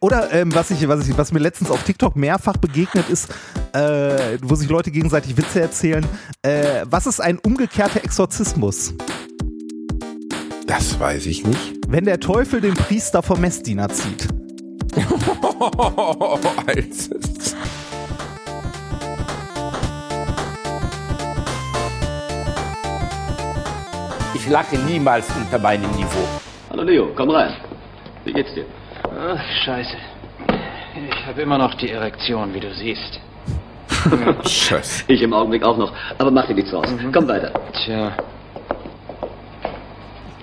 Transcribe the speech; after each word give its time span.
Oder 0.00 0.32
ähm, 0.32 0.54
was, 0.54 0.70
ich, 0.70 0.86
was, 0.88 1.08
ich, 1.08 1.16
was 1.16 1.32
mir 1.32 1.38
letztens 1.38 1.70
auf 1.70 1.82
TikTok 1.82 2.16
mehrfach 2.16 2.56
begegnet 2.56 3.08
ist, 3.08 3.30
äh, 3.72 4.38
wo 4.42 4.54
sich 4.54 4.68
Leute 4.68 4.90
gegenseitig 4.90 5.36
Witze 5.36 5.60
erzählen. 5.60 6.06
Äh, 6.42 6.84
was 6.88 7.06
ist 7.06 7.20
ein 7.20 7.38
umgekehrter 7.38 8.04
Exorzismus? 8.04 8.94
Das 10.66 10.98
weiß 10.98 11.26
ich 11.26 11.46
nicht. 11.46 11.74
Wenn 11.88 12.04
der 12.04 12.20
Teufel 12.20 12.60
den 12.60 12.74
Priester 12.74 13.22
vom 13.22 13.40
Messdiener 13.40 13.88
zieht. 13.88 14.28
Ich 24.46 24.52
lache 24.52 24.78
niemals 24.78 25.26
unter 25.36 25.58
meinem 25.58 25.90
Niveau. 25.96 26.24
Hallo 26.70 26.84
Leo, 26.84 27.08
komm 27.16 27.30
rein. 27.30 27.56
Wie 28.24 28.32
geht's 28.32 28.54
dir? 28.54 28.64
Ach, 29.28 29.42
scheiße. 29.64 29.96
Ich 31.10 31.26
habe 31.26 31.42
immer 31.42 31.58
noch 31.58 31.74
die 31.74 31.90
Erektion, 31.90 32.54
wie 32.54 32.60
du 32.60 32.72
siehst. 32.72 33.18
Scheiße. 34.44 35.04
Ich 35.08 35.20
im 35.20 35.32
Augenblick 35.32 35.64
auch 35.64 35.76
noch. 35.76 35.92
Aber 36.18 36.30
mach 36.30 36.46
dir 36.46 36.54
nichts 36.54 36.72
raus. 36.72 36.86
Komm 37.12 37.26
weiter. 37.26 37.50
Tja. 37.72 38.12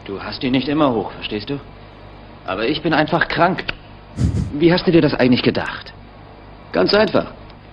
Du 0.04 0.22
hast 0.22 0.44
die 0.44 0.50
nicht 0.50 0.68
immer 0.68 0.94
hoch, 0.94 1.12
verstehst 1.12 1.50
du? 1.50 1.60
Aber 2.46 2.68
ich 2.68 2.82
bin 2.82 2.94
einfach 2.94 3.30
krank. 3.30 3.64
Wie 4.52 4.74
hast 4.74 4.86
du 4.86 4.92
dir 4.92 5.02
das 5.02 5.14
eigentlich 5.14 5.44
gedacht? 5.44 5.94
Ganz 6.74 6.94
einfach. 6.94 7.28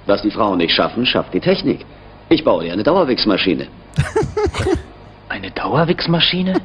Was 0.07 0.23
die 0.23 0.31
Frauen 0.31 0.59
nicht 0.59 0.75
schaffen, 0.75 1.05
schafft 1.07 1.35
die 1.35 1.41
Technik. 1.41 1.85
Ich 2.29 2.45
baue 2.45 2.63
dir 2.65 2.73
eine 2.73 2.85
Dauerwichsmaschine. 2.85 3.67
Eine 5.29 5.53
Dauerwichsmaschine? 5.53 6.61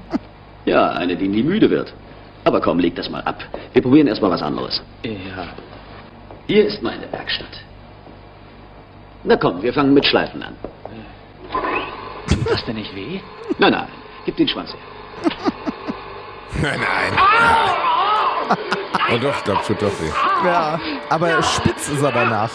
Ja, 0.66 0.90
eine, 0.90 1.16
die 1.16 1.28
nie 1.28 1.44
müde 1.44 1.70
wird. 1.70 1.94
Aber 2.46 2.62
komm, 2.62 2.80
leg 2.80 2.96
das 2.96 3.10
mal 3.10 3.22
ab. 3.22 3.44
Wir 3.74 3.82
probieren 3.82 4.08
erstmal 4.08 4.32
was 4.32 4.42
anderes. 4.42 4.82
Ja. 5.04 5.48
Hier 6.48 6.66
ist 6.68 6.82
meine 6.82 7.12
Werkstatt. 7.12 7.50
Na 9.24 9.36
komm, 9.36 9.64
wir 9.64 9.74
fangen 9.74 9.94
mit 9.94 10.06
Schleifen 10.06 10.44
an. 10.44 10.56
Tut 12.30 12.50
das 12.50 12.64
denn 12.66 12.76
nicht 12.76 12.96
weh? 12.96 13.20
Nein, 13.58 13.72
nein, 13.72 13.88
gib 14.26 14.38
den 14.38 14.48
Schwanz 14.48 14.72
her. 14.72 14.80
Nein, 16.62 16.80
nein. 16.80 17.14
Oh 19.12 19.18
doch, 19.18 19.42
da 19.42 19.56
tut 19.56 19.82
doch 19.82 20.00
weh. 20.00 20.12
Ja, 20.46 20.80
aber 21.10 21.42
spitz 21.42 21.90
ist 21.90 22.04
er 22.04 22.12
danach. 22.12 22.52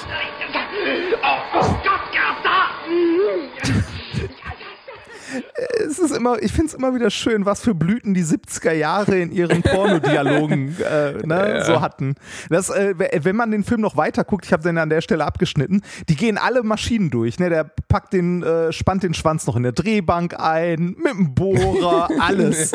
Es 5.87 5.99
ist 5.99 6.11
immer, 6.17 6.43
ich 6.43 6.53
finde 6.53 6.69
es 6.69 6.75
immer 6.75 6.95
wieder 6.95 7.11
schön, 7.11 7.45
was 7.47 7.61
für 7.61 7.75
Blüten 7.75 8.15
die 8.15 8.25
70er 8.25 8.73
Jahre 8.73 9.19
in 9.19 9.33
ihren 9.33 9.63
Pornodialogen 9.63 10.77
äh, 10.91 11.13
ne, 11.27 11.55
Ja. 11.59 11.65
so 11.65 11.81
hatten. 11.81 12.15
Das, 12.49 12.71
äh, 12.71 12.95
wenn 13.25 13.37
man 13.37 13.51
den 13.51 13.65
Film 13.65 13.81
noch 13.81 13.97
weiter 13.97 14.25
guckt, 14.25 14.45
ich 14.47 14.53
habe 14.53 14.63
den 14.63 14.79
an 14.79 14.91
der 14.91 15.01
Stelle 15.01 15.25
abgeschnitten, 15.25 15.83
die 16.09 16.17
gehen 16.17 16.39
alle 16.39 16.63
Maschinen 16.63 17.11
durch. 17.11 17.39
Ne? 17.39 17.51
Der 17.51 17.65
packt 17.89 18.13
den, 18.13 18.43
äh, 18.43 18.73
spannt 18.73 19.03
den 19.03 19.15
Schwanz 19.15 19.47
noch 19.47 19.57
in 19.57 19.63
der 19.63 19.73
Drehbank 19.73 20.39
ein, 20.39 20.97
mit 20.99 21.13
dem 21.13 21.35
Bohrer, 21.35 22.09
alles. 22.21 22.73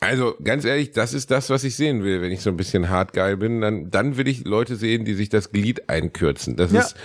Also 0.00 0.34
ganz 0.44 0.64
ehrlich, 0.64 0.90
das 0.92 1.14
ist 1.14 1.30
das, 1.30 1.48
was 1.48 1.64
ich 1.64 1.74
sehen 1.74 2.02
will. 2.04 2.20
Wenn 2.20 2.30
ich 2.30 2.42
so 2.42 2.50
ein 2.50 2.56
bisschen 2.56 2.90
hart 2.90 3.12
geil 3.12 3.36
bin, 3.36 3.60
dann, 3.60 3.90
dann 3.90 4.16
will 4.16 4.28
ich 4.28 4.44
Leute 4.44 4.76
sehen, 4.76 5.04
die 5.04 5.14
sich 5.14 5.28
das 5.30 5.52
Glied 5.52 5.88
einkürzen. 5.88 6.56
Das 6.56 6.70
Ja. 6.72 6.80
ist 6.80 6.96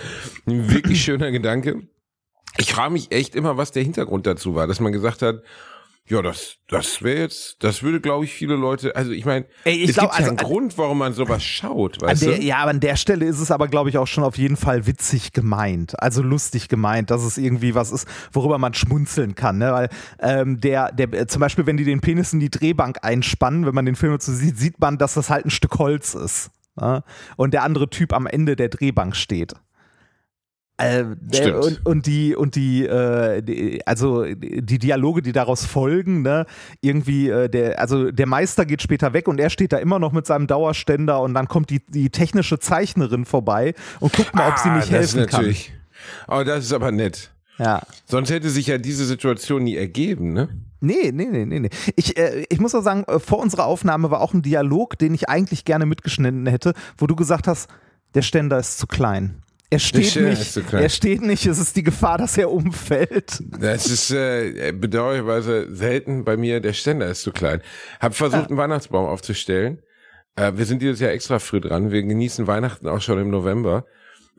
ein 0.46 0.70
wirklich 0.70 1.02
schöner 1.02 1.30
Gedanke. 1.30 1.82
Ich 2.58 2.72
frage 2.72 2.92
mich 2.92 3.12
echt 3.12 3.34
immer, 3.34 3.56
was 3.56 3.72
der 3.72 3.82
Hintergrund 3.82 4.26
dazu 4.26 4.54
war, 4.54 4.66
dass 4.66 4.80
man 4.80 4.92
gesagt 4.92 5.22
hat, 5.22 5.42
ja, 6.08 6.20
das, 6.20 6.56
das 6.68 7.02
wäre 7.02 7.20
jetzt, 7.20 7.62
das 7.62 7.82
würde, 7.84 8.00
glaube 8.00 8.24
ich, 8.24 8.32
viele 8.34 8.56
Leute, 8.56 8.94
also 8.96 9.12
ich 9.12 9.24
meine, 9.24 9.46
es 9.64 9.72
glaub, 9.72 9.86
gibt 9.86 9.96
ja 9.96 10.08
also- 10.10 10.28
einen 10.30 10.36
Grund, 10.36 10.76
warum 10.76 10.98
man 10.98 11.12
sowas 11.14 11.44
schaut, 11.44 12.02
An 12.02 12.08
weißt 12.10 12.22
der, 12.22 12.36
du? 12.38 12.42
ja, 12.42 12.56
aber 12.58 12.70
an 12.72 12.80
der 12.80 12.96
Stelle 12.96 13.24
ist 13.24 13.38
es 13.38 13.50
aber, 13.52 13.68
glaube 13.68 13.88
ich, 13.88 13.96
auch 13.98 14.08
schon 14.08 14.24
auf 14.24 14.36
jeden 14.36 14.56
Fall 14.56 14.86
witzig 14.86 15.32
gemeint. 15.32 15.98
Also 16.02 16.20
lustig 16.22 16.68
gemeint, 16.68 17.10
dass 17.10 17.22
es 17.22 17.38
irgendwie 17.38 17.74
was 17.76 17.92
ist, 17.92 18.06
worüber 18.32 18.58
man 18.58 18.74
schmunzeln 18.74 19.36
kann. 19.36 19.58
Ne? 19.58 19.72
Weil 19.72 19.88
ähm, 20.18 20.60
der, 20.60 20.90
der, 20.92 21.12
äh, 21.14 21.26
zum 21.28 21.40
Beispiel, 21.40 21.66
wenn 21.66 21.76
die 21.76 21.84
den 21.84 22.00
Penis 22.00 22.32
in 22.32 22.40
die 22.40 22.50
Drehbank 22.50 22.98
einspannen, 23.02 23.64
wenn 23.64 23.74
man 23.74 23.86
den 23.86 23.96
Film 23.96 24.18
so 24.20 24.32
sieht, 24.32 24.58
sieht 24.58 24.80
man, 24.80 24.98
dass 24.98 25.14
das 25.14 25.30
halt 25.30 25.46
ein 25.46 25.50
Stück 25.50 25.78
Holz 25.78 26.14
ist. 26.14 26.50
Ne? 26.76 27.04
Und 27.36 27.54
der 27.54 27.62
andere 27.62 27.88
Typ 27.88 28.12
am 28.12 28.26
Ende 28.26 28.56
der 28.56 28.70
Drehbank 28.70 29.14
steht. 29.14 29.54
Äh, 30.82 31.04
Stimmt. 31.32 31.64
und, 31.64 31.86
und 31.86 32.06
die 32.06 32.34
und 32.34 32.54
die, 32.54 32.84
äh, 32.86 33.42
die 33.42 33.86
also 33.86 34.24
die 34.24 34.78
Dialoge, 34.78 35.22
die 35.22 35.32
daraus 35.32 35.64
folgen, 35.64 36.22
ne, 36.22 36.46
irgendwie 36.80 37.28
äh, 37.28 37.48
der 37.48 37.78
also 37.80 38.10
der 38.10 38.26
Meister 38.26 38.64
geht 38.66 38.82
später 38.82 39.12
weg 39.12 39.28
und 39.28 39.38
er 39.40 39.50
steht 39.50 39.72
da 39.72 39.78
immer 39.78 39.98
noch 39.98 40.12
mit 40.12 40.26
seinem 40.26 40.46
Dauerständer 40.46 41.20
und 41.20 41.34
dann 41.34 41.48
kommt 41.48 41.70
die 41.70 41.80
die 41.86 42.10
technische 42.10 42.58
Zeichnerin 42.58 43.24
vorbei 43.24 43.74
und 44.00 44.12
guckt 44.12 44.34
mal, 44.34 44.48
ob 44.48 44.58
sie 44.58 44.68
Ah, 44.68 44.76
nicht 44.76 44.88
das 44.88 44.90
helfen 44.92 45.20
ist 45.20 45.32
natürlich, 45.32 45.72
Oh, 46.28 46.42
das 46.44 46.64
ist 46.64 46.72
aber 46.72 46.90
nett. 46.90 47.30
kann. 47.56 47.66
Ja. 47.66 47.82
Sonst 48.06 48.30
hätte 48.30 48.50
sich 48.50 48.66
ja 48.66 48.78
diese 48.78 49.04
Situation 49.04 49.62
nie 49.64 49.76
ergeben, 49.76 50.32
ne? 50.32 50.48
Nee, 50.80 51.12
nee, 51.12 51.26
nee, 51.30 51.44
nee, 51.44 51.60
nee. 51.60 51.70
Ich, 51.94 52.16
äh, 52.18 52.44
ich 52.48 52.58
muss 52.58 52.74
auch 52.74 52.82
sagen, 52.82 53.04
äh, 53.04 53.20
vor 53.20 53.38
unserer 53.38 53.66
Aufnahme 53.66 54.10
war 54.10 54.20
auch 54.20 54.34
ein 54.34 54.42
Dialog, 54.42 54.98
den 54.98 55.14
ich 55.14 55.28
eigentlich 55.28 55.64
gerne 55.64 55.86
mitgeschnitten 55.86 56.46
hätte, 56.46 56.72
wo 56.98 57.06
du 57.06 57.14
gesagt 57.14 57.46
hast, 57.46 57.68
der 58.14 58.22
Ständer 58.22 58.58
ist 58.58 58.78
zu 58.78 58.88
klein. 58.88 59.42
Er 59.72 59.78
steht 59.78 60.16
nicht, 60.16 60.52
zu 60.52 60.60
er 60.70 60.88
steht 60.90 61.22
nicht, 61.22 61.46
es 61.46 61.58
ist 61.58 61.76
die 61.76 61.82
Gefahr, 61.82 62.18
dass 62.18 62.36
er 62.36 62.50
umfällt. 62.50 63.42
Das 63.58 63.86
ist 63.86 64.10
äh, 64.10 64.70
bedauerlicherweise 64.72 65.74
selten 65.74 66.24
bei 66.24 66.36
mir, 66.36 66.60
der 66.60 66.74
Ständer 66.74 67.06
ist 67.08 67.22
zu 67.22 67.32
klein. 67.32 67.62
Hab 67.98 68.14
versucht, 68.14 68.50
einen 68.50 68.58
Weihnachtsbaum 68.58 69.06
aufzustellen. 69.06 69.80
Äh, 70.36 70.52
wir 70.56 70.66
sind 70.66 70.82
dieses 70.82 71.00
Jahr 71.00 71.12
extra 71.12 71.38
früh 71.38 71.58
dran. 71.58 71.90
Wir 71.90 72.02
genießen 72.02 72.46
Weihnachten 72.46 72.86
auch 72.86 73.00
schon 73.00 73.18
im 73.18 73.30
November. 73.30 73.86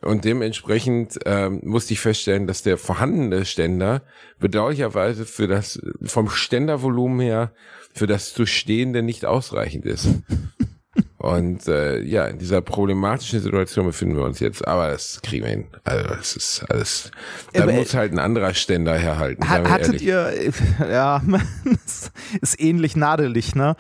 Und 0.01 0.23
dementsprechend 0.23 1.17
ähm, 1.25 1.61
musste 1.63 1.93
ich 1.93 1.99
feststellen, 1.99 2.45
dass 2.45 2.61
der 2.61 2.77
vorhandene 2.77 3.43
Ständer 3.43 4.03
bedauerlicherweise 4.37 5.25
für 5.25 5.47
das, 5.47 5.81
vom 6.03 6.29
Ständervolumen 6.29 7.21
her, 7.21 7.53
für 7.91 8.05
das 8.05 8.35
zu 8.35 8.45
Stehende 8.45 9.01
nicht 9.01 9.25
ausreichend 9.25 9.87
ist. 9.87 10.09
Und 11.23 11.69
äh, 11.69 12.01
ja, 12.01 12.25
in 12.25 12.37
dieser 12.37 12.59
problematischen 12.59 13.39
Situation 13.39 13.85
befinden 13.85 14.17
wir 14.17 14.25
uns 14.25 14.41
jetzt, 14.41 14.67
aber 14.67 14.89
das 14.89 15.21
kriegen 15.23 15.45
wir 15.45 15.51
hin. 15.51 15.67
Also 15.85 16.03
das 16.05 16.35
ist 16.35 16.65
alles. 16.67 17.11
Da 17.53 17.63
Aber, 17.63 17.71
muss 17.71 17.93
halt 17.93 18.11
ein 18.11 18.19
anderer 18.19 18.53
Ständer 18.53 18.97
herhalten. 18.97 19.49
Ha 19.49 19.69
hattet 19.69 20.01
ehrlich. 20.01 20.01
ihr, 20.01 20.51
ja, 20.91 21.21
es 21.85 22.11
ist 22.41 22.59
ähnlich 22.59 22.97
nadelig, 22.97 23.55
ne? 23.55 23.77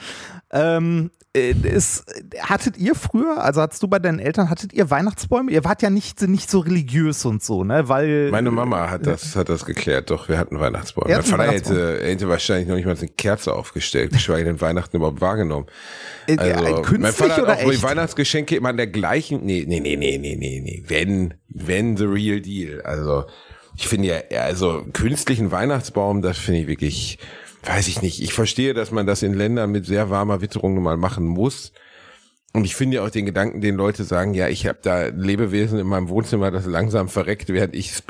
Ähm, 0.51 1.11
äh, 1.19 1.22
ist, 1.35 2.05
hattet 2.41 2.77
ihr 2.77 2.93
früher, 2.93 3.43
also 3.43 3.59
hattest 3.59 3.81
du 3.81 3.87
bei 3.87 3.97
deinen 3.97 4.19
Eltern, 4.19 4.51
hattet 4.51 4.71
ihr 4.71 4.91
Weihnachtsbäume? 4.91 5.51
Ihr 5.51 5.63
wart 5.63 5.81
ja 5.81 5.89
nicht, 5.89 6.21
nicht 6.21 6.47
so 6.47 6.59
religiös 6.59 7.25
und 7.25 7.43
so, 7.43 7.63
ne? 7.63 7.89
Weil. 7.89 8.29
Meine 8.29 8.51
Mama 8.51 8.91
hat 8.91 9.07
das, 9.07 9.35
hat 9.35 9.49
das 9.49 9.65
geklärt, 9.65 10.11
doch, 10.11 10.29
wir 10.29 10.37
hatten 10.37 10.59
Weihnachtsbäume. 10.59 11.11
Mein 11.11 11.23
Vater 11.23 11.39
Weihnachtsbaum. 11.39 11.77
hätte, 11.77 12.05
hätte 12.05 12.29
wahrscheinlich 12.29 12.67
noch 12.67 12.75
nicht 12.75 12.85
mal 12.85 12.95
eine 12.95 13.07
Kerze 13.07 13.53
aufgestellt, 13.53 14.11
geschweige 14.11 14.45
denn 14.45 14.61
Weihnachten 14.61 14.95
überhaupt 14.95 15.21
wahrgenommen. 15.21 15.65
Äh, 16.27 16.37
Also, 16.37 16.51
äh, 16.51 16.71
mein 16.71 16.83
künstlich 16.83 17.15
Vater 17.15 17.47
hat 17.47 17.63
auch 17.63 17.71
echt? 17.71 17.81
Weihnachtsgeschenke 17.81 18.55
immer 18.55 18.69
an 18.69 18.77
der 18.77 18.87
gleichen, 18.87 19.43
nee, 19.43 19.65
nee, 19.67 19.79
nee, 19.79 19.95
nee, 19.95 20.19
nee, 20.19 20.35
nee, 20.35 20.61
nee, 20.63 20.83
wenn, 20.87 21.33
wenn 21.49 21.97
the 21.97 22.05
real 22.05 22.41
deal. 22.41 22.81
Also, 22.83 23.25
ich 23.75 23.87
finde 23.87 24.23
ja, 24.29 24.41
also, 24.41 24.85
künstlichen 24.93 25.51
Weihnachtsbaum, 25.51 26.21
das 26.21 26.37
finde 26.37 26.59
ich 26.61 26.67
wirklich, 26.67 27.17
weiß 27.63 27.87
ich 27.87 28.01
nicht. 28.01 28.21
Ich 28.21 28.33
verstehe, 28.33 28.73
dass 28.73 28.91
man 28.91 29.05
das 29.07 29.23
in 29.23 29.33
Ländern 29.33 29.71
mit 29.71 29.85
sehr 29.85 30.09
warmer 30.09 30.41
Witterung 30.41 30.75
nun 30.75 30.83
mal 30.83 30.97
machen 30.97 31.25
muss. 31.25 31.71
Und 32.55 32.65
ich 32.65 32.75
finde 32.75 32.97
ja 32.97 33.03
auch 33.03 33.09
den 33.09 33.25
Gedanken, 33.25 33.61
den 33.61 33.75
Leute 33.75 34.03
sagen, 34.03 34.35
ja, 34.35 34.47
ich 34.47 34.67
habe 34.67 34.77
da 34.83 35.07
Lebewesen 35.07 35.79
in 35.79 35.87
meinem 35.87 36.07
Wohnzimmer, 36.07 36.51
das 36.51 36.67
langsam 36.67 37.09
verreckt, 37.09 37.49
während 37.49 37.73
ich 37.75 37.91
es 37.93 38.03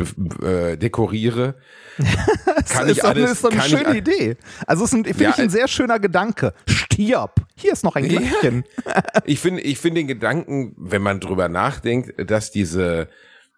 äh, 0.45 0.75
dekoriere. 0.75 1.55
Kann 2.69 2.89
ist 2.89 2.97
ich 2.97 3.05
alles, 3.05 3.31
ist 3.31 3.43
doch 3.45 3.51
eine 3.51 3.61
schöne 3.61 3.91
ich, 3.91 3.97
Idee. 3.99 4.35
Also, 4.67 4.83
es 4.83 4.91
ist 4.91 4.97
ein- 4.97 5.05
finde 5.05 5.23
Ja, 5.23 5.29
ich 5.29 5.37
ein 5.37 5.47
äh, 5.47 5.49
sehr 5.49 5.69
schöner 5.69 5.97
Gedanke. 5.99 6.53
Stirb. 6.67 7.35
Hier 7.55 7.71
ist 7.71 7.85
noch 7.85 7.95
ein. 7.95 8.09
Glöckchen. 8.09 8.65
ich 9.25 9.39
finde, 9.39 9.61
ich 9.61 9.77
finde 9.79 10.01
den 10.01 10.07
Gedanken, 10.07 10.75
wenn 10.77 11.01
man 11.01 11.21
drüber 11.21 11.47
nachdenkt, 11.47 12.29
dass 12.29 12.51
diese, 12.51 13.07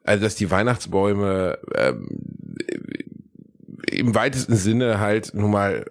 also 0.03 0.23
dass 0.23 0.35
die 0.35 0.51
Weihnachtsbäume 0.51 1.57
ähm, 1.73 2.07
im 3.91 4.15
weitesten 4.15 4.55
Sinne 4.55 4.99
halt 4.99 5.33
nun 5.33 5.51
mal 5.51 5.85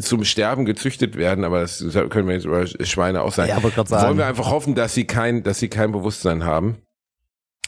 zum 0.00 0.24
Sterben 0.24 0.64
gezüchtet 0.64 1.16
werden, 1.16 1.44
aber 1.44 1.60
das 1.60 1.84
können 2.10 2.28
wir 2.28 2.34
jetzt 2.34 2.46
über 2.46 2.66
Schweine 2.66 3.22
auch 3.22 3.32
sagen. 3.32 3.50
Ja, 3.50 3.58
grad 3.58 3.88
sagen. 3.88 4.06
Wollen 4.06 4.18
wir 4.18 4.26
einfach 4.26 4.50
hoffen, 4.50 4.74
dass 4.74 4.94
sie 4.94 5.04
kein, 5.06 5.42
dass 5.42 5.58
sie 5.58 5.68
kein 5.68 5.92
Bewusstsein 5.92 6.44
haben. 6.44 6.76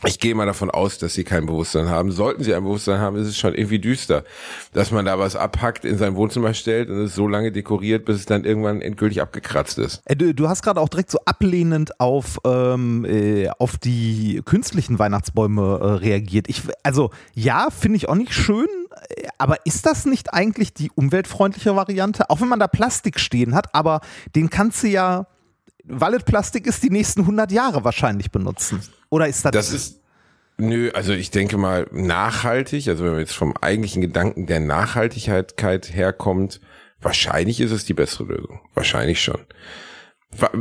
Ich 0.05 0.19
gehe 0.19 0.35
mal 0.35 0.47
davon 0.47 0.69
aus, 0.69 0.99
dass 0.99 1.15
sie 1.15 1.23
kein 1.23 1.47
Bewusstsein 1.47 1.89
haben. 1.89 2.11
Sollten 2.11 2.43
sie 2.43 2.53
ein 2.55 2.65
Bewusstsein 2.65 2.99
haben, 2.99 3.17
ist 3.17 3.29
es 3.29 3.39
schon 3.39 3.55
irgendwie 3.55 3.79
düster, 3.79 4.25
dass 4.73 4.91
man 4.91 5.05
da 5.05 5.19
was 5.19 5.37
abhackt, 5.37 5.85
in 5.85 5.97
sein 5.97 6.17
Wohnzimmer 6.17 6.55
stellt 6.55 6.91
und 6.91 7.05
es 7.05 7.15
so 7.15 7.29
lange 7.29 7.53
dekoriert, 7.53 8.05
bis 8.05 8.17
es 8.17 8.27
dann 8.27 8.45
irgendwann 8.45 8.81
endgültig 8.81 9.23
abgekratzt 9.23 9.79
ist. 9.79 10.03
Äh, 10.07 10.17
Du, 10.17 10.35
du 10.35 10.49
hast 10.49 10.63
gerade 10.63 10.81
auch 10.81 10.89
direkt 10.89 11.11
so 11.11 11.19
ablehnend 11.25 12.01
auf, 12.01 12.39
ähm, 12.45 13.05
äh, 13.05 13.49
auf 13.59 13.79
die 13.79 14.43
künstlichen 14.45 14.99
Weihnachtsbäume 14.99 15.79
äh, 15.81 15.87
reagiert. 16.05 16.49
Ich, 16.49 16.63
also 16.83 17.11
ja, 17.35 17.69
finde 17.71 17.97
ich 17.97 18.09
auch 18.09 18.15
nicht 18.15 18.35
schön, 18.35 18.67
aber 19.39 19.57
ist 19.67 19.87
das 19.87 20.05
nicht 20.05 20.33
eigentlich 20.33 20.75
die 20.75 20.91
umweltfreundliche 20.95 21.75
Variante? 21.77 22.31
Auch 22.31 22.41
wenn 22.41 22.49
man 22.49 22.61
da 22.61 22.69
Plastik 22.69 23.19
stehen 23.19 23.55
hat, 23.55 23.75
aber 23.75 24.01
den 24.35 24.51
kannst 24.51 24.83
du 24.83 24.89
ja 24.89 25.27
Wallet-Plastik 25.85 26.67
ist 26.67 26.83
die 26.83 26.91
nächsten 26.91 27.23
100 27.23 27.51
Jahre 27.53 27.85
wahrscheinlich 27.85 28.31
benutzen. 28.31 28.81
Oder 29.11 29.29
ist 29.29 29.45
das? 29.45 29.53
Das 29.53 29.73
ist, 29.73 30.01
nö, 30.57 30.91
also 30.95 31.13
ich 31.13 31.31
denke 31.31 31.59
mal 31.59 31.89
nachhaltig, 31.91 32.89
also 32.89 33.05
wenn 33.05 33.13
man 33.13 33.21
jetzt 33.21 33.35
vom 33.35 33.57
eigentlichen 33.61 34.01
Gedanken 34.01 34.47
der 34.47 34.61
Nachhaltigkeit 34.61 35.93
herkommt, 35.93 36.61
wahrscheinlich 37.01 37.61
ist 37.61 37.73
es 37.73 37.85
die 37.85 37.95
bessere 37.95 38.25
Lösung. 38.25 38.61
Wahrscheinlich 38.75 39.23
schon. 39.23 39.41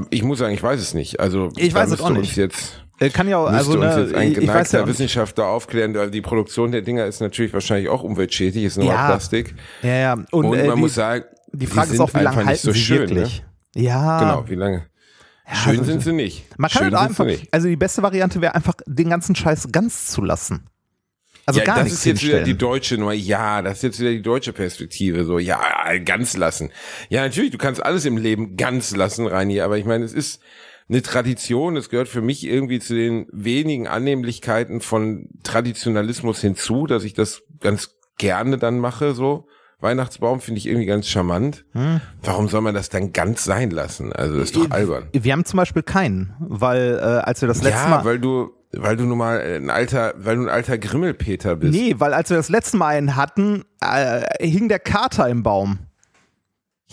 Ich 0.09 0.23
muss 0.23 0.39
sagen, 0.39 0.53
ich 0.53 0.63
weiß 0.63 0.81
es 0.81 0.93
nicht. 0.93 1.19
Also 1.19 1.49
Ich 1.55 1.73
weiß 1.73 1.91
es 1.91 2.01
auch 2.01 2.09
nicht. 2.09 2.35
Jetzt, 2.35 2.83
kann 3.09 3.27
ja 3.27 3.37
auch, 3.37 3.47
also 3.47 3.71
uns 3.71 3.81
ne, 3.81 4.01
jetzt 4.01 4.13
ein 4.13 4.31
ich, 4.31 4.47
weiß 4.47 4.71
ja. 4.73 4.87
Wissenschaftler 4.87 5.47
aufklären, 5.47 5.95
weil 5.95 6.11
die 6.11 6.21
Produktion 6.21 6.71
der 6.71 6.81
Dinger 6.81 7.05
ist 7.05 7.19
natürlich 7.19 7.51
wahrscheinlich 7.53 7.89
auch 7.89 8.03
umweltschädlich, 8.03 8.63
ist 8.63 8.77
nur 8.77 8.87
Ja. 8.87 9.07
Plastik. 9.07 9.55
Ja, 9.81 9.95
ja. 9.95 10.13
Und, 10.31 10.45
Und, 10.45 10.57
äh, 10.57 10.67
man 10.67 10.75
die, 10.75 10.81
muss 10.81 10.95
sagen, 10.95 11.25
die 11.51 11.67
Frage 11.67 11.89
die 11.89 11.95
ist 11.95 11.99
auch, 11.99 12.13
wie 12.13 12.19
lange 12.19 12.45
halten 12.45 12.59
so 12.61 12.71
sie 12.71 12.79
schön, 12.79 12.99
wirklich? 13.09 13.43
Ne? 13.75 13.83
Ja. 13.83 14.19
Genau, 14.19 14.49
wie 14.49 14.55
lange? 14.55 14.85
Schön 15.51 15.79
also- 15.79 15.83
sind 15.85 16.03
sie 16.03 16.13
nicht. 16.13 16.45
Man 16.57 16.69
kann 16.69 16.83
Schön 16.83 16.97
halt 16.97 17.09
einfach, 17.09 17.25
also 17.51 17.67
die 17.67 17.75
beste 17.75 18.03
Variante 18.03 18.39
wäre 18.41 18.55
einfach, 18.55 18.75
den 18.85 19.09
ganzen 19.09 19.35
Scheiß 19.35 19.69
ganz 19.71 20.07
zu 20.07 20.21
lassen. 20.21 20.67
Also 21.45 21.59
ja, 21.59 21.65
gar 21.65 21.83
das 21.83 21.91
ist 21.91 22.05
jetzt 22.05 22.23
wieder 22.23 22.43
die 22.43 22.57
deutsche 22.57 22.97
Nummer. 22.97 23.13
Ja, 23.13 23.61
das 23.61 23.77
ist 23.77 23.83
jetzt 23.83 23.99
wieder 23.99 24.11
die 24.11 24.21
deutsche 24.21 24.53
Perspektive. 24.53 25.25
So, 25.25 25.39
ja, 25.39 25.59
ganz 26.05 26.37
lassen. 26.37 26.71
Ja, 27.09 27.21
natürlich, 27.21 27.51
du 27.51 27.57
kannst 27.57 27.83
alles 27.83 28.05
im 28.05 28.17
Leben 28.17 28.57
ganz 28.57 28.95
lassen, 28.95 29.25
Reini, 29.25 29.59
aber 29.59 29.77
ich 29.77 29.85
meine, 29.85 30.05
es 30.05 30.13
ist 30.13 30.41
eine 30.91 31.01
Tradition. 31.01 31.77
Es 31.77 31.89
gehört 31.89 32.09
für 32.09 32.21
mich 32.21 32.45
irgendwie 32.45 32.79
zu 32.79 32.93
den 32.93 33.25
wenigen 33.31 33.87
Annehmlichkeiten 33.87 34.81
von 34.81 35.29
Traditionalismus 35.43 36.41
hinzu, 36.41 36.85
dass 36.85 37.03
ich 37.03 37.13
das 37.13 37.43
ganz 37.59 37.95
gerne 38.17 38.57
dann 38.57 38.79
mache, 38.79 39.13
so. 39.13 39.47
Weihnachtsbaum 39.79 40.41
finde 40.41 40.59
ich 40.59 40.67
irgendwie 40.67 40.85
ganz 40.85 41.07
charmant. 41.07 41.65
Hm. 41.71 42.01
Warum 42.21 42.47
soll 42.49 42.61
man 42.61 42.75
das 42.75 42.89
dann 42.89 43.13
ganz 43.13 43.43
sein 43.43 43.71
lassen? 43.71 44.13
Also, 44.13 44.37
das 44.37 44.51
ist 44.51 44.55
doch 44.55 44.69
albern. 44.69 45.07
Wir 45.11 45.33
haben 45.33 45.43
zum 45.43 45.57
Beispiel 45.57 45.81
keinen, 45.81 46.35
weil 46.39 46.99
äh, 46.99 47.03
als 47.03 47.41
wir 47.41 47.47
das 47.47 47.63
letzte 47.63 47.79
Ja, 47.79 47.87
Mal. 47.87 48.05
weil 48.05 48.19
du, 48.19 48.51
weil 48.73 48.95
du 48.95 49.05
nun 49.05 49.17
mal 49.17 49.41
ein 49.41 49.71
alter, 49.71 50.13
weil 50.17 50.35
du 50.35 50.43
ein 50.43 50.49
alter 50.49 50.77
Grimmelpeter 50.77 51.55
bist. 51.55 51.73
Nee, 51.73 51.95
weil 51.97 52.13
als 52.13 52.29
wir 52.29 52.37
das 52.37 52.49
letzte 52.49 52.77
Mal 52.77 52.89
einen 52.95 53.15
hatten, 53.15 53.63
äh, 53.81 54.21
hing 54.45 54.69
der 54.69 54.77
Kater 54.79 55.27
im 55.29 55.41
Baum. 55.41 55.79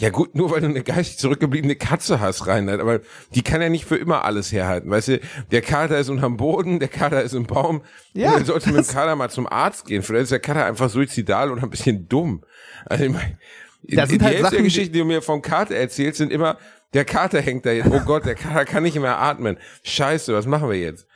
Ja 0.00 0.10
gut, 0.10 0.34
nur 0.36 0.50
weil 0.50 0.60
du 0.60 0.68
eine 0.68 0.82
geistig 0.82 1.18
zurückgebliebene 1.18 1.74
Katze 1.74 2.20
hast, 2.20 2.46
Reinhard, 2.46 2.80
aber 2.80 3.00
die 3.34 3.42
kann 3.42 3.60
ja 3.60 3.68
nicht 3.68 3.84
für 3.84 3.96
immer 3.96 4.24
alles 4.24 4.52
herhalten. 4.52 4.88
Weißt 4.90 5.08
du, 5.08 5.20
der 5.50 5.60
Kater 5.60 5.98
ist 5.98 6.08
unterm 6.08 6.36
Boden, 6.36 6.78
der 6.78 6.88
Kater 6.88 7.22
ist 7.22 7.32
im 7.34 7.46
Baum. 7.46 7.82
Ja, 8.12 8.28
und 8.30 8.36
dann 8.36 8.44
sollst 8.44 8.66
du 8.68 8.72
mit 8.72 8.86
dem 8.86 8.92
Kater 8.92 9.16
mal 9.16 9.28
zum 9.28 9.46
Arzt 9.48 9.86
gehen. 9.86 10.02
Vielleicht 10.02 10.24
ist 10.24 10.30
der 10.32 10.38
Kater 10.40 10.64
einfach 10.66 10.88
suizidal 10.88 11.50
oder 11.50 11.62
ein 11.64 11.70
bisschen 11.70 12.08
dumm. 12.08 12.44
Also 12.86 13.04
ich 13.04 13.10
meine, 13.12 13.38
Da 13.82 14.06
sind 14.06 14.20
die 14.20 14.24
halt 14.24 14.36
Hälfte 14.36 14.50
Sachen, 14.52 14.64
Geschichten, 14.64 14.92
die 14.92 14.98
du 15.00 15.04
mir 15.04 15.20
vom 15.20 15.42
Kater 15.42 15.74
erzählst, 15.74 16.18
sind 16.18 16.30
immer, 16.32 16.58
der 16.94 17.04
Kater 17.04 17.40
hängt 17.40 17.66
da 17.66 17.72
jetzt. 17.72 17.90
Oh 17.90 18.00
Gott, 18.06 18.24
der 18.24 18.36
Kater 18.36 18.64
kann 18.64 18.84
nicht 18.84 18.96
mehr 19.00 19.18
atmen. 19.18 19.58
Scheiße, 19.82 20.32
was 20.32 20.46
machen 20.46 20.68
wir 20.70 20.78
jetzt? 20.78 21.06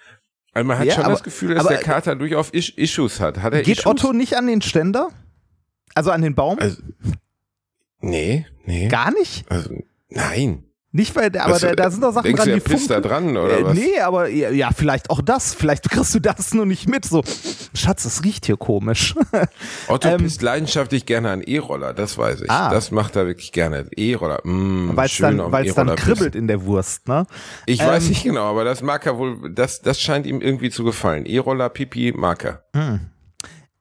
Also 0.53 0.67
man 0.67 0.79
hat 0.79 0.87
Ja, 0.87 0.95
schon 0.95 1.05
aber- 1.05 1.15
das 1.15 1.23
Gefühl, 1.23 1.55
dass 1.55 1.67
aber- 1.67 1.77
der 1.77 1.85
Kater 1.85 2.17
durchaus 2.17 2.51
Is 2.51 2.69
Issues 2.71 3.21
hat. 3.21 3.39
Hat 3.39 3.53
er 3.55 3.63
Geht 3.63 3.79
Issues? 3.79 3.87
Otto 3.87 4.13
nicht 4.13 4.35
an 4.37 4.49
den 4.49 4.61
Ständer? 4.61 5.09
Also 5.95 6.11
an 6.11 6.21
den 6.23 6.35
Baum? 6.35 6.59
Also, 6.59 6.83
nee, 8.01 8.47
nee. 8.65 8.89
Gar 8.89 9.13
nicht? 9.13 9.45
Also, 9.51 9.71
nein. 10.09 10.65
Nicht, 10.95 11.17
weil, 11.17 11.35
aber 11.39 11.55
Was, 11.55 11.63
da, 11.63 11.75
da 11.75 11.91
sind 11.91 12.03
doch 12.03 12.13
Sachen 12.13 12.25
denkst 12.25 12.43
dran, 12.43 12.49
du, 12.51 12.55
die 12.57 12.61
pisst 12.61 12.91
da 12.91 12.97
funken. 12.97 13.09
dran, 13.09 13.37
oder 13.39 13.59
äh, 13.61 13.65
was? 13.65 13.75
Nee, 13.79 13.99
aber 14.01 14.29
ja, 14.29 14.73
vielleicht 14.77 15.09
auch 15.09 15.23
das. 15.23 15.55
Vielleicht 15.55 15.89
kriegst 15.91 16.15
du 16.15 16.21
das 16.21 16.53
nur 16.53 16.67
nicht 16.67 16.87
mit. 16.87 17.07
So, 17.07 17.23
Schatz, 17.73 18.05
es 18.05 18.23
riecht 18.25 18.45
hier 18.45 18.59
komisch. 18.59 19.15
Otto 19.89 20.11
Ähm, 20.11 20.19
pisst 20.19 20.43
leidenschaftlich 20.43 21.07
gerne 21.07 21.31
an 21.31 21.41
E-Roller, 21.41 21.95
das 21.95 22.19
weiß 22.19 22.43
ich. 22.43 22.51
Ah. 22.51 22.69
Das 22.69 22.91
macht 22.91 23.17
er 23.17 23.27
wirklich 23.27 23.53
gerne. 23.53 23.87
E-Roller, 23.97 24.41
mm, 24.45 24.91
Weil 24.95 25.07
es 25.07 25.17
dann, 25.17 25.39
weil's 25.51 25.75
dann 25.75 25.89
E-Roller 25.89 26.03
kribbelt 26.03 26.35
in 26.37 26.47
der 26.47 26.63
Wurst, 26.67 27.09
ne? 27.09 27.27
Ich 27.65 27.81
weiß 27.81 28.03
Ähm, 28.03 28.09
nicht 28.11 28.25
genau, 28.25 28.45
aber 28.51 28.65
das 28.65 28.83
mag 28.83 29.07
er 29.07 29.17
wohl, 29.17 29.51
das, 29.51 29.81
das 29.81 29.99
scheint 29.99 30.27
ihm 30.27 30.43
irgendwie 30.43 30.69
zu 30.69 30.85
gefallen. 30.85 31.25
E-Roller, 31.25 31.71
Pipi, 31.71 32.13
mag 32.15 32.45
er. 32.45 32.63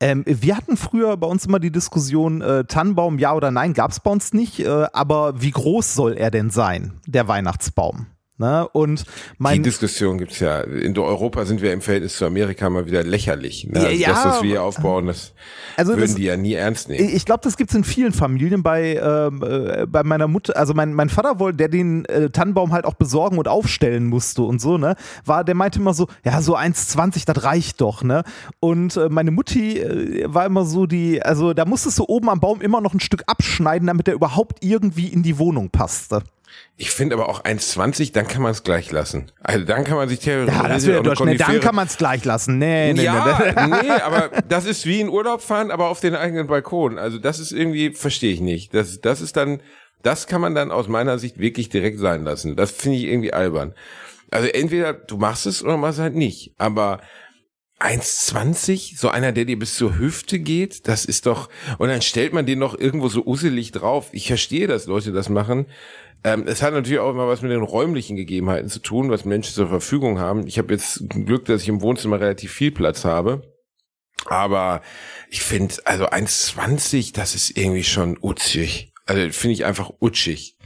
Ähm, 0.01 0.23
wir 0.25 0.57
hatten 0.57 0.77
früher 0.77 1.15
bei 1.15 1.27
uns 1.27 1.45
immer 1.45 1.59
die 1.59 1.71
Diskussion, 1.71 2.41
äh, 2.41 2.65
Tannenbaum 2.65 3.19
ja 3.19 3.35
oder 3.35 3.51
nein, 3.51 3.73
gab 3.73 3.91
es 3.91 3.99
bei 3.99 4.09
uns 4.09 4.33
nicht, 4.33 4.59
äh, 4.59 4.87
aber 4.93 5.39
wie 5.41 5.51
groß 5.51 5.93
soll 5.93 6.13
er 6.17 6.31
denn 6.31 6.49
sein, 6.49 6.93
der 7.05 7.27
Weihnachtsbaum? 7.27 8.07
Ne? 8.41 8.67
Und 8.69 9.01
Die 9.01 9.05
mein, 9.37 9.61
Diskussion 9.61 10.17
gibt's 10.17 10.39
ja. 10.39 10.61
In 10.61 10.97
Europa 10.97 11.45
sind 11.45 11.61
wir 11.61 11.71
im 11.73 11.81
Verhältnis 11.81 12.17
zu 12.17 12.25
Amerika 12.25 12.69
mal 12.71 12.87
wieder 12.87 13.03
lächerlich. 13.03 13.67
Ne? 13.67 13.79
Ja, 13.79 13.85
Also 13.85 14.01
ja, 14.01 14.09
das, 14.09 14.25
was 14.25 14.41
wir 14.41 14.49
hier 14.49 14.63
aufbauen, 14.63 15.05
das 15.05 15.33
Also 15.77 15.91
würden 15.91 16.01
das- 16.01 16.15
die 16.15 16.23
ja 16.23 16.37
nie 16.37 16.53
ernst 16.55 16.89
nehmen. 16.89 17.07
ich 17.13 17.23
glaube, 17.25 17.41
das 17.43 17.55
gibt's 17.55 17.75
in 17.75 17.83
vielen 17.83 18.13
Familien. 18.13 18.63
Bei, 18.63 18.95
ähm, 18.95 19.43
äh, 19.43 19.85
bei 19.85 20.01
meiner 20.03 20.27
Mutter, 20.27 20.57
also 20.57 20.73
mein, 20.73 20.93
mein 20.95 21.09
Vater 21.09 21.39
wollte, 21.39 21.57
der 21.57 21.67
den 21.69 22.05
äh, 22.05 22.31
Tannenbaum 22.31 22.71
halt 22.73 22.85
auch 22.85 22.95
besorgen 22.95 23.37
und 23.37 23.47
aufstellen 23.47 24.07
musste 24.07 24.41
und 24.41 24.59
so, 24.59 24.77
ne? 24.79 24.95
War, 25.23 25.43
der 25.43 25.53
meinte 25.53 25.77
immer 25.79 25.93
so, 25.93 26.07
ja, 26.25 26.41
so 26.41 26.57
1,20, 26.57 27.25
das 27.25 27.43
reicht 27.43 27.79
doch, 27.79 28.01
ne? 28.03 28.23
Und 28.59 28.97
äh, 28.97 29.07
meine 29.09 29.29
Mutti 29.29 29.77
äh, 29.79 30.25
war 30.33 30.47
immer 30.47 30.65
so 30.65 30.87
die, 30.87 31.21
also 31.21 31.53
da 31.53 31.65
musstest 31.65 31.99
du 31.99 32.05
oben 32.07 32.29
am 32.29 32.39
Baum 32.39 32.59
immer 32.61 32.81
noch 32.81 32.95
ein 32.95 32.99
Stück 32.99 33.23
abschneiden, 33.27 33.85
damit 33.87 34.07
er 34.07 34.15
überhaupt 34.15 34.63
irgendwie 34.63 35.07
in 35.09 35.21
die 35.21 35.37
Wohnung 35.37 35.69
passte. 35.69 36.23
Ich 36.77 36.91
finde 36.91 37.15
aber 37.15 37.29
auch 37.29 37.43
1,20, 37.43 38.11
dann 38.13 38.27
kann 38.27 38.41
man 38.41 38.51
es 38.51 38.63
gleich 38.63 38.91
lassen. 38.91 39.31
Also 39.41 39.65
dann 39.65 39.83
kann 39.83 39.97
man 39.97 40.09
sich 40.09 40.19
theoretisch 40.19 40.55
Ja, 40.55 40.67
das 40.67 40.85
wäre 40.87 41.03
durch. 41.03 41.19
Ne, 41.19 41.35
dann 41.35 41.59
kann 41.59 41.75
man 41.75 41.87
es 41.87 41.97
gleich 41.97 42.25
lassen. 42.25 42.57
Nee, 42.57 42.93
nee, 42.93 43.03
ja, 43.03 43.39
nee. 43.39 43.67
nee. 43.67 43.81
nee, 43.83 43.89
aber 43.89 44.29
das 44.47 44.65
ist 44.65 44.85
wie 44.85 44.99
in 44.99 45.09
Urlaub 45.09 45.41
fahren, 45.41 45.69
aber 45.69 45.89
auf 45.89 45.99
den 45.99 46.15
eigenen 46.15 46.47
Balkon. 46.47 46.97
Also 46.97 47.19
das 47.19 47.39
ist 47.39 47.51
irgendwie, 47.51 47.91
verstehe 47.91 48.33
ich 48.33 48.41
nicht. 48.41 48.73
Das, 48.73 48.99
das 48.99 49.21
ist 49.21 49.37
dann, 49.37 49.61
das 50.01 50.27
kann 50.27 50.41
man 50.41 50.55
dann 50.55 50.71
aus 50.71 50.87
meiner 50.87 51.19
Sicht 51.19 51.37
wirklich 51.37 51.69
direkt 51.69 51.99
sein 51.99 52.23
lassen. 52.23 52.55
Das 52.55 52.71
finde 52.71 52.97
ich 52.97 53.03
irgendwie 53.03 53.33
albern. 53.33 53.75
Also 54.31 54.47
entweder 54.47 54.93
du 54.93 55.17
machst 55.17 55.45
es 55.45 55.63
oder 55.63 55.77
machst 55.77 55.99
es 55.99 56.03
halt 56.03 56.15
nicht. 56.15 56.55
Aber 56.57 57.01
1,20, 57.81 58.97
so 58.97 59.09
einer, 59.09 59.31
der 59.31 59.45
dir 59.45 59.57
bis 59.57 59.75
zur 59.75 59.97
Hüfte 59.97 60.39
geht, 60.39 60.87
das 60.87 61.03
ist 61.03 61.25
doch, 61.25 61.49
und 61.79 61.89
dann 61.89 62.01
stellt 62.01 62.31
man 62.31 62.45
den 62.45 62.59
noch 62.59 62.77
irgendwo 62.77 63.09
so 63.09 63.25
uselig 63.25 63.71
drauf. 63.71 64.09
Ich 64.11 64.27
verstehe, 64.27 64.67
dass 64.67 64.85
Leute 64.85 65.11
das 65.11 65.29
machen. 65.29 65.65
Ähm, 66.23 66.43
es 66.47 66.61
hat 66.61 66.73
natürlich 66.73 66.99
auch 66.99 67.11
immer 67.11 67.27
was 67.27 67.41
mit 67.41 67.51
den 67.51 67.63
räumlichen 67.63 68.15
Gegebenheiten 68.15 68.69
zu 68.69 68.79
tun, 68.79 69.09
was 69.09 69.25
Menschen 69.25 69.53
zur 69.53 69.67
Verfügung 69.67 70.19
haben. 70.19 70.45
Ich 70.45 70.57
habe 70.57 70.73
jetzt 70.73 71.09
Glück, 71.09 71.45
dass 71.45 71.63
ich 71.63 71.69
im 71.69 71.81
Wohnzimmer 71.81 72.19
relativ 72.19 72.51
viel 72.51 72.71
Platz 72.71 73.05
habe. 73.05 73.41
Aber 74.25 74.81
ich 75.29 75.41
finde, 75.41 75.75
also 75.85 76.07
1,20, 76.07 77.13
das 77.13 77.33
ist 77.33 77.57
irgendwie 77.57 77.83
schon 77.83 78.17
utschig. 78.21 78.93
Also 79.05 79.31
finde 79.31 79.53
ich 79.53 79.65
einfach 79.65 79.91
utschig. 79.99 80.57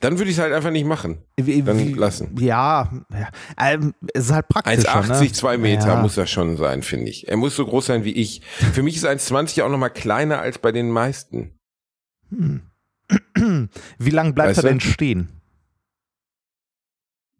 Dann 0.00 0.18
würde 0.18 0.30
ich 0.30 0.36
es 0.36 0.42
halt 0.42 0.52
einfach 0.52 0.70
nicht 0.70 0.86
machen. 0.86 1.24
Dann 1.36 1.94
lassen. 1.94 2.36
Ja, 2.38 2.90
ja. 3.10 3.28
Ähm, 3.58 3.94
es 4.12 4.26
ist 4.26 4.32
halt 4.32 4.48
praktisch. 4.48 4.84
1,80, 4.84 5.22
ne? 5.22 5.32
zwei 5.32 5.56
Meter 5.56 5.88
ja. 5.88 6.02
muss 6.02 6.16
er 6.16 6.26
schon 6.26 6.56
sein, 6.56 6.82
finde 6.82 7.10
ich. 7.10 7.26
Er 7.28 7.36
muss 7.36 7.56
so 7.56 7.64
groß 7.64 7.86
sein 7.86 8.04
wie 8.04 8.12
ich. 8.12 8.42
Für 8.74 8.82
mich 8.82 8.96
ist 8.96 9.06
1,20 9.06 9.62
auch 9.62 9.70
noch 9.70 9.78
mal 9.78 9.88
kleiner 9.88 10.40
als 10.40 10.58
bei 10.58 10.72
den 10.72 10.90
meisten. 10.90 11.58
Wie 13.98 14.10
lange 14.10 14.32
bleibt 14.32 14.50
Weißt 14.50 14.58
er 14.58 14.62
du? 14.62 14.68
denn 14.68 14.80
stehen? 14.80 15.28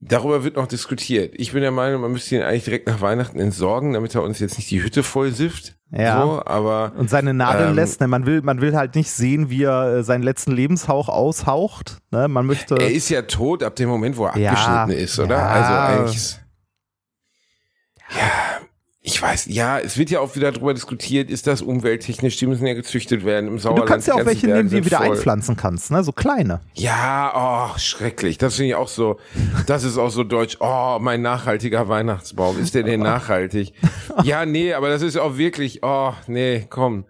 Darüber 0.07 0.45
wird 0.45 0.57
noch 0.57 0.67
diskutiert. 0.67 1.33
Ich 1.37 1.53
bin 1.53 1.63
der 1.63 1.71
Meinung, 1.71 2.03
man 2.03 2.13
müsste 2.13 2.37
ihn 2.37 2.43
eigentlich 2.43 2.65
direkt 2.65 2.87
nach 2.87 3.01
Weihnachten 3.01 3.41
entsorgen, 3.41 3.95
damit 3.95 4.15
er 4.15 4.23
uns 4.23 4.39
jetzt 4.39 4.59
nicht 4.59 4.71
die 4.71 4.83
Hütte 4.83 5.03
voll 5.03 5.33
sifft. 5.33 5.77
Ja. 5.91 6.21
So, 6.23 6.45
aber 6.45 6.93
Und 6.99 7.09
seine 7.09 7.33
Nadeln 7.33 7.71
Ähm, 7.71 7.75
lässt, 7.77 8.01
ne? 8.03 8.09
man 8.09 8.27
will, 8.27 8.43
man 8.43 8.61
will 8.61 8.77
halt 8.77 8.97
nicht 8.97 9.11
sehen, 9.11 9.49
wie 9.49 9.63
er 9.63 9.99
äh, 9.99 10.05
seinen 10.05 10.23
letzten 10.23 10.53
Lebenshauch 10.53 11.09
aushaucht. 11.09 11.99
Ne? 12.11 12.29
Man 12.29 12.45
möchte. 12.45 12.75
er 12.77 12.91
ist 12.93 13.09
ja 13.09 13.23
tot 13.23 13.63
ab 13.63 13.77
dem 13.77 13.89
Moment, 13.89 14.19
wo 14.19 14.27
er 14.27 14.37
Ja, 14.37 14.51
abgeschnitten 14.51 15.03
ist, 15.03 15.19
oder? 15.19 15.37
ja. 15.39 15.47
Also 15.49 15.73
eigentlich. 16.03 16.17
ist- 16.17 16.41
Ja, 18.11 18.61
ich 19.07 19.21
weiß, 19.21 19.49
ja, 19.51 19.79
es 19.79 19.99
wird 19.99 20.09
ja 20.09 20.21
auch 20.21 20.35
wieder 20.35 20.51
darüber 20.51 20.73
diskutiert, 20.73 21.31
ist 21.31 21.47
das 21.47 21.61
umwelttechnisch, 21.61 22.39
die 22.39 22.47
müssen 22.47 22.67
ja 22.67 22.73
gezüchtet 22.73 23.23
werden 23.23 23.49
im 23.49 23.59
Sauerland. 23.59 23.87
du 23.87 23.93
kannst 23.93 24.09
ja 24.09 24.15
auch 24.15 24.25
welche 24.25 24.47
nehmen, 24.47 24.71
die 24.71 24.81
du 24.81 24.87
wieder 24.87 24.97
voll. 24.97 25.11
einpflanzen 25.11 25.57
kannst, 25.59 25.91
ne? 25.91 26.03
So 26.03 26.13
kleine. 26.13 26.63
Ja, 26.73 27.71
oh, 27.75 27.79
schrecklich. 27.79 28.39
Das 28.39 28.55
finde 28.55 28.69
ich 28.69 28.75
auch 28.77 28.89
so, 28.89 29.19
das 29.67 29.85
ist 29.85 29.99
auch 29.99 30.09
so 30.09 30.25
deutsch. 30.25 30.57
Oh, 30.61 30.97
mein 31.03 31.21
nachhaltiger 31.21 31.87
Weihnachtsbaum. 31.87 32.59
Ist 32.59 32.75
der 32.75 32.83
denn 32.83 33.01
nachhaltig? 33.03 33.75
Ja, 34.23 34.47
nee, 34.47 34.73
aber 34.73 34.89
das 34.89 35.03
ist 35.03 35.19
auch 35.19 35.37
wirklich, 35.37 35.81
oh, 35.83 36.15
nee, 36.27 36.67
komm. 36.71 37.05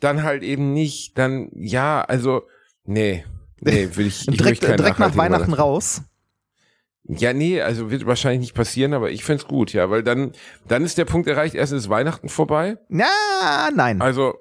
Dann 0.00 0.24
halt 0.24 0.42
eben 0.42 0.72
nicht, 0.72 1.18
dann, 1.18 1.50
ja, 1.54 2.00
also, 2.00 2.42
nee, 2.84 3.24
nee, 3.60 3.88
will 3.94 4.08
ich, 4.08 4.26
ich 4.26 4.36
direkt 4.36 4.64
direkt 4.64 4.98
nach 4.98 5.16
Weihnachten 5.16 5.54
raus. 5.54 6.02
Ja, 7.08 7.32
nee, 7.32 7.60
also 7.62 7.90
wird 7.90 8.04
wahrscheinlich 8.06 8.40
nicht 8.40 8.54
passieren, 8.54 8.92
aber 8.92 9.10
ich 9.10 9.24
find's 9.24 9.46
gut, 9.46 9.72
ja, 9.72 9.88
weil 9.90 10.02
dann, 10.02 10.32
dann 10.66 10.84
ist 10.84 10.98
der 10.98 11.06
Punkt 11.06 11.26
erreicht, 11.26 11.54
erst 11.54 11.72
ist 11.72 11.88
Weihnachten 11.88 12.28
vorbei. 12.28 12.76
Ja, 12.90 13.70
nein. 13.74 14.02
Also, 14.02 14.34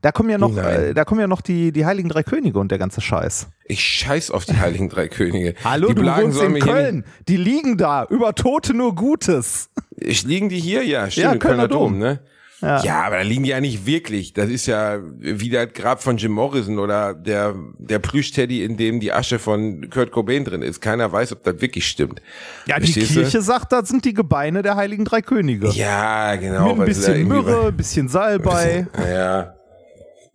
Da 0.00 0.12
kommen 0.12 0.30
ja 0.30 0.38
noch, 0.38 0.56
äh, 0.56 0.94
da 0.94 1.04
kommen 1.04 1.20
ja 1.20 1.26
noch 1.26 1.42
die, 1.42 1.70
die 1.70 1.84
Heiligen 1.86 2.08
Drei 2.08 2.22
Könige 2.22 2.58
und 2.58 2.70
der 2.70 2.78
ganze 2.78 3.00
Scheiß. 3.02 3.48
ich 3.66 3.80
scheiß 3.80 4.30
auf 4.30 4.46
die 4.46 4.56
Heiligen 4.56 4.88
Drei 4.88 5.08
Könige. 5.08 5.54
Hallo, 5.64 5.88
die 5.88 5.94
du 5.96 6.02
wohnst 6.06 6.40
in 6.42 6.58
Köln. 6.58 7.04
Die 7.28 7.36
liegen 7.36 7.76
da. 7.76 8.06
Über 8.08 8.34
Tote 8.34 8.72
nur 8.74 8.94
Gutes. 8.94 9.68
nicht- 9.96 10.26
Liegen 10.26 10.48
die 10.48 10.58
hier? 10.58 10.82
Ja, 10.84 11.10
stimmt, 11.10 11.24
Ja, 11.24 11.32
im 11.34 11.38
Kölner 11.38 11.68
Kölner 11.68 11.68
Dom, 11.68 11.92
Dom. 11.92 11.98
ne? 11.98 12.20
Ja. 12.62 12.82
Ja, 12.82 13.02
aber 13.02 13.16
da 13.16 13.22
liegen 13.22 13.42
die 13.42 13.50
ja 13.50 13.60
nicht 13.60 13.86
wirklich. 13.86 14.32
Das 14.32 14.48
ist 14.48 14.66
ja 14.66 15.00
wie 15.18 15.50
das 15.50 15.72
Grab 15.74 16.02
von 16.02 16.16
Jim 16.16 16.32
Morrison 16.32 16.78
oder 16.78 17.12
der, 17.12 17.54
der 17.78 17.98
Plüschteddy, 17.98 18.64
in 18.64 18.76
dem 18.76 19.00
die 19.00 19.12
Asche 19.12 19.38
von 19.40 19.90
Kurt 19.90 20.12
Cobain 20.12 20.44
drin 20.44 20.62
ist. 20.62 20.80
Keiner 20.80 21.10
weiß, 21.10 21.32
ob 21.32 21.42
das 21.42 21.60
wirklich 21.60 21.86
stimmt. 21.86 22.22
Ja, 22.66 22.76
die 22.78 22.84
Verstehst 22.84 23.10
du? 23.16 23.20
Kirche 23.20 23.42
sagt, 23.42 23.72
das 23.72 23.88
sind 23.88 24.04
die 24.04 24.14
Gebeine 24.14 24.62
der 24.62 24.76
heiligen 24.76 25.04
drei 25.04 25.22
Könige. 25.22 25.70
Ja, 25.70 26.36
genau. 26.36 26.68
Mit 26.68 26.80
ein 26.80 26.86
bisschen 26.86 27.28
Myrrhe, 27.28 27.68
ein 27.68 27.76
bisschen 27.76 28.08
Salbei. 28.08 28.86
Ja. 29.12 29.54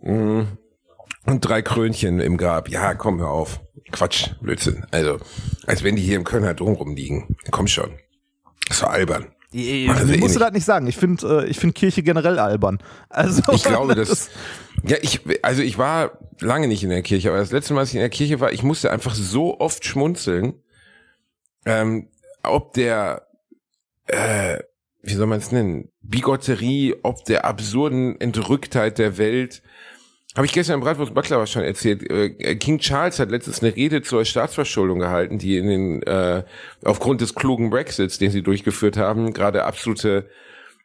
Mhm. 0.01 0.47
Und 1.25 1.41
drei 1.41 1.61
Krönchen 1.61 2.19
im 2.19 2.37
Grab. 2.37 2.69
Ja, 2.69 2.93
komm, 2.93 3.19
hör 3.19 3.31
auf. 3.31 3.61
Quatsch, 3.91 4.31
Blödsinn. 4.41 4.85
Also, 4.91 5.17
als 5.65 5.83
wenn 5.83 5.95
die 5.95 6.01
hier 6.01 6.17
im 6.17 6.23
Kölner 6.23 6.53
Dom 6.53 6.73
rumliegen. 6.73 7.35
Komm 7.51 7.67
schon. 7.67 7.91
Das 8.67 8.81
war 8.81 8.91
albern. 8.91 9.27
Ich 9.51 9.87
Machen 9.87 10.07
sie 10.07 10.15
eh 10.15 10.17
musst 10.17 10.35
du 10.35 10.39
nicht. 10.39 10.47
das 10.47 10.53
nicht 10.53 10.65
sagen. 10.65 10.87
Ich 10.87 10.97
finde 10.97 11.43
äh, 11.45 11.49
ich 11.49 11.57
find 11.57 11.73
Kirche 11.73 12.03
generell 12.03 12.37
albern. 12.37 12.79
Also, 13.09 13.41
Ich 13.53 13.63
glaube, 13.63 13.95
das, 13.95 14.29
ja, 14.83 14.97
ich, 15.01 15.21
also 15.41 15.61
ich 15.61 15.77
war 15.77 16.19
lange 16.39 16.67
nicht 16.67 16.83
in 16.83 16.89
der 16.89 17.01
Kirche, 17.01 17.29
aber 17.29 17.39
das 17.39 17.51
letzte 17.51 17.73
Mal, 17.73 17.81
als 17.81 17.89
ich 17.89 17.95
in 17.95 18.01
der 18.01 18.09
Kirche 18.09 18.39
war, 18.39 18.51
ich 18.51 18.63
musste 18.63 18.91
einfach 18.91 19.15
so 19.15 19.59
oft 19.59 19.85
schmunzeln, 19.85 20.53
ähm, 21.65 22.09
ob 22.43 22.73
der, 22.73 23.27
äh, 24.07 24.59
wie 25.01 25.13
soll 25.13 25.27
man 25.27 25.39
es 25.39 25.51
nennen, 25.51 25.89
Bigotterie, 26.01 26.95
ob 27.03 27.23
der 27.25 27.45
absurden 27.45 28.19
Entrücktheit 28.19 28.97
der 28.97 29.17
Welt. 29.17 29.61
Habe 30.37 30.45
ich 30.45 30.53
gestern 30.53 30.75
im 30.75 30.81
Bratwurst 30.81 31.15
Baklava 31.15 31.47
schon 31.47 31.63
erzählt. 31.63 32.07
Äh, 32.11 32.55
King 32.57 32.77
Charles 32.77 33.19
hat 33.19 33.31
letztens 33.31 33.63
eine 33.63 33.75
Rede 33.75 34.03
zur 34.03 34.23
Staatsverschuldung 34.23 34.99
gehalten, 34.99 35.39
die 35.39 35.57
in 35.57 35.67
den 35.67 36.03
äh, 36.03 36.43
aufgrund 36.85 37.21
des 37.21 37.33
klugen 37.33 37.71
Brexits, 37.71 38.19
den 38.19 38.29
sie 38.29 38.43
durchgeführt 38.43 38.97
haben, 38.97 39.33
gerade 39.33 39.65
absolute 39.65 40.29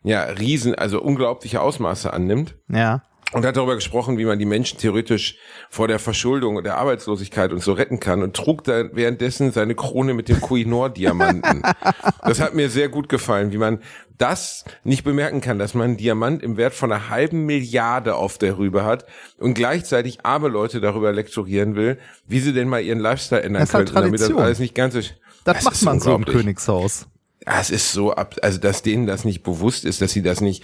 ja, 0.05 0.23
Riesen, 0.23 0.75
also 0.75 1.03
unglaubliche 1.03 1.61
Ausmaße 1.61 2.13
annimmt. 2.13 2.55
ja. 2.69 3.03
Und 3.33 3.47
hat 3.47 3.57
darüber 3.57 3.75
gesprochen, 3.75 4.19
wie 4.19 4.25
man 4.25 4.39
die 4.39 4.45
Menschen 4.45 4.79
theoretisch 4.79 5.37
vor 5.71 5.89
der 5.89 5.99
Verschuldung 5.99 6.57
und 6.57 6.65
der 6.65 6.77
Arbeitslosigkeit 6.77 7.53
und 7.53 7.63
so 7.63 7.73
retten 7.73 7.99
kann 7.99 8.23
und 8.23 8.37
trug 8.37 8.65
da 8.65 8.85
währenddessen 8.93 9.53
seine 9.53 9.75
Krone 9.75 10.13
mit 10.13 10.29
dem 10.29 10.41
Koh-i-Noor-Diamanten. 10.41 11.63
das 12.23 12.41
hat 12.41 12.55
mir 12.55 12.69
sehr 12.69 12.89
gut 12.91 13.09
gefallen, 13.09 13.53
wie 13.53 13.59
man 13.59 13.81
das 14.19 14.65
nicht 14.85 15.03
bemerken 15.03 15.41
kann, 15.41 15.59
dass 15.59 15.75
man 15.75 15.85
einen 15.85 15.97
Diamant 15.97 16.43
im 16.43 16.57
Wert 16.57 16.75
von 16.75 16.93
einer 16.93 17.09
halben 17.09 17.47
Milliarde 17.47 18.15
auf 18.17 18.39
der 18.39 18.59
Rübe 18.59 18.85
hat 18.85 19.07
und 19.39 19.55
gleichzeitig 19.55 20.25
arme 20.25 20.49
Leute 20.49 20.81
darüber 20.81 21.13
lektorieren 21.13 21.75
will, 21.75 21.99
wie 22.27 22.41
sie 22.41 22.53
denn 22.53 22.69
mal 22.69 22.83
ihren 22.83 23.01
Lifestyle 23.01 23.43
ändern 23.43 23.63
Das 23.63 23.71
ist 23.71 23.75
halt 23.75 23.95
damit 23.95 24.21
das 24.21 24.31
alles 24.31 24.59
nicht 24.59 24.75
ganz 24.75 24.95
so... 24.95 25.01
Das, 25.45 25.59
Es 25.59 25.65
macht 25.65 25.75
ist 25.75 25.83
man 25.83 26.01
so 26.01 26.15
im. 26.15 26.25
Königshaus. 26.25 27.09
Ja, 27.47 27.61
es 27.61 27.71
ist 27.71 27.93
so 27.93 28.13
ab, 28.15 28.37
also 28.43 28.59
dass 28.59 28.83
denen 28.83 29.07
das 29.07 29.25
nicht 29.25 29.43
bewusst 29.43 29.85
ist, 29.85 30.01
dass 30.01 30.13
sie 30.13 30.23
das 30.23 30.41
nicht. 30.41 30.63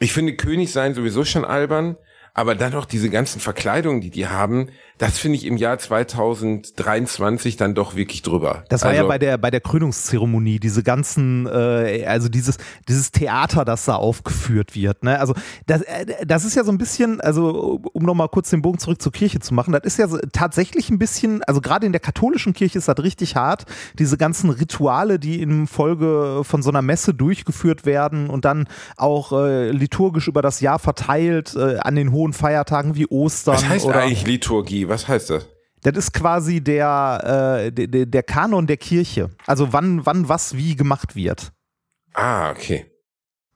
Ich 0.00 0.12
finde 0.12 0.34
König 0.34 0.72
sein 0.72 0.94
sowieso 0.94 1.24
schon 1.24 1.44
albern, 1.44 1.96
aber 2.34 2.54
dann 2.54 2.72
noch 2.72 2.84
diese 2.84 3.10
ganzen 3.10 3.40
Verkleidungen, 3.40 4.00
die 4.00 4.10
die 4.10 4.26
haben, 4.26 4.70
das 4.98 5.18
finde 5.18 5.36
ich 5.36 5.44
im 5.44 5.56
Jahr 5.58 5.78
2023 5.78 7.56
dann 7.56 7.74
doch 7.74 7.96
wirklich 7.96 8.22
drüber. 8.22 8.64
Das 8.68 8.82
war 8.82 8.90
also, 8.90 9.02
ja 9.02 9.08
bei 9.08 9.18
der 9.18 9.36
bei 9.36 9.50
der 9.50 9.60
Krönungszeremonie 9.60 10.58
diese 10.58 10.82
ganzen 10.82 11.46
äh, 11.46 12.04
also 12.06 12.28
dieses 12.28 12.56
dieses 12.88 13.10
Theater, 13.10 13.64
das 13.64 13.84
da 13.84 13.96
aufgeführt 13.96 14.74
wird. 14.74 15.04
Ne? 15.04 15.18
Also 15.18 15.34
das, 15.66 15.82
äh, 15.82 16.24
das 16.26 16.44
ist 16.44 16.54
ja 16.54 16.64
so 16.64 16.72
ein 16.72 16.78
bisschen 16.78 17.20
also 17.20 17.80
um 17.92 18.04
noch 18.04 18.14
mal 18.14 18.28
kurz 18.28 18.48
den 18.50 18.62
Bogen 18.62 18.78
zurück 18.78 19.02
zur 19.02 19.12
Kirche 19.12 19.40
zu 19.40 19.52
machen. 19.52 19.72
Das 19.72 19.82
ist 19.84 19.98
ja 19.98 20.08
so, 20.08 20.18
tatsächlich 20.32 20.88
ein 20.88 20.98
bisschen 20.98 21.42
also 21.44 21.60
gerade 21.60 21.84
in 21.84 21.92
der 21.92 22.00
katholischen 22.00 22.54
Kirche 22.54 22.78
ist 22.78 22.88
das 22.88 22.98
richtig 22.98 23.36
hart. 23.36 23.64
Diese 23.98 24.16
ganzen 24.16 24.48
Rituale, 24.48 25.18
die 25.18 25.42
in 25.42 25.66
Folge 25.66 26.40
von 26.42 26.62
so 26.62 26.70
einer 26.70 26.82
Messe 26.82 27.12
durchgeführt 27.12 27.84
werden 27.84 28.30
und 28.30 28.46
dann 28.46 28.66
auch 28.96 29.32
äh, 29.32 29.70
liturgisch 29.70 30.26
über 30.26 30.40
das 30.40 30.60
Jahr 30.60 30.78
verteilt 30.78 31.54
äh, 31.54 31.76
an 31.80 31.96
den 31.96 32.12
hohen 32.12 32.32
Feiertagen 32.32 32.94
wie 32.94 33.06
Ostern 33.06 33.56
was 33.56 33.68
heißt 33.68 33.84
oder 33.84 34.00
eigentlich 34.00 34.26
Liturgie? 34.26 34.85
Was 34.88 35.06
heißt 35.08 35.30
das? 35.30 35.46
das 35.82 35.96
ist 35.96 36.12
quasi 36.12 36.60
der, 36.60 37.62
äh, 37.66 37.70
der, 37.72 38.06
der- 38.06 38.22
Kanon 38.24 38.66
der 38.66 38.76
Kirche. 38.76 39.30
Also 39.46 39.72
wann, 39.72 40.04
wann 40.04 40.28
was 40.28 40.56
wie 40.56 40.74
gemacht 40.74 41.14
wird. 41.14 41.52
Ah, 42.14 42.50
okay. 42.50 42.86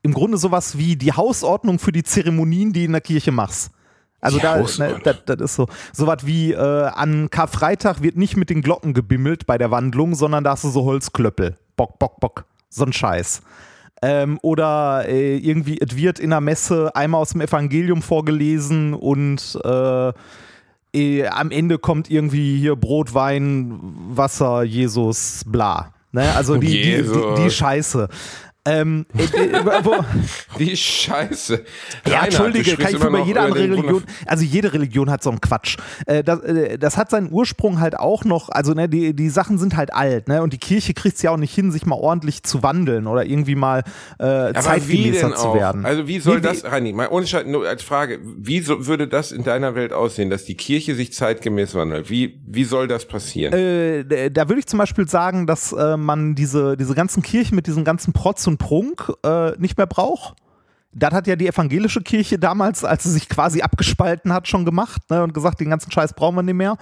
Im 0.03 0.15
Grunde 0.15 0.39
sowas 0.39 0.79
wie 0.79 0.95
die 0.97 1.13
Hausordnung 1.13 1.79
für 1.81 1.91
die 1.93 2.05
Zeremonien, 2.05 2.73
die 2.73 2.81
du 2.81 2.87
in 2.87 2.93
der 2.93 3.01
Kirche 3.01 3.33
machst. 3.33 3.73
Also 4.21 4.37
Die 4.37 4.43
da, 4.43 4.57
ne, 4.59 5.01
das, 5.03 5.17
das 5.25 5.41
ist 5.41 5.55
so. 5.57 5.67
Sowas 5.93 6.19
wie 6.25 6.53
äh, 6.53 6.57
an 6.59 7.31
Karfreitag 7.31 8.03
wird 8.03 8.17
nicht 8.17 8.37
mit 8.37 8.51
den 8.51 8.61
Glocken 8.63 8.95
gebimmelt 8.95 9.47
bei 9.47 9.59
der 9.59 9.71
Wandlung, 9.71 10.15
sondern 10.15 10.45
da 10.45 10.51
hast 10.53 10.63
du 10.65 10.69
so 10.69 10.85
Holzklöppel. 10.85 11.57
Bock, 11.75 11.99
bock, 11.99 12.21
bock. 12.21 12.45
So 12.69 12.85
ein 12.85 12.93
Scheiß. 12.93 13.41
Ähm, 14.03 14.39
oder 14.43 15.05
äh, 15.09 15.37
irgendwie, 15.37 15.79
es 15.81 15.97
wird 15.97 16.19
in 16.19 16.31
der 16.31 16.41
Messe 16.41 16.95
einmal 16.95 17.21
aus 17.23 17.31
dem 17.31 17.41
Evangelium 17.41 18.03
vorgelesen 18.03 18.95
und 18.95 19.59
äh, 19.65 20.13
äh, 20.95 21.27
am 21.27 21.51
Ende 21.51 21.79
kommt 21.79 22.11
irgendwie 22.11 22.59
hier 22.59 22.77
Brot, 22.77 23.15
Wein, 23.15 23.81
Wasser, 24.11 24.63
Jesus, 24.63 25.43
bla. 25.47 25.93
Ne? 26.13 26.35
Also 26.35 26.57
die, 26.57 26.67
die, 26.67 27.03
die, 27.03 27.43
die 27.45 27.51
Scheiße. 27.51 28.09
Ähm, 28.67 29.07
äh, 29.17 29.47
äh, 29.47 29.65
wo, 29.85 29.95
Die 30.59 30.77
Scheiße. 30.77 31.55
ja, 31.55 32.13
Reinhard, 32.13 32.27
entschuldige, 32.27 32.77
kann 32.77 32.95
ich 32.95 32.99
für 32.99 33.11
noch 33.11 33.27
jede 33.27 33.39
über 33.39 33.47
andere 33.47 33.63
Religion, 33.63 34.05
also 34.27 34.45
jede 34.45 34.73
Religion 34.75 35.11
hat 35.11 35.23
so 35.23 35.31
einen 35.31 35.41
Quatsch. 35.41 35.79
Äh, 36.07 36.23
das, 36.23 36.41
äh, 36.41 36.79
das 36.79 36.99
hat 36.99 37.11
seinen 37.11 37.33
Ursprung 37.33 37.81
halt 37.81 37.99
auch 37.99 38.25
noch, 38.25 38.51
also 38.51 38.75
ne, 38.75 38.89
die, 38.89 39.15
die 39.15 39.31
Sachen 39.31 39.59
sind 39.59 39.77
halt 39.77 39.95
alt, 39.95 40.29
ne, 40.29 40.43
und 40.43 40.53
die 40.53 40.59
Kirche 40.59 40.93
kriegt 40.93 41.17
es 41.17 41.23
ja 41.23 41.31
auch 41.31 41.39
nicht 41.39 41.55
hin, 41.55 41.73
sich 41.73 41.87
mal 41.87 41.97
ordentlich 41.97 42.43
zu 42.43 42.63
wandeln 42.63 43.07
oder 43.07 43.25
irgendwie 43.25 43.55
mal 43.55 43.83
äh, 44.19 44.53
zeitgemäßer 44.53 45.35
zu 45.35 45.55
werden. 45.55 45.87
Also 45.87 46.07
wie 46.07 46.21
soll 46.21 46.37
Nee, 46.37 46.43
das, 46.43 46.65
Reini, 46.65 46.93
mal 46.93 47.09
ohne 47.09 47.27
Scheiß, 47.27 47.47
nur 47.47 47.67
als 47.67 47.83
Frage, 47.83 48.21
wie 48.23 48.61
so, 48.61 48.87
würde 48.87 49.09
das 49.09 49.33
in 49.33 49.43
deiner 49.43 49.75
Welt 49.75 49.95
aussehen, 49.95 50.29
dass 50.29 50.45
die 50.45 50.55
Kirche 50.55 50.95
sich 50.95 51.15
zeitgemäß 51.15 51.75
wandelt? 51.75 52.11
Wie, 52.11 52.41
wie 52.47 52.65
soll 52.65 52.89
das 52.89 53.07
passieren? 53.07 53.55
Äh, 53.55 54.31
da 54.31 54.49
würde 54.49 54.61
ich 54.61 54.67
zum 54.67 54.79
Beispiel 54.79 55.09
sagen, 55.09 55.47
dass 55.47 55.73
äh, 55.73 55.97
man 55.97 56.35
diese, 56.35 56.77
diese 56.77 56.95
ganzen 56.95 57.23
Kirchen 57.23 57.57
mit 57.57 57.67
diesem 57.67 57.85
ganzen 57.85 58.13
Protz 58.13 58.47
und 58.47 58.59
Prunk 58.61 59.13
äh, 59.25 59.59
nicht 59.59 59.77
mehr 59.77 59.89
braucht. 59.89 60.37
Das 60.93 61.13
hat 61.13 61.27
ja 61.27 61.37
die 61.37 61.49
evangelische 61.49 62.03
Kirche 62.03 62.39
damals, 62.39 62.85
als 62.85 63.05
sie 63.05 63.11
sich 63.11 63.29
quasi 63.29 63.63
abgespalten 63.63 64.33
hat, 64.33 64.49
schon 64.49 64.65
gemacht 64.65 65.03
ne, 65.09 65.23
und 65.23 65.35
gesagt, 65.35 65.61
den 65.61 65.71
ganzen 65.71 65.91
Scheiß 65.91 66.15
brauchen 66.15 66.37
wir 66.37 66.43
nicht 66.43 66.55
mehr. 66.55 66.77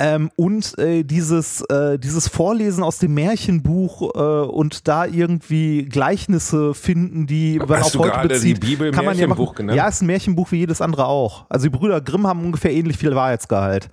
Ähm, 0.00 0.30
und 0.36 0.78
äh, 0.78 1.02
dieses, 1.02 1.60
äh, 1.62 1.98
dieses 1.98 2.28
Vorlesen 2.28 2.84
aus 2.84 2.98
dem 2.98 3.14
Märchenbuch 3.14 4.14
äh, 4.14 4.46
und 4.46 4.86
da 4.86 5.06
irgendwie 5.06 5.86
Gleichnisse 5.86 6.72
finden, 6.72 7.26
die 7.26 7.58
man 7.58 7.80
Hast 7.80 7.96
auf 7.96 8.02
heute 8.02 8.12
gerade 8.12 8.28
bezieht, 8.28 8.62
die 8.62 8.66
Bibel 8.68 8.92
kann 8.92 9.04
man 9.04 9.18
ja 9.18 9.26
machen. 9.26 9.48
genannt? 9.56 9.76
Ja, 9.76 9.88
ist 9.88 10.02
ein 10.02 10.06
Märchenbuch 10.06 10.52
wie 10.52 10.58
jedes 10.58 10.80
andere 10.80 11.06
auch. 11.06 11.46
Also 11.48 11.64
die 11.64 11.76
Brüder 11.76 12.00
Grimm 12.00 12.28
haben 12.28 12.44
ungefähr 12.44 12.72
ähnlich 12.72 12.96
viel 12.96 13.12
Wahrheitsgehalt. 13.12 13.90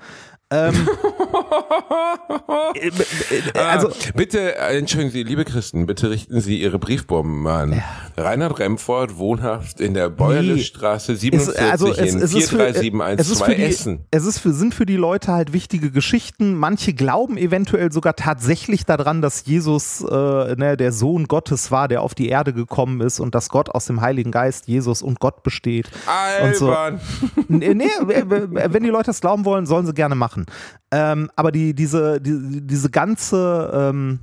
Ähm, 0.52 0.76
äh, 0.76 0.78
äh, 1.35 1.35
also 3.54 3.90
ah, 3.90 3.94
bitte, 4.16 4.56
äh, 4.56 4.78
entschuldigen 4.78 5.12
Sie, 5.12 5.24
liebe 5.24 5.46
Christen, 5.46 5.86
bitte 5.86 6.10
richten 6.10 6.42
Sie 6.42 6.62
Ihre 6.62 6.80
Briefbomben 6.80 7.48
an 7.48 7.84
Reinhard 8.18 8.60
Remford, 8.60 9.18
wohnhaft 9.18 9.82
in 9.82 9.94
der 9.94 10.10
Bäuerlestraße 10.10 11.14
es, 11.14 11.22
47 11.22 11.72
also 11.72 11.92
es, 11.92 12.14
in 12.14 12.22
es 12.22 12.34
ist 12.34 12.50
für, 12.50 12.66
es 12.66 12.78
ist 12.78 12.90
43712 13.40 13.46
für 13.46 13.56
die, 13.56 13.64
Essen. 13.64 14.06
es 14.12 14.26
ist 14.26 14.40
für, 14.40 14.54
sind 14.54 14.74
für 14.74 14.86
die 14.86 14.96
Leute 14.96 15.34
halt 15.34 15.52
wichtige 15.52 15.92
Geschichten. 15.92 16.56
Manche 16.56 16.94
glauben 16.94 17.38
eventuell 17.38 17.92
sogar 17.92 18.16
tatsächlich 18.16 18.86
daran, 18.86 19.22
dass 19.22 19.46
Jesus 19.46 20.02
äh, 20.02 20.56
ne, 20.56 20.78
der 20.78 20.92
Sohn 20.92 21.26
Gottes 21.26 21.72
war, 21.72 21.88
der 21.88 22.02
auf 22.02 22.16
die 22.16 22.30
Erde 22.30 22.54
gekommen 22.54 23.02
ist 23.02 23.20
und 23.20 23.36
dass 23.36 23.50
Gott 23.50 23.70
aus 23.70 23.86
dem 23.86 24.02
Heiligen 24.02 24.32
Geist, 24.32 24.68
Jesus 24.68 25.02
und 25.02 25.20
Gott 25.20 25.44
besteht. 25.44 25.90
Und 26.44 26.56
so. 26.56 26.72
Albern. 26.72 27.02
Nee, 27.48 27.74
nee, 27.74 27.90
wenn 28.00 28.84
die 28.84 28.90
Leute 28.90 29.08
das 29.08 29.22
glauben 29.22 29.46
wollen, 29.46 29.66
sollen 29.66 29.86
sie 29.86 29.94
gerne 29.94 30.16
machen. 30.16 30.46
Ähm, 30.92 31.30
aber 31.36 31.52
die, 31.52 31.74
diese, 31.74 32.20
die, 32.20 32.62
diese 32.62 32.90
ganze 32.90 33.72
ähm, 33.74 34.20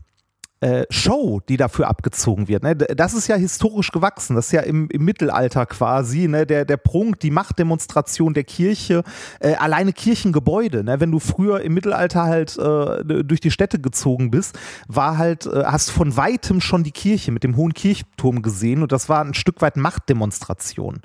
äh, 0.62 0.86
Show, 0.90 1.40
die 1.48 1.56
dafür 1.56 1.88
abgezogen 1.88 2.46
wird, 2.46 2.62
ne, 2.62 2.76
das 2.76 3.14
ist 3.14 3.26
ja 3.26 3.34
historisch 3.34 3.90
gewachsen. 3.90 4.36
Das 4.36 4.46
ist 4.46 4.52
ja 4.52 4.60
im, 4.60 4.88
im 4.90 5.04
Mittelalter 5.04 5.66
quasi, 5.66 6.28
ne, 6.28 6.46
der, 6.46 6.64
der 6.64 6.76
Prunk, 6.76 7.18
die 7.18 7.32
Machtdemonstration 7.32 8.32
der 8.32 8.44
Kirche, 8.44 9.02
äh, 9.40 9.54
alleine 9.54 9.92
Kirchengebäude. 9.92 10.84
Ne, 10.84 11.00
wenn 11.00 11.10
du 11.10 11.18
früher 11.18 11.62
im 11.62 11.74
Mittelalter 11.74 12.22
halt 12.22 12.56
äh, 12.58 13.24
durch 13.24 13.40
die 13.40 13.50
Städte 13.50 13.80
gezogen 13.80 14.30
bist, 14.30 14.56
war 14.86 15.18
halt, 15.18 15.46
äh, 15.46 15.64
hast 15.64 15.90
von 15.90 16.16
weitem 16.16 16.60
schon 16.60 16.84
die 16.84 16.92
Kirche 16.92 17.32
mit 17.32 17.42
dem 17.42 17.56
hohen 17.56 17.74
Kirchturm 17.74 18.40
gesehen 18.40 18.82
und 18.82 18.92
das 18.92 19.08
war 19.08 19.24
ein 19.24 19.34
Stück 19.34 19.62
weit 19.62 19.76
Machtdemonstration. 19.76 21.00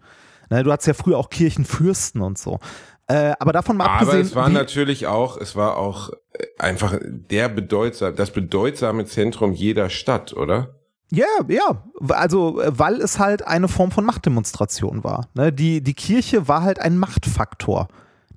Ne, 0.52 0.62
du 0.64 0.72
hattest 0.72 0.88
ja 0.88 0.94
früher 0.94 1.18
auch 1.18 1.32
Kirchenfürsten 1.32 2.22
und 2.22 2.38
so. 2.38 2.60
Äh, 3.08 3.34
aber 3.40 3.54
davon 3.54 3.78
mal 3.78 3.86
Aber 3.86 3.94
abgesehen. 3.94 4.22
es 4.22 4.36
war 4.36 4.50
natürlich 4.50 5.08
auch, 5.08 5.38
es 5.38 5.56
war 5.56 5.78
auch 5.78 6.10
äh, 6.34 6.46
einfach 6.60 6.98
der 7.02 7.48
bedeutsam, 7.50 8.16
das 8.16 8.32
bedeutsame 8.32 9.06
Zentrum 9.06 9.54
jeder 9.54 9.90
Stadt, 9.90 10.34
oder? 10.34 10.76
Ja, 11.10 11.26
ja, 11.48 11.84
also 12.10 12.60
äh, 12.62 12.78
weil 12.78 12.96
es 12.96 13.18
halt 13.18 13.48
eine 13.48 13.70
Form 13.70 13.92
von 13.92 14.04
Machtdemonstration 14.04 15.06
war. 15.06 15.30
Ne? 15.36 15.54
Die, 15.54 15.82
die 15.82 15.94
Kirche 15.94 16.50
war 16.50 16.64
halt 16.64 16.80
ein 16.80 16.98
Machtfaktor. 16.98 17.88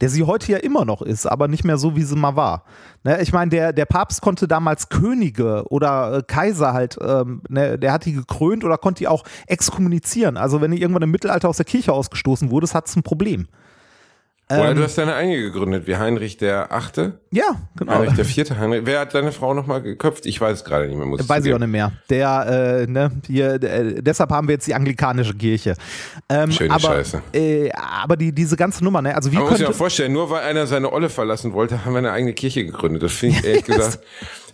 der 0.01 0.09
sie 0.09 0.23
heute 0.23 0.53
ja 0.53 0.59
immer 0.59 0.85
noch 0.85 1.03
ist, 1.03 1.27
aber 1.27 1.47
nicht 1.49 1.65
mehr 1.65 1.77
so, 1.77 1.95
wie 1.95 2.03
sie 2.03 2.17
mal 2.17 2.35
war. 2.37 2.65
Ne, 3.05 3.21
ich 3.21 3.33
meine, 3.33 3.51
der, 3.51 3.73
der 3.73 3.85
Papst 3.85 4.23
konnte 4.23 4.49
damals 4.49 4.89
Könige 4.89 5.65
oder 5.69 6.19
äh, 6.19 6.23
Kaiser 6.23 6.73
halt, 6.73 6.97
ähm, 7.03 7.43
ne, 7.49 7.79
der 7.79 7.93
hat 7.93 8.07
die 8.07 8.15
gekrönt 8.15 8.65
oder 8.65 8.79
konnte 8.79 9.01
die 9.01 9.09
auch 9.09 9.25
exkommunizieren. 9.47 10.37
Also 10.37 10.61
wenn 10.61 10.71
die 10.71 10.81
irgendwann 10.81 11.03
im 11.03 11.11
Mittelalter 11.11 11.49
aus 11.49 11.59
der 11.59 11.67
Kirche 11.67 11.93
ausgestoßen 11.93 12.51
wurde, 12.51 12.69
hat 12.73 12.89
es 12.89 12.97
ein 12.97 13.03
Problem. 13.03 13.49
Oder 14.51 14.71
Ähm, 14.71 14.77
du 14.77 14.83
hast 14.83 14.99
deine 14.99 15.15
eigene 15.15 15.41
gegründet, 15.41 15.87
wie 15.87 15.97
Heinrich 15.97 16.37
der 16.37 16.73
Achte. 16.73 17.21
Ja, 17.31 17.45
genau. 17.77 17.93
Heinrich 17.93 18.15
der 18.15 18.25
Vierte. 18.25 18.59
Heinrich. 18.59 18.83
Wer 18.85 19.01
hat 19.01 19.15
deine 19.15 19.31
Frau 19.31 19.55
nochmal 19.55 19.81
geköpft? 19.81 20.27
Ich 20.27 20.41
weiß 20.41 20.59
es 20.59 20.65
gerade 20.65 20.89
nicht 20.89 20.97
mehr. 20.97 21.07
Muss 21.07 21.29
Weiß 21.29 21.45
ich 21.45 21.55
auch 21.55 21.59
nicht 21.59 21.69
mehr. 21.69 21.93
Der, 22.09 22.83
äh, 22.83 22.91
ne, 22.91 23.13
hier, 23.27 23.63
äh, 23.63 24.03
deshalb 24.03 24.31
haben 24.31 24.49
wir 24.49 24.55
jetzt 24.55 24.67
die 24.67 24.75
anglikanische 24.75 25.35
Kirche. 25.35 25.77
Ähm, 26.29 26.51
Schöne 26.51 26.75
aber, 26.75 26.81
Scheiße. 26.81 27.23
Äh, 27.33 27.71
aber 27.73 28.17
die, 28.17 28.33
diese 28.33 28.57
ganze 28.57 28.83
Nummer, 28.83 29.03
ne, 29.03 29.15
also 29.15 29.31
wie 29.31 29.37
Man 29.37 29.45
muss 29.45 29.53
sich 29.53 29.59
könnte, 29.59 29.73
auch 29.73 29.79
vorstellen, 29.79 30.13
nur 30.13 30.31
weil 30.31 30.43
einer 30.43 30.67
seine 30.67 30.93
Olle 30.93 31.11
verlassen 31.11 31.53
wollte, 31.53 31.85
haben 31.85 31.93
wir 31.93 31.99
eine 31.99 32.11
eigene 32.11 32.33
Kirche 32.33 32.65
gegründet. 32.65 33.05
Das 33.05 33.13
finde 33.13 33.39
ich 33.39 33.45
ehrlich 33.47 33.65
gesagt 33.65 34.01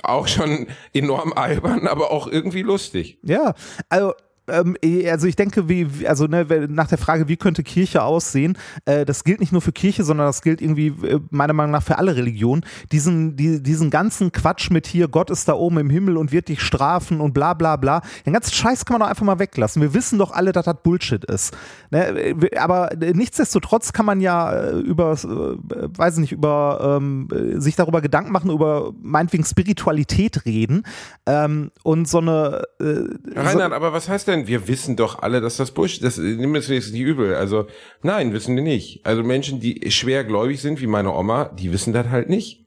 auch 0.02 0.28
schon 0.28 0.66
enorm 0.92 1.32
albern, 1.32 1.86
aber 1.86 2.10
auch 2.10 2.26
irgendwie 2.26 2.62
lustig. 2.62 3.18
Ja, 3.22 3.54
also 3.88 4.12
ähm, 4.48 4.76
also 5.08 5.26
ich 5.26 5.36
denke, 5.36 5.68
wie, 5.68 6.06
also 6.06 6.26
ne, 6.26 6.66
nach 6.68 6.88
der 6.88 6.98
Frage, 6.98 7.28
wie 7.28 7.36
könnte 7.36 7.62
Kirche 7.62 8.02
aussehen, 8.02 8.58
äh, 8.84 9.04
das 9.04 9.24
gilt 9.24 9.40
nicht 9.40 9.52
nur 9.52 9.62
für 9.62 9.72
Kirche, 9.72 10.04
sondern 10.04 10.26
das 10.26 10.42
gilt 10.42 10.60
irgendwie 10.60 10.88
äh, 10.88 11.20
meiner 11.30 11.52
Meinung 11.52 11.72
nach 11.72 11.82
für 11.82 11.98
alle 11.98 12.16
Religionen. 12.16 12.64
Diesen, 12.92 13.36
die, 13.36 13.62
diesen 13.62 13.90
ganzen 13.90 14.32
Quatsch 14.32 14.70
mit 14.70 14.86
hier, 14.86 15.08
Gott 15.08 15.30
ist 15.30 15.48
da 15.48 15.54
oben 15.54 15.78
im 15.78 15.90
Himmel 15.90 16.16
und 16.16 16.32
wird 16.32 16.48
dich 16.48 16.60
strafen 16.60 17.20
und 17.20 17.32
bla 17.32 17.54
bla 17.54 17.76
bla. 17.76 18.02
Den 18.24 18.32
ganzen 18.32 18.52
Scheiß 18.52 18.84
kann 18.84 18.94
man 18.94 19.00
doch 19.00 19.08
einfach 19.08 19.24
mal 19.24 19.38
weglassen. 19.38 19.82
Wir 19.82 19.94
wissen 19.94 20.18
doch 20.18 20.32
alle, 20.32 20.52
dass 20.52 20.64
das 20.64 20.76
Bullshit 20.82 21.24
ist. 21.24 21.56
Ne? 21.90 22.34
Aber 22.58 22.92
äh, 22.92 23.12
nichtsdestotrotz 23.12 23.92
kann 23.92 24.06
man 24.06 24.20
ja 24.20 24.52
äh, 24.52 24.78
über, 24.78 25.12
äh, 25.12 25.98
weiß 25.98 26.14
ich 26.14 26.20
nicht, 26.20 26.32
über 26.32 26.98
ähm, 27.00 27.28
äh, 27.32 27.60
sich 27.60 27.76
darüber 27.76 28.00
Gedanken 28.00 28.32
machen, 28.32 28.50
über 28.50 28.92
meinetwegen 29.00 29.44
Spiritualität 29.44 30.44
reden 30.44 30.82
ähm, 31.26 31.70
und 31.82 32.08
so 32.08 32.18
eine 32.18 32.62
äh, 32.80 33.06
Reinhard, 33.34 33.72
aber 33.72 33.92
was 33.92 34.08
heißt 34.08 34.28
denn, 34.28 34.35
wir 34.46 34.68
wissen 34.68 34.96
doch 34.96 35.22
alle, 35.22 35.40
dass 35.40 35.56
das 35.56 35.70
Bullshit, 35.70 36.02
das 36.04 36.18
nimm 36.18 36.54
es 36.54 36.68
jetzt 36.68 36.92
nicht 36.92 37.02
übel. 37.02 37.34
Also, 37.34 37.66
nein, 38.02 38.32
wissen 38.32 38.54
wir 38.56 38.62
nicht. 38.62 39.04
Also 39.06 39.22
Menschen, 39.22 39.60
die 39.60 39.90
schwer 39.90 40.24
gläubig 40.24 40.60
sind, 40.60 40.80
wie 40.80 40.86
meine 40.86 41.12
Oma, 41.12 41.46
die 41.46 41.72
wissen 41.72 41.92
das 41.92 42.08
halt 42.08 42.28
nicht. 42.28 42.66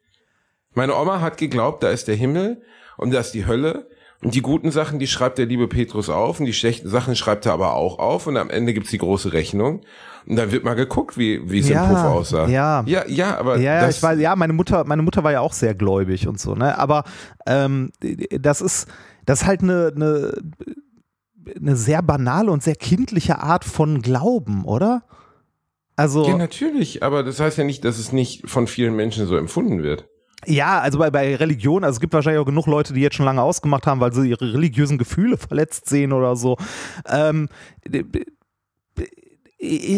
Meine 0.73 0.95
Oma 0.95 1.21
hat 1.21 1.37
geglaubt, 1.37 1.83
da 1.83 1.89
ist 1.89 2.07
der 2.07 2.15
Himmel 2.15 2.61
und 2.97 3.11
da 3.13 3.19
ist 3.19 3.31
die 3.31 3.45
Hölle. 3.45 3.87
Und 4.21 4.35
die 4.35 4.41
guten 4.41 4.69
Sachen, 4.69 4.99
die 4.99 5.07
schreibt 5.07 5.37
der 5.37 5.45
liebe 5.45 5.69
Petrus 5.69 6.09
auf 6.09 6.39
und 6.41 6.45
die 6.45 6.53
schlechten 6.53 6.89
Sachen 6.89 7.15
schreibt 7.15 7.45
er 7.45 7.53
aber 7.53 7.75
auch 7.75 7.99
auf 7.99 8.27
und 8.27 8.35
am 8.35 8.49
Ende 8.49 8.73
gibt's 8.73 8.89
die 8.91 8.97
große 8.97 9.31
Rechnung. 9.31 9.81
Und 10.27 10.35
dann 10.35 10.51
wird 10.51 10.65
mal 10.65 10.73
geguckt, 10.73 11.17
wie, 11.17 11.49
wie 11.49 11.59
es 11.59 11.69
Ja, 11.69 11.85
im 11.85 11.89
Puff 11.89 12.03
aussah. 12.03 12.47
ja. 12.49 12.83
Ja, 12.85 13.03
ja, 13.07 13.37
aber 13.37 13.57
Ja, 13.57 13.75
ja, 13.75 13.85
das, 13.85 13.97
ich 13.97 14.03
weiß, 14.03 14.19
ja, 14.19 14.35
meine 14.35 14.51
Mutter, 14.51 14.83
meine 14.83 15.01
Mutter 15.03 15.23
war 15.23 15.31
ja 15.31 15.39
auch 15.39 15.53
sehr 15.53 15.73
gläubig 15.73 16.27
und 16.27 16.37
so, 16.39 16.53
ne? 16.53 16.77
Aber 16.77 17.05
ähm, 17.47 17.91
das 18.37 18.59
ist, 18.59 18.89
das 19.25 19.41
ist 19.41 19.47
halt 19.47 19.63
eine, 19.63 19.93
eine, 19.95 20.33
eine 21.55 21.75
sehr 21.75 22.01
banale 22.01 22.51
und 22.51 22.63
sehr 22.63 22.75
kindliche 22.75 23.39
Art 23.39 23.65
von 23.65 24.01
Glauben, 24.01 24.65
oder? 24.65 25.03
Also 25.95 26.25
ja, 26.25 26.37
natürlich, 26.37 27.03
aber 27.03 27.23
das 27.23 27.39
heißt 27.39 27.57
ja 27.57 27.65
nicht, 27.65 27.83
dass 27.83 27.99
es 27.99 28.13
nicht 28.13 28.49
von 28.49 28.67
vielen 28.67 28.95
Menschen 28.95 29.27
so 29.27 29.35
empfunden 29.35 29.83
wird. 29.83 30.07
Ja, 30.45 30.79
also 30.79 30.99
bei, 30.99 31.11
bei 31.11 31.35
Religion, 31.35 31.83
also 31.83 31.97
es 31.97 31.99
gibt 31.99 32.13
wahrscheinlich 32.13 32.39
auch 32.39 32.45
genug 32.45 32.67
Leute, 32.67 32.93
die 32.93 33.01
jetzt 33.01 33.15
schon 33.15 33.25
lange 33.25 33.41
ausgemacht 33.41 33.85
haben, 33.85 33.99
weil 33.99 34.13
sie 34.13 34.29
ihre 34.29 34.53
religiösen 34.53 34.97
Gefühle 34.97 35.37
verletzt 35.37 35.89
sehen 35.89 36.13
oder 36.13 36.37
so. 36.37 36.57
Ähm, 37.05 37.49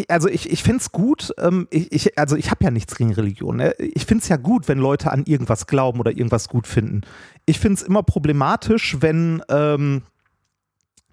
also 0.08 0.28
ich, 0.28 0.50
ich 0.50 0.64
finde 0.64 0.80
es 0.80 0.90
gut, 0.90 1.32
ähm, 1.38 1.68
ich, 1.70 1.92
ich, 1.92 2.18
also 2.18 2.34
ich 2.34 2.50
habe 2.50 2.64
ja 2.64 2.72
nichts 2.72 2.96
gegen 2.96 3.12
Religion. 3.12 3.58
Ne? 3.58 3.74
Ich 3.78 4.04
finde 4.04 4.22
es 4.22 4.28
ja 4.28 4.36
gut, 4.36 4.66
wenn 4.66 4.78
Leute 4.78 5.12
an 5.12 5.24
irgendwas 5.24 5.68
glauben 5.68 6.00
oder 6.00 6.10
irgendwas 6.10 6.48
gut 6.48 6.66
finden. 6.66 7.02
Ich 7.46 7.60
finde 7.60 7.74
es 7.74 7.82
immer 7.82 8.02
problematisch, 8.02 8.96
wenn, 9.00 9.40
ähm, 9.48 10.02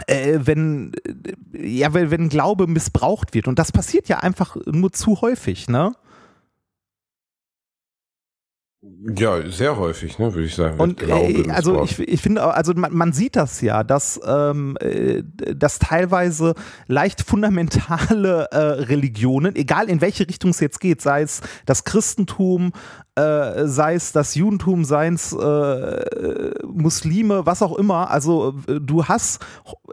äh, 0.08 0.40
wenn, 0.44 0.94
äh, 1.54 1.68
ja, 1.68 1.94
wenn, 1.94 2.12
wenn 2.12 2.30
Glaube 2.30 2.68
missbraucht 2.68 3.34
wird. 3.34 3.48
Und 3.48 3.60
das 3.60 3.72
passiert 3.72 4.08
ja 4.08 4.20
einfach 4.20 4.58
nur 4.66 4.92
zu 4.92 5.22
häufig, 5.22 5.68
ne? 5.68 5.94
Ja, 8.82 9.46
sehr 9.50 9.76
häufig, 9.76 10.20
ne, 10.20 10.34
würde 10.34 10.48
ich 10.48 10.56
sagen. 10.56 10.80
Und 10.80 11.02
wird 11.02 11.10
Glaube 11.10 11.32
äh, 11.32 11.52
also 11.52 11.84
ich, 11.84 12.00
ich 12.00 12.22
finde, 12.22 12.44
also 12.44 12.74
man, 12.74 12.94
man 12.94 13.12
sieht 13.12 13.36
das 13.36 13.60
ja, 13.60 13.84
dass, 13.84 14.22
ähm, 14.26 14.78
äh, 14.80 15.22
dass 15.54 15.80
teilweise 15.80 16.54
leicht 16.88 17.22
fundamentale 17.22 18.48
äh, 18.52 18.58
Religionen, 18.58 19.58
egal 19.58 19.90
in 19.90 20.00
welche 20.00 20.28
Richtung 20.28 20.52
es 20.52 20.62
jetzt 20.62 20.80
geht, 20.80 21.02
sei 21.02 21.24
es 21.24 21.42
das 21.66 21.84
Christentum, 21.84 22.72
äh, 23.20 23.68
sei 23.68 23.96
es 23.96 24.12
das 24.12 24.36
Judentum, 24.36 24.86
sei 24.86 25.08
es 25.08 25.34
äh, 25.34 26.52
Muslime, 26.66 27.46
was 27.46 27.62
auch 27.62 27.78
immer. 27.78 28.10
Also 28.10 28.56
äh, 28.68 28.80
du 28.80 29.06
hast 29.06 29.46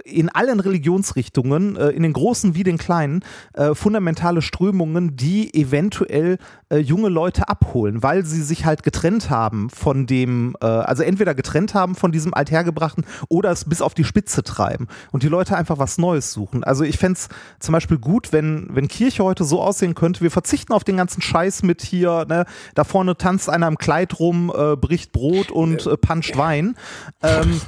in 0.04 0.28
allen 0.28 0.60
Religionsrichtungen, 0.60 1.76
äh, 1.76 1.88
in 1.88 2.02
den 2.02 2.12
großen 2.12 2.54
wie 2.54 2.62
den 2.62 2.78
kleinen, 2.78 3.24
äh, 3.54 3.74
fundamentale 3.74 4.42
Strömungen, 4.42 5.16
die 5.16 5.52
eventuell 5.54 6.38
junge 6.68 7.10
Leute 7.10 7.48
abholen, 7.48 8.02
weil 8.02 8.24
sie 8.24 8.42
sich 8.42 8.64
halt 8.66 8.82
getrennt 8.82 9.30
haben 9.30 9.70
von 9.70 10.08
dem, 10.08 10.56
also 10.58 11.04
entweder 11.04 11.32
getrennt 11.36 11.74
haben 11.74 11.94
von 11.94 12.10
diesem 12.10 12.34
Althergebrachten 12.34 13.04
oder 13.28 13.52
es 13.52 13.66
bis 13.66 13.80
auf 13.80 13.94
die 13.94 14.02
Spitze 14.02 14.42
treiben 14.42 14.88
und 15.12 15.22
die 15.22 15.28
Leute 15.28 15.56
einfach 15.56 15.78
was 15.78 15.96
Neues 15.96 16.32
suchen. 16.32 16.64
Also 16.64 16.82
ich 16.82 16.98
fände 16.98 17.18
es 17.18 17.28
zum 17.60 17.72
Beispiel 17.72 17.98
gut, 17.98 18.32
wenn, 18.32 18.68
wenn 18.72 18.88
Kirche 18.88 19.22
heute 19.22 19.44
so 19.44 19.62
aussehen 19.62 19.94
könnte, 19.94 20.22
wir 20.22 20.32
verzichten 20.32 20.72
auf 20.72 20.82
den 20.82 20.96
ganzen 20.96 21.22
Scheiß 21.22 21.62
mit 21.62 21.82
hier, 21.82 22.26
ne, 22.28 22.46
da 22.74 22.82
vorne 22.82 23.15
tanzt 23.18 23.48
einer 23.48 23.68
im 23.68 23.79
Kleid 23.79 24.18
rum, 24.18 24.52
äh, 24.57 24.76
bricht 24.76 25.12
Brot 25.12 25.50
und 25.50 25.87
äh, 25.87 25.96
puncht 25.96 26.37
Wein. 26.37 26.76
Ähm, 27.22 27.61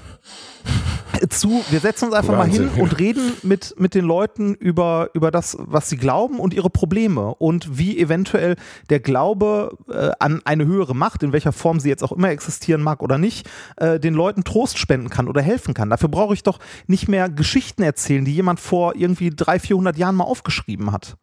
zu, 1.30 1.64
wir 1.70 1.80
setzen 1.80 2.06
uns 2.06 2.14
einfach 2.14 2.36
Wahnsinn, 2.38 2.66
mal 2.66 2.74
hin 2.74 2.82
und 2.82 2.98
reden 2.98 3.32
mit, 3.42 3.74
mit 3.78 3.94
den 3.94 4.04
Leuten 4.04 4.54
über, 4.54 5.10
über 5.14 5.30
das, 5.30 5.56
was 5.58 5.88
sie 5.88 5.96
glauben 5.96 6.38
und 6.38 6.54
ihre 6.54 6.70
Probleme 6.70 7.34
und 7.34 7.78
wie 7.78 7.98
eventuell 7.98 8.56
der 8.90 9.00
Glaube 9.00 9.76
äh, 9.90 10.10
an 10.18 10.42
eine 10.44 10.66
höhere 10.66 10.94
Macht, 10.94 11.22
in 11.22 11.32
welcher 11.32 11.52
Form 11.52 11.80
sie 11.80 11.88
jetzt 11.88 12.04
auch 12.04 12.12
immer 12.12 12.30
existieren 12.30 12.82
mag 12.82 13.02
oder 13.02 13.18
nicht, 13.18 13.48
äh, 13.76 13.98
den 13.98 14.14
Leuten 14.14 14.44
Trost 14.44 14.78
spenden 14.78 15.10
kann 15.10 15.28
oder 15.28 15.42
helfen 15.42 15.74
kann. 15.74 15.90
Dafür 15.90 16.08
brauche 16.08 16.34
ich 16.34 16.42
doch 16.42 16.58
nicht 16.86 17.08
mehr 17.08 17.28
Geschichten 17.28 17.82
erzählen, 17.82 18.24
die 18.24 18.34
jemand 18.34 18.60
vor 18.60 18.94
irgendwie 18.94 19.30
300, 19.30 19.66
400 19.68 19.98
Jahren 19.98 20.14
mal 20.14 20.24
aufgeschrieben 20.24 20.92
hat. 20.92 21.16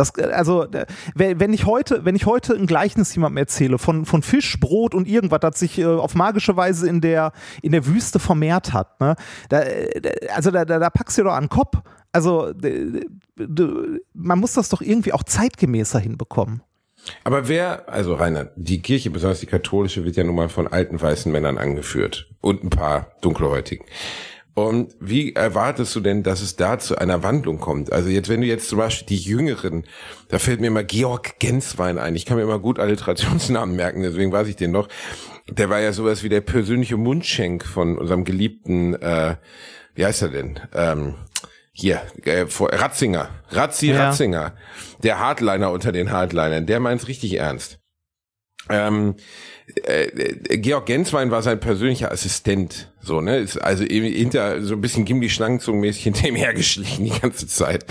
Das, 0.00 0.16
äh, 0.16 0.32
also, 0.32 0.64
äh, 0.64 0.86
wenn 1.14 1.52
ich 1.52 1.66
heute, 1.66 2.04
wenn 2.04 2.16
ich 2.16 2.24
heute 2.24 2.54
ein 2.54 2.66
Gleichnis 2.66 3.14
jemandem 3.14 3.36
erzähle 3.36 3.78
von, 3.78 4.06
von 4.06 4.22
Fisch, 4.22 4.58
Brot 4.58 4.94
und 4.94 5.06
irgendwas, 5.06 5.40
das 5.40 5.58
sich 5.58 5.78
äh, 5.78 5.84
auf 5.84 6.14
magische 6.14 6.56
Weise 6.56 6.88
in 6.88 7.00
der, 7.00 7.32
in 7.60 7.72
der 7.72 7.86
Wüste 7.86 8.18
vermehrt 8.18 8.72
hat, 8.72 8.98
ne? 9.00 9.14
Da, 9.50 9.62
also 10.34 10.50
da, 10.50 10.64
da, 10.64 10.78
da 10.78 10.90
packst 10.90 11.18
du 11.18 11.24
doch 11.24 11.34
an 11.34 11.44
den 11.44 11.48
Kopf. 11.50 11.76
Also, 12.12 12.52
man 14.14 14.38
muss 14.40 14.54
das 14.54 14.68
doch 14.68 14.80
irgendwie 14.80 15.12
auch 15.12 15.22
zeitgemäßer 15.22 16.00
hinbekommen. 16.00 16.62
Aber 17.22 17.46
wer, 17.46 17.88
also 17.88 18.14
Reinhard, 18.14 18.50
die 18.56 18.82
Kirche, 18.82 19.10
besonders 19.10 19.40
die 19.40 19.46
katholische, 19.46 20.04
wird 20.04 20.16
ja 20.16 20.24
nun 20.24 20.34
mal 20.34 20.48
von 20.48 20.66
alten 20.66 21.00
weißen 21.00 21.30
Männern 21.30 21.56
angeführt 21.56 22.28
und 22.40 22.64
ein 22.64 22.70
paar 22.70 23.12
dunkelhäutigen. 23.20 23.86
Und 24.54 24.94
wie 25.00 25.34
erwartest 25.34 25.94
du 25.94 26.00
denn, 26.00 26.22
dass 26.22 26.42
es 26.42 26.56
da 26.56 26.78
zu 26.78 26.98
einer 26.98 27.22
Wandlung 27.22 27.58
kommt? 27.58 27.92
Also 27.92 28.08
jetzt, 28.08 28.28
wenn 28.28 28.40
du 28.40 28.46
jetzt 28.46 28.68
zum 28.68 28.78
Beispiel 28.78 29.06
die 29.06 29.22
Jüngeren, 29.22 29.84
da 30.28 30.38
fällt 30.38 30.60
mir 30.60 30.66
immer 30.66 30.84
Georg 30.84 31.38
Genswein 31.38 31.98
ein. 31.98 32.16
Ich 32.16 32.26
kann 32.26 32.36
mir 32.36 32.42
immer 32.42 32.58
gut 32.58 32.78
Alliterationsnamen 32.78 33.76
merken, 33.76 34.02
deswegen 34.02 34.32
weiß 34.32 34.48
ich 34.48 34.56
den 34.56 34.72
noch. 34.72 34.88
Der 35.48 35.70
war 35.70 35.80
ja 35.80 35.92
sowas 35.92 36.22
wie 36.22 36.28
der 36.28 36.40
persönliche 36.40 36.96
Mundschenk 36.96 37.64
von 37.64 37.96
unserem 37.96 38.24
geliebten, 38.24 38.94
äh, 38.94 39.36
wie 39.94 40.04
heißt 40.04 40.22
er 40.22 40.28
denn? 40.28 40.60
Ähm, 40.74 41.14
hier, 41.72 42.02
äh, 42.24 42.46
vor, 42.46 42.72
Ratzinger. 42.72 43.30
Ratzi 43.48 43.88
Ja. 43.88 44.08
Ratzinger. 44.08 44.54
Der 45.02 45.18
Hardliner 45.18 45.70
unter 45.70 45.92
den 45.92 46.10
Hardlinern. 46.10 46.66
Der 46.66 46.80
meint's 46.80 47.08
richtig 47.08 47.34
ernst. 47.34 47.78
Ähm, 48.68 49.14
äh, 49.86 50.04
äh, 50.04 50.58
Georg 50.58 50.86
Genswein 50.86 51.30
war 51.30 51.42
sein 51.42 51.60
persönlicher 51.60 52.12
Assistent, 52.12 52.89
so, 53.02 53.20
ne, 53.20 53.38
ist 53.38 53.56
also 53.56 53.84
eben 53.84 54.06
hinter, 54.06 54.62
so 54.62 54.74
ein 54.74 54.80
bisschen 54.80 55.04
Gimli 55.04 55.30
Schlangenzungenmäßig 55.30 56.02
hinter 56.04 56.28
ihm 56.28 56.36
hergeschlichen 56.36 57.04
die 57.04 57.18
ganze 57.18 57.46
Zeit. 57.46 57.86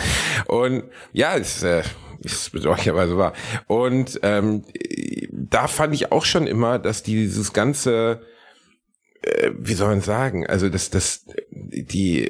Und 0.47 0.83
ja, 1.13 1.33
ist, 1.33 1.63
äh, 1.63 1.81
ist 2.21 2.51
bedauerlicherweise 2.51 3.17
wahr. 3.17 3.33
Und 3.67 4.19
ähm, 4.23 4.63
da 5.31 5.67
fand 5.67 5.95
ich 5.95 6.11
auch 6.11 6.25
schon 6.25 6.47
immer, 6.47 6.79
dass 6.79 7.03
dieses 7.03 7.53
ganze, 7.53 8.21
äh, 9.21 9.51
wie 9.57 9.73
soll 9.73 9.89
man 9.89 10.01
sagen, 10.01 10.45
also 10.45 10.69
das, 10.69 10.89
das, 10.89 11.25
die, 11.49 12.29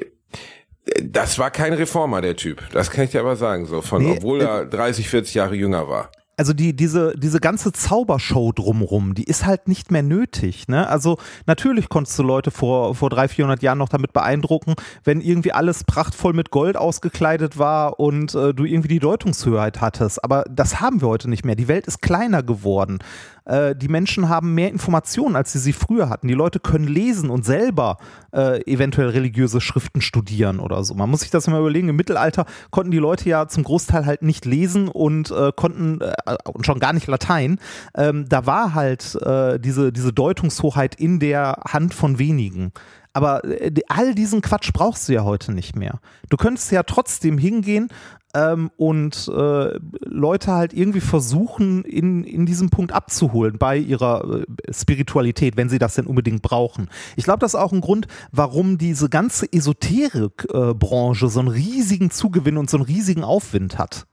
das 1.02 1.38
war 1.38 1.50
kein 1.50 1.74
Reformer, 1.74 2.22
der 2.22 2.36
Typ. 2.36 2.62
Das 2.72 2.90
kann 2.90 3.04
ich 3.04 3.10
dir 3.10 3.20
aber 3.20 3.36
sagen, 3.36 3.66
so 3.66 3.82
von, 3.82 4.02
Nee, 4.02 4.16
obwohl 4.16 4.40
er 4.40 4.64
30, 4.64 5.08
40 5.08 5.34
Jahre 5.34 5.54
jünger 5.54 5.88
war. 5.88 6.10
Also 6.40 6.54
die, 6.54 6.74
diese, 6.74 7.12
diese 7.18 7.38
ganze 7.38 7.70
Zaubershow 7.70 8.52
drumrum, 8.52 9.12
die 9.12 9.24
ist 9.24 9.44
halt 9.44 9.68
nicht 9.68 9.90
mehr 9.90 10.02
nötig. 10.02 10.68
Ne? 10.68 10.88
Also 10.88 11.18
natürlich 11.44 11.90
konntest 11.90 12.18
du 12.18 12.22
Leute 12.22 12.50
vor, 12.50 12.94
vor 12.94 13.10
300, 13.10 13.30
400 13.30 13.62
Jahren 13.62 13.76
noch 13.76 13.90
damit 13.90 14.14
beeindrucken, 14.14 14.72
wenn 15.04 15.20
irgendwie 15.20 15.52
alles 15.52 15.84
prachtvoll 15.84 16.32
mit 16.32 16.50
Gold 16.50 16.78
ausgekleidet 16.78 17.58
war 17.58 18.00
und 18.00 18.34
äh, 18.34 18.54
du 18.54 18.64
irgendwie 18.64 18.88
die 18.88 19.00
Deutungshöheit 19.00 19.82
hattest. 19.82 20.24
Aber 20.24 20.44
das 20.48 20.80
haben 20.80 21.02
wir 21.02 21.08
heute 21.08 21.28
nicht 21.28 21.44
mehr. 21.44 21.56
Die 21.56 21.68
Welt 21.68 21.86
ist 21.86 22.00
kleiner 22.00 22.42
geworden. 22.42 23.00
Äh, 23.44 23.74
die 23.74 23.88
Menschen 23.88 24.28
haben 24.28 24.54
mehr 24.54 24.70
Informationen, 24.70 25.36
als 25.36 25.52
sie 25.52 25.58
sie 25.58 25.72
früher 25.72 26.08
hatten. 26.08 26.28
Die 26.28 26.34
Leute 26.34 26.60
können 26.60 26.86
lesen 26.86 27.30
und 27.30 27.44
selber 27.44 27.98
äh, 28.32 28.62
eventuell 28.70 29.08
religiöse 29.08 29.60
Schriften 29.60 30.00
studieren 30.00 30.60
oder 30.60 30.84
so. 30.84 30.94
Man 30.94 31.10
muss 31.10 31.20
sich 31.20 31.30
das 31.30 31.46
mal 31.46 31.60
überlegen. 31.60 31.88
Im 31.88 31.96
Mittelalter 31.96 32.46
konnten 32.70 32.90
die 32.90 32.98
Leute 32.98 33.28
ja 33.28 33.48
zum 33.48 33.64
Großteil 33.64 34.06
halt 34.06 34.22
nicht 34.22 34.44
lesen 34.44 34.88
und 34.88 35.30
äh, 35.30 35.52
konnten 35.54 36.00
äh, 36.00 36.12
und 36.44 36.66
schon 36.66 36.78
gar 36.78 36.92
nicht 36.92 37.06
Latein. 37.06 37.58
Ähm, 37.94 38.28
da 38.28 38.46
war 38.46 38.74
halt 38.74 39.14
äh, 39.22 39.58
diese, 39.58 39.92
diese 39.92 40.12
Deutungshoheit 40.12 40.94
in 40.94 41.20
der 41.20 41.62
Hand 41.68 41.94
von 41.94 42.18
wenigen. 42.18 42.72
Aber 43.12 43.42
all 43.88 44.14
diesen 44.14 44.40
Quatsch 44.40 44.72
brauchst 44.72 45.08
du 45.08 45.12
ja 45.12 45.24
heute 45.24 45.52
nicht 45.52 45.74
mehr. 45.74 45.98
Du 46.28 46.36
könntest 46.36 46.70
ja 46.70 46.84
trotzdem 46.84 47.38
hingehen 47.38 47.88
ähm, 48.34 48.70
und 48.76 49.28
äh, 49.28 49.78
Leute 50.04 50.52
halt 50.52 50.72
irgendwie 50.72 51.00
versuchen, 51.00 51.84
in, 51.84 52.24
in 52.24 52.46
diesem 52.46 52.70
Punkt 52.70 52.92
abzuholen 52.92 53.58
bei 53.58 53.76
ihrer 53.76 54.42
äh, 54.42 54.72
Spiritualität, 54.72 55.56
wenn 55.56 55.68
sie 55.68 55.78
das 55.78 55.94
denn 55.94 56.06
unbedingt 56.06 56.42
brauchen. 56.42 56.88
Ich 57.16 57.24
glaube, 57.24 57.40
das 57.40 57.54
ist 57.54 57.60
auch 57.60 57.72
ein 57.72 57.80
Grund, 57.80 58.06
warum 58.30 58.78
diese 58.78 59.08
ganze 59.08 59.52
Esoterik-Branche 59.52 61.28
so 61.28 61.40
einen 61.40 61.48
riesigen 61.48 62.10
Zugewinn 62.10 62.56
und 62.56 62.70
so 62.70 62.76
einen 62.76 62.86
riesigen 62.86 63.24
Aufwind 63.24 63.78
hat. 63.78 64.06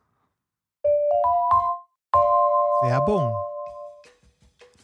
Werbung. 2.82 3.34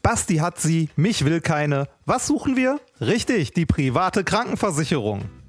Basti 0.01 0.37
hat 0.37 0.59
sie, 0.59 0.89
mich 0.95 1.23
will 1.23 1.39
keine. 1.39 1.87
Was 2.05 2.27
suchen 2.27 2.57
wir? 2.57 2.79
Richtig, 2.99 3.53
die 3.53 3.65
private 3.65 4.23
Krankenversicherung. 4.23 5.21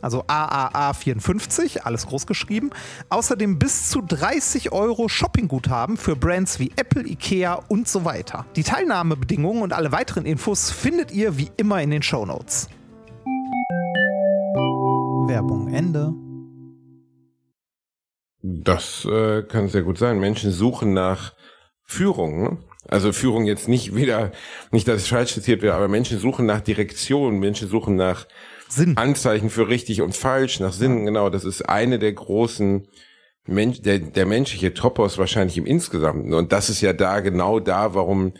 also 0.00 0.24
AAA54, 0.24 1.80
alles 1.80 2.06
groß 2.06 2.26
geschrieben. 2.26 2.70
Außerdem 3.08 3.58
bis 3.58 3.90
zu 3.90 4.00
30 4.00 4.72
Euro 4.72 5.08
Shoppingguthaben 5.08 5.96
für 5.96 6.16
Brands 6.16 6.58
wie 6.58 6.72
Apple, 6.76 7.06
Ikea 7.06 7.60
und 7.68 7.88
so 7.88 8.04
weiter. 8.04 8.46
Die 8.56 8.62
Teilnahmebedingungen 8.62 9.62
und 9.62 9.72
alle 9.72 9.92
weiteren 9.92 10.26
Infos 10.26 10.70
findet 10.70 11.12
ihr 11.12 11.36
wie 11.38 11.50
immer 11.56 11.82
in 11.82 11.90
den 11.90 12.02
Show 12.02 12.24
Notes. 12.26 12.68
Werbung 15.28 15.68
Ende. 15.72 16.14
Das 18.42 19.04
äh, 19.04 19.42
kann 19.42 19.68
sehr 19.68 19.82
gut 19.82 19.98
sein. 19.98 20.18
Menschen 20.20 20.52
suchen 20.52 20.94
nach 20.94 21.34
Führung. 21.84 22.42
Ne? 22.42 22.58
Also 22.88 23.12
Führung 23.12 23.44
jetzt 23.44 23.68
nicht 23.68 23.94
wieder, 23.94 24.32
nicht, 24.70 24.88
dass 24.88 25.02
es 25.02 25.08
falsch 25.08 25.34
zitiert 25.34 25.62
wird, 25.62 25.74
aber 25.74 25.88
Menschen 25.88 26.18
suchen 26.18 26.46
nach 26.46 26.60
Direktion, 26.60 27.38
Menschen 27.38 27.68
suchen 27.68 27.96
nach 27.96 28.26
Sinn. 28.68 28.96
Anzeichen 28.96 29.50
für 29.50 29.68
richtig 29.68 30.02
und 30.02 30.16
falsch, 30.16 30.58
nach 30.60 30.72
Sinn, 30.72 31.04
genau. 31.04 31.30
Das 31.30 31.44
ist 31.44 31.68
eine 31.68 31.98
der 31.98 32.12
großen 32.12 32.88
Mensch, 33.46 33.82
der, 33.82 33.98
der 33.98 34.26
menschliche 34.26 34.74
Topos 34.74 35.18
wahrscheinlich 35.18 35.56
im 35.58 35.66
Insgesamten. 35.66 36.34
Und 36.34 36.52
das 36.52 36.70
ist 36.70 36.80
ja 36.80 36.92
da 36.92 37.20
genau 37.20 37.60
da, 37.60 37.94
warum 37.94 38.32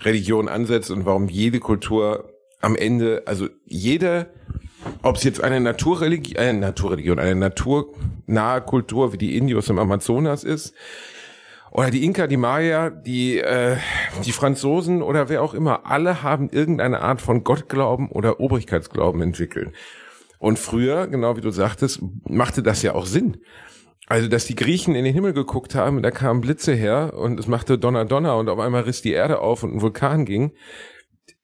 Religion 0.00 0.48
ansetzt 0.48 0.90
und 0.90 1.06
warum 1.06 1.28
jede 1.28 1.58
Kultur 1.58 2.32
am 2.60 2.76
Ende, 2.76 3.22
also 3.26 3.48
jede, 3.66 4.28
ob 5.02 5.16
es 5.16 5.24
jetzt 5.24 5.42
eine 5.42 5.60
Naturreligion, 5.60 6.38
eine 6.38 6.58
Naturreligion, 6.58 7.18
eine 7.18 7.34
naturnahe 7.34 8.62
Kultur 8.62 9.12
wie 9.12 9.18
die 9.18 9.36
Indios 9.36 9.68
im 9.68 9.78
Amazonas 9.78 10.44
ist, 10.44 10.74
oder 11.72 11.90
die 11.90 12.04
Inka, 12.04 12.26
die 12.26 12.36
Maya, 12.36 12.90
die, 12.90 13.38
äh, 13.38 13.76
die 14.24 14.32
Franzosen 14.32 15.02
oder 15.02 15.30
wer 15.30 15.42
auch 15.42 15.54
immer, 15.54 15.86
alle 15.86 16.22
haben 16.22 16.50
irgendeine 16.50 17.00
Art 17.00 17.22
von 17.22 17.44
Gottglauben 17.44 18.10
oder 18.10 18.40
Obrigkeitsglauben 18.40 19.22
entwickelt. 19.22 19.72
Und 20.38 20.58
früher, 20.58 21.06
genau 21.06 21.36
wie 21.36 21.40
du 21.40 21.50
sagtest, 21.50 22.02
machte 22.28 22.62
das 22.62 22.82
ja 22.82 22.94
auch 22.94 23.06
Sinn. 23.06 23.38
Also, 24.06 24.28
dass 24.28 24.44
die 24.44 24.54
Griechen 24.54 24.94
in 24.94 25.06
den 25.06 25.14
Himmel 25.14 25.32
geguckt 25.32 25.74
haben, 25.74 25.96
und 25.96 26.02
da 26.02 26.10
kamen 26.10 26.42
Blitze 26.42 26.74
her 26.74 27.14
und 27.16 27.40
es 27.40 27.46
machte 27.46 27.78
Donner 27.78 28.04
Donner 28.04 28.36
und 28.36 28.50
auf 28.50 28.58
einmal 28.58 28.82
riss 28.82 29.00
die 29.00 29.12
Erde 29.12 29.38
auf 29.38 29.62
und 29.62 29.74
ein 29.74 29.80
Vulkan 29.80 30.26
ging, 30.26 30.52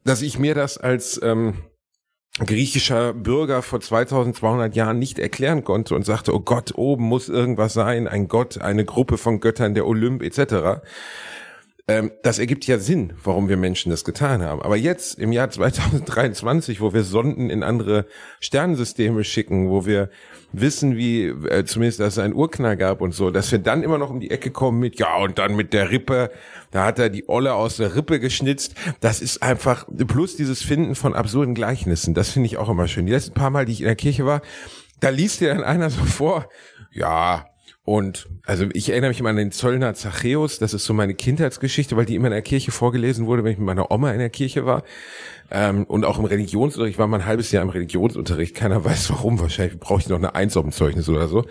dass 0.05 0.21
ich 0.21 0.39
mir 0.39 0.55
das 0.55 0.77
als 0.77 1.19
ähm, 1.23 1.55
griechischer 2.39 3.13
Bürger 3.13 3.63
vor 3.63 3.81
2200 3.81 4.75
Jahren 4.77 4.99
nicht 4.99 5.19
erklären 5.19 5.65
konnte 5.65 5.95
und 5.95 6.05
sagte, 6.05 6.35
oh 6.35 6.41
Gott, 6.41 6.73
oben 6.77 7.05
muss 7.05 7.29
irgendwas 7.29 7.73
sein, 7.73 8.07
ein 8.07 8.29
Gott, 8.29 8.61
eine 8.61 8.85
Gruppe 8.85 9.19
von 9.19 9.41
Göttern, 9.41 9.75
der 9.75 9.87
Olymp 9.87 10.23
etc. 10.23 10.83
Ähm, 11.91 12.13
das 12.23 12.39
ergibt 12.39 12.67
ja 12.67 12.79
Sinn, 12.79 13.15
warum 13.25 13.49
wir 13.49 13.57
Menschen 13.57 13.89
das 13.89 14.05
getan 14.05 14.43
haben. 14.43 14.61
Aber 14.61 14.77
jetzt 14.77 15.19
im 15.19 15.33
Jahr 15.33 15.49
2023, 15.49 16.83
wo 16.83 16.93
wir 16.93 17.03
Sonden 17.03 17.49
in 17.49 17.63
andere 17.63 18.05
Sternensysteme 18.41 19.25
schicken, 19.25 19.71
wo 19.71 19.87
wir 19.87 20.11
wissen, 20.53 20.97
wie 20.99 21.29
äh, 21.29 21.65
zumindest, 21.65 22.01
dass 22.01 22.15
es 22.15 22.19
einen 22.19 22.35
Urknall 22.35 22.77
gab 22.77 23.01
und 23.01 23.15
so, 23.15 23.31
dass 23.31 23.51
wir 23.51 23.59
dann 23.59 23.83
immer 23.83 23.97
noch 23.97 24.11
um 24.11 24.21
die 24.21 24.31
Ecke 24.31 24.51
kommen 24.51 24.81
mit, 24.81 24.99
ja, 24.99 25.17
und 25.17 25.39
dann 25.39 25.57
mit 25.57 25.73
der 25.73 25.91
Rippe, 25.91 26.31
da 26.73 26.85
hat 26.85 26.99
er 26.99 27.09
die 27.09 27.27
Olle 27.27 27.55
aus 27.55 27.79
der 27.79 27.97
Rippe 27.97 28.21
geschnitzt. 28.21 28.75
Das 29.01 29.23
ist 29.23 29.43
einfach, 29.43 29.87
plus 30.07 30.37
dieses 30.37 30.63
Finden 30.63 30.95
von 30.95 31.15
absurden 31.15 31.55
Gleichnissen, 31.55 32.13
das 32.13 32.29
finde 32.29 32.49
ich 32.49 32.59
auch 32.59 32.69
immer 32.69 32.87
schön. 32.87 33.07
Die 33.07 33.13
letzten 33.13 33.33
paar 33.33 33.51
Mal, 33.51 33.65
die 33.65 33.73
ich 33.73 33.81
in 33.81 33.87
der 33.87 33.97
Kirche 33.97 34.27
war, 34.27 34.43
da 35.01 35.09
liest 35.09 35.41
dir 35.41 35.55
dann 35.55 35.65
einer 35.65 35.89
so 35.89 36.05
vor, 36.05 36.51
ja, 36.93 37.47
und 37.89 38.29
also 38.45 38.67
ich 38.75 38.91
erinnere 38.91 39.09
mich 39.09 39.21
immer 39.21 39.31
an 39.31 39.37
den 39.37 39.51
Zöllner 39.51 39.95
Zachäus, 39.95 40.59
das 40.59 40.75
ist 40.75 40.85
so 40.85 40.93
meine 40.93 41.15
Kindheitsgeschichte, 41.15 41.97
weil 41.97 42.05
die 42.05 42.17
immer 42.17 42.27
in 42.27 42.35
der 42.35 42.43
Kirche 42.43 42.71
vorgelesen 42.71 43.25
wurde, 43.25 43.45
wenn 43.45 43.53
ich 43.53 43.57
mit 43.57 43.65
meiner 43.65 43.91
Oma 43.91 44.13
in 44.13 44.19
der 44.19 44.29
Kirche 44.29 44.67
war. 44.67 44.83
Ähm, 45.51 45.85
und 45.85 46.05
auch 46.05 46.19
im 46.19 46.27
Religionsunterricht, 46.27 46.97
ich 46.97 46.99
war 46.99 47.07
mal 47.07 47.21
ein 47.21 47.25
halbes 47.25 47.51
Jahr 47.51 47.63
im 47.63 47.71
Religionsunterricht, 47.71 48.55
keiner 48.55 48.85
weiß 48.85 49.09
warum, 49.09 49.41
wahrscheinlich 49.41 49.81
brauche 49.81 50.01
ich 50.01 50.09
noch 50.11 50.19
eine 50.19 50.35
Eins 50.35 50.55
auf 50.59 50.65
dem 50.65 50.73
Zeugnis 50.73 51.09
oder 51.09 51.29
so. 51.29 51.47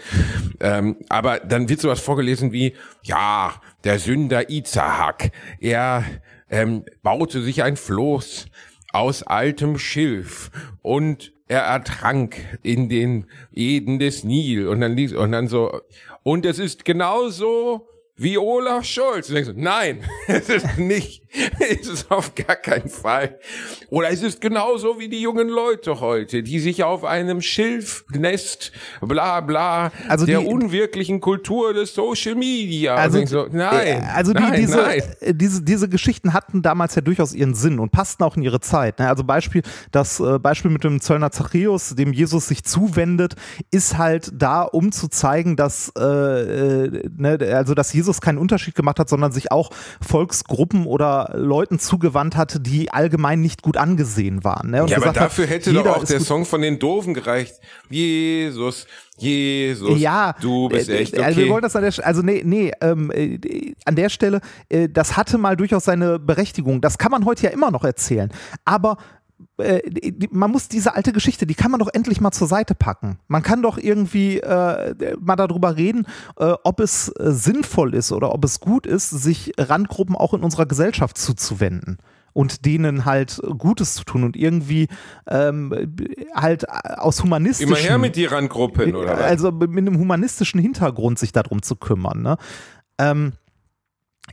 Ähm, 0.59 0.97
aber 1.09 1.39
dann 1.39 1.69
wird 1.69 1.81
sowas 1.81 2.01
vorgelesen 2.01 2.51
wie, 2.51 2.75
ja, 3.01 3.55
der 3.83 3.97
Sünder 3.97 4.51
Izahak, 4.51 5.31
er 5.59 6.05
ähm, 6.51 6.85
baute 7.01 7.41
sich 7.41 7.63
ein 7.63 7.77
Floß 7.77 8.45
aus 8.93 9.23
altem 9.23 9.79
Schilf 9.79 10.51
und 10.83 11.33
er 11.47 11.61
ertrank 11.61 12.59
in 12.61 12.89
den 12.89 13.25
Eden 13.53 13.99
des 13.99 14.23
Nil 14.23 14.67
und 14.67 14.81
dann 14.81 14.95
liest 14.95 15.15
und 15.15 15.31
dann 15.31 15.47
so 15.47 15.81
und 16.27 16.45
es 16.45 16.59
ist 16.59 16.83
genauso 16.83 17.87
wie 18.17 18.37
Olaf 18.37 18.83
Scholz. 18.83 19.29
Und 19.29 19.35
denkst 19.35 19.51
du, 19.51 19.61
nein, 19.61 20.03
es 20.27 20.49
ist 20.49 20.77
nicht, 20.77 21.23
es 21.59 21.87
ist 21.87 22.11
auf 22.11 22.33
gar 22.35 22.55
keinen 22.55 22.89
Fall. 22.89 23.39
Oder 23.89 24.09
es 24.11 24.21
ist 24.23 24.39
genauso 24.41 24.99
wie 24.99 25.09
die 25.09 25.21
jungen 25.21 25.49
Leute 25.49 25.99
heute, 25.99 26.43
die 26.43 26.59
sich 26.59 26.83
auf 26.83 27.03
einem 27.03 27.41
Schilfnest, 27.41 28.71
bla 29.01 29.41
bla, 29.41 29.91
Also 30.07 30.25
der 30.25 30.39
die- 30.39 30.45
unwirklichen 30.45 31.19
Kultur 31.21 31.73
des 31.73 31.93
Social 31.93 32.35
Media. 32.35 32.95
Also, 32.95 33.23
du, 33.23 33.47
nein, 33.51 34.07
also 34.13 34.33
die, 34.33 34.41
nein, 34.41 34.55
diese, 34.61 34.77
nein. 34.77 35.01
äh, 35.19 35.33
diese, 35.33 35.61
diese 35.63 35.89
Geschichten 35.89 36.33
hatten 36.33 36.61
damals 36.61 36.95
ja 36.95 37.01
durchaus 37.01 37.33
ihren 37.33 37.53
Sinn 37.55 37.79
und 37.79 37.91
passten 37.91 38.23
auch 38.23 38.35
in 38.37 38.43
ihre 38.43 38.59
Zeit. 38.59 38.99
Ne? 38.99 39.07
Also 39.07 39.23
Beispiel, 39.23 39.63
das 39.91 40.19
äh, 40.19 40.39
Beispiel 40.39 40.71
mit 40.71 40.83
dem 40.83 41.01
Zöllner 41.01 41.31
Zachäus, 41.31 41.95
dem 41.95 42.13
Jesus 42.13 42.47
sich 42.47 42.63
zuwendet, 42.63 43.35
ist 43.71 43.97
halt 43.97 44.31
da, 44.33 44.63
um 44.63 44.91
zu 44.91 45.07
zeigen, 45.07 45.55
dass, 45.55 45.91
äh, 45.97 46.01
äh, 46.03 47.09
ne, 47.17 47.37
also 47.53 47.73
dass 47.73 47.93
Jesus 47.93 48.21
keinen 48.21 48.37
Unterschied 48.37 48.75
gemacht 48.75 48.99
hat, 48.99 49.09
sondern 49.09 49.31
sich 49.31 49.51
auch 49.51 49.71
Volksgruppen 50.01 50.85
oder 50.85 51.16
Leuten 51.33 51.79
zugewandt 51.79 52.35
hat, 52.35 52.65
die 52.65 52.91
allgemein 52.91 53.41
nicht 53.41 53.61
gut 53.61 53.77
angesehen 53.77 54.43
waren. 54.43 54.71
Ne? 54.71 54.83
Und 54.83 54.89
Ja, 54.89 54.97
aber 54.97 55.05
gesagt 55.05 55.19
hat, 55.19 55.25
dafür 55.27 55.47
hätte 55.47 55.73
doch 55.73 55.85
auch 55.85 56.03
der 56.03 56.19
Song 56.19 56.45
von 56.45 56.61
den 56.61 56.79
Doofen 56.79 57.13
gereicht. 57.13 57.55
Jesus, 57.89 58.87
Jesus, 59.17 59.99
ja, 59.99 60.35
du 60.39 60.69
bist 60.69 60.89
äh, 60.89 60.99
echt 60.99 61.13
äh, 61.15 61.23
Also 61.23 61.37
wir 61.37 61.45
okay. 61.45 61.53
wollen 61.53 61.63
das 61.63 61.75
an 61.75 61.83
der 61.83 61.91
Stelle, 61.91 62.07
also 62.07 62.21
nee, 62.21 62.43
nee, 62.45 62.71
ähm, 62.81 63.11
äh, 63.11 63.73
an 63.85 63.95
der 63.95 64.09
Stelle, 64.09 64.41
äh, 64.69 64.87
das 64.89 65.17
hatte 65.17 65.37
mal 65.37 65.57
durchaus 65.57 65.85
seine 65.85 66.19
Berechtigung. 66.19 66.81
Das 66.81 66.97
kann 66.97 67.11
man 67.11 67.25
heute 67.25 67.43
ja 67.43 67.49
immer 67.49 67.71
noch 67.71 67.83
erzählen. 67.83 68.31
Aber 68.63 68.93
äh, 68.93 69.16
man 70.31 70.51
muss 70.51 70.67
diese 70.67 70.95
alte 70.95 71.13
Geschichte, 71.13 71.47
die 71.47 71.55
kann 71.55 71.71
man 71.71 71.79
doch 71.79 71.89
endlich 71.91 72.21
mal 72.21 72.31
zur 72.31 72.47
Seite 72.47 72.75
packen. 72.75 73.19
Man 73.27 73.41
kann 73.41 73.63
doch 73.63 73.77
irgendwie 73.77 74.37
äh, 74.39 75.15
mal 75.19 75.35
darüber 75.35 75.77
reden, 75.77 76.05
äh, 76.37 76.53
ob 76.63 76.79
es 76.79 77.09
äh, 77.09 77.31
sinnvoll 77.31 77.95
ist 77.95 78.11
oder 78.11 78.33
ob 78.33 78.45
es 78.45 78.59
gut 78.59 78.85
ist, 78.85 79.09
sich 79.09 79.53
Randgruppen 79.57 80.15
auch 80.15 80.33
in 80.33 80.41
unserer 80.41 80.67
Gesellschaft 80.67 81.17
zuzuwenden 81.17 81.97
und 82.33 82.65
denen 82.67 83.05
halt 83.05 83.41
Gutes 83.57 83.95
zu 83.95 84.03
tun 84.03 84.23
und 84.23 84.37
irgendwie 84.37 84.89
ähm, 85.27 85.73
halt 86.35 86.69
aus 86.69 87.23
humanistischen 87.23 87.73
Immer 87.73 87.81
her 87.81 87.97
mit 87.97 88.15
die 88.15 88.25
Randgruppen, 88.25 88.95
oder 88.95 89.13
was? 89.13 89.21
also 89.21 89.51
mit 89.51 89.75
einem 89.75 89.97
humanistischen 89.97 90.61
Hintergrund 90.61 91.17
sich 91.17 91.31
darum 91.31 91.63
zu 91.63 91.75
kümmern. 91.75 92.21
Ne? 92.21 92.37
Ähm, 92.99 93.33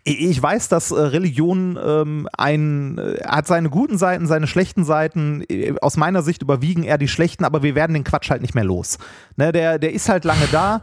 ich 0.04 0.42
weiß, 0.42 0.68
dass 0.68 0.90
äh, 0.90 1.00
Religion 1.00 1.78
ähm, 1.82 2.28
ein, 2.36 2.98
äh, 2.98 3.22
hat 3.24 3.46
seine 3.46 3.70
guten 3.70 3.96
Seiten, 3.96 4.26
seine 4.26 4.46
schlechten 4.46 4.84
Seiten. 4.84 5.42
Äh, 5.48 5.74
Aus 5.80 5.96
meiner 5.96 6.22
Sicht 6.22 6.42
überwiegen 6.42 6.82
eher 6.82 6.98
die 6.98 7.08
schlechten, 7.08 7.44
aber 7.44 7.62
wir 7.62 7.74
werden 7.74 7.94
den 7.94 8.04
Quatsch 8.04 8.30
halt 8.30 8.42
nicht 8.42 8.54
mehr 8.54 8.64
los. 8.64 8.98
Ne, 9.36 9.50
der, 9.50 9.78
der 9.78 9.94
ist 9.94 10.10
halt 10.10 10.24
lange 10.24 10.46
da. 10.52 10.82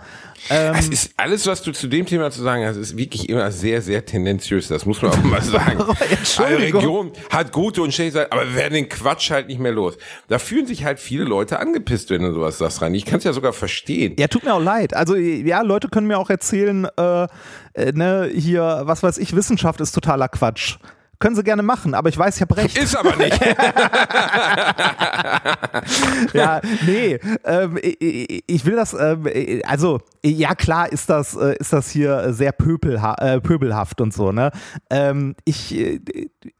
Ähm, 0.49 0.75
Es 0.77 0.88
ist 0.88 1.13
alles, 1.17 1.45
was 1.47 1.62
du 1.62 1.71
zu 1.71 1.88
dem 1.88 2.06
Thema 2.06 2.32
zu 2.32 2.41
sagen 2.41 2.65
hast, 2.65 2.77
ist 2.77 2.97
wirklich 2.97 3.30
immer 3.30 3.51
sehr, 3.51 3.82
sehr 3.82 4.06
tendenziös. 4.06 4.67
Das 4.67 4.86
muss 4.86 5.01
man 5.01 5.12
auch 5.12 5.23
mal 5.23 5.41
sagen. 5.41 5.80
Entschuldigung. 6.10 6.82
Eine 6.82 6.82
Region 6.84 7.12
hat 7.30 7.51
gute 7.51 7.82
und 7.82 7.93
schlechte 7.93 8.13
Seiten, 8.13 8.32
aber 8.32 8.47
wir 8.47 8.56
werden 8.56 8.73
den 8.73 8.89
Quatsch 8.89 9.32
halt 9.32 9.47
nicht 9.47 9.60
mehr 9.60 9.71
los. 9.71 9.97
Da 10.27 10.39
fühlen 10.39 10.65
sich 10.65 10.84
halt 10.84 10.99
viele 10.99 11.23
Leute 11.23 11.60
angepisst, 11.60 12.10
wenn 12.10 12.21
du 12.23 12.34
sowas 12.34 12.58
sagst 12.58 12.82
rein. 12.82 12.93
Ich 12.95 13.06
kann 13.06 13.19
es 13.19 13.23
ja 13.23 13.34
sogar 13.34 13.54
verstehen. 13.54 14.15
Ja, 14.17 14.27
tut 14.27 14.43
mir 14.43 14.54
auch 14.54 14.63
leid. 14.63 14.95
Also 14.95 15.15
ja, 15.15 15.62
Leute 15.62 15.89
können 15.89 16.08
mir 16.08 16.17
auch 16.17 16.30
erzählen, 16.30 16.88
äh, 16.97 17.27
äh, 17.73 17.91
ne, 17.93 18.30
hier, 18.34 18.82
was 18.86 19.04
weiß 19.04 19.17
ich, 19.19 19.36
Wissenschaft 19.36 19.80
ist 19.82 19.91
totaler 19.93 20.27
Quatsch. 20.27 20.77
Können 21.21 21.36
sie 21.36 21.43
gerne 21.43 21.63
machen, 21.63 21.93
aber 21.93 22.10
ich 22.10 22.17
weiß, 22.17 22.36
ich 22.36 22.41
habe 22.41 22.57
recht. 22.57 22.77
Ist 22.77 22.95
aber 22.95 23.15
nicht. 23.15 23.39
ja, 26.34 26.62
nee, 26.86 27.19
ähm, 27.45 27.79
ich, 27.81 28.43
ich 28.47 28.65
will 28.65 28.75
das, 28.75 28.93
ähm, 28.93 29.27
also 29.65 30.01
ja 30.23 30.55
klar 30.55 30.91
ist 30.91 31.10
das, 31.10 31.36
äh, 31.36 31.55
ist 31.57 31.73
das 31.73 31.89
hier 31.89 32.34
sehr 32.34 32.51
pöbelha 32.51 33.15
äh, 33.15 33.41
pöbelhaft 33.41 34.01
und 34.01 34.13
so, 34.13 34.31
ne? 34.31 34.51
Ähm, 34.89 35.36
ich, 35.45 35.75
äh, 35.75 35.99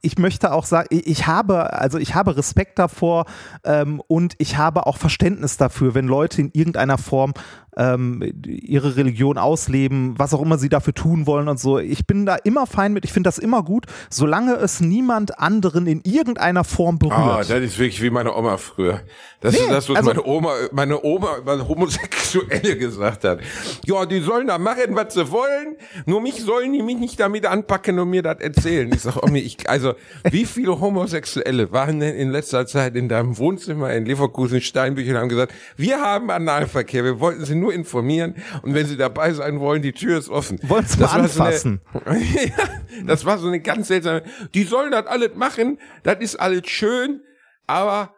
ich 0.02 0.18
möchte 0.18 0.52
auch 0.52 0.66
sagen, 0.66 0.88
ich 0.90 1.22
ich 1.22 1.28
habe, 1.28 1.74
also 1.74 1.98
ich 1.98 2.16
habe 2.16 2.38
Respekt 2.38 2.80
davor 2.80 3.26
ähm, 3.64 4.02
und 4.08 4.36
ich 4.38 4.58
habe 4.58 4.88
auch 4.88 4.98
Verständnis 4.98 5.58
dafür, 5.58 5.94
wenn 5.94 6.08
Leute 6.08 6.42
in 6.42 6.52
irgendeiner 6.54 6.98
Form 6.98 7.34
ähm, 7.78 8.22
ihre 8.46 8.96
Religion 8.96 9.38
ausleben, 9.38 10.14
was 10.18 10.34
auch 10.34 10.42
immer 10.42 10.58
sie 10.58 10.70
dafür 10.70 10.94
tun 10.94 11.26
wollen 11.26 11.48
und 11.48 11.60
so. 11.60 11.80
Ich 11.80 12.06
bin 12.06 12.26
da 12.26 12.36
immer 12.36 12.68
fein 12.68 12.94
mit, 12.94 13.06
ich 13.06 13.14
finde 13.14 13.28
das 13.28 13.38
immer 13.38 13.64
gut, 13.64 13.86
solange 14.10 14.56
es 14.56 14.82
niemand 14.82 15.40
anderen 15.40 15.88
in 15.88 16.02
irgendeiner 16.04 16.64
Form 16.64 17.00
berührt. 17.00 17.18
Ah, 17.18 17.38
das 17.38 17.50
ist 17.50 17.80
wirklich 17.80 18.02
wie 18.02 18.10
meine 18.10 18.36
Oma 18.36 18.58
früher. 18.58 19.02
Das 19.40 19.56
ist 19.56 19.70
das, 19.70 19.90
was 19.90 19.98
also- 19.98 20.10
meine 20.10 20.24
Oma, 20.26 20.54
meine 20.72 21.04
Oma 21.04 21.38
über 21.38 21.68
Homosexuelle 21.68 22.78
gesagt 22.78 23.24
hat. 23.24 23.40
Ja, 23.86 24.06
die 24.06 24.20
sollen 24.20 24.48
da 24.48 24.58
machen, 24.58 24.96
was 24.96 25.14
sie 25.14 25.32
wollen. 25.32 25.78
Nur 26.06 26.22
mich 26.22 26.44
sollen 26.44 26.74
die 26.74 26.84
mich 26.84 26.98
nicht 26.98 27.20
damit 27.20 27.46
anpacken 27.46 27.98
und 28.00 28.10
mir 28.10 28.22
das 28.22 28.40
erzählen. 28.40 28.92
Ich 28.94 29.02
sag, 29.02 29.22
Omi, 29.24 29.40
ich, 29.40 29.68
also, 29.70 29.94
wie 30.30 30.46
viele 30.46 30.80
Homosexuelle 30.80 31.72
waren 31.72 32.00
denn 32.00 32.16
in 32.16 32.30
letzter 32.30 32.68
Zeit 32.68 32.96
in 32.96 33.10
deinem 33.10 33.38
Wohnzimmer 33.38 33.92
in 33.94 34.06
Leverkusen, 34.06 34.62
Steinbüchen 34.62 35.16
und 35.16 35.22
haben 35.22 35.30
gesagt, 35.30 35.54
wir 35.76 36.00
haben 36.00 36.30
Analverkehr, 36.30 37.04
wir 37.04 37.20
wollten 37.20 37.44
sie 37.46 37.56
nur 37.62 37.74
informieren 37.74 38.36
und 38.64 38.74
wenn 38.74 38.86
sie 38.86 38.98
dabei 38.98 39.32
sein 39.34 39.60
wollen, 39.62 39.82
die 39.82 39.94
Tür 39.94 40.18
ist 40.18 40.28
offen. 40.30 40.60
Wollen 40.64 40.86
sie 40.86 40.98
Das 41.00 41.14
mal 41.14 41.22
war 41.22 41.28
so 41.30 41.40
eine- 41.42 41.48
anfassen. 41.48 41.82
ja, 42.58 42.66
das 43.06 43.24
war 43.26 43.38
so 43.38 43.48
eine 43.48 43.62
ganz 43.62 43.88
seltsame. 43.88 44.24
Die 44.54 44.64
sollen 44.64 44.92
das 44.92 45.06
alles 45.08 45.36
machen, 45.36 45.78
das 46.04 46.18
ist 46.20 46.36
alles 46.36 46.68
schön, 46.68 47.22
aber 47.68 48.14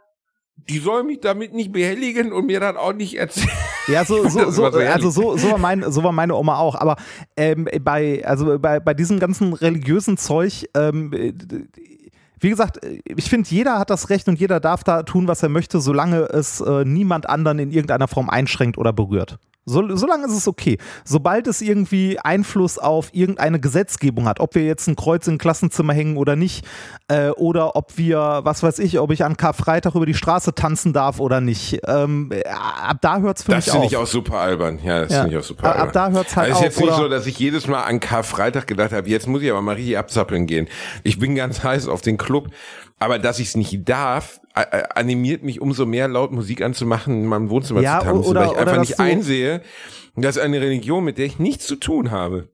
die 0.69 0.77
sollen 0.79 1.07
mich 1.07 1.19
damit 1.19 1.53
nicht 1.53 1.71
behelligen 1.71 2.31
und 2.31 2.45
mir 2.45 2.59
das 2.59 2.75
auch 2.77 2.93
nicht 2.93 3.15
erzählen. 3.17 3.49
Ja, 3.87 4.05
so, 4.05 4.27
so, 4.29 4.49
so, 4.49 4.65
also 4.65 5.09
so, 5.09 5.35
so, 5.35 5.51
war 5.51 5.57
mein, 5.57 5.83
so 5.91 6.03
war 6.03 6.11
meine 6.13 6.35
Oma 6.35 6.57
auch. 6.57 6.75
Aber 6.75 6.95
ähm, 7.35 7.67
bei, 7.81 8.23
also 8.25 8.57
bei, 8.59 8.79
bei 8.79 8.93
diesem 8.93 9.19
ganzen 9.19 9.53
religiösen 9.53 10.15
Zeug, 10.17 10.69
ähm, 10.75 11.11
äh, 11.11 11.33
wie 12.43 12.49
gesagt, 12.49 12.83
äh, 12.83 13.01
ich 13.05 13.29
finde, 13.29 13.49
jeder 13.49 13.79
hat 13.79 13.89
das 13.89 14.09
Recht 14.09 14.27
und 14.27 14.39
jeder 14.39 14.59
darf 14.59 14.83
da 14.83 15.03
tun, 15.03 15.27
was 15.27 15.41
er 15.43 15.49
möchte, 15.49 15.79
solange 15.79 16.23
es 16.23 16.61
äh, 16.61 16.85
niemand 16.85 17.27
anderen 17.27 17.59
in 17.59 17.71
irgendeiner 17.71 18.07
Form 18.07 18.29
einschränkt 18.29 18.77
oder 18.77 18.93
berührt. 18.93 19.39
So, 19.65 19.95
solange 19.95 20.25
ist 20.25 20.33
es 20.33 20.47
okay. 20.47 20.77
Sobald 21.05 21.47
es 21.47 21.61
irgendwie 21.61 22.19
Einfluss 22.19 22.77
auf 22.77 23.09
irgendeine 23.13 23.59
Gesetzgebung 23.61 24.27
hat, 24.27 24.39
ob 24.41 24.55
wir 24.55 24.63
jetzt 24.65 24.87
ein 24.87 24.95
Kreuz 24.97 25.25
in 25.27 25.35
ein 25.35 25.37
Klassenzimmer 25.37 25.93
hängen 25.93 26.17
oder 26.17 26.35
nicht, 26.35 26.65
äh, 27.07 27.29
oder 27.29 27.75
ob 27.77 27.97
wir, 27.97 28.41
was 28.43 28.61
weiß 28.61 28.79
ich, 28.79 28.99
ob 28.99 29.11
ich 29.11 29.23
an 29.23 29.37
Karfreitag 29.37 29.95
über 29.95 30.05
die 30.05 30.13
Straße 30.13 30.53
tanzen 30.53 30.91
darf 30.91 31.19
oder 31.21 31.39
nicht, 31.39 31.79
ähm, 31.87 32.29
äh, 32.33 32.43
ab 32.49 32.97
da 33.01 33.19
hört 33.19 33.37
es 33.37 33.43
für 33.43 33.51
Das 33.51 33.65
mich 33.65 33.71
finde 33.71 33.85
auf. 33.85 33.91
ich 33.91 33.97
auch 33.97 34.07
super 34.07 34.39
albern. 34.39 34.79
Ja, 34.83 34.99
das 35.01 35.11
Ja. 35.13 35.21
finde 35.21 35.37
ich 35.37 35.41
auch 35.41 35.47
super 35.47 35.63
Ab- 35.63 35.75
ab 35.75 35.79
albern. 35.87 35.93
da 35.93 36.09
hört's 36.17 36.35
halt 36.35 36.47
also 36.51 36.59
ist 36.59 36.65
jetzt 36.65 36.77
auf, 36.79 36.83
nicht 36.89 36.95
so, 36.97 37.07
dass 37.07 37.25
ich 37.25 37.39
jedes 37.39 37.67
Mal 37.67 37.83
an 37.83 37.99
Karfreitag 38.01 38.67
gedacht 38.67 38.91
habe, 38.91 39.07
jetzt 39.09 39.27
muss 39.27 39.41
ich 39.41 39.49
aber 39.51 39.61
mal 39.61 39.75
richtig 39.75 39.97
abzappeln 39.97 40.45
gehen. 40.45 40.67
Ich 41.03 41.19
bin 41.19 41.35
ganz 41.35 41.63
heiß 41.63 41.87
auf 41.87 42.01
den 42.01 42.17
Club. 42.17 42.49
Aber 43.03 43.19
dass 43.19 43.39
ich 43.39 43.49
es 43.49 43.55
nicht 43.57 43.89
darf, 43.89 44.39
animiert 44.53 45.43
mich 45.43 45.59
umso 45.59 45.85
mehr 45.85 46.07
laut 46.07 46.31
Musik 46.31 46.61
anzumachen, 46.61 47.23
in 47.23 47.25
meinem 47.27 47.49
Wohnzimmer 47.49 47.81
Ja, 47.81 47.99
zu 47.99 48.05
tanzen, 48.05 48.29
oder- 48.29 48.39
weil 48.41 48.51
ich 48.51 48.57
einfach 48.57 48.79
nicht 48.79 48.99
einsehe, 48.99 49.61
dass 50.15 50.37
eine 50.37 50.61
Religion, 50.61 51.03
mit 51.03 51.17
der 51.17 51.25
ich 51.25 51.37
nichts 51.37 51.67
zu 51.67 51.75
tun 51.75 52.11
habe, 52.11 52.47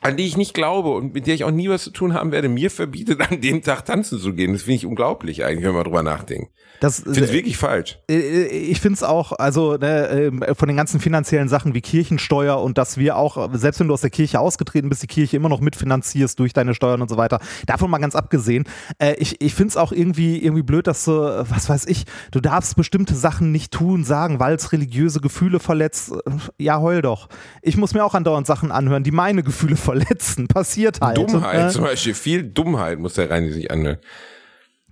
an 0.00 0.16
die 0.16 0.26
ich 0.26 0.36
nicht 0.36 0.54
glaube 0.54 0.90
und 0.90 1.14
mit 1.14 1.26
der 1.26 1.34
ich 1.34 1.44
auch 1.44 1.50
nie 1.50 1.68
was 1.68 1.82
zu 1.82 1.90
tun 1.90 2.14
haben 2.14 2.30
werde, 2.32 2.48
mir 2.48 2.70
verbietet, 2.70 3.20
an 3.20 3.40
dem 3.40 3.62
Tag 3.62 3.84
tanzen 3.84 4.18
zu 4.20 4.32
gehen. 4.32 4.52
Das 4.52 4.62
finde 4.62 4.76
ich 4.76 4.86
unglaublich 4.86 5.44
eigentlich, 5.44 5.64
wenn 5.64 5.74
man 5.74 5.84
drüber 5.84 6.02
nachdenkt. 6.02 6.50
Das, 6.80 7.00
Ich 7.00 7.04
finde 7.06 7.24
es 7.24 7.32
wirklich 7.32 7.56
falsch. 7.56 7.98
Äh, 8.08 8.46
Ich 8.46 8.80
finde 8.80 8.94
es 8.94 9.02
auch, 9.02 9.32
also 9.32 9.76
ne, 9.76 10.08
ähm, 10.10 10.44
von 10.56 10.68
den 10.68 10.76
ganzen 10.76 11.00
finanziellen 11.00 11.48
Sachen 11.48 11.74
wie 11.74 11.80
Kirchensteuer 11.80 12.62
und 12.62 12.78
dass 12.78 12.96
wir 12.98 13.16
auch, 13.16 13.50
selbst 13.54 13.80
wenn 13.80 13.88
du 13.88 13.94
aus 13.94 14.02
der 14.02 14.10
Kirche 14.10 14.38
ausgetreten 14.38 14.88
bist, 14.88 15.02
die 15.02 15.08
Kirche 15.08 15.36
immer 15.36 15.48
noch 15.48 15.60
mitfinanzierst 15.60 16.38
durch 16.38 16.52
deine 16.52 16.74
Steuern 16.74 17.02
und 17.02 17.08
so 17.08 17.16
weiter. 17.16 17.40
Davon 17.66 17.90
mal 17.90 17.98
ganz 17.98 18.14
abgesehen. 18.14 18.64
Äh, 18.98 19.16
Ich, 19.18 19.40
ich 19.40 19.54
finde 19.54 19.70
es 19.70 19.76
auch 19.76 19.90
irgendwie, 19.90 20.38
irgendwie 20.40 20.62
blöd, 20.62 20.86
dass 20.86 21.04
du, 21.04 21.12
äh, 21.12 21.44
was 21.50 21.68
weiß 21.68 21.86
ich, 21.86 22.04
du 22.30 22.40
darfst 22.40 22.76
bestimmte 22.76 23.16
Sachen 23.16 23.50
nicht 23.50 23.72
tun, 23.72 24.04
sagen, 24.04 24.38
weil 24.38 24.54
es 24.54 24.70
religiöse 24.70 25.20
Gefühle 25.20 25.58
verletzt. 25.58 26.12
Äh, 26.12 26.30
Ja, 26.58 26.80
heul 26.80 27.02
doch. 27.02 27.28
Ich 27.62 27.76
muss 27.76 27.94
mir 27.94 28.04
auch 28.04 28.14
andauernd 28.14 28.46
Sachen 28.46 28.70
anhören, 28.70 29.02
die 29.02 29.10
meine 29.10 29.42
Gefühle 29.42 29.74
verletzen. 29.74 29.87
Passiert 30.48 31.00
halt. 31.00 31.18
Dummheit, 31.18 31.70
Äh, 31.70 31.72
zum 31.72 31.84
Beispiel, 31.84 32.14
viel 32.14 32.42
Dummheit 32.42 32.98
muss 32.98 33.14
der 33.14 33.30
Reini 33.30 33.50
sich 33.52 33.70
anhören. 33.70 33.98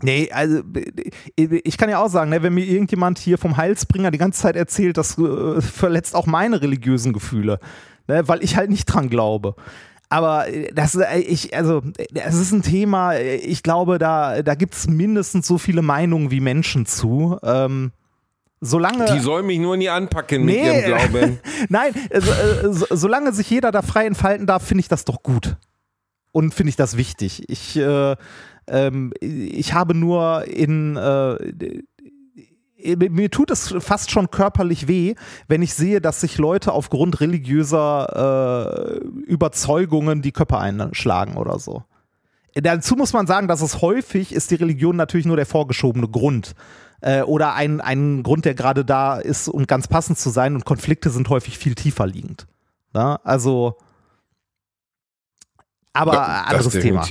Nee, 0.03 0.31
also 0.31 0.61
ich 1.37 1.79
kann 1.79 1.89
ja 1.89 1.99
auch 1.99 2.11
sagen, 2.11 2.31
ne, 2.31 2.43
wenn 2.43 2.53
mir 2.53 2.67
irgendjemand 2.67 3.19
hier 3.19 3.39
vom 3.39 3.57
Heilsbringer 3.57 4.11
die 4.11 4.19
ganze 4.19 4.43
Zeit 4.43 4.55
erzählt, 4.55 4.99
das 4.99 5.17
äh, 5.17 5.63
verletzt 5.63 6.15
auch 6.15 6.27
meine 6.27 6.61
religiösen 6.61 7.15
Gefühle, 7.15 7.59
ne, 8.07 8.29
weil 8.29 8.45
ich 8.45 8.57
halt 8.57 8.69
nicht 8.69 8.85
dran 8.85 9.09
glaube. 9.09 9.55
Aber 10.11 10.49
äh, 10.49 10.71
das, 10.75 10.95
äh, 10.97 11.21
ich, 11.21 11.57
also, 11.57 11.83
das 12.13 12.35
ist 12.35 12.53
ein 12.53 12.63
Thema, 12.63 13.19
ich 13.19 13.63
glaube, 13.63 13.99
da, 13.99 14.43
da 14.43 14.55
gibt 14.55 14.75
es 14.75 14.87
mindestens 14.87 15.47
so 15.47 15.57
viele 15.57 15.81
Meinungen 15.81 16.31
wie 16.31 16.41
Menschen 16.41 16.85
zu. 16.85 17.39
Ähm, 17.43 17.93
solange. 18.61 19.07
Die 19.13 19.21
soll 19.21 19.43
mich 19.43 19.59
nur 19.59 19.77
nie 19.77 19.89
anpacken 19.89 20.45
mit 20.45 20.57
Nee. 20.57 20.67
ihrem 20.67 20.85
Glauben. 20.85 21.39
Nein, 21.69 21.93
also, 22.13 22.31
äh, 22.33 22.73
so, 22.73 22.87
solange 22.91 23.33
sich 23.33 23.49
jeder 23.51 23.71
da 23.73 23.83
frei 23.83 24.07
entfalten 24.07 24.47
darf, 24.47 24.65
finde 24.65 24.81
ich 24.81 24.89
das 24.89 25.05
doch 25.05 25.23
gut. 25.23 25.57
Und 26.33 26.55
finde 26.55 26.71
ich 26.71 26.77
das 26.77 26.97
wichtig. 26.97 27.49
Ich, 27.49 27.77
äh, 27.77 28.15
ähm, 28.69 29.13
ich 29.21 29.73
habe 29.73 29.95
nur 29.95 30.45
in, 30.47 30.97
äh, 30.97 31.35
äh, 32.79 32.97
mir 33.09 33.31
tut 33.31 33.51
es 33.51 33.75
fast 33.79 34.11
schon 34.11 34.31
körperlich 34.31 34.87
weh, 34.87 35.15
wenn 35.49 35.63
ich 35.63 35.73
sehe, 35.75 36.01
dass 36.01 36.21
sich 36.21 36.37
Leute 36.39 36.73
aufgrund 36.73 37.21
religiöser 37.21 39.01
äh, 39.03 39.07
Überzeugungen 39.31 40.21
die 40.23 40.33
Köpfe 40.33 40.59
einschlagen 40.59 41.37
oder 41.37 41.59
so. 41.59 41.85
Dazu 42.55 42.97
muss 42.97 43.13
man 43.13 43.27
sagen, 43.27 43.49
dass 43.49 43.61
es 43.61 43.83
häufig 43.83 44.33
ist 44.35 44.51
die 44.51 44.55
Religion 44.55 44.97
natürlich 44.97 45.27
nur 45.27 45.37
der 45.37 45.45
vorgeschobene 45.47 46.09
Grund 46.09 46.55
äh, 47.01 47.23
oder 47.23 47.55
ein, 47.55 47.81
ein 47.81 48.23
Grund, 48.23 48.45
der 48.45 48.55
gerade 48.55 48.85
da 48.85 49.19
ist, 49.19 49.49
um 49.49 49.67
ganz 49.67 49.89
passend 49.89 50.19
zu 50.19 50.31
sein 50.31 50.55
und 50.55 50.65
Konflikte 50.65 51.11
sind 51.11 51.29
häufig 51.29 51.59
viel 51.59 51.75
tiefer 51.75 52.07
liegend. 52.07 52.47
Ja, 52.95 53.21
also, 53.25 53.77
aber 55.93 56.13
Ja, 56.15 56.45
anderes 56.45 56.73
Thema. 56.73 57.07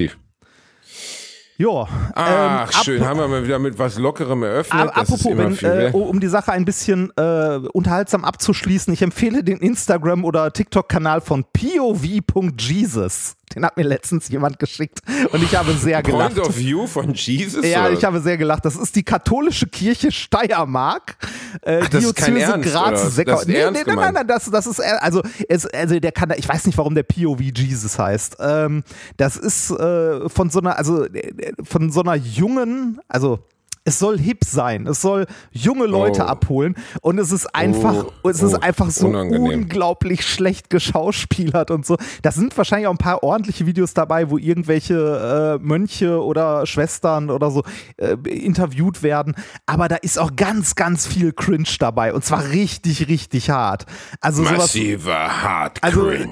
Ja. 1.58 1.88
Ach, 2.16 2.70
ähm, 2.70 2.84
schön. 2.84 3.06
Haben 3.06 3.20
wir 3.20 3.28
mal 3.28 3.44
wieder 3.46 3.60
mit 3.60 3.80
was 3.80 3.98
Lockerem 3.98 4.44
eröffnet. 4.44 4.88
ist 4.88 4.98
apropos, 4.98 5.38
wenn, 5.38 5.58
äh, 5.60 5.92
um 5.94 6.20
die 6.20 6.28
Sache 6.28 6.52
ein 6.52 6.66
bisschen 6.66 7.12
äh, 7.16 7.60
unterhaltsam 7.72 8.26
abzuschließen, 8.26 8.94
ich 8.94 9.02
empfehle 9.02 9.44
den 9.44 9.60
Instagram- 9.60 10.26
oder 10.26 10.52
TikTok-Kanal 10.52 11.22
von 11.22 11.46
pov.jesus. 11.54 13.38
Den 13.54 13.64
hat 13.64 13.78
mir 13.78 13.84
letztens 13.84 14.28
jemand 14.30 14.60
geschickt 14.60 15.00
und 15.32 15.44
ich 15.44 15.56
habe 15.56 15.74
sehr 15.74 16.02
gelacht. 16.02 16.36
Point 16.36 16.48
of 16.48 16.58
View 16.58 16.88
von 16.88 17.14
Jesus? 17.14 17.66
Ja, 17.66 17.90
ich 17.90 18.04
habe 18.04 18.20
sehr 18.20 18.38
gelacht. 18.38 18.66
Das 18.66 18.76
ist 18.76 18.96
die 18.96 19.04
katholische 19.04 19.68
Kirche 19.68 20.12
Steiermark. 20.12 21.16
Äh, 21.62 21.82
Ach, 21.84 21.90
das 21.90 22.04
ist 22.04 22.16
kein 22.16 22.36
Diözese 22.36 22.52
Ernst, 22.54 22.72
Graz? 22.72 23.16
Seckau. 23.16 23.42
Nee, 23.46 23.54
nee, 23.72 23.84
nein, 23.86 23.96
nein, 23.96 24.14
nein, 24.14 24.28
das, 24.28 24.50
das 24.50 24.68
ist, 24.68 24.82
also, 24.82 25.22
es, 25.48 25.66
also 25.68 26.00
der 26.00 26.12
kann, 26.12 26.34
ich 26.36 26.48
weiß 26.48 26.66
nicht, 26.66 26.78
warum 26.78 26.96
der 26.96 27.04
POV 27.04 27.40
Jesus 27.40 28.00
heißt. 28.00 28.38
Ähm, 28.40 28.84
das 29.18 29.38
ist 29.38 29.72
äh, 29.72 30.28
von 30.28 30.50
so 30.50 30.60
einer, 30.60 30.78
also 30.78 31.06
äh, 31.06 31.54
von 31.64 31.92
so 31.92 32.02
einer 32.02 32.16
jungen, 32.16 33.00
also 33.08 33.40
es 33.86 34.00
soll 34.00 34.20
hip 34.20 34.44
sein, 34.44 34.88
es 34.88 35.02
soll 35.02 35.26
junge 35.52 35.86
Leute 35.86 36.24
Oh. 36.24 36.28
abholen 36.28 36.76
und 37.02 37.18
es 37.20 37.32
ist 37.32 37.54
einfach, 37.56 38.06
Oh, 38.24 38.30
es 38.30 38.42
ist 38.42 38.56
oh, 38.56 38.60
einfach 38.60 38.90
so 38.90 39.08
unangenehm. 39.08 39.62
unglaublich 39.62 40.26
schlecht 40.28 40.70
geschauspielert 40.70 41.72
und 41.72 41.86
so. 41.86 41.98
Da 42.22 42.32
sind 42.32 42.58
wahrscheinlich 42.58 42.88
auch 42.88 42.92
ein 42.92 42.98
paar 42.98 43.24
ordentliche 43.24 43.66
Videos 43.66 43.94
dabei, 43.94 44.30
wo 44.30 44.38
irgendwelche 44.38 45.60
äh, 45.62 45.64
Mönche 45.64 46.22
oder 46.24 46.66
Schwestern 46.66 47.30
oder 47.30 47.52
so 47.52 47.64
äh, 47.98 48.18
interviewt 48.28 49.04
werden. 49.04 49.36
Aber 49.66 49.88
da 49.88 49.96
ist 49.98 50.18
auch 50.20 50.36
ganz, 50.36 50.76
ganz 50.76 51.06
viel 51.08 51.32
Cringe 51.32 51.68
dabei 51.80 52.14
und 52.14 52.26
zwar 52.26 52.50
richtig, 52.50 53.08
richtig 53.08 53.50
hart. 53.50 53.86
Also 54.20 54.44
sowas. 54.44 54.58
Massiver 54.58 55.44
Hard 55.44 55.84
Also 55.84 56.06
Cringe. 56.08 56.32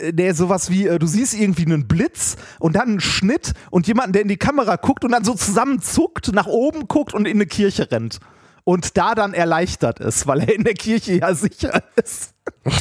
äh, 0.00 0.12
der 0.12 0.34
sowas 0.34 0.70
wie, 0.70 0.86
äh, 0.86 0.98
du 0.98 1.06
siehst 1.06 1.34
irgendwie 1.34 1.66
einen 1.66 1.86
Blitz 1.86 2.36
und 2.58 2.74
dann 2.76 2.88
einen 2.88 3.00
Schnitt 3.00 3.52
und 3.70 3.86
jemanden, 3.86 4.12
der 4.14 4.22
in 4.22 4.28
die 4.28 4.36
Kamera 4.38 4.76
guckt 4.76 5.04
und 5.04 5.12
dann 5.12 5.24
so 5.24 5.34
zusammenzuckt, 5.34 6.32
nach 6.32 6.46
oben 6.46 6.85
guckt 6.86 7.14
und 7.14 7.26
in 7.26 7.36
eine 7.36 7.46
Kirche 7.46 7.90
rennt. 7.90 8.20
Und 8.64 8.96
da 8.96 9.14
dann 9.14 9.32
erleichtert 9.32 10.00
ist, 10.00 10.26
weil 10.26 10.40
er 10.40 10.54
in 10.54 10.64
der 10.64 10.74
Kirche 10.74 11.14
ja 11.18 11.34
sicher 11.34 11.82
ist. 12.02 12.34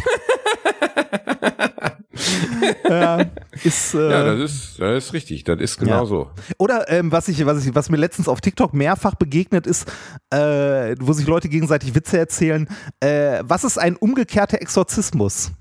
ja, 2.90 3.26
ist, 3.64 3.94
äh, 3.94 4.10
ja, 4.12 4.24
das 4.36 4.40
ist, 4.52 4.80
das 4.80 5.06
ist 5.06 5.14
richtig. 5.14 5.44
Das 5.44 5.60
ist 5.60 5.78
genau 5.78 6.00
Ja. 6.02 6.06
so. 6.06 6.32
Oder 6.58 6.90
ähm, 6.90 7.12
was, 7.12 7.28
ich, 7.28 7.46
was, 7.46 7.66
ich, 7.66 7.76
was 7.76 7.90
mir 7.90 7.98
letztens 7.98 8.28
auf 8.28 8.42
TikTok 8.42 8.74
mehrfach 8.74 9.16
begegnet 9.16 9.68
ist, 9.68 9.88
äh, 10.32 10.96
wo 11.00 11.14
sich 11.14 11.28
Leute 11.28 11.50
gegenseitig 11.50 11.94
Witze 11.96 12.18
erzählen. 12.18 12.68
Äh, 13.00 13.44
was 13.44 13.64
ist 13.64 13.78
ein 13.78 13.96
umgekehrter 13.96 14.62
Exorzismus? 14.62 15.52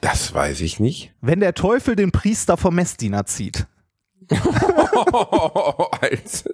Das 0.00 0.34
weiß 0.34 0.60
ich 0.60 0.78
nicht. 0.80 1.14
Wenn 1.20 1.40
der 1.40 1.54
Teufel 1.54 1.96
den 1.96 2.12
Priester 2.12 2.56
vom 2.56 2.74
Messdiener 2.74 3.24
zieht. 3.26 3.66
Altes. 6.02 6.44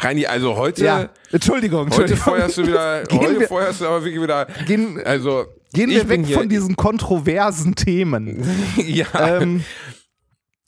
Reini, 0.00 0.26
also 0.26 0.56
heute, 0.56 0.84
Ja, 0.84 1.08
Entschuldigung. 1.32 1.88
heute 1.90 2.12
Entschuldigung. 2.12 2.18
feuerst 2.24 2.58
du 2.58 2.66
wieder, 2.66 3.02
Gehen 3.08 3.20
heute 3.20 3.40
wir- 3.40 3.48
feuerst 3.48 3.80
du 3.80 3.86
aber 3.86 4.04
wirklich 4.04 4.22
wieder, 4.22 4.46
Gehen- 4.66 5.00
also, 5.04 5.46
Gehen 5.72 5.90
wir 5.90 6.08
weg 6.08 6.26
von 6.32 6.48
diesen 6.48 6.76
kontroversen 6.76 7.74
Themen. 7.74 8.44
ja, 8.76 9.06
ähm, 9.14 9.62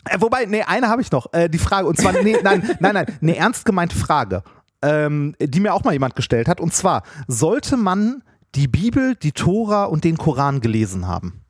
äh, 0.08 0.20
wobei, 0.20 0.44
nee, 0.46 0.62
eine 0.62 0.88
habe 0.88 1.02
ich 1.02 1.10
noch. 1.10 1.32
Äh, 1.32 1.48
die 1.48 1.58
Frage, 1.58 1.86
und 1.88 1.98
zwar, 1.98 2.12
nee, 2.22 2.36
nein, 2.42 2.62
nein, 2.80 2.94
nein, 2.94 3.06
eine 3.20 3.36
ernst 3.36 3.64
gemeinte 3.64 3.96
Frage, 3.96 4.42
ähm, 4.82 5.34
die 5.40 5.60
mir 5.60 5.74
auch 5.74 5.84
mal 5.84 5.92
jemand 5.92 6.14
gestellt 6.16 6.48
hat. 6.48 6.60
Und 6.60 6.72
zwar, 6.72 7.02
sollte 7.26 7.76
man 7.76 8.22
die 8.54 8.68
Bibel, 8.68 9.14
die 9.16 9.32
Tora 9.32 9.84
und 9.84 10.04
den 10.04 10.16
Koran 10.18 10.60
gelesen 10.60 11.06
haben? 11.06 11.42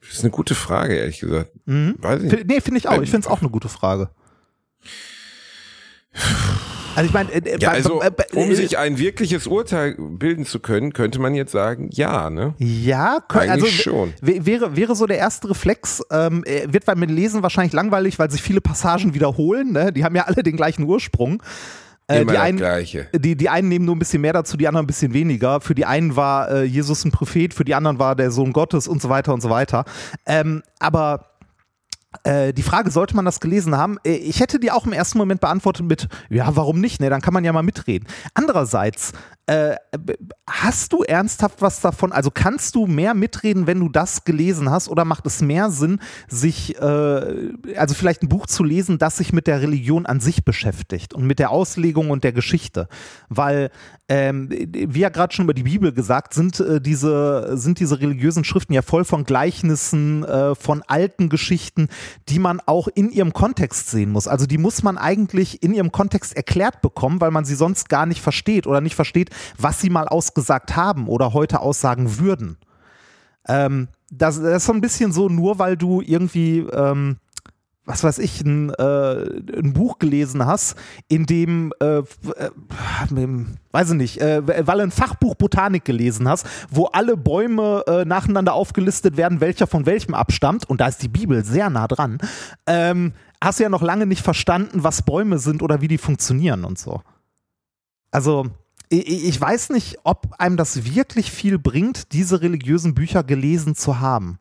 Das 0.00 0.10
ist 0.18 0.20
eine 0.22 0.30
gute 0.30 0.54
Frage, 0.54 0.96
ehrlich 0.96 1.20
gesagt. 1.20 1.50
Mhm. 1.66 1.96
Weiß 1.98 2.22
ich 2.22 2.32
nicht. 2.32 2.46
nee, 2.46 2.60
finde 2.60 2.78
ich 2.78 2.88
auch. 2.88 3.00
Ich 3.02 3.10
finde 3.10 3.26
es 3.26 3.30
auch 3.32 3.40
eine 3.40 3.50
gute 3.50 3.68
Frage. 3.68 4.10
Also 6.96 7.06
ich 7.06 7.12
meine, 7.14 7.30
äh, 7.32 7.58
Ja, 7.60 7.70
bei- 7.70 7.76
also, 7.76 8.00
bei- 8.00 8.26
um 8.34 8.50
äh, 8.50 8.54
sich 8.54 8.76
ein 8.76 8.98
wirkliches 8.98 9.46
Urteil 9.46 9.94
bilden 9.96 10.44
zu 10.44 10.58
können, 10.58 10.92
könnte 10.92 11.20
man 11.20 11.34
jetzt 11.34 11.52
sagen, 11.52 11.88
ja, 11.92 12.30
ne? 12.30 12.54
Ja, 12.58 13.18
kö- 13.28 13.38
Eigentlich 13.38 13.50
also 13.50 13.66
schon. 13.68 14.14
wäre, 14.20 14.74
wäre 14.76 14.96
so 14.96 15.06
der 15.06 15.18
erste 15.18 15.48
Reflex, 15.50 16.02
ähm, 16.10 16.42
äh, 16.44 16.66
wird 16.72 16.86
beim 16.86 17.00
Lesen 17.02 17.42
wahrscheinlich 17.44 17.72
langweilig, 17.72 18.18
weil 18.18 18.30
sich 18.30 18.42
viele 18.42 18.60
Passagen 18.60 19.14
wiederholen. 19.14 19.72
Ne? 19.72 19.92
Die 19.92 20.02
haben 20.04 20.16
ja 20.16 20.24
alle 20.24 20.42
den 20.42 20.56
gleichen 20.56 20.82
Ursprung. 20.82 21.42
Äh, 22.10 22.26
die, 22.26 22.38
einen, 22.38 22.58
Gleiche. 22.58 23.08
die, 23.14 23.36
die 23.36 23.48
einen 23.48 23.68
nehmen 23.68 23.84
nur 23.84 23.96
ein 23.96 23.98
bisschen 23.98 24.20
mehr 24.20 24.32
dazu, 24.32 24.56
die 24.56 24.66
anderen 24.68 24.84
ein 24.84 24.86
bisschen 24.86 25.12
weniger. 25.14 25.60
Für 25.60 25.74
die 25.74 25.86
einen 25.86 26.16
war 26.16 26.50
äh, 26.50 26.64
Jesus 26.64 27.04
ein 27.04 27.10
Prophet, 27.12 27.54
für 27.54 27.64
die 27.64 27.74
anderen 27.74 27.98
war 27.98 28.16
der 28.16 28.30
Sohn 28.30 28.52
Gottes 28.52 28.88
und 28.88 29.00
so 29.00 29.08
weiter 29.08 29.32
und 29.34 29.40
so 29.40 29.50
weiter. 29.50 29.84
Ähm, 30.26 30.62
aber 30.78 31.26
äh, 32.24 32.52
die 32.52 32.62
Frage, 32.62 32.90
sollte 32.90 33.14
man 33.14 33.24
das 33.24 33.40
gelesen 33.40 33.76
haben? 33.76 33.98
Äh, 34.04 34.16
Ich 34.16 34.40
hätte 34.40 34.58
die 34.58 34.70
auch 34.72 34.84
im 34.86 34.92
ersten 34.92 35.18
Moment 35.18 35.40
beantwortet 35.40 35.86
mit, 35.86 36.08
ja, 36.28 36.54
warum 36.56 36.80
nicht? 36.80 37.00
Ne, 37.00 37.08
dann 37.08 37.20
kann 37.20 37.32
man 37.32 37.44
ja 37.44 37.52
mal 37.52 37.62
mitreden. 37.62 38.08
Andererseits, 38.34 39.12
äh, 39.50 39.76
hast 40.48 40.92
du 40.92 41.02
ernsthaft 41.02 41.60
was 41.60 41.80
davon? 41.80 42.12
Also 42.12 42.30
kannst 42.32 42.76
du 42.76 42.86
mehr 42.86 43.14
mitreden, 43.14 43.66
wenn 43.66 43.80
du 43.80 43.88
das 43.88 44.22
gelesen 44.22 44.70
hast? 44.70 44.88
Oder 44.88 45.04
macht 45.04 45.26
es 45.26 45.42
mehr 45.42 45.72
Sinn, 45.72 45.98
sich, 46.28 46.76
äh, 46.80 47.52
also 47.76 47.94
vielleicht 47.94 48.22
ein 48.22 48.28
Buch 48.28 48.46
zu 48.46 48.62
lesen, 48.62 48.98
das 48.98 49.16
sich 49.16 49.32
mit 49.32 49.48
der 49.48 49.60
Religion 49.60 50.06
an 50.06 50.20
sich 50.20 50.44
beschäftigt 50.44 51.14
und 51.14 51.24
mit 51.26 51.40
der 51.40 51.50
Auslegung 51.50 52.10
und 52.10 52.22
der 52.22 52.32
Geschichte? 52.32 52.86
Weil, 53.28 53.70
ähm, 54.10 54.48
wie 54.50 54.98
ja 54.98 55.08
gerade 55.08 55.32
schon 55.32 55.44
über 55.44 55.54
die 55.54 55.62
Bibel 55.62 55.92
gesagt, 55.92 56.34
sind, 56.34 56.58
äh, 56.58 56.80
diese, 56.80 57.56
sind 57.56 57.78
diese 57.78 58.00
religiösen 58.00 58.42
Schriften 58.42 58.72
ja 58.72 58.82
voll 58.82 59.04
von 59.04 59.22
Gleichnissen, 59.22 60.24
äh, 60.24 60.56
von 60.56 60.82
alten 60.88 61.28
Geschichten, 61.28 61.86
die 62.28 62.40
man 62.40 62.60
auch 62.66 62.88
in 62.88 63.10
ihrem 63.10 63.32
Kontext 63.32 63.88
sehen 63.88 64.10
muss. 64.10 64.26
Also 64.26 64.46
die 64.46 64.58
muss 64.58 64.82
man 64.82 64.98
eigentlich 64.98 65.62
in 65.62 65.72
ihrem 65.72 65.92
Kontext 65.92 66.36
erklärt 66.36 66.82
bekommen, 66.82 67.20
weil 67.20 67.30
man 67.30 67.44
sie 67.44 67.54
sonst 67.54 67.88
gar 67.88 68.04
nicht 68.04 68.20
versteht 68.20 68.66
oder 68.66 68.80
nicht 68.80 68.96
versteht, 68.96 69.30
was 69.56 69.80
sie 69.80 69.90
mal 69.90 70.08
ausgesagt 70.08 70.74
haben 70.74 71.06
oder 71.06 71.32
heute 71.32 71.60
aussagen 71.60 72.18
würden. 72.18 72.56
Ähm, 73.46 73.86
das, 74.10 74.42
das 74.42 74.56
ist 74.56 74.66
so 74.66 74.72
ein 74.72 74.80
bisschen 74.80 75.12
so, 75.12 75.28
nur 75.28 75.60
weil 75.60 75.76
du 75.76 76.00
irgendwie, 76.00 76.58
ähm, 76.72 77.18
was 77.90 78.04
weiß 78.04 78.18
ich, 78.18 78.40
ein, 78.42 78.70
äh, 78.70 79.58
ein 79.58 79.72
Buch 79.72 79.98
gelesen 79.98 80.46
hast, 80.46 80.76
in 81.08 81.26
dem, 81.26 81.72
äh, 81.80 81.98
äh, 81.98 82.02
weiß 83.72 83.90
ich 83.90 83.96
nicht, 83.96 84.20
äh, 84.20 84.46
weil 84.46 84.78
du 84.78 84.84
ein 84.84 84.90
Fachbuch 84.92 85.34
Botanik 85.34 85.84
gelesen 85.84 86.28
hast, 86.28 86.46
wo 86.70 86.86
alle 86.86 87.16
Bäume 87.16 87.82
äh, 87.88 88.04
nacheinander 88.04 88.54
aufgelistet 88.54 89.16
werden, 89.16 89.40
welcher 89.40 89.66
von 89.66 89.86
welchem 89.86 90.14
abstammt, 90.14 90.70
und 90.70 90.80
da 90.80 90.86
ist 90.86 91.02
die 91.02 91.08
Bibel 91.08 91.44
sehr 91.44 91.68
nah 91.68 91.88
dran, 91.88 92.18
ähm, 92.66 93.12
hast 93.42 93.58
du 93.58 93.64
ja 93.64 93.68
noch 93.68 93.82
lange 93.82 94.06
nicht 94.06 94.22
verstanden, 94.22 94.84
was 94.84 95.02
Bäume 95.02 95.38
sind 95.38 95.60
oder 95.60 95.80
wie 95.80 95.88
die 95.88 95.98
funktionieren 95.98 96.64
und 96.64 96.78
so. 96.78 97.02
Also, 98.12 98.46
ich, 98.88 99.40
weiß 99.40 99.70
nicht, 99.70 99.98
ob 100.02 100.34
einem 100.38 100.56
das 100.56 100.84
wirklich 100.84 101.30
viel 101.30 101.58
bringt, 101.58 102.12
diese 102.12 102.40
religiösen 102.40 102.94
Bücher 102.94 103.22
gelesen 103.22 103.76
zu 103.76 104.00
haben. 104.00 104.38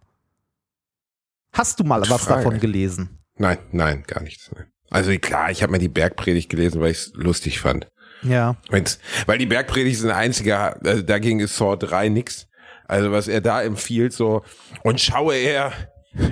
Hast 1.52 1.80
du 1.80 1.84
mal 1.84 2.02
was 2.02 2.26
Frage. 2.26 2.44
davon 2.44 2.60
gelesen? 2.60 3.19
Nein, 3.40 3.58
nein, 3.72 4.04
gar 4.06 4.22
nichts. 4.22 4.52
Nein. 4.54 4.66
Also 4.92 5.12
klar, 5.18 5.50
ich 5.50 5.64
habe 5.64 5.72
mir 5.72 5.80
die 5.80 5.88
Bergpredigt 5.88 6.50
gelesen, 6.50 6.82
weil 6.82 6.92
ich 6.92 6.98
es 6.98 7.12
lustig 7.16 7.60
fand. 7.60 7.88
Ja. 8.22 8.58
Wenn's, 8.70 9.00
weil 9.26 9.38
die 9.38 9.46
Bergpredigt 9.46 9.98
ist 9.98 10.06
ein 10.06 10.12
einziger, 10.12 10.78
also 10.86 11.02
dagegen 11.02 11.40
ist 11.40 11.56
Saw 11.56 11.76
3 11.78 12.10
nix. 12.10 12.48
Also 12.88 13.12
was 13.12 13.28
er 13.28 13.40
da 13.42 13.62
empfiehlt, 13.62 14.14
so, 14.14 14.44
und 14.84 15.00
schaue 15.00 15.36
er, 15.36 15.72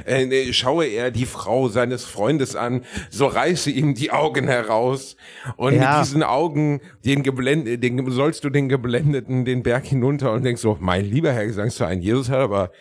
äh, 0.06 0.26
nee, 0.26 0.52
schaue 0.54 0.86
er 0.88 1.12
die 1.12 1.28
Frau 1.28 1.70
seines 1.70 2.04
Freundes 2.04 2.56
an, 2.56 2.84
so 3.12 3.28
reiße 3.28 3.70
ihm 3.70 3.94
die 3.94 4.10
Augen 4.12 4.48
heraus 4.48 5.16
und 5.56 5.76
Ja. 5.76 6.00
mit 6.00 6.06
diesen 6.08 6.24
Augen 6.24 6.82
den 7.06 7.22
geblendet, 7.22 7.84
den 7.84 8.10
sollst 8.12 8.44
du 8.44 8.50
den 8.50 8.70
geblendeten 8.70 9.46
den 9.46 9.62
Berg 9.62 9.86
hinunter 9.86 10.34
und 10.34 10.44
denkst 10.44 10.64
so, 10.64 10.78
mein 10.82 11.06
lieber 11.06 11.32
Herr 11.32 11.46
Gesangsverein, 11.46 12.02
Jesus 12.02 12.30
hat 12.30 12.40
aber 12.40 12.72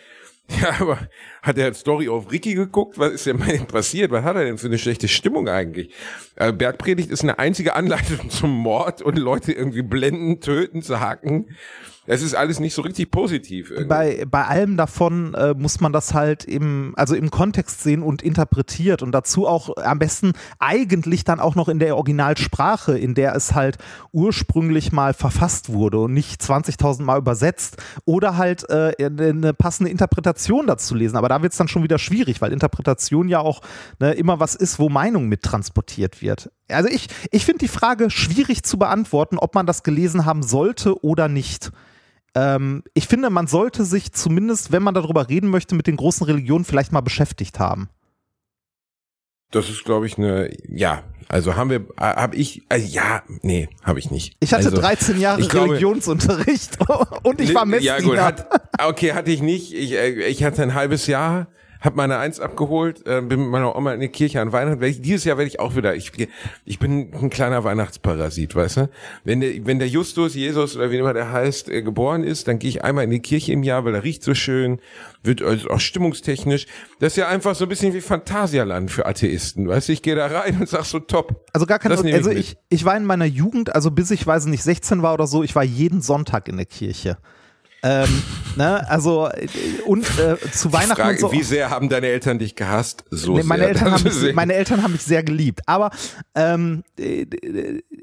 ja, 0.61 0.79
aber 0.79 0.99
hat 1.41 1.57
er 1.57 1.73
Story 1.73 2.07
auf 2.07 2.31
Ricky 2.31 2.53
geguckt? 2.53 2.97
Was 2.97 3.11
ist 3.11 3.25
denn 3.25 3.37
bei 3.37 3.53
ihm 3.53 3.65
passiert? 3.65 4.11
Was 4.11 4.23
hat 4.23 4.37
er 4.37 4.45
denn 4.45 4.57
für 4.57 4.67
eine 4.67 4.77
schlechte 4.77 5.07
Stimmung 5.07 5.49
eigentlich? 5.49 5.93
Äh, 6.35 6.53
Bergpredigt 6.53 7.11
ist 7.11 7.23
eine 7.23 7.37
einzige 7.37 7.75
Anleitung 7.75 8.29
zum 8.29 8.51
Mord 8.51 9.01
und 9.01 9.17
Leute 9.17 9.51
irgendwie 9.51 9.81
blenden, 9.81 10.39
töten, 10.39 10.81
zu 10.81 10.99
hacken. 11.01 11.49
Es 12.09 12.21
ist 12.21 12.35
alles 12.35 12.61
nicht 12.61 12.73
so 12.73 12.81
richtig 12.81 13.11
positiv. 13.11 13.69
Irgendwie. 13.69 13.89
bei, 13.89 14.25
bei 14.25 14.45
allem 14.45 14.77
davon 14.77 15.33
äh, 15.33 15.53
muss 15.53 15.81
man 15.81 15.91
das 15.91 16.13
halt 16.13 16.45
im, 16.45 16.93
also 16.95 17.15
im 17.15 17.29
Kontext 17.29 17.83
sehen 17.83 18.01
und 18.01 18.21
interpretiert 18.21 19.03
und 19.03 19.11
dazu 19.11 19.45
auch 19.45 19.75
am 19.75 19.99
besten 19.99 20.31
eigentlich 20.57 21.25
dann 21.25 21.41
auch 21.41 21.55
noch 21.55 21.67
in 21.67 21.79
der 21.79 21.97
Originalsprache, 21.97 22.97
in 22.97 23.13
der 23.13 23.35
es 23.35 23.53
halt 23.53 23.77
ursprünglich 24.13 24.93
mal 24.93 25.13
verfasst 25.13 25.73
wurde 25.73 25.99
und 25.99 26.13
nicht 26.13 26.41
20.000 26.41 27.03
Mal 27.03 27.17
übersetzt 27.17 27.75
oder 28.05 28.37
halt 28.37 28.69
äh, 28.69 28.93
eine 28.97 29.53
passende 29.53 29.91
Interpretation 29.91 30.65
dazu 30.65 30.95
lesen. 30.95 31.17
Aber 31.17 31.27
da 31.27 31.41
wird 31.41 31.51
es 31.51 31.57
dann 31.57 31.67
schon 31.67 31.83
wieder 31.83 31.99
schwierig, 31.99 32.39
weil 32.39 32.53
Interpretation 32.53 33.27
ja 33.27 33.39
auch 33.39 33.61
ne, 33.99 34.13
immer 34.13 34.39
was 34.39 34.55
ist, 34.55 34.79
wo 34.79 34.87
Meinung 34.87 35.27
mit 35.27 35.43
transportiert 35.43 36.21
wird. 36.21 36.49
Also 36.69 36.87
ich, 36.89 37.07
ich 37.31 37.43
finde 37.43 37.59
die 37.59 37.67
Frage 37.67 38.09
schwierig 38.09 38.63
zu 38.63 38.77
beantworten, 38.77 39.37
ob 39.37 39.55
man 39.55 39.65
das 39.65 39.83
gelesen 39.83 40.25
haben 40.25 40.41
sollte 40.41 41.03
oder 41.03 41.27
nicht. 41.27 41.71
Ähm, 42.35 42.83
ich 42.93 43.07
finde, 43.07 43.29
man 43.29 43.47
sollte 43.47 43.85
sich 43.85 44.11
zumindest, 44.13 44.71
wenn 44.71 44.83
man 44.83 44.93
darüber 44.93 45.29
reden 45.29 45.49
möchte, 45.49 45.75
mit 45.75 45.87
den 45.87 45.97
großen 45.97 46.25
Religionen 46.25 46.65
vielleicht 46.65 46.91
mal 46.91 47.01
beschäftigt 47.01 47.59
haben. 47.59 47.89
Das 49.51 49.69
ist, 49.69 49.85
glaube 49.85 50.07
ich, 50.07 50.17
eine, 50.17 50.51
ja, 50.67 51.03
also 51.29 51.55
haben 51.55 51.69
wir, 51.69 51.87
habe 51.97 52.35
ich, 52.35 52.63
also 52.69 52.85
ja, 52.85 53.23
nee, 53.41 53.69
habe 53.83 53.99
ich 53.99 54.11
nicht. 54.11 54.35
Ich 54.39 54.53
hatte 54.53 54.65
also, 54.65 54.77
13 54.81 55.19
Jahre 55.19 55.41
glaube- 55.41 55.71
Religionsunterricht 55.71 56.77
und 57.23 57.39
ich 57.41 57.53
war 57.55 57.65
Messdiener. 57.65 57.97
Ja 57.97 58.03
gut, 58.03 58.17
hat, 58.17 58.69
okay, 58.85 59.13
hatte 59.13 59.31
ich 59.31 59.41
nicht. 59.41 59.73
Ich, 59.73 59.93
äh, 59.93 60.27
ich 60.27 60.43
hatte 60.43 60.63
ein 60.63 60.73
halbes 60.73 61.07
Jahr, 61.07 61.47
habe 61.81 61.95
meine 61.95 62.17
Eins 62.17 62.39
abgeholt, 62.39 63.05
äh, 63.05 63.21
bin 63.21 63.41
mit 63.41 63.49
meiner 63.49 63.75
Oma 63.75 63.93
in 63.93 63.99
die 63.99 64.09
Kirche 64.09 64.41
an 64.41 64.51
Weihnachten. 64.51 64.83
Ich, 64.83 65.01
dieses 65.01 65.23
Jahr 65.23 65.37
werde 65.37 65.47
ich 65.47 65.59
auch 65.59 65.75
wieder. 65.75 65.95
Ich, 65.95 66.11
ich 66.65 66.79
bin 66.79 67.11
ein 67.13 67.29
kleiner 67.29 67.63
Weihnachtsparasit, 67.63 68.55
weißt 68.55 68.77
du? 68.77 68.89
Wenn 69.23 69.41
der, 69.41 69.65
wenn 69.65 69.79
der 69.79 69.87
Justus, 69.87 70.35
Jesus 70.35 70.75
oder 70.75 70.91
wie 70.91 70.97
immer 70.97 71.13
der 71.13 71.31
heißt, 71.31 71.69
äh, 71.69 71.81
geboren 71.81 72.23
ist, 72.23 72.47
dann 72.47 72.59
gehe 72.59 72.69
ich 72.69 72.83
einmal 72.83 73.03
in 73.03 73.11
die 73.11 73.19
Kirche 73.19 73.53
im 73.53 73.63
Jahr, 73.63 73.85
weil 73.85 73.95
er 73.95 74.03
riecht 74.03 74.23
so 74.23 74.33
schön, 74.33 74.79
wird 75.23 75.41
also 75.41 75.69
auch 75.69 75.79
stimmungstechnisch. 75.79 76.67
Das 76.99 77.13
ist 77.13 77.17
ja 77.17 77.27
einfach 77.27 77.55
so 77.55 77.65
ein 77.65 77.69
bisschen 77.69 77.93
wie 77.93 78.01
Phantasialand 78.01 78.91
für 78.91 79.05
Atheisten, 79.05 79.67
weißt 79.67 79.89
du? 79.89 79.93
Ich 79.93 80.01
gehe 80.01 80.15
da 80.15 80.27
rein 80.27 80.57
und 80.59 80.69
sag 80.69 80.85
so 80.85 80.99
top. 80.99 81.45
Also 81.53 81.65
gar 81.65 81.79
keine, 81.79 81.95
ich 81.95 82.13
also 82.13 82.29
mit. 82.29 82.39
ich, 82.39 82.57
ich 82.69 82.85
war 82.85 82.97
in 82.97 83.05
meiner 83.05 83.25
Jugend, 83.25 83.73
also 83.75 83.91
bis 83.91 84.11
ich 84.11 84.25
weiß 84.25 84.45
nicht 84.45 84.63
16 84.63 85.01
war 85.01 85.13
oder 85.13 85.27
so, 85.27 85.43
ich 85.43 85.55
war 85.55 85.63
jeden 85.63 86.01
Sonntag 86.01 86.47
in 86.47 86.57
der 86.57 86.65
Kirche. 86.65 87.17
Ähm, 87.87 88.23
ne, 88.57 88.89
also 88.89 89.29
und 89.85 90.05
äh, 90.19 90.35
zu 90.51 90.73
Weihnachten 90.73 91.01
Frage, 91.01 91.19
so. 91.19 91.31
wie 91.31 91.43
sehr 91.43 91.69
haben 91.69 91.87
deine 91.87 92.07
Eltern 92.07 92.37
dich 92.37 92.55
gehasst? 92.55 93.05
So 93.11 93.37
Nee, 93.37 93.43
meine, 93.43 93.63
sehr. 93.63 93.69
Eltern 93.69 93.91
haben 93.91 94.03
mich, 94.03 94.33
meine 94.35 94.53
Eltern 94.55 94.83
haben 94.83 94.91
mich 94.91 95.03
sehr 95.03 95.23
geliebt. 95.23 95.61
Aber 95.67 95.91
ähm, 96.35 96.83
äh, 96.99 97.25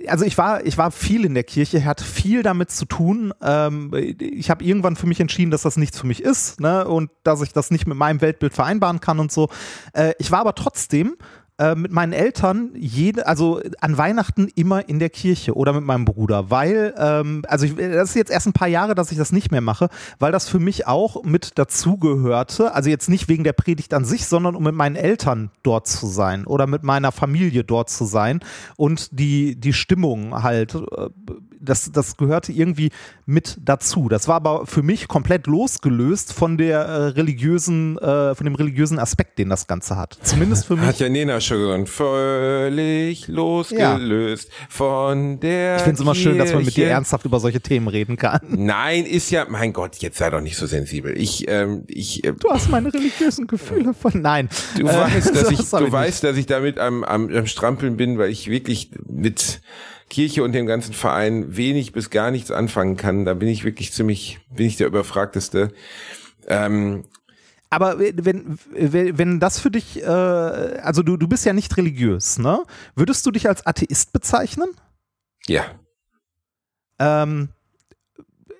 also 0.06 0.24
ich 0.24 0.38
war, 0.38 0.64
ich 0.64 0.78
war 0.78 0.90
viel 0.90 1.24
in 1.24 1.34
der 1.34 1.44
Kirche, 1.44 1.84
hatte 1.84 2.04
viel 2.04 2.42
damit 2.42 2.70
zu 2.70 2.86
tun. 2.86 3.34
Ähm, 3.42 3.92
ich 4.18 4.48
habe 4.48 4.64
irgendwann 4.64 4.96
für 4.96 5.06
mich 5.06 5.20
entschieden, 5.20 5.50
dass 5.50 5.62
das 5.62 5.76
nichts 5.76 5.98
für 5.98 6.06
mich 6.06 6.22
ist 6.22 6.60
ne? 6.60 6.86
und 6.86 7.10
dass 7.22 7.42
ich 7.42 7.52
das 7.52 7.70
nicht 7.70 7.86
mit 7.86 7.98
meinem 7.98 8.20
Weltbild 8.20 8.54
vereinbaren 8.54 9.00
kann 9.00 9.18
und 9.20 9.32
so. 9.32 9.50
Äh, 9.92 10.12
ich 10.18 10.30
war 10.30 10.40
aber 10.40 10.54
trotzdem 10.54 11.16
äh, 11.58 11.76
mit 11.76 11.92
meinen 11.92 12.12
Eltern 12.12 12.70
jede, 12.74 13.28
also 13.28 13.60
an 13.80 13.96
Weihnachten 13.96 14.48
immer 14.56 14.88
in 14.88 14.98
der 14.98 15.08
Kirche 15.10 15.54
oder 15.54 15.72
mit 15.72 15.84
meinem 15.84 16.04
Bruder, 16.04 16.50
weil, 16.50 16.92
ähm, 16.98 17.44
also 17.46 17.64
ich, 17.64 17.76
das 17.76 18.08
ist 18.10 18.16
jetzt 18.16 18.32
erst 18.32 18.48
ein 18.48 18.52
paar 18.52 18.66
Jahre, 18.66 18.96
dass 18.96 19.12
ich 19.12 19.18
das 19.18 19.30
nicht 19.30 19.52
mehr 19.52 19.60
mache, 19.60 19.88
weil 20.18 20.32
das 20.32 20.48
für 20.48 20.58
mich 20.58 20.88
auch 20.88 21.22
mit 21.22 21.56
dazugehörte, 21.56 22.74
also 22.74 22.90
jetzt 22.90 23.08
nicht 23.08 23.28
wegen 23.28 23.44
der 23.44 23.52
Predigt 23.52 23.94
an 23.94 24.04
sich, 24.04 24.26
sondern 24.26 24.56
um 24.56 24.64
mit 24.64 24.74
meinen 24.74 24.96
Eltern 24.96 25.52
dort 25.62 25.86
zu 25.86 26.08
sein 26.08 26.44
oder 26.44 26.66
mit 26.66 26.82
meiner 26.82 27.12
Familie 27.12 27.62
dort 27.62 27.88
zu 27.88 28.04
sein 28.04 28.40
und 28.76 29.18
die, 29.18 29.54
die 29.54 29.72
Stimmung 29.72 30.42
halt, 30.42 30.74
äh, 30.74 31.08
das, 31.60 31.90
das 31.92 32.16
gehörte 32.16 32.52
irgendwie 32.52 32.90
mit 33.26 33.58
dazu. 33.64 34.08
Das 34.08 34.28
war 34.28 34.36
aber 34.36 34.66
für 34.66 34.82
mich 34.82 35.08
komplett 35.08 35.46
losgelöst 35.46 36.32
von 36.32 36.58
der 36.58 36.80
äh, 36.80 37.06
religiösen, 37.08 37.96
äh, 37.98 38.34
von 38.34 38.44
dem 38.44 38.54
religiösen 38.54 38.98
Aspekt, 38.98 39.38
den 39.38 39.48
das 39.48 39.66
Ganze 39.66 39.96
hat. 39.96 40.18
Zumindest 40.22 40.66
für 40.66 40.76
mich. 40.76 40.86
Hat 40.86 40.98
ja 40.98 41.08
Nena 41.08 41.40
schon 41.44 41.58
gesagt, 41.60 41.88
völlig 41.88 43.28
losgelöst 43.28 44.50
von 44.68 45.40
der 45.40 45.76
Ich 45.76 45.82
finde 45.82 45.94
es 45.94 46.00
immer 46.00 46.14
schön, 46.14 46.38
dass 46.38 46.52
man 46.52 46.64
mit 46.64 46.76
dir 46.76 46.88
ernsthaft 46.88 47.24
über 47.24 47.40
solche 47.40 47.60
Themen 47.60 47.88
reden 47.88 48.16
kann. 48.16 48.40
Nein, 48.48 49.04
ist 49.06 49.30
ja, 49.30 49.46
mein 49.48 49.72
Gott, 49.72 49.96
jetzt 49.96 50.18
sei 50.18 50.30
doch 50.30 50.40
nicht 50.40 50.56
so 50.56 50.66
sensibel. 50.66 51.16
Ich, 51.16 51.46
ähm, 51.48 51.84
ich, 51.88 52.24
äh, 52.24 52.32
Du 52.32 52.50
hast 52.50 52.68
meine 52.70 52.92
religiösen 52.92 53.46
Gefühle 53.46 53.94
von. 53.94 54.20
Nein. 54.20 54.48
du 54.76 54.82
Äh, 54.82 54.86
weißt, 54.86 55.34
dass 55.36 55.50
ich, 55.50 55.58
hab 55.60 55.78
du 55.78 55.84
nicht. 55.84 55.92
weißt, 55.92 56.24
dass 56.24 56.36
ich 56.36 56.46
damit 56.46 56.78
am, 56.78 57.04
am, 57.04 57.28
am 57.34 57.46
Strampeln 57.46 57.96
bin, 57.96 58.18
weil 58.18 58.30
ich 58.30 58.48
wirklich 58.50 58.90
mit 59.08 59.60
Kirche 60.10 60.42
und 60.42 60.52
dem 60.52 60.66
ganzen 60.66 60.92
Verein 60.94 61.56
wenig 61.56 61.92
bis 61.92 62.10
gar 62.10 62.30
nichts 62.30 62.50
anfangen 62.50 62.96
kann. 62.96 63.24
Da 63.24 63.34
bin 63.34 63.48
ich 63.48 63.64
wirklich 63.64 63.92
ziemlich, 63.92 64.38
bin 64.54 64.66
ich 64.66 64.76
der 64.76 64.86
Überfragteste. 64.86 65.72
Ähm, 66.46 67.04
Aber 67.74 67.98
wenn, 67.98 68.58
wenn, 68.70 69.40
das 69.40 69.58
für 69.58 69.70
dich, 69.70 70.00
äh, 70.00 70.06
also 70.06 71.02
du, 71.02 71.16
du 71.16 71.26
bist 71.26 71.44
ja 71.44 71.52
nicht 71.52 71.76
religiös, 71.76 72.38
ne? 72.38 72.62
Würdest 72.94 73.26
du 73.26 73.32
dich 73.32 73.48
als 73.48 73.66
Atheist 73.66 74.12
bezeichnen? 74.12 74.68
ja. 75.46 75.64
Ähm, 77.00 77.48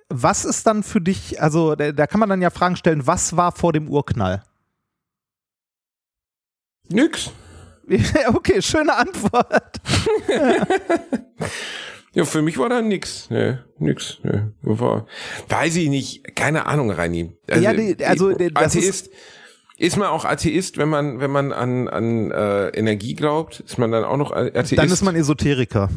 was 0.08 0.44
ist 0.44 0.66
dann 0.66 0.82
für 0.82 1.00
dich, 1.00 1.40
also 1.40 1.76
da, 1.76 1.92
da 1.92 2.06
kann 2.08 2.18
man 2.20 2.28
dann 2.28 2.42
ja 2.42 2.50
Fragen 2.50 2.74
stellen, 2.76 3.06
was 3.06 3.36
war 3.36 3.52
vor 3.52 3.72
dem 3.72 3.88
Urknall? 3.88 4.42
Nix. 6.88 7.30
okay, 8.28 8.60
schöne 8.60 8.94
Antwort. 8.96 9.80
Ja, 12.14 12.24
für 12.24 12.42
mich 12.42 12.58
war 12.58 12.68
da 12.68 12.80
nix. 12.80 13.28
Nee, 13.30 13.58
nix. 13.78 14.18
Nee. 14.22 14.42
War, 14.62 15.06
weiß 15.48 15.76
ich 15.76 15.88
nicht. 15.88 16.34
Keine 16.36 16.66
Ahnung, 16.66 16.90
Reini. 16.90 17.36
Ja, 17.48 17.72
die- 17.72 17.96
also, 18.04 18.30
ich- 18.30 18.52
das 18.54 18.76
Atheist. 18.76 19.10
Ist, 19.76 19.96
man 19.96 20.06
auch 20.08 20.24
Atheist, 20.24 20.78
wenn 20.78 20.88
man, 20.88 21.18
wenn 21.18 21.32
man 21.32 21.52
an, 21.52 21.88
an 21.88 22.30
äh, 22.30 22.68
Energie 22.68 23.14
glaubt? 23.14 23.60
Ist 23.60 23.78
man 23.78 23.90
dann 23.90 24.04
auch 24.04 24.16
noch 24.16 24.30
Atheist? 24.30 24.78
Dann 24.78 24.88
ist 24.88 25.02
man 25.02 25.16
Esoteriker. 25.16 25.90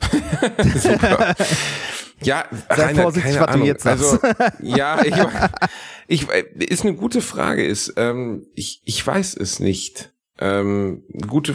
Super. 0.76 1.34
Ja, 2.22 2.44
Rainer, 2.70 3.02
vorsichtig, 3.02 3.32
keine 3.34 3.40
was 3.40 3.46
du 3.48 3.52
Ahnung. 3.54 3.66
jetzt 3.66 3.82
sagst. 3.82 4.24
Also, 4.24 4.44
ja, 4.62 5.02
ich, 5.04 5.14
ich, 6.06 6.28
ist 6.70 6.82
eine 6.84 6.94
gute 6.94 7.20
Frage, 7.20 7.64
ist, 7.64 7.94
ähm, 7.96 8.46
ich, 8.54 8.80
ich 8.84 9.04
weiß 9.06 9.36
es 9.36 9.60
nicht. 9.60 10.12
Ähm, 10.38 11.02
gute, 11.26 11.54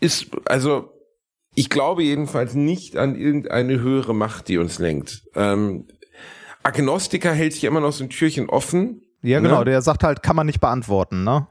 ist, 0.00 0.26
also, 0.46 0.92
ich 1.56 1.68
glaube 1.70 2.04
jedenfalls 2.04 2.54
nicht 2.54 2.96
an 2.96 3.16
irgendeine 3.16 3.80
höhere 3.80 4.14
Macht, 4.14 4.46
die 4.48 4.58
uns 4.58 4.78
lenkt. 4.78 5.24
Ähm, 5.34 5.88
Agnostiker 6.62 7.32
hält 7.32 7.54
sich 7.54 7.64
immer 7.64 7.80
noch 7.80 7.92
so 7.92 8.04
ein 8.04 8.10
Türchen 8.10 8.48
offen. 8.48 9.02
Ja, 9.22 9.40
genau, 9.40 9.60
Ne? 9.60 9.64
der 9.64 9.82
sagt 9.82 10.04
halt, 10.04 10.22
kann 10.22 10.36
man 10.36 10.46
nicht 10.46 10.60
beantworten, 10.60 11.24
ne? 11.24 11.48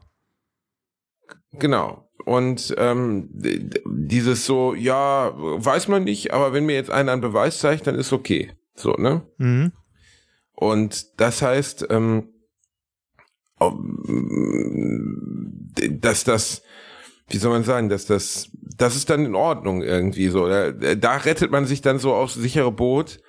Genau. 1.53 2.09
Und 2.25 2.73
ähm, 2.77 3.29
dieses 3.33 4.45
so, 4.45 4.73
ja, 4.73 5.31
weiß 5.35 5.87
man 5.89 6.03
nicht, 6.03 6.33
aber 6.33 6.53
wenn 6.53 6.65
mir 6.65 6.75
jetzt 6.75 6.89
einer 6.91 7.11
einen 7.11 7.21
Beweis 7.21 7.59
zeigt, 7.59 7.87
dann 7.87 7.95
ist 7.95 8.13
okay. 8.13 8.51
So, 8.75 8.93
ne? 8.93 9.23
Mhm. 9.37 9.71
Und 10.53 11.19
das 11.19 11.41
heißt, 11.41 11.87
ähm, 11.89 12.29
dass 16.01 16.23
das, 16.23 16.61
wie 17.29 17.37
soll 17.37 17.51
man 17.51 17.63
sagen, 17.63 17.89
dass 17.89 18.05
das, 18.05 18.49
das 18.77 18.95
ist 18.95 19.09
dann 19.09 19.25
in 19.25 19.35
Ordnung 19.35 19.81
irgendwie 19.81 20.29
so. 20.29 20.47
Da, 20.47 20.71
da 20.71 21.17
rettet 21.17 21.51
man 21.51 21.65
sich 21.65 21.81
dann 21.81 21.97
so 21.99 22.13
aufs 22.13 22.35
sichere 22.35 22.71
Boot. 22.71 23.19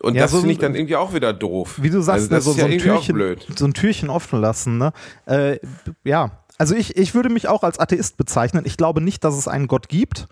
Und 0.00 0.14
Ja, 0.14 0.22
das 0.22 0.32
so- 0.32 0.38
finde 0.38 0.52
ich 0.52 0.58
dann 0.58 0.74
irgendwie 0.74 0.96
auch 0.96 1.14
wieder 1.14 1.32
doof. 1.32 1.78
Wie 1.80 1.88
du 1.88 2.00
sagst, 2.02 2.30
also 2.32 2.34
das 2.34 2.38
ne, 2.38 2.40
so, 2.44 2.50
ist 2.50 2.56
so, 2.60 2.66
ja 2.66 2.72
ein 2.72 2.78
Türchen, 2.78 3.14
blöd. 3.14 3.46
so 3.56 3.64
ein 3.64 3.72
Türchen 3.74 4.10
offen 4.10 4.40
lassen, 4.40 4.76
ne? 4.76 4.92
Äh, 5.24 5.58
ja, 6.04 6.42
also 6.58 6.74
ich, 6.74 6.96
ich 6.96 7.14
würde 7.14 7.30
mich 7.30 7.48
auch 7.48 7.62
als 7.62 7.78
Atheist 7.78 8.16
bezeichnen. 8.18 8.64
Ich 8.66 8.76
glaube 8.76 9.00
nicht, 9.00 9.24
dass 9.24 9.34
es 9.36 9.48
einen 9.48 9.66
Gott 9.66 9.88
gibt. 9.88 10.28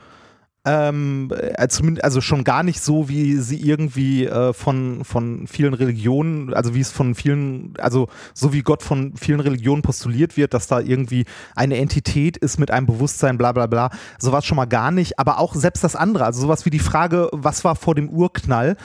Ähm, 0.65 1.33
äh, 1.37 1.55
also 1.57 2.21
schon 2.21 2.45
gar 2.45 2.63
nicht 2.63 2.81
so, 2.81 3.09
wie 3.09 3.37
sie 3.39 3.61
irgendwie 3.61 4.27
äh, 4.27 4.53
von, 4.53 5.05
von 5.05 5.49
vielen 5.49 5.75
Religionen, 5.75 6.55
also 6.55 6.75
wie 6.75 6.81
es 6.81 6.93
von 6.93 7.17
vielen, 7.17 7.75
also 7.79 8.09
so 8.33 8.53
wie 8.53 8.63
Gott 8.63 8.85
von 8.85 9.17
vielen 9.17 9.41
Religionen 9.41 9.83
postuliert 9.83 10.37
wird, 10.37 10.55
dass 10.55 10.69
da 10.69 10.79
irgendwie 10.79 11.25
eine 11.57 11.79
Entität 11.79 12.37
ist 12.37 12.59
mit 12.59 12.71
einem 12.71 12.87
Bewusstsein, 12.87 13.39
bla 13.39 13.51
bla 13.51 13.67
bla. 13.67 13.91
Sowas 14.19 14.45
schon 14.45 14.57
mal 14.57 14.67
gar 14.67 14.93
nicht, 14.93 15.19
aber 15.19 15.41
auch 15.41 15.55
selbst 15.57 15.83
das 15.83 15.97
andere, 15.97 16.25
also 16.25 16.41
sowas 16.41 16.65
wie 16.65 16.71
die 16.71 16.79
Frage, 16.79 17.29
was 17.33 17.65
war 17.65 17.75
vor 17.75 17.97
dem 17.97 18.09
Urknall, 18.09 18.77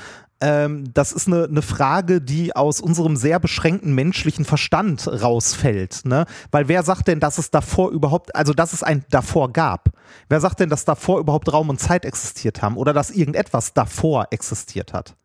ähm, 0.41 0.93
das 0.93 1.11
ist 1.11 1.27
eine, 1.27 1.45
eine 1.45 1.61
Frage, 1.61 2.21
die 2.21 2.55
aus 2.55 2.79
unserem 2.81 3.15
sehr 3.15 3.39
beschränkten 3.39 3.93
menschlichen 3.93 4.45
Verstand 4.45 5.07
rausfällt. 5.07 6.05
Ne? 6.05 6.25
Weil 6.51 6.67
wer 6.67 6.83
sagt 6.83 7.07
denn, 7.07 7.19
dass 7.19 7.38
es 7.38 7.51
davor 7.51 7.91
überhaupt, 7.91 8.35
also 8.35 8.53
dass 8.53 8.73
es 8.73 8.83
ein 8.83 9.05
davor 9.09 9.51
gab? 9.51 9.89
Wer 10.29 10.39
sagt 10.39 10.59
denn, 10.59 10.69
dass 10.69 10.85
davor 10.85 11.19
überhaupt 11.19 11.51
Raum 11.51 11.69
und 11.69 11.79
Zeit 11.79 12.05
existiert 12.05 12.61
haben 12.61 12.77
oder 12.77 12.93
dass 12.93 13.09
irgendetwas 13.09 13.73
davor 13.73 14.27
existiert 14.31 14.93
hat? 14.93 15.15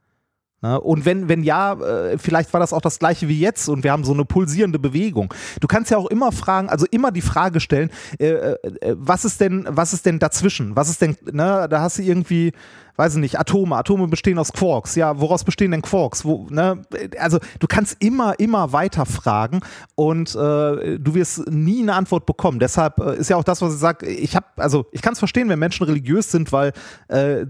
Ne? 0.63 0.81
Und 0.81 1.05
wenn, 1.05 1.29
wenn 1.29 1.43
ja, 1.43 1.75
äh, 1.75 2.19
vielleicht 2.19 2.53
war 2.53 2.61
das 2.61 2.73
auch 2.73 2.81
das 2.81 3.01
gleiche 3.01 3.29
wie 3.29 3.39
jetzt 3.39 3.69
und 3.69 3.85
wir 3.85 3.93
haben 3.93 4.05
so 4.05 4.13
eine 4.13 4.25
pulsierende 4.25 4.79
Bewegung. 4.79 5.35
Du 5.61 5.67
kannst 5.67 5.91
ja 5.91 5.99
auch 5.99 6.07
immer 6.07 6.31
fragen, 6.31 6.69
also 6.69 6.87
immer 6.91 7.11
die 7.11 7.21
Frage 7.21 7.61
stellen, 7.61 7.91
äh, 8.19 8.29
äh, 8.29 8.57
was 8.97 9.25
ist 9.25 9.41
denn, 9.41 9.67
was 9.69 9.93
ist 9.93 10.07
denn 10.07 10.21
dazwischen? 10.21 10.77
Was 10.77 10.89
ist 10.89 11.03
denn, 11.03 11.17
ne, 11.33 11.67
da 11.69 11.81
hast 11.81 11.99
du 11.99 12.03
irgendwie, 12.03 12.53
weiß 12.97 13.15
ich 13.15 13.21
nicht, 13.21 13.39
Atome. 13.39 13.77
Atome 13.77 14.09
bestehen 14.09 14.39
aus 14.39 14.53
Quarks. 14.53 14.95
Ja, 14.95 15.19
woraus 15.21 15.45
bestehen 15.45 15.71
denn 15.71 15.83
Quarks? 15.83 16.25
Wo, 16.25 16.47
ne? 16.51 16.83
Also 17.19 17.39
du 17.59 17.67
kannst 17.67 17.97
immer, 18.01 18.39
immer 18.39 18.73
weiter 18.73 19.07
fragen 19.07 19.61
und 19.95 20.35
äh, 20.35 20.99
du 20.99 21.15
wirst 21.15 21.51
nie 21.51 21.83
eine 21.83 21.95
Antwort 21.95 22.27
bekommen. 22.27 22.59
Deshalb 22.59 22.99
äh, 22.99 23.17
ist 23.17 23.31
ja 23.31 23.37
auch 23.37 23.45
das, 23.45 23.63
was 23.63 23.75
ich 23.75 23.81
sage, 23.81 24.07
ich 24.07 24.37
habe, 24.37 24.47
also 24.57 24.87
ich 24.93 25.03
kann 25.03 25.13
es 25.15 25.19
verstehen, 25.19 25.49
wenn 25.49 25.59
Menschen 25.59 25.85
religiös 25.85 26.31
sind, 26.31 26.53
weil 26.53 26.73
äh, 27.09 27.47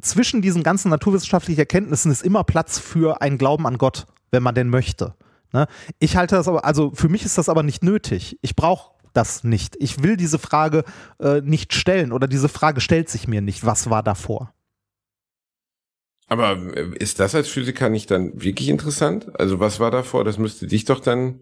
zwischen 0.00 0.42
diesen 0.42 0.62
ganzen 0.62 0.90
naturwissenschaftlichen 0.90 1.60
Erkenntnissen 1.60 2.10
ist 2.10 2.22
immer 2.22 2.44
Platz 2.44 2.78
für 2.78 3.22
einen 3.22 3.38
Glauben 3.38 3.66
an 3.66 3.78
Gott, 3.78 4.06
wenn 4.30 4.42
man 4.42 4.54
denn 4.54 4.68
möchte. 4.68 5.14
Ne? 5.52 5.66
Ich 5.98 6.16
halte 6.16 6.36
das 6.36 6.48
aber, 6.48 6.64
also 6.64 6.92
für 6.94 7.08
mich 7.08 7.24
ist 7.24 7.38
das 7.38 7.48
aber 7.48 7.62
nicht 7.62 7.84
nötig. 7.84 8.38
Ich 8.42 8.56
brauche 8.56 8.92
das 9.12 9.44
nicht. 9.44 9.76
Ich 9.78 10.02
will 10.02 10.16
diese 10.16 10.38
Frage 10.38 10.84
äh, 11.20 11.40
nicht 11.42 11.74
stellen 11.74 12.12
oder 12.12 12.26
diese 12.26 12.48
Frage 12.48 12.80
stellt 12.80 13.08
sich 13.08 13.28
mir 13.28 13.42
nicht. 13.42 13.64
Was 13.64 13.90
war 13.90 14.02
davor? 14.02 14.52
Aber 16.32 16.56
äh, 16.74 16.86
ist 16.98 17.20
das 17.20 17.34
als 17.34 17.48
Physiker 17.48 17.90
nicht 17.90 18.10
dann 18.10 18.32
wirklich 18.42 18.70
interessant? 18.70 19.38
Also 19.38 19.60
was 19.60 19.80
war 19.80 19.90
davor? 19.90 20.24
Das 20.24 20.38
müsste 20.38 20.66
dich 20.66 20.86
doch 20.86 20.98
dann 20.98 21.40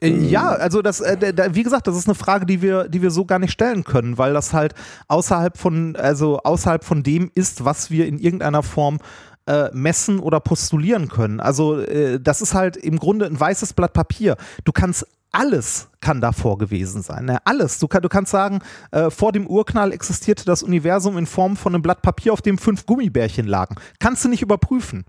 äh, 0.00 0.10
ja, 0.10 0.50
also 0.50 0.82
das, 0.82 1.00
äh, 1.00 1.32
wie 1.52 1.64
gesagt, 1.64 1.88
das 1.88 1.96
ist 1.96 2.06
eine 2.06 2.14
Frage, 2.14 2.46
die 2.46 2.62
wir, 2.62 2.86
die 2.88 3.02
wir 3.02 3.10
so 3.10 3.24
gar 3.24 3.40
nicht 3.40 3.50
stellen 3.50 3.82
können, 3.82 4.18
weil 4.18 4.34
das 4.34 4.52
halt 4.52 4.74
außerhalb 5.08 5.56
von, 5.56 5.96
also 5.96 6.38
außerhalb 6.44 6.84
von 6.84 7.02
dem 7.02 7.30
ist, 7.34 7.64
was 7.64 7.90
wir 7.90 8.06
in 8.06 8.18
irgendeiner 8.18 8.62
Form 8.62 8.98
äh, 9.46 9.70
messen 9.72 10.18
oder 10.18 10.40
postulieren 10.40 11.08
können. 11.08 11.40
Also 11.40 11.80
äh, 11.80 12.20
das 12.20 12.42
ist 12.42 12.54
halt 12.54 12.76
im 12.76 12.98
Grunde 12.98 13.26
ein 13.26 13.38
weißes 13.38 13.72
Blatt 13.72 13.92
Papier. 13.92 14.36
Du 14.64 14.72
kannst 14.72 15.06
alles 15.32 15.88
kann 16.00 16.20
davor 16.20 16.56
gewesen 16.56 17.02
sein. 17.02 17.26
Ne? 17.26 17.38
Alles. 17.44 17.78
Du, 17.78 17.88
kann, 17.88 18.00
du 18.00 18.08
kannst 18.08 18.30
sagen, 18.30 18.60
äh, 18.92 19.10
vor 19.10 19.32
dem 19.32 19.46
Urknall 19.46 19.92
existierte 19.92 20.44
das 20.44 20.62
Universum 20.62 21.18
in 21.18 21.26
Form 21.26 21.56
von 21.56 21.74
einem 21.74 21.82
Blatt 21.82 22.00
Papier, 22.00 22.32
auf 22.32 22.42
dem 22.42 22.58
fünf 22.58 22.86
Gummibärchen 22.86 23.46
lagen. 23.46 23.76
Kannst 23.98 24.24
du 24.24 24.28
nicht 24.28 24.42
überprüfen. 24.42 25.04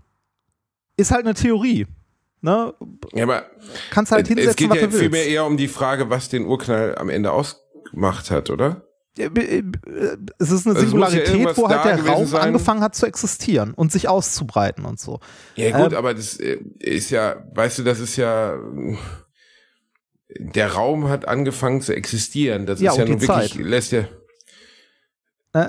Ist 0.96 1.12
halt 1.12 1.24
eine 1.24 1.34
Theorie. 1.34 1.86
Ne? 2.40 2.74
Ja, 3.14 3.24
aber 3.24 3.44
kannst 3.90 4.12
halt 4.12 4.28
hinsetzen, 4.28 4.50
es 4.50 4.56
geht 4.56 4.74
ja 4.74 4.90
vielmehr 4.90 5.26
eher 5.26 5.44
um 5.44 5.56
die 5.56 5.68
Frage, 5.68 6.10
was 6.10 6.28
den 6.28 6.46
Urknall 6.46 6.96
am 6.96 7.08
Ende 7.08 7.32
ausgemacht 7.32 8.30
hat, 8.30 8.50
oder? 8.50 8.87
Äh, 9.18 9.62
es 10.38 10.50
ist 10.50 10.66
eine 10.66 10.76
also 10.76 10.86
Singularität, 10.86 11.36
ja 11.36 11.56
wo 11.56 11.68
halt 11.68 11.84
der 11.84 12.06
Raum 12.06 12.26
sein. 12.26 12.42
angefangen 12.42 12.80
hat 12.80 12.94
zu 12.94 13.06
existieren 13.06 13.74
und 13.74 13.92
sich 13.92 14.08
auszubreiten 14.08 14.84
und 14.84 15.00
so. 15.00 15.20
Ja 15.56 15.76
gut, 15.76 15.92
ähm, 15.92 15.98
aber 15.98 16.14
das 16.14 16.38
äh, 16.38 16.58
ist 16.78 17.10
ja, 17.10 17.36
weißt 17.54 17.78
du, 17.78 17.82
das 17.84 18.00
ist 18.00 18.16
ja 18.16 18.58
der 20.38 20.72
Raum 20.72 21.08
hat 21.08 21.26
angefangen 21.26 21.80
zu 21.80 21.94
existieren. 21.94 22.66
Das 22.66 22.80
ja, 22.80 22.92
ist 22.92 22.98
ja 22.98 23.04
nun 23.04 23.20
wirklich, 23.20 23.52
Zeit. 23.52 23.54
lässt 23.54 23.92
ja. 23.92 24.04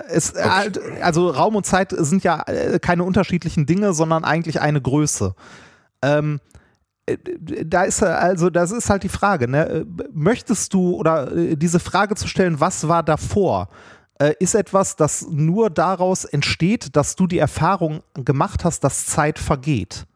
Es, 0.10 0.36
okay. 0.36 1.02
Also 1.02 1.30
Raum 1.30 1.56
und 1.56 1.66
Zeit 1.66 1.94
sind 1.98 2.24
ja 2.24 2.44
äh, 2.48 2.80
keine 2.80 3.04
unterschiedlichen 3.04 3.66
Dinge, 3.66 3.94
sondern 3.94 4.24
eigentlich 4.24 4.62
eine 4.62 4.82
Größe. 4.82 5.34
Ähm, 6.02 6.40
äh, 6.54 6.59
da 7.18 7.84
ist 7.84 8.04
also 8.04 8.50
das 8.50 8.72
ist 8.72 8.90
halt 8.90 9.04
die 9.04 9.10
Frage. 9.10 9.48
Ne? 9.48 9.86
Möchtest 10.12 10.74
du 10.74 10.96
oder 10.96 11.32
äh, 11.36 11.56
diese 11.56 11.80
Frage 11.80 12.16
zu 12.16 12.28
stellen, 12.28 12.60
was 12.60 12.88
war 12.88 13.04
davor? 13.04 13.70
ist 14.40 14.54
etwas, 14.54 14.98
das 14.98 15.28
nur 15.30 15.70
daraus 15.70 16.26
entsteht, 16.26 16.98
dass 16.98 17.16
du 17.16 17.26
die 17.26 17.40
Erfahrung 17.40 18.04
gemacht 18.16 18.66
hast, 18.66 18.84
dass 18.84 19.06
Zeit 19.06 19.40
vergeht 19.40 20.08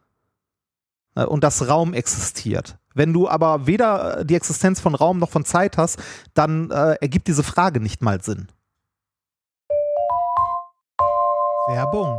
und 1.14 1.42
dass 1.42 1.66
Raum 1.68 1.94
existiert. 1.94 2.76
Wenn 2.94 3.12
du 3.12 3.28
aber 3.28 3.66
weder 3.66 4.20
äh, 4.20 4.24
die 4.24 4.36
Existenz 4.36 4.80
von 4.80 4.94
Raum 4.94 5.18
noch 5.18 5.30
von 5.30 5.44
Zeit 5.44 5.76
hast, 5.76 5.98
dann 6.32 6.70
äh, 6.70 6.94
ergibt 7.00 7.26
diese 7.26 7.42
Frage 7.42 7.80
nicht 7.80 8.00
mal 8.02 8.22
Sinn. 8.22 8.48
Werbung. 11.66 12.18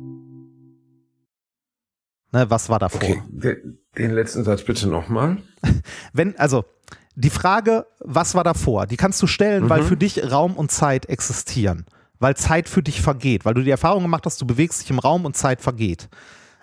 Ne, 2.31 2.49
was 2.49 2.69
war 2.69 2.79
davor? 2.79 3.01
Okay, 3.01 3.57
den 3.97 4.11
letzten 4.11 4.43
Satz 4.43 4.63
bitte 4.63 4.87
nochmal. 4.87 5.37
Wenn, 6.13 6.37
also, 6.37 6.65
die 7.15 7.29
Frage, 7.29 7.85
was 7.99 8.35
war 8.35 8.43
davor, 8.43 8.87
die 8.87 8.97
kannst 8.97 9.21
du 9.21 9.27
stellen, 9.27 9.65
mhm. 9.65 9.69
weil 9.69 9.83
für 9.83 9.97
dich 9.97 10.31
Raum 10.31 10.55
und 10.55 10.71
Zeit 10.71 11.07
existieren. 11.07 11.85
Weil 12.19 12.35
Zeit 12.35 12.69
für 12.69 12.83
dich 12.83 13.01
vergeht, 13.01 13.45
weil 13.45 13.53
du 13.53 13.63
die 13.63 13.71
Erfahrung 13.71 14.03
gemacht 14.03 14.25
hast, 14.25 14.39
du 14.39 14.45
bewegst 14.45 14.81
dich 14.81 14.91
im 14.91 14.99
Raum 14.99 15.25
und 15.25 15.35
Zeit 15.35 15.61
vergeht. 15.61 16.07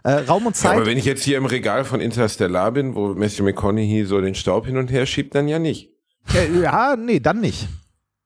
Äh, 0.04 0.12
Raum 0.12 0.46
und 0.46 0.56
Zeit. 0.56 0.72
Ja, 0.72 0.76
aber 0.78 0.86
wenn 0.86 0.96
ich 0.96 1.04
jetzt 1.04 1.24
hier 1.24 1.36
im 1.36 1.46
Regal 1.46 1.84
von 1.84 2.00
Interstellar 2.00 2.70
bin, 2.72 2.94
wo 2.94 3.08
Matthew 3.08 3.44
McConaughey 3.44 4.04
so 4.04 4.20
den 4.20 4.34
Staub 4.34 4.66
hin 4.66 4.76
und 4.76 4.90
her 4.90 5.04
schiebt, 5.04 5.34
dann 5.34 5.48
ja 5.48 5.58
nicht. 5.58 5.90
Ja, 6.32 6.60
ja 6.62 6.96
nee, 6.96 7.20
dann 7.20 7.40
nicht. 7.40 7.68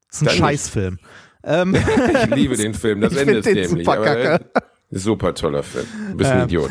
Das 0.08 0.16
ist 0.16 0.22
ein 0.22 0.26
dann 0.26 0.36
Scheißfilm. 0.36 0.98
Ähm, 1.44 1.74
ich 2.24 2.34
liebe 2.34 2.56
den 2.56 2.74
Film, 2.74 3.00
das 3.00 3.16
Ende 3.16 3.38
ist 3.38 3.46
dämlich. 3.46 3.86
Super 3.86 3.96
kacke. 3.96 4.50
Super 4.92 5.34
toller 5.34 5.62
Film. 5.62 5.86
Du 6.10 6.16
bist 6.18 6.30
ein 6.30 6.40
ähm, 6.40 6.44
Idiot. 6.44 6.70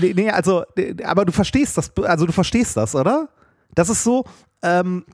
Nee, 0.00 0.12
nee, 0.14 0.30
also, 0.30 0.64
aber 1.04 1.24
du 1.24 1.32
verstehst 1.32 1.78
das, 1.78 1.90
also 1.96 2.26
du 2.26 2.32
verstehst 2.32 2.76
das, 2.76 2.94
oder? 2.94 3.28
Das 3.74 3.88
ist 3.88 4.04
so, 4.04 4.24
ähm, 4.62 5.04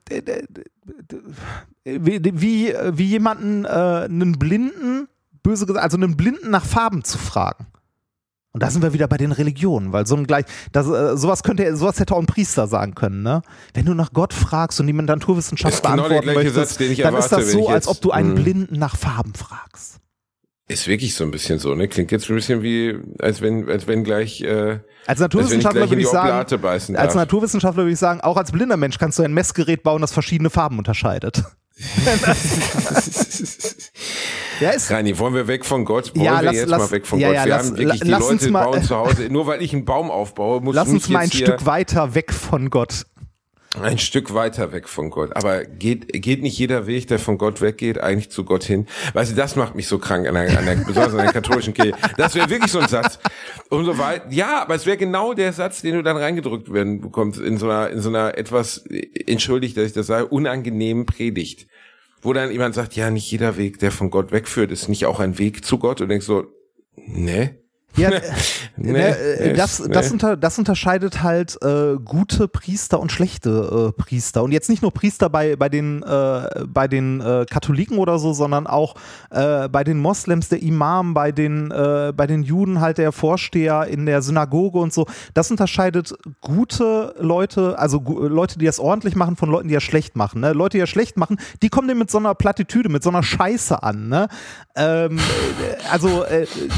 wie, 1.84 2.20
wie, 2.34 2.74
wie 2.92 3.04
jemanden, 3.04 3.64
äh, 3.64 3.68
einen 3.68 4.32
Blinden, 4.38 5.08
böse 5.42 5.66
gesagt, 5.66 5.84
also 5.84 5.96
einen 5.96 6.16
Blinden 6.16 6.50
nach 6.50 6.64
Farben 6.64 7.04
zu 7.04 7.16
fragen. 7.16 7.66
Und 8.52 8.62
da 8.62 8.70
sind 8.70 8.82
wir 8.82 8.92
wieder 8.92 9.06
bei 9.06 9.18
den 9.18 9.30
Religionen, 9.30 9.92
weil 9.92 10.06
so 10.06 10.16
ein 10.16 10.26
gleich, 10.26 10.46
das, 10.72 10.88
äh, 10.88 11.16
sowas 11.16 11.44
könnte, 11.44 11.76
sowas 11.76 12.00
hätte 12.00 12.14
auch 12.14 12.18
ein 12.18 12.26
Priester 12.26 12.66
sagen 12.66 12.94
können, 12.96 13.22
ne? 13.22 13.42
Wenn 13.74 13.84
du 13.84 13.94
nach 13.94 14.12
Gott 14.12 14.32
fragst 14.32 14.80
und 14.80 14.88
die 14.88 14.92
Naturwissenschaft 14.92 15.82
genau 15.82 15.96
beantworten 15.96 16.26
genau 16.26 16.40
möchtest, 16.40 16.78
Satz, 16.78 16.78
dann 16.78 17.14
erwarte, 17.14 17.18
ist 17.18 17.32
das 17.32 17.52
so, 17.52 17.68
als 17.68 17.86
ob 17.86 18.00
du 18.00 18.10
einen 18.10 18.34
mh. 18.34 18.40
Blinden 18.40 18.78
nach 18.78 18.96
Farben 18.96 19.34
fragst. 19.34 19.97
Ist 20.70 20.86
wirklich 20.86 21.14
so 21.14 21.24
ein 21.24 21.30
bisschen 21.30 21.58
so, 21.58 21.74
ne? 21.74 21.88
Klingt 21.88 22.12
jetzt 22.12 22.28
ein 22.28 22.36
bisschen 22.36 22.62
wie, 22.62 22.94
als 23.20 23.40
wenn, 23.40 23.70
als 23.70 23.86
wenn 23.86 24.04
gleich, 24.04 24.42
äh, 24.42 24.80
als 25.06 25.18
Naturwissenschaftler 25.18 25.80
als 25.80 25.90
würde 25.90 26.02
ich 26.02 26.08
sagen, 26.08 26.96
als 26.96 27.14
Naturwissenschaftler 27.14 27.84
würde 27.84 27.92
ich 27.92 27.98
sagen, 27.98 28.20
auch 28.20 28.36
als 28.36 28.52
blinder 28.52 28.76
Mensch 28.76 28.98
kannst 28.98 29.18
du 29.18 29.22
ein 29.22 29.32
Messgerät 29.32 29.82
bauen, 29.82 30.02
das 30.02 30.12
verschiedene 30.12 30.50
Farben 30.50 30.76
unterscheidet. 30.76 31.42
ja, 34.60 34.70
ist, 34.70 34.90
Reini, 34.90 35.18
wollen 35.18 35.32
wir 35.32 35.46
weg 35.46 35.64
von 35.64 35.86
Gott? 35.86 36.14
Wollen 36.14 36.24
ja, 36.24 36.40
wir 36.40 36.42
lass, 36.42 36.54
jetzt 36.54 36.68
lass, 36.68 36.78
mal 36.80 36.90
weg 36.90 37.06
von 37.06 37.18
ja, 37.18 37.28
Gott? 37.28 37.36
Ja, 37.36 37.44
wir 37.44 37.50
lass, 37.50 37.66
haben 37.68 37.78
wirklich 37.78 38.00
die 38.00 38.10
Leute 38.10 38.50
mal, 38.50 38.64
bauen 38.64 38.82
zu 38.82 38.96
Hause. 38.96 39.28
Nur 39.30 39.46
weil 39.46 39.62
ich 39.62 39.72
einen 39.72 39.84
Baum 39.86 40.10
aufbaue, 40.10 40.60
muss 40.60 40.74
Lass 40.74 40.88
uns 40.88 41.08
mal 41.08 41.20
ein 41.20 41.30
Stück 41.30 41.64
weiter 41.64 42.14
weg 42.14 42.34
von 42.34 42.68
Gott. 42.68 43.06
Ein 43.74 43.98
Stück 43.98 44.32
weiter 44.32 44.72
weg 44.72 44.88
von 44.88 45.10
Gott. 45.10 45.36
Aber 45.36 45.64
geht, 45.64 46.10
geht 46.22 46.42
nicht 46.42 46.58
jeder 46.58 46.86
Weg, 46.86 47.06
der 47.08 47.18
von 47.18 47.36
Gott 47.36 47.60
weggeht, 47.60 48.00
eigentlich 48.00 48.30
zu 48.30 48.44
Gott 48.44 48.64
hin? 48.64 48.86
Weißt 49.12 49.32
du, 49.32 49.36
das 49.36 49.56
macht 49.56 49.74
mich 49.74 49.86
so 49.88 49.98
krank 49.98 50.26
an 50.26 50.34
der, 50.34 50.58
an 50.58 50.64
der 50.64 50.76
besonders 50.76 51.12
an 51.12 51.24
der 51.24 51.32
katholischen 51.32 51.74
Kirche. 51.74 51.92
Das 52.16 52.34
wäre 52.34 52.48
wirklich 52.48 52.72
so 52.72 52.78
ein 52.78 52.88
Satz. 52.88 53.18
Und 53.68 53.84
so 53.84 53.98
weit, 53.98 54.32
ja, 54.32 54.62
aber 54.62 54.74
es 54.74 54.86
wäre 54.86 54.96
genau 54.96 55.34
der 55.34 55.52
Satz, 55.52 55.82
den 55.82 55.94
du 55.94 56.02
dann 56.02 56.16
reingedrückt 56.16 56.72
werden 56.72 57.02
bekommst 57.02 57.40
in 57.40 57.58
so 57.58 57.68
einer, 57.68 57.90
in 57.90 58.00
so 58.00 58.08
einer 58.08 58.38
etwas, 58.38 58.84
entschuldigt, 59.26 59.76
dass 59.76 59.84
ich 59.84 59.92
das 59.92 60.06
sage, 60.06 60.26
unangenehmen 60.28 61.04
Predigt. 61.04 61.66
Wo 62.22 62.32
dann 62.32 62.50
jemand 62.50 62.74
sagt, 62.74 62.96
ja, 62.96 63.10
nicht 63.10 63.30
jeder 63.30 63.58
Weg, 63.58 63.78
der 63.80 63.92
von 63.92 64.10
Gott 64.10 64.32
wegführt, 64.32 64.72
ist 64.72 64.88
nicht 64.88 65.04
auch 65.04 65.20
ein 65.20 65.38
Weg 65.38 65.64
zu 65.64 65.78
Gott. 65.78 66.00
Und 66.00 66.08
denkst 66.08 66.26
so, 66.26 66.46
ne? 66.96 67.58
Ja, 67.98 68.10
nee, 68.76 68.92
ne, 68.92 69.18
äh, 69.18 69.54
das, 69.54 69.80
nee. 69.80 69.92
das, 69.92 70.12
unter, 70.12 70.36
das 70.36 70.58
unterscheidet 70.58 71.22
halt 71.22 71.58
äh, 71.62 71.96
gute 72.04 72.48
Priester 72.48 73.00
und 73.00 73.10
schlechte 73.10 73.92
äh, 73.96 74.00
Priester. 74.00 74.42
Und 74.42 74.52
jetzt 74.52 74.70
nicht 74.70 74.82
nur 74.82 74.92
Priester 74.92 75.28
bei, 75.28 75.56
bei 75.56 75.68
den, 75.68 76.02
äh, 76.02 76.64
bei 76.66 76.86
den 76.86 77.20
äh, 77.20 77.44
Katholiken 77.50 77.98
oder 77.98 78.18
so, 78.18 78.32
sondern 78.32 78.66
auch 78.66 78.94
äh, 79.30 79.68
bei 79.68 79.82
den 79.84 79.98
Moslems, 79.98 80.48
der 80.48 80.62
Imam, 80.62 81.14
bei 81.14 81.32
den, 81.32 81.68
bei 81.68 82.26
den 82.26 82.42
Juden 82.42 82.80
halt 82.80 82.98
der 82.98 83.12
Vorsteher 83.12 83.86
in 83.86 84.06
der 84.06 84.22
Synagoge 84.22 84.78
und 84.78 84.92
so. 84.92 85.06
Das 85.34 85.50
unterscheidet 85.50 86.14
gute 86.40 87.14
Leute, 87.18 87.78
also 87.78 88.00
Leute, 88.00 88.58
die 88.58 88.66
das 88.66 88.78
ordentlich 88.78 89.16
machen, 89.16 89.36
von 89.36 89.50
Leuten, 89.50 89.68
die 89.68 89.74
das 89.74 89.82
schlecht 89.82 90.16
machen. 90.16 90.40
Ne? 90.40 90.52
Leute, 90.52 90.76
die 90.76 90.80
das 90.80 90.88
schlecht 90.88 91.16
machen, 91.16 91.38
die 91.62 91.68
kommen 91.68 91.88
dem 91.88 91.98
mit 91.98 92.10
so 92.10 92.18
einer 92.18 92.34
Plattitüde, 92.34 92.88
mit 92.88 93.02
so 93.02 93.10
einer 93.10 93.22
Scheiße 93.22 93.82
an. 93.82 94.08
Ne? 94.08 94.28
Ähm, 94.76 95.18
also 95.90 96.24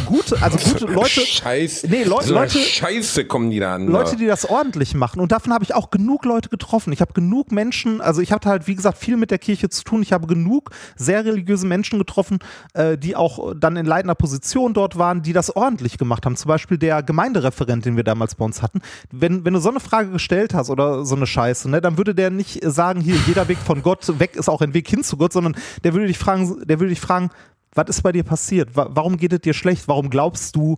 gute, 0.07 0.41
also 0.41 0.59
gute 0.59 0.87
Leute 0.93 1.10
Leute, 1.17 1.27
Scheiß, 1.27 1.85
nee, 1.89 2.05
Le 2.05 2.17
so 2.23 2.35
Leute, 2.35 2.59
Scheiße 2.59 3.25
kommen 3.25 3.51
die 3.51 3.59
da 3.59 3.75
an. 3.75 3.87
Leute, 3.87 4.17
die 4.17 4.27
das 4.27 4.45
ordentlich 4.49 4.95
machen. 4.95 5.21
Und 5.21 5.33
davon 5.33 5.53
habe 5.53 5.65
ich 5.65 5.75
auch 5.75 5.91
genug 5.91 6.25
Leute 6.25 6.49
getroffen. 6.49 6.93
Ich 6.93 7.01
habe 7.01 7.13
genug 7.13 7.53
Menschen, 7.53 8.01
also 8.01 8.21
ich 8.21 8.33
hatte 8.33 8.49
halt, 8.49 8.67
wie 8.67 8.75
gesagt, 8.75 8.99
viel 8.99 9.17
mit 9.17 9.31
der 9.31 9.39
Kirche 9.39 9.69
zu 9.69 9.85
tun. 9.85 10.03
Ich 10.03 10.13
habe 10.13 10.27
genug 10.27 10.71
sehr 10.97 11.25
religiöse 11.25 11.67
Menschen 11.67 11.99
getroffen, 11.99 12.39
äh, 12.75 12.97
die 12.97 13.17
auch 13.17 13.55
dann 13.57 13.77
in 13.77 13.87
leitender 13.87 14.15
Position 14.15 14.75
dort 14.75 14.99
waren, 14.99 15.23
die 15.23 15.33
das 15.33 15.55
ordentlich 15.55 15.99
gemacht 15.99 16.27
haben. 16.27 16.37
Zum 16.37 16.49
Beispiel 16.49 16.79
der 16.79 17.03
Gemeindereferent, 17.03 17.85
den 17.85 17.97
wir 17.97 18.05
damals 18.05 18.35
bei 18.35 18.45
uns 18.45 18.63
hatten. 18.63 18.81
Wenn, 19.11 19.45
wenn 19.45 19.55
du 19.55 19.61
so 19.61 19.71
eine 19.71 19.81
Frage 19.81 20.11
gestellt 20.11 20.55
hast 20.55 20.71
oder 20.71 21.05
so 21.05 21.17
eine 21.17 21.27
Scheiße, 21.27 21.71
ne, 21.71 21.81
dann 21.81 21.99
würde 21.99 22.15
der 22.15 22.31
nicht 22.31 22.61
sagen, 22.65 23.01
hier, 23.01 23.17
jeder 23.27 23.49
Weg 23.49 23.59
von 23.59 23.83
Gott 23.83 24.19
weg 24.19 24.37
ist 24.37 24.49
auch 24.49 24.61
ein 24.61 24.75
Weg 24.75 24.89
hin 24.89 25.03
zu 25.03 25.17
Gott, 25.17 25.33
sondern 25.33 25.57
der 25.85 25.95
würde 25.95 26.07
dich 26.07 26.19
fragen, 26.19 26.63
der 26.65 26.81
würde 26.81 26.91
dich 26.91 27.01
fragen, 27.01 27.31
was 27.75 27.89
ist 27.89 28.03
bei 28.03 28.13
dir 28.13 28.25
passiert? 28.25 28.71
Warum 28.75 29.17
geht 29.17 29.33
es 29.33 29.41
dir 29.41 29.55
schlecht? 29.55 29.87
Warum 29.87 30.11
glaubst 30.11 30.57
du, 30.57 30.77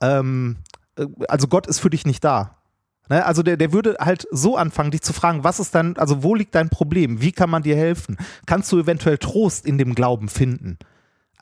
ähm, 0.00 0.58
äh, 0.96 1.06
also 1.28 1.48
Gott 1.48 1.66
ist 1.66 1.80
für 1.80 1.90
dich 1.90 2.06
nicht 2.06 2.24
da. 2.24 2.58
Ne? 3.08 3.24
Also 3.24 3.42
der, 3.42 3.56
der 3.56 3.72
würde 3.72 3.96
halt 4.00 4.26
so 4.30 4.56
anfangen, 4.56 4.90
dich 4.90 5.02
zu 5.02 5.12
fragen, 5.12 5.44
was 5.44 5.60
ist 5.60 5.74
dein, 5.74 5.96
also 5.96 6.22
wo 6.22 6.34
liegt 6.34 6.54
dein 6.54 6.70
Problem? 6.70 7.20
Wie 7.20 7.32
kann 7.32 7.50
man 7.50 7.62
dir 7.62 7.76
helfen? 7.76 8.16
Kannst 8.46 8.70
du 8.72 8.78
eventuell 8.78 9.18
Trost 9.18 9.66
in 9.66 9.78
dem 9.78 9.94
Glauben 9.94 10.28
finden? 10.28 10.78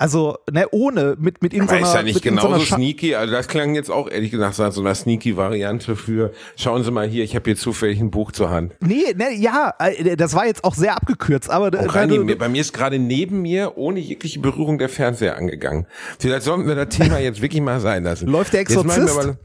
Also, 0.01 0.39
ne, 0.51 0.67
ohne, 0.71 1.15
mit, 1.21 1.43
mit 1.43 1.53
irgendeiner. 1.53 1.87
Ist 1.87 1.95
ja 1.95 2.03
nicht 2.03 2.23
genauso 2.23 2.57
so 2.57 2.77
sneaky. 2.77 3.17
Also, 3.17 3.35
das 3.35 3.49
klang 3.49 3.75
jetzt 3.75 3.91
auch 3.91 4.11
ehrlich 4.11 4.31
gesagt 4.31 4.55
so 4.55 4.81
eine 4.81 4.95
sneaky 4.95 5.37
Variante 5.37 5.95
für, 5.95 6.33
schauen 6.57 6.83
Sie 6.85 6.91
mal 6.91 7.07
hier, 7.07 7.23
ich 7.23 7.35
habe 7.35 7.45
hier 7.45 7.57
zufällig 7.57 8.01
ein 8.01 8.11
Buch 8.11 8.33
zur 8.33 8.49
Hand. 8.49 8.73
Nee, 8.81 9.13
ne, 9.15 9.35
ja, 9.35 9.75
äh, 9.79 10.17
das 10.17 10.33
war 10.33 10.47
jetzt 10.47 10.65
auch 10.65 10.75
sehr 10.75 10.97
abgekürzt, 10.97 11.51
aber. 11.51 11.71
Oh, 11.79 11.85
Rani, 11.87 12.17
du, 12.17 12.37
bei 12.37 12.49
mir 12.49 12.63
ist 12.63 12.73
gerade 12.73 12.99
neben 12.99 13.43
mir, 13.43 13.77
ohne 13.77 14.01
jegliche 14.01 14.41
Berührung, 14.41 14.79
der 14.79 14.89
Fernseher 14.89 15.37
angegangen. 15.37 15.87
Vielleicht 16.19 16.45
sollten 16.45 16.67
wir 16.67 16.77
das 16.77 16.97
Thema 16.97 17.19
jetzt 17.21 17.43
wirklich 17.43 17.61
mal 17.61 17.81
sein 17.81 18.03
lassen. 18.03 18.27
Läuft 18.27 18.55
der 18.55 18.61
Exorzist? 18.61 19.15
Mal, 19.15 19.39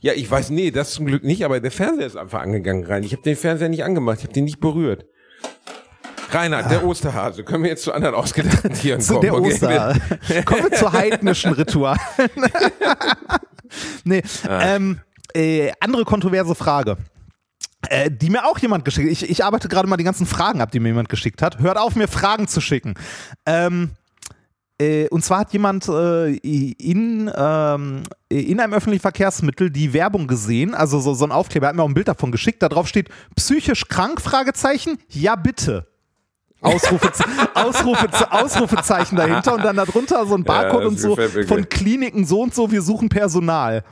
ja, 0.00 0.12
ich 0.12 0.30
weiß, 0.30 0.50
nee, 0.50 0.70
das 0.70 0.92
zum 0.92 1.06
Glück 1.06 1.24
nicht, 1.24 1.42
aber 1.42 1.58
der 1.58 1.70
Fernseher 1.70 2.06
ist 2.06 2.16
einfach 2.16 2.42
angegangen 2.42 2.84
rein. 2.84 3.02
Ich 3.02 3.12
habe 3.12 3.22
den 3.22 3.36
Fernseher 3.36 3.70
nicht 3.70 3.82
angemacht, 3.82 4.18
ich 4.18 4.24
habe 4.24 4.34
den 4.34 4.44
nicht 4.44 4.60
berührt. 4.60 5.06
Reinhard, 6.34 6.70
der 6.70 6.84
Osterhase. 6.84 7.44
Können 7.44 7.62
wir 7.64 7.70
jetzt 7.70 7.84
zu 7.84 7.92
anderen 7.92 8.14
ausgedachten 8.14 8.72
Tieren 8.74 9.00
zu 9.00 9.14
kommen? 9.14 9.22
Der 9.22 9.34
Osterhase. 9.34 10.00
kommen 10.44 10.64
wir 10.64 10.72
zu 10.72 10.92
heidnischen 10.92 11.52
Ritualen. 11.52 12.00
nee, 14.04 14.22
ah. 14.48 14.76
ähm, 14.76 15.00
äh, 15.34 15.72
andere 15.80 16.04
kontroverse 16.04 16.54
Frage. 16.54 16.96
Äh, 17.88 18.10
die 18.10 18.30
mir 18.30 18.44
auch 18.44 18.58
jemand 18.58 18.84
geschickt 18.84 19.08
hat. 19.08 19.12
Ich, 19.12 19.28
ich 19.28 19.44
arbeite 19.44 19.68
gerade 19.68 19.88
mal 19.88 19.96
die 19.96 20.04
ganzen 20.04 20.26
Fragen 20.26 20.60
ab, 20.60 20.70
die 20.70 20.78
mir 20.78 20.90
jemand 20.90 21.08
geschickt 21.08 21.42
hat. 21.42 21.58
Hört 21.58 21.78
auf, 21.78 21.96
mir 21.96 22.06
Fragen 22.06 22.46
zu 22.46 22.60
schicken. 22.60 22.94
Ähm, 23.44 23.90
äh, 24.82 25.08
und 25.08 25.24
zwar 25.24 25.40
hat 25.40 25.52
jemand 25.52 25.88
äh, 25.88 26.36
in, 26.36 27.30
ähm, 27.34 28.02
in 28.28 28.60
einem 28.60 28.72
öffentlichen 28.72 29.02
Verkehrsmittel 29.02 29.70
die 29.70 29.92
Werbung 29.92 30.26
gesehen, 30.26 30.74
also 30.74 31.00
so, 31.00 31.14
so 31.14 31.24
ein 31.24 31.32
Aufkleber, 31.32 31.66
er 31.66 31.68
hat 31.70 31.76
mir 31.76 31.82
auch 31.82 31.88
ein 31.88 31.94
Bild 31.94 32.08
davon 32.08 32.32
geschickt, 32.32 32.62
da 32.62 32.68
drauf 32.68 32.88
steht, 32.88 33.08
psychisch 33.36 33.88
krank, 33.88 34.20
Fragezeichen, 34.20 34.98
ja 35.08 35.36
bitte. 35.36 35.91
Ausrufe, 36.62 37.10
Ausrufe, 37.54 38.32
Ausrufezeichen 38.32 39.16
dahinter 39.16 39.54
und 39.54 39.64
dann 39.64 39.76
darunter 39.76 40.24
so 40.26 40.34
ein 40.34 40.44
Barcode 40.44 40.82
ja, 40.82 40.88
und 40.88 40.98
so 40.98 41.16
von 41.46 41.68
Kliniken 41.68 42.24
so 42.24 42.40
und 42.42 42.54
so, 42.54 42.70
wir 42.70 42.82
suchen 42.82 43.08
Personal. 43.08 43.84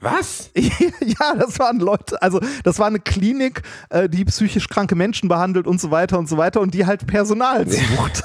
Was? 0.00 0.50
ja, 0.56 1.34
das 1.38 1.60
waren 1.60 1.78
Leute, 1.78 2.20
also 2.20 2.40
das 2.64 2.80
war 2.80 2.88
eine 2.88 2.98
Klinik, 2.98 3.62
äh, 3.88 4.08
die 4.08 4.24
psychisch 4.24 4.68
kranke 4.68 4.96
Menschen 4.96 5.28
behandelt 5.28 5.68
und 5.68 5.80
so 5.80 5.92
weiter 5.92 6.18
und 6.18 6.28
so 6.28 6.36
weiter 6.36 6.60
und 6.60 6.74
die 6.74 6.86
halt 6.86 7.06
Personal 7.06 7.68
sucht. 7.68 8.24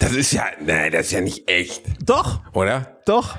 Das 0.00 0.12
ist 0.12 0.32
ja, 0.32 0.44
nein, 0.60 0.90
das 0.90 1.06
ist 1.06 1.12
ja 1.12 1.20
nicht 1.20 1.48
echt. 1.48 1.84
Doch. 2.02 2.40
Oder? 2.54 2.98
Doch. 3.06 3.36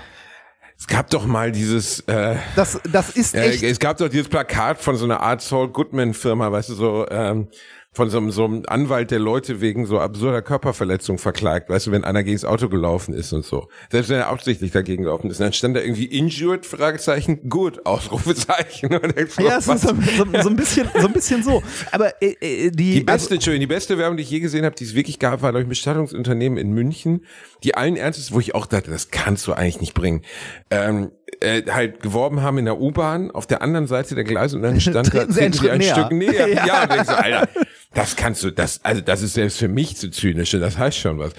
Es 0.80 0.88
gab 0.88 1.09
doch 1.09 1.26
mal 1.26 1.51
dieses. 1.51 1.99
Äh, 2.01 2.38
das, 2.55 2.80
das 2.91 3.12
ist 3.12 3.36
echt. 3.36 3.62
Äh, 3.62 3.70
es 3.70 3.80
gab 3.80 3.97
doch 3.97 4.09
dieses 4.09 4.30
Plakat 4.30 4.80
von 4.80 4.95
so 4.95 5.05
einer 5.05 5.20
Art 5.20 5.41
Saul 5.41 5.70
Goodman 5.70 6.14
Firma, 6.14 6.51
weißt 6.51 6.70
du 6.70 6.74
so. 6.74 7.07
Ähm, 7.09 7.49
von 7.94 8.10
so 8.10 8.20
einem, 8.20 8.32
so 8.32 8.46
einem 8.46 8.64
Anwalt, 8.68 9.12
der 9.12 9.20
Leute 9.20 9.60
wegen 9.60 9.86
so 9.86 10.00
absurder 10.00 10.42
Körperverletzung 10.42 11.18
verklagt, 11.18 11.70
weißt 11.70 11.88
du, 11.88 11.92
wenn 11.92 12.06
einer 12.06 12.24
gegen 12.24 12.38
das 12.38 12.46
Auto 12.46 12.70
gelaufen 12.70 13.14
ist 13.14 13.34
und 13.34 13.44
so. 13.44 13.68
Selbst 13.92 14.10
wenn 14.10 14.18
er 14.18 14.28
absichtlich 14.28 14.72
dagegen 14.72 15.04
gelaufen 15.04 15.30
ist. 15.30 15.42
Dann 15.42 15.52
stand 15.52 15.76
da 15.76 15.82
irgendwie 15.82 16.06
injured, 16.06 16.66
Fragezeichen, 16.66 17.50
gut, 17.50 17.86
Ausrufezeichen. 17.86 18.92
ja, 19.39 19.58
es 19.58 19.68
ist 19.68 19.82
so, 19.82 19.89
so, 19.89 20.42
so, 20.42 20.50
ein 20.50 20.56
bisschen, 20.56 20.89
so 20.98 21.08
ein 21.08 21.14
bisschen 21.14 21.44
so. 21.44 21.62
Aber 21.92 22.14
äh, 22.22 22.36
äh 22.39 22.72
die, 22.72 22.94
die 22.94 23.02
beste, 23.02 23.36
also, 23.36 23.52
die 23.52 23.68
beste 23.68 23.98
Werbung, 23.98 24.16
die 24.16 24.24
ich 24.24 24.32
je 24.32 24.39
gesehen 24.39 24.64
habe, 24.64 24.76
die 24.76 24.86
es 24.86 24.96
wirklich 24.96 25.20
gab, 25.20 25.42
war, 25.42 25.52
glaube 25.52 25.64
ich, 25.64 25.68
ein 25.68 25.70
Bestattungsunternehmen 25.70 26.58
in 26.58 26.72
München, 26.72 27.26
die 27.66 27.76
allen 27.76 27.98
Ernstes, 27.98 28.32
wo 28.32 28.39
ich 28.39 28.56
auch 28.56 28.68
dachte, 28.68 28.89
das 28.89 29.12
kannst 29.12 29.46
du 29.48 29.54
eigentlich 29.54 29.82
nicht 29.82 29.96
bringen. 29.96 30.22
Ähm, 30.70 31.12
äh, 31.40 31.64
halt 31.70 32.02
geworben 32.02 32.42
haben 32.42 32.58
in 32.58 32.66
der 32.66 32.80
U-Bahn 32.80 33.32
auf 33.32 33.48
der 33.48 33.62
anderen 33.62 33.88
Seite 33.88 34.16
der 34.16 34.24
Gleise 34.24 34.58
und 34.58 34.64
dann 34.64 34.80
stand 34.82 35.14
da, 35.14 35.26
Sie 35.28 35.42
ein, 35.42 35.54
ein 35.70 35.82
Stück 35.82 36.12
näher. 36.12 36.48
Ja, 36.48 36.66
ja 36.66 37.00
und 37.00 37.06
so, 37.06 37.14
Alter, 37.14 37.50
das 37.94 38.16
kannst 38.16 38.44
du, 38.44 38.52
das, 38.52 38.84
also 38.84 39.02
das 39.02 39.22
ist 39.22 39.34
selbst 39.34 39.58
für 39.58 39.68
mich 39.68 39.98
zu 39.98 40.10
zynisch, 40.10 40.52
das 40.52 40.78
heißt 40.78 40.98
schon 40.98 41.20
was. 41.20 41.34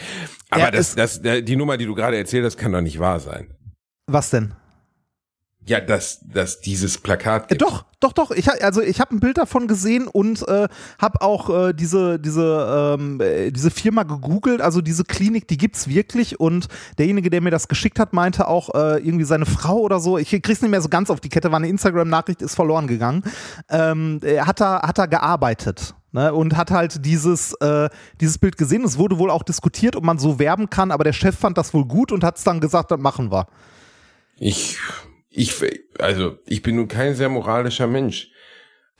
Aber 0.51 0.65
ja, 0.65 0.71
das, 0.71 0.95
das, 0.95 1.21
die 1.23 1.57
Nummer, 1.57 1.77
die 1.77 1.87
du 1.87 1.95
gerade 1.95 2.17
erzählt 2.17 2.45
hast, 2.45 2.57
kann 2.57 2.73
doch 2.73 2.81
nicht 2.81 2.99
wahr 2.99 3.21
sein. 3.21 3.49
Was 4.07 4.31
denn? 4.31 4.55
Ja, 5.65 5.81
dass, 5.81 6.21
dass 6.23 6.61
dieses 6.61 6.99
Plakat 6.99 7.49
gibt. 7.49 7.63
Doch, 7.63 7.85
doch, 8.01 8.13
doch. 8.13 8.33
Ich, 8.33 8.51
also 8.51 8.83
ich 8.83 9.01
habe 9.01 9.15
ein 9.15 9.21
Bild 9.21 9.39
davon 9.39 9.69
gesehen 9.69 10.09
und 10.09 10.47
äh, 10.49 10.67
habe 11.01 11.23
auch 11.23 11.69
äh, 11.69 11.73
diese, 11.73 12.19
diese, 12.19 12.97
ähm, 12.99 13.21
äh, 13.21 13.53
diese 13.53 13.71
Firma 13.71 14.03
gegoogelt. 14.03 14.61
Also 14.61 14.81
diese 14.81 15.05
Klinik, 15.05 15.47
die 15.47 15.57
gibt's 15.57 15.87
wirklich. 15.87 16.41
Und 16.41 16.67
derjenige, 16.99 17.31
der 17.31 17.41
mir 17.41 17.53
das 17.53 17.69
geschickt 17.69 18.01
hat, 18.01 18.13
meinte 18.13 18.49
auch 18.49 18.75
äh, 18.75 18.99
irgendwie 18.99 19.25
seine 19.25 19.47
Frau 19.47 19.79
oder 19.79 20.01
so. 20.01 20.19
Ich 20.19 20.31
krieg's 20.31 20.63
nicht 20.63 20.71
mehr 20.71 20.83
so 20.83 20.89
ganz 20.89 21.11
auf 21.11 21.21
die 21.21 21.29
Kette, 21.29 21.53
war 21.53 21.59
eine 21.59 21.69
Instagram-Nachricht, 21.69 22.43
ist 22.43 22.57
verloren 22.57 22.89
gegangen. 22.89 23.23
Ähm, 23.71 24.21
hat 24.41 24.61
da, 24.61 24.83
hat 24.83 24.99
da 24.99 25.07
gearbeitet. 25.07 25.95
Ne, 26.15 26.35
und 26.35 26.59
hat 26.59 26.71
halt 26.71 27.07
dieses, 27.07 27.55
äh, 27.55 27.89
dieses 28.21 28.37
Bild 28.37 28.59
gesehen. 28.59 28.85
Es 28.85 28.99
wurde 28.99 29.19
wohl 29.19 29.31
auch 29.31 29.43
diskutiert, 29.43 29.97
ob 29.97 30.05
man 30.05 30.19
so 30.19 30.39
werben 30.39 30.69
kann, 30.69 30.91
aber 30.91 31.05
der 31.05 31.15
Chef 31.15 31.39
fand 31.39 31.57
das 31.57 31.73
wohl 31.73 31.87
gut 31.87 32.13
und 32.13 32.23
hat 32.23 32.37
es 32.37 32.45
dann 32.45 32.61
gesagt, 32.61 32.91
das 32.91 33.01
machen 33.01 33.33
wir. 33.33 33.47
Ich 34.37 34.79
ich, 35.33 35.55
also, 35.99 36.39
ich 36.47 36.63
bin 36.63 36.77
nun 36.77 36.89
kein 36.89 37.15
sehr 37.15 37.29
moralischer 37.29 37.87
Mensch, 37.87 38.31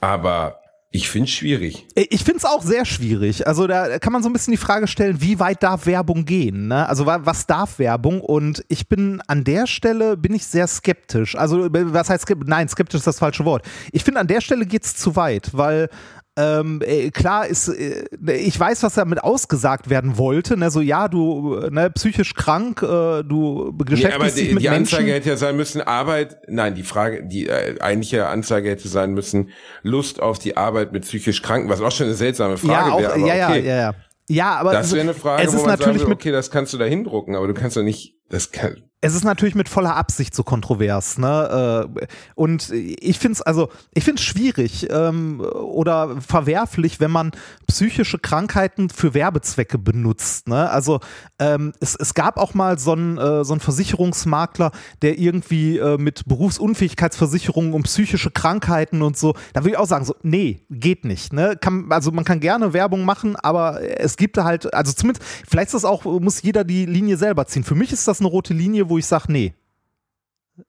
aber 0.01 0.63
ich 0.95 1.09
finde 1.09 1.27
es 1.27 1.35
schwierig. 1.35 1.87
Äh, 1.95 2.07
ich 2.11 2.23
finde 2.23 2.39
es 2.39 2.45
auch 2.45 2.63
sehr 2.63 2.85
schwierig. 2.85 3.47
Also 3.47 3.67
da 3.67 3.99
kann 3.99 4.13
man 4.13 4.23
so 4.23 4.29
ein 4.29 4.33
bisschen 4.35 4.53
die 4.53 4.59
Frage 4.59 4.87
stellen, 4.87 5.23
wie 5.23 5.39
weit 5.41 5.63
darf 5.63 5.87
Werbung 5.87 6.27
gehen? 6.27 6.69
Ne? 6.69 6.87
Also 6.87 7.07
was 7.07 7.47
darf 7.47 7.79
Werbung? 7.79 8.21
Und 8.21 8.63
ich 8.69 8.89
bin 8.89 9.23
an 9.27 9.43
der 9.43 9.67
Stelle 9.67 10.19
bin 10.19 10.35
ich 10.35 10.47
sehr 10.47 10.67
skeptisch. 10.67 11.35
Also 11.35 11.69
was 11.71 12.11
heißt 12.11 12.25
skeptisch? 12.25 12.49
Nein, 12.49 12.69
skeptisch 12.69 12.99
ist 12.99 13.07
das 13.07 13.19
falsche 13.19 13.47
Wort. 13.47 13.65
Ich 13.91 14.05
finde 14.05 14.21
an 14.21 14.27
der 14.27 14.43
Stelle 14.43 14.67
geht 14.67 14.85
es 14.85 14.95
zu 14.95 15.17
weit, 15.17 15.51
weil 15.55 15.89
ähm, 16.37 16.81
äh, 16.83 17.11
klar 17.11 17.47
ist, 17.47 17.69
äh, 17.69 18.05
ich 18.27 18.59
weiß, 18.59 18.83
was 18.83 18.95
damit 18.95 19.23
ausgesagt 19.23 19.91
werden 19.91 20.17
wollte. 20.17 20.57
Ne? 20.57 20.71
So, 20.71 20.81
ja, 20.81 21.09
du 21.09 21.59
ne, 21.71 21.91
psychisch 21.91 22.35
krank, 22.35 22.83
äh, 22.83 23.23
du 23.23 23.73
beschäftigst 23.73 24.09
nee, 24.09 24.15
aber 24.15 24.25
dich 24.25 24.49
die, 24.49 24.55
mit 24.55 24.63
die 24.63 24.69
Menschen. 24.69 24.97
Anzeige 24.97 25.13
hätte 25.13 25.29
ja 25.29 25.37
sein 25.37 25.57
müssen, 25.57 25.83
Arbeit, 25.83 26.39
nein, 26.49 26.75
die 26.75 26.85
Frage, 26.85 27.27
die 27.27 27.49
äh, 27.49 27.79
eigentliche 27.81 28.29
Anzeige 28.29 28.71
hätte 28.71 28.89
sein 28.89 29.13
müssen, 29.13 29.51
Lust 29.83 30.23
auf 30.23 30.39
die 30.39 30.57
Arbeit 30.57 30.93
mit 30.93 31.03
psychisch 31.03 31.43
Kranken, 31.43 31.69
was 31.69 31.81
auch 31.81 31.93
schon 31.93 32.07
eine 32.07 32.17
seltsame 32.17 32.57
Frage 32.57 32.91
ja, 32.91 32.99
wäre. 32.99 33.19
Ja, 33.19 33.49
okay. 33.49 33.61
ja, 33.61 33.75
ja, 33.75 33.77
ja. 33.77 33.95
Ja, 34.29 34.55
aber 34.55 34.73
das 34.73 34.93
wäre 34.93 35.03
eine 35.03 35.15
Frage, 35.15 35.43
es 35.43 35.49
ist 35.49 35.59
wo 35.59 35.63
man 35.63 35.71
natürlich 35.73 35.99
sagen 35.99 36.11
will, 36.11 36.15
okay, 36.15 36.31
das 36.31 36.51
kannst 36.51 36.73
du 36.73 36.79
da 36.79 36.87
hindrucken, 36.87 37.37
aber 37.37 37.49
du 37.49 37.55
kannst 37.55 37.77
doch 37.77 37.83
nicht, 37.83 38.15
das 38.31 38.51
kann, 38.51 38.83
Es 39.05 39.15
ist 39.15 39.25
natürlich 39.25 39.55
mit 39.55 39.69
voller 39.69 39.97
Absicht 39.97 40.35
so 40.35 40.45
kontrovers, 40.45 41.19
ne? 41.19 41.89
Äh, 41.99 42.07
und 42.35 42.71
ich 42.71 43.19
finde 43.19 43.35
es 43.35 43.43
also, 43.43 43.69
ich 43.93 44.05
finde 44.05 44.23
schwierig 44.23 44.87
ähm, 44.91 45.41
oder 45.41 46.21
verwerflich, 46.21 47.01
wenn 47.01 47.11
man 47.11 47.33
psychische 47.67 48.19
Krankheiten 48.19 48.91
für 48.91 49.15
Werbezwecke 49.15 49.79
benutzt. 49.79 50.49
Ne? 50.49 50.71
Also 50.71 51.01
ähm, 51.39 51.73
es, 51.81 51.97
es 51.97 52.15
gab 52.15 52.37
auch 52.37 52.55
mal 52.55 52.79
so 52.79 52.93
einen 52.93 53.19
äh, 53.19 53.45
so 53.45 53.57
Versicherungsmakler, 53.59 54.73
der 55.03 55.19
irgendwie 55.19 55.79
äh, 55.79 55.99
mit 55.99 56.27
Berufsunfähigkeitsversicherungen 56.27 57.73
um 57.73 57.83
psychische 57.83 58.31
Krankheiten 58.31 59.03
und 59.03 59.17
so, 59.17 59.35
da 59.53 59.61
würde 59.61 59.71
ich 59.71 59.79
auch 59.79 59.87
sagen, 59.87 60.05
so, 60.05 60.15
nee, 60.23 60.65
geht 60.71 61.05
nicht. 61.05 61.33
Ne? 61.33 61.57
Kann, 61.61 61.87
also 61.91 62.13
man 62.13 62.25
kann 62.25 62.41
gerne 62.41 62.73
Werbung 62.73 63.05
machen, 63.05 63.37
aber 63.37 63.81
es 63.99 64.17
gibt 64.17 64.39
halt, 64.39 64.73
also 64.73 64.93
zumindest, 64.93 65.27
vielleicht 65.49 65.69
ist 65.69 65.75
das 65.75 65.85
auch, 65.85 66.05
muss 66.05 66.43
jeder 66.43 66.65
die 66.65 66.87
Linie 66.87 67.17
selber 67.17 67.47
ziehen. 67.47 67.65
Für 67.65 67.75
mich 67.75 67.93
ist 67.93 68.07
das 68.07 68.21
eine 68.21 68.29
rote 68.29 68.55
Linie, 68.55 68.89
wo 68.93 68.99
ich 68.99 69.07
sage, 69.07 69.33
nee, 69.33 69.55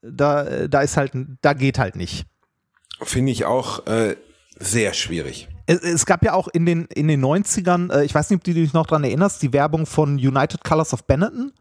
da, 0.02 0.68
da 0.68 0.82
ist 0.82 0.98
halt, 0.98 1.12
da 1.42 1.54
geht 1.54 1.78
halt 1.78 1.96
nicht. 1.96 2.26
Finde 3.02 3.32
ich 3.32 3.46
auch 3.46 3.86
äh, 3.86 4.16
sehr 4.58 4.94
schwierig. 4.94 5.50
Es, 5.66 5.82
es, 5.82 6.06
gab 6.06 6.24
ja 6.24 6.34
auch 6.34 6.48
in 6.48 6.66
den, 6.66 6.86
in 6.86 7.08
den 7.08 7.24
90ern, 7.24 7.92
äh, 7.92 8.06
ich 8.06 8.16
weiß 8.16 8.30
nicht, 8.30 8.38
ob 8.38 8.44
du 8.44 8.54
dich 8.54 8.74
noch 8.74 8.86
daran 8.86 9.04
erinnerst, 9.04 9.42
die 9.42 9.54
Werbung 9.54 9.86
von 9.86 10.16
United 10.16 10.64
Colors 10.64 10.94
of 10.94 11.06
Benetton. 11.06 11.52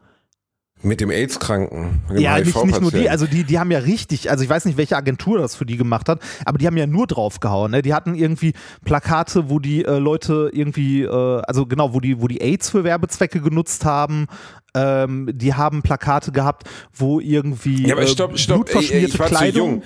Mit 0.83 0.99
dem 0.99 1.11
AIDS-Kranken. 1.11 2.01
Ja, 2.13 2.37
nicht, 2.37 2.53
nicht 2.65 2.81
nur 2.81 2.91
die, 2.91 3.09
also 3.09 3.25
die, 3.25 3.45
die 3.45 3.57
haben 3.57 3.71
ja 3.71 3.79
richtig, 3.79 4.29
also 4.29 4.43
ich 4.43 4.49
weiß 4.49 4.65
nicht, 4.65 4.77
welche 4.77 4.97
Agentur 4.97 5.37
das 5.39 5.55
für 5.55 5.65
die 5.65 5.77
gemacht 5.77 6.09
hat, 6.09 6.21
aber 6.43 6.57
die 6.57 6.67
haben 6.67 6.75
ja 6.75 6.85
nur 6.85 7.07
draufgehauen. 7.07 7.71
Ne? 7.71 7.81
Die 7.81 7.93
hatten 7.93 8.15
irgendwie 8.15 8.51
Plakate, 8.83 9.49
wo 9.49 9.59
die 9.59 9.85
äh, 9.85 9.97
Leute 9.97 10.49
irgendwie, 10.51 11.03
äh, 11.03 11.41
also 11.47 11.65
genau, 11.65 11.93
wo 11.93 12.01
die, 12.01 12.21
wo 12.21 12.27
die 12.27 12.41
AIDS 12.41 12.69
für 12.69 12.83
Werbezwecke 12.83 13.39
genutzt 13.39 13.85
haben. 13.85 14.27
Ähm, 14.75 15.29
die 15.33 15.53
haben 15.53 15.83
Plakate 15.83 16.33
gehabt, 16.33 16.69
wo 16.93 17.21
irgendwie 17.21 17.87
ja, 17.87 17.95
aber 17.95 18.05
stopp, 18.05 18.33
äh, 18.33 18.37
stopp, 18.37 18.65
blutverschmierte 18.65 18.95
ey, 18.95 19.03
ey, 19.03 19.07
ich 19.07 19.19
war 19.19 19.27
Kleidung. 19.27 19.53
Zu 19.53 19.75
jung. 19.75 19.83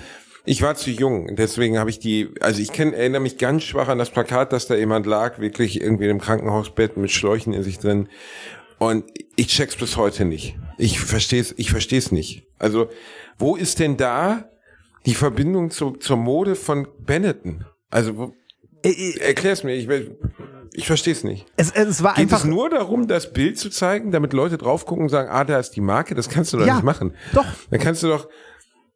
Ich 0.48 0.62
war 0.62 0.74
zu 0.76 0.90
jung, 0.90 1.36
deswegen 1.36 1.78
habe 1.78 1.90
ich 1.90 1.98
die, 1.98 2.30
also 2.40 2.62
ich 2.62 2.72
kenn, 2.72 2.94
erinnere 2.94 3.20
mich 3.20 3.36
ganz 3.36 3.64
schwach 3.64 3.88
an 3.88 3.98
das 3.98 4.08
Plakat, 4.08 4.50
dass 4.54 4.66
da 4.66 4.76
jemand 4.76 5.04
lag, 5.04 5.40
wirklich 5.40 5.78
irgendwie 5.78 6.04
in 6.04 6.10
einem 6.10 6.20
Krankenhausbett 6.20 6.96
mit 6.96 7.10
Schläuchen 7.10 7.52
in 7.52 7.62
sich 7.62 7.78
drin. 7.78 8.08
Und 8.78 9.04
ich 9.36 9.48
check's 9.48 9.76
bis 9.76 9.96
heute 9.96 10.24
nicht. 10.24 10.56
Ich 10.76 11.00
versteh's, 11.00 11.54
ich 11.56 11.70
versteh's 11.70 12.12
nicht. 12.12 12.44
Also, 12.58 12.88
wo 13.38 13.56
ist 13.56 13.78
denn 13.80 13.96
da 13.96 14.48
die 15.06 15.14
Verbindung 15.14 15.70
zu, 15.70 15.92
zur 15.92 16.16
Mode 16.16 16.54
von 16.54 16.86
Benetton? 17.00 17.64
Also, 17.90 18.34
erklär's 18.82 19.64
mir, 19.64 19.74
ich, 19.74 19.88
ich 20.74 20.86
versteh's 20.86 21.24
nicht. 21.24 21.46
Es, 21.56 21.70
es 21.72 22.02
war 22.02 22.14
Geht 22.14 22.22
einfach 22.22 22.40
es 22.40 22.44
nur 22.44 22.70
darum, 22.70 23.08
das 23.08 23.32
Bild 23.32 23.58
zu 23.58 23.70
zeigen, 23.70 24.12
damit 24.12 24.32
Leute 24.32 24.58
drauf 24.58 24.86
gucken 24.86 25.04
und 25.04 25.08
sagen, 25.08 25.28
ah, 25.30 25.44
da 25.44 25.58
ist 25.58 25.70
die 25.72 25.80
Marke? 25.80 26.14
Das 26.14 26.28
kannst 26.28 26.52
du 26.52 26.58
doch 26.58 26.66
Ja, 26.66 26.74
nicht 26.74 26.84
machen. 26.84 27.14
doch. 27.32 27.46
Dann 27.70 27.80
kannst 27.80 28.02
du 28.02 28.08
doch, 28.08 28.28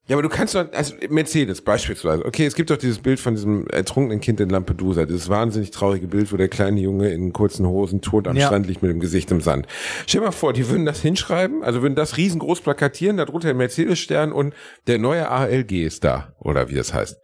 ja, 0.08 0.16
aber 0.16 0.22
du 0.22 0.28
kannst 0.28 0.56
doch, 0.56 0.66
also 0.72 0.94
Mercedes 1.10 1.62
beispielsweise. 1.62 2.24
Okay, 2.24 2.44
es 2.44 2.56
gibt 2.56 2.70
doch 2.70 2.76
dieses 2.76 2.98
Bild 2.98 3.20
von 3.20 3.34
diesem 3.34 3.68
ertrunkenen 3.68 4.20
Kind 4.20 4.40
in 4.40 4.48
Lampedusa, 4.48 5.06
dieses 5.06 5.28
wahnsinnig 5.28 5.70
traurige 5.70 6.08
Bild, 6.08 6.32
wo 6.32 6.36
der 6.36 6.48
kleine 6.48 6.80
Junge 6.80 7.10
in 7.10 7.32
kurzen 7.32 7.66
Hosen 7.66 8.00
tot 8.00 8.26
am 8.26 8.36
Ja. 8.36 8.46
Strand 8.46 8.66
liegt 8.66 8.82
mit 8.82 8.90
dem 8.90 8.98
Gesicht 8.98 9.30
im 9.30 9.40
Sand. 9.40 9.68
Stell 10.06 10.20
dir 10.20 10.26
mal 10.26 10.32
vor, 10.32 10.52
die 10.52 10.68
würden 10.68 10.86
das 10.86 11.00
hinschreiben, 11.00 11.62
also 11.62 11.82
würden 11.82 11.94
das 11.94 12.16
riesengroß 12.16 12.62
plakatieren, 12.62 13.16
darunter 13.16 13.50
ein 13.50 13.56
Mercedes-Stern 13.56 14.32
und 14.32 14.54
der 14.88 14.98
neue 14.98 15.30
ALG 15.30 15.84
ist 15.84 16.02
da, 16.02 16.34
oder 16.40 16.68
wie 16.68 16.74
das 16.74 16.92
heißt. 16.92 17.18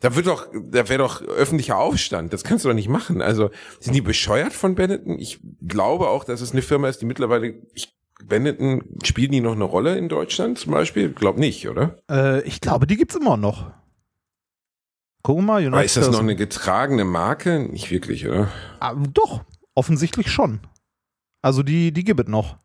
Da 0.00 0.14
wird 0.14 0.28
doch, 0.28 0.46
da 0.52 0.88
wäre 0.88 0.98
doch 0.98 1.22
öffentlicher 1.22 1.76
Aufstand. 1.76 2.32
Das 2.32 2.44
kannst 2.44 2.64
du 2.64 2.68
doch 2.68 2.74
nicht 2.76 2.88
machen. 2.88 3.20
Also 3.20 3.50
sind 3.80 3.94
die 3.94 4.00
bescheuert 4.00 4.52
von 4.52 4.76
Benetton? 4.76 5.18
Ich 5.18 5.40
glaube 5.66 6.08
auch, 6.08 6.22
dass 6.22 6.40
es 6.40 6.52
eine 6.52 6.62
Firma 6.62 6.88
ist, 6.88 7.02
die 7.02 7.06
mittlerweile, 7.06 7.54
ich, 7.74 7.97
Benetton, 8.24 8.82
spielen 9.04 9.32
die 9.32 9.40
noch 9.40 9.52
eine 9.52 9.64
Rolle 9.64 9.96
in 9.96 10.08
Deutschland 10.08 10.58
zum 10.58 10.72
Beispiel? 10.72 11.12
Glaub 11.12 11.38
nicht, 11.38 11.68
oder? 11.68 11.96
Äh, 12.10 12.42
ich 12.42 12.60
glaube, 12.60 12.86
die 12.86 12.96
gibt's 12.96 13.14
immer 13.16 13.36
noch. 13.36 13.70
Guck 15.22 15.40
mal, 15.40 15.56
United 15.58 15.72
Aber 15.74 15.84
ist 15.84 15.96
das 15.96 16.10
noch 16.10 16.20
eine 16.20 16.36
getragene 16.36 17.04
Marke? 17.04 17.60
Nicht 17.60 17.90
wirklich, 17.90 18.26
oder? 18.26 18.48
Ah, 18.80 18.94
doch, 18.94 19.44
offensichtlich 19.74 20.30
schon. 20.30 20.60
Also 21.42 21.62
die, 21.62 21.92
die 21.92 22.04
gibt 22.04 22.20
es 22.20 22.28
noch. 22.28 22.56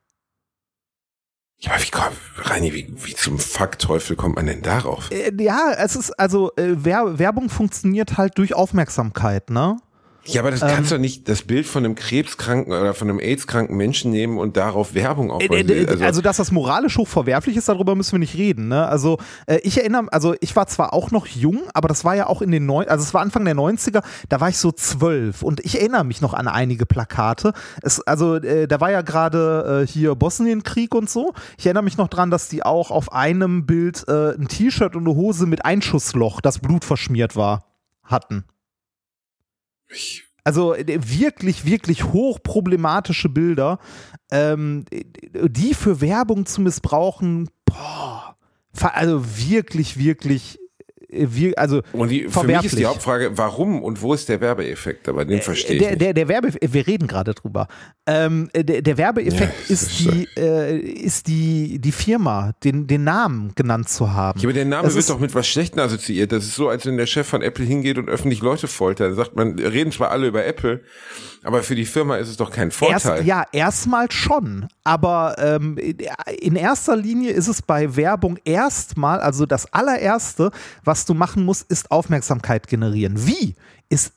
Ja, 1.59 1.71
aber 1.73 1.83
wie, 1.83 1.89
komm- 1.91 2.13
Reini, 2.37 2.73
wie, 2.73 2.93
wie 3.05 3.15
zum 3.15 3.39
Fuck-Teufel 3.39 4.15
kommt 4.15 4.35
man 4.35 4.47
denn 4.47 4.61
darauf? 4.61 5.11
Äh, 5.11 5.31
ja, 5.41 5.71
es 5.77 5.95
ist, 5.95 6.11
also 6.19 6.51
äh, 6.57 6.75
Wer 6.77 7.19
Werbung 7.19 7.49
funktioniert 7.49 8.17
halt 8.17 8.37
durch 8.37 8.53
Aufmerksamkeit, 8.53 9.49
ne? 9.49 9.77
Ja, 10.25 10.41
aber 10.41 10.51
das 10.51 10.61
Ähm. 10.61 10.69
kannst 10.69 10.91
du 10.91 10.95
doch 10.95 11.01
nicht 11.01 11.27
das 11.27 11.41
Bild 11.41 11.65
von 11.65 11.83
einem 11.83 11.95
krebskranken 11.95 12.71
oder 12.71 12.93
von 12.93 13.09
einem 13.09 13.19
AIDS-kranken 13.19 13.75
Menschen 13.75 14.11
nehmen 14.11 14.37
und 14.37 14.55
darauf 14.55 14.93
Werbung 14.93 15.31
aufbauen. 15.31 15.67
äh, 15.69 15.83
äh, 15.83 16.03
Also, 16.03 16.21
dass 16.21 16.37
das 16.37 16.51
moralisch 16.51 16.97
hochverwerflich 16.97 17.57
ist, 17.57 17.67
darüber 17.67 17.95
müssen 17.95 18.13
wir 18.13 18.19
nicht 18.19 18.35
reden. 18.37 18.69
Ne? 18.69 18.87
Also, 18.87 19.17
äh, 19.47 19.57
ich 19.63 19.77
erinnere, 19.79 20.07
also 20.11 20.33
ich 20.39 20.55
war 20.55 20.67
zwar 20.67 20.93
auch 20.93 21.11
noch 21.11 21.27
jung, 21.27 21.63
aber 21.73 21.89
das 21.89 22.05
war 22.05 22.15
ja 22.15 22.27
auch 22.27 22.41
in 22.41 22.51
den 22.51 22.65
neun, 22.65 22.87
also 22.87 23.03
es 23.03 23.13
war 23.13 23.21
Anfang 23.21 23.43
der 23.43 23.55
90er, 23.55 24.01
da 24.29 24.39
war 24.39 24.47
ich 24.49 24.57
so 24.57 24.71
zwölf 24.71 25.43
und 25.43 25.59
ich 25.65 25.79
erinnere 25.79 26.05
mich 26.05 26.21
noch 26.21 26.33
an 26.33 26.47
einige 26.47 26.85
Plakate. 26.85 27.51
Es, 27.81 27.99
also, 28.01 28.35
äh, 28.35 28.67
da 28.67 28.79
war 28.79 28.91
ja 28.91 29.01
gerade 29.01 29.83
äh, 29.83 29.87
hier 29.87 30.15
Bosnienkrieg 30.15 30.95
und 30.95 31.09
so. 31.09 31.33
Ich 31.57 31.65
erinnere 31.65 31.83
mich 31.83 31.97
noch 31.97 32.07
dran, 32.07 32.31
dass 32.31 32.47
die 32.47 32.63
auch 32.63 32.91
auf 32.91 33.11
einem 33.11 33.65
Bild 33.65 34.05
äh, 34.07 34.35
ein 34.35 34.47
T-Shirt 34.47 34.95
und 34.95 35.05
eine 35.05 35.15
Hose 35.15 35.47
mit 35.47 35.65
Einschussloch, 35.65 36.39
das 36.39 36.59
Blut 36.59 36.85
verschmiert 36.85 37.35
war, 37.35 37.65
hatten. 38.03 38.45
Ich, 39.95 40.23
Also 40.43 40.73
äh, 40.73 40.99
wirklich, 41.01 41.65
wirklich 41.65 42.03
hochproblematische 42.05 43.29
Bilder, 43.29 43.79
ähm, 44.31 44.85
die 45.33 45.73
für 45.73 46.01
Werbung 46.01 46.45
zu 46.45 46.61
missbrauchen, 46.61 47.49
boah, 47.65 48.35
also 48.81 49.23
wirklich, 49.25 49.97
wirklich, 49.97 50.59
wir- 51.15 51.57
also 51.57 51.81
und 51.93 52.09
die, 52.09 52.27
für 52.29 52.43
mich 52.43 52.63
ist 52.63 52.77
die 52.77 52.85
Hauptfrage, 52.85 53.31
warum 53.37 53.81
und 53.83 54.01
wo 54.01 54.13
ist 54.13 54.29
der 54.29 54.41
Werbeeffekt? 54.41 55.07
Aber 55.09 55.25
den 55.25 55.41
verstehe 55.41 55.75
ich 55.75 55.81
der, 55.81 55.89
nicht. 55.91 56.01
der, 56.01 56.13
der 56.13 56.27
Werbe, 56.27 56.49
wir 56.61 56.87
reden 56.87 57.07
gerade 57.07 57.33
drüber. 57.33 57.67
Ähm, 58.05 58.49
der, 58.55 58.81
der 58.81 58.97
Werbeeffekt 58.97 59.53
Ja, 59.69 59.73
ist 59.73 59.99
die, 59.99 60.27
äh, 60.37 60.77
ist 60.77 61.27
die, 61.27 61.79
die 61.79 61.91
Firma, 61.91 62.51
den, 62.63 62.87
den 62.87 63.03
Namen 63.03 63.51
genannt 63.55 63.89
zu 63.89 64.11
haben. 64.11 64.39
Ja, 64.39 64.45
aber 64.45 64.53
der 64.53 64.65
Name 64.65 64.83
Das 64.83 64.95
wird 64.95 65.09
doch 65.09 65.19
mit 65.19 65.33
was 65.35 65.47
Schlechtem 65.47 65.79
assoziiert. 65.79 66.31
Das 66.31 66.43
ist 66.43 66.55
so, 66.55 66.69
als 66.69 66.85
wenn 66.85 66.97
der 66.97 67.05
Chef 67.05 67.27
von 67.27 67.41
Apple 67.41 67.65
hingeht 67.65 67.97
und 67.97 68.09
öffentlich 68.09 68.41
Leute 68.41 68.67
foltert. 68.67 69.11
Da 69.11 69.15
sagt 69.15 69.35
man, 69.35 69.57
reden 69.59 69.91
zwar 69.91 70.11
alle 70.11 70.27
über 70.27 70.45
Apple, 70.45 70.81
aber 71.43 71.63
für 71.63 71.75
die 71.75 71.85
Firma 71.85 72.17
ist 72.17 72.29
es 72.29 72.37
doch 72.37 72.51
kein 72.51 72.71
Vorteil. 72.71 73.17
Erst, 73.17 73.25
ja, 73.25 73.45
erstmal 73.51 74.11
schon. 74.11 74.67
Aber 74.83 75.35
ähm, 75.37 75.77
in 75.77 76.55
erster 76.55 76.95
Linie 76.95 77.31
ist 77.31 77.47
es 77.47 77.61
bei 77.61 77.95
Werbung 77.95 78.37
erstmal, 78.43 79.21
also 79.21 79.45
das 79.45 79.71
allererste, 79.71 80.51
was 80.83 81.05
du 81.05 81.13
machen 81.13 81.45
musst, 81.45 81.69
ist 81.71 81.89
Aufmerksamkeit 81.89 82.67
generieren. 82.67 83.25
Wie? 83.25 83.55
Ist 83.89 84.13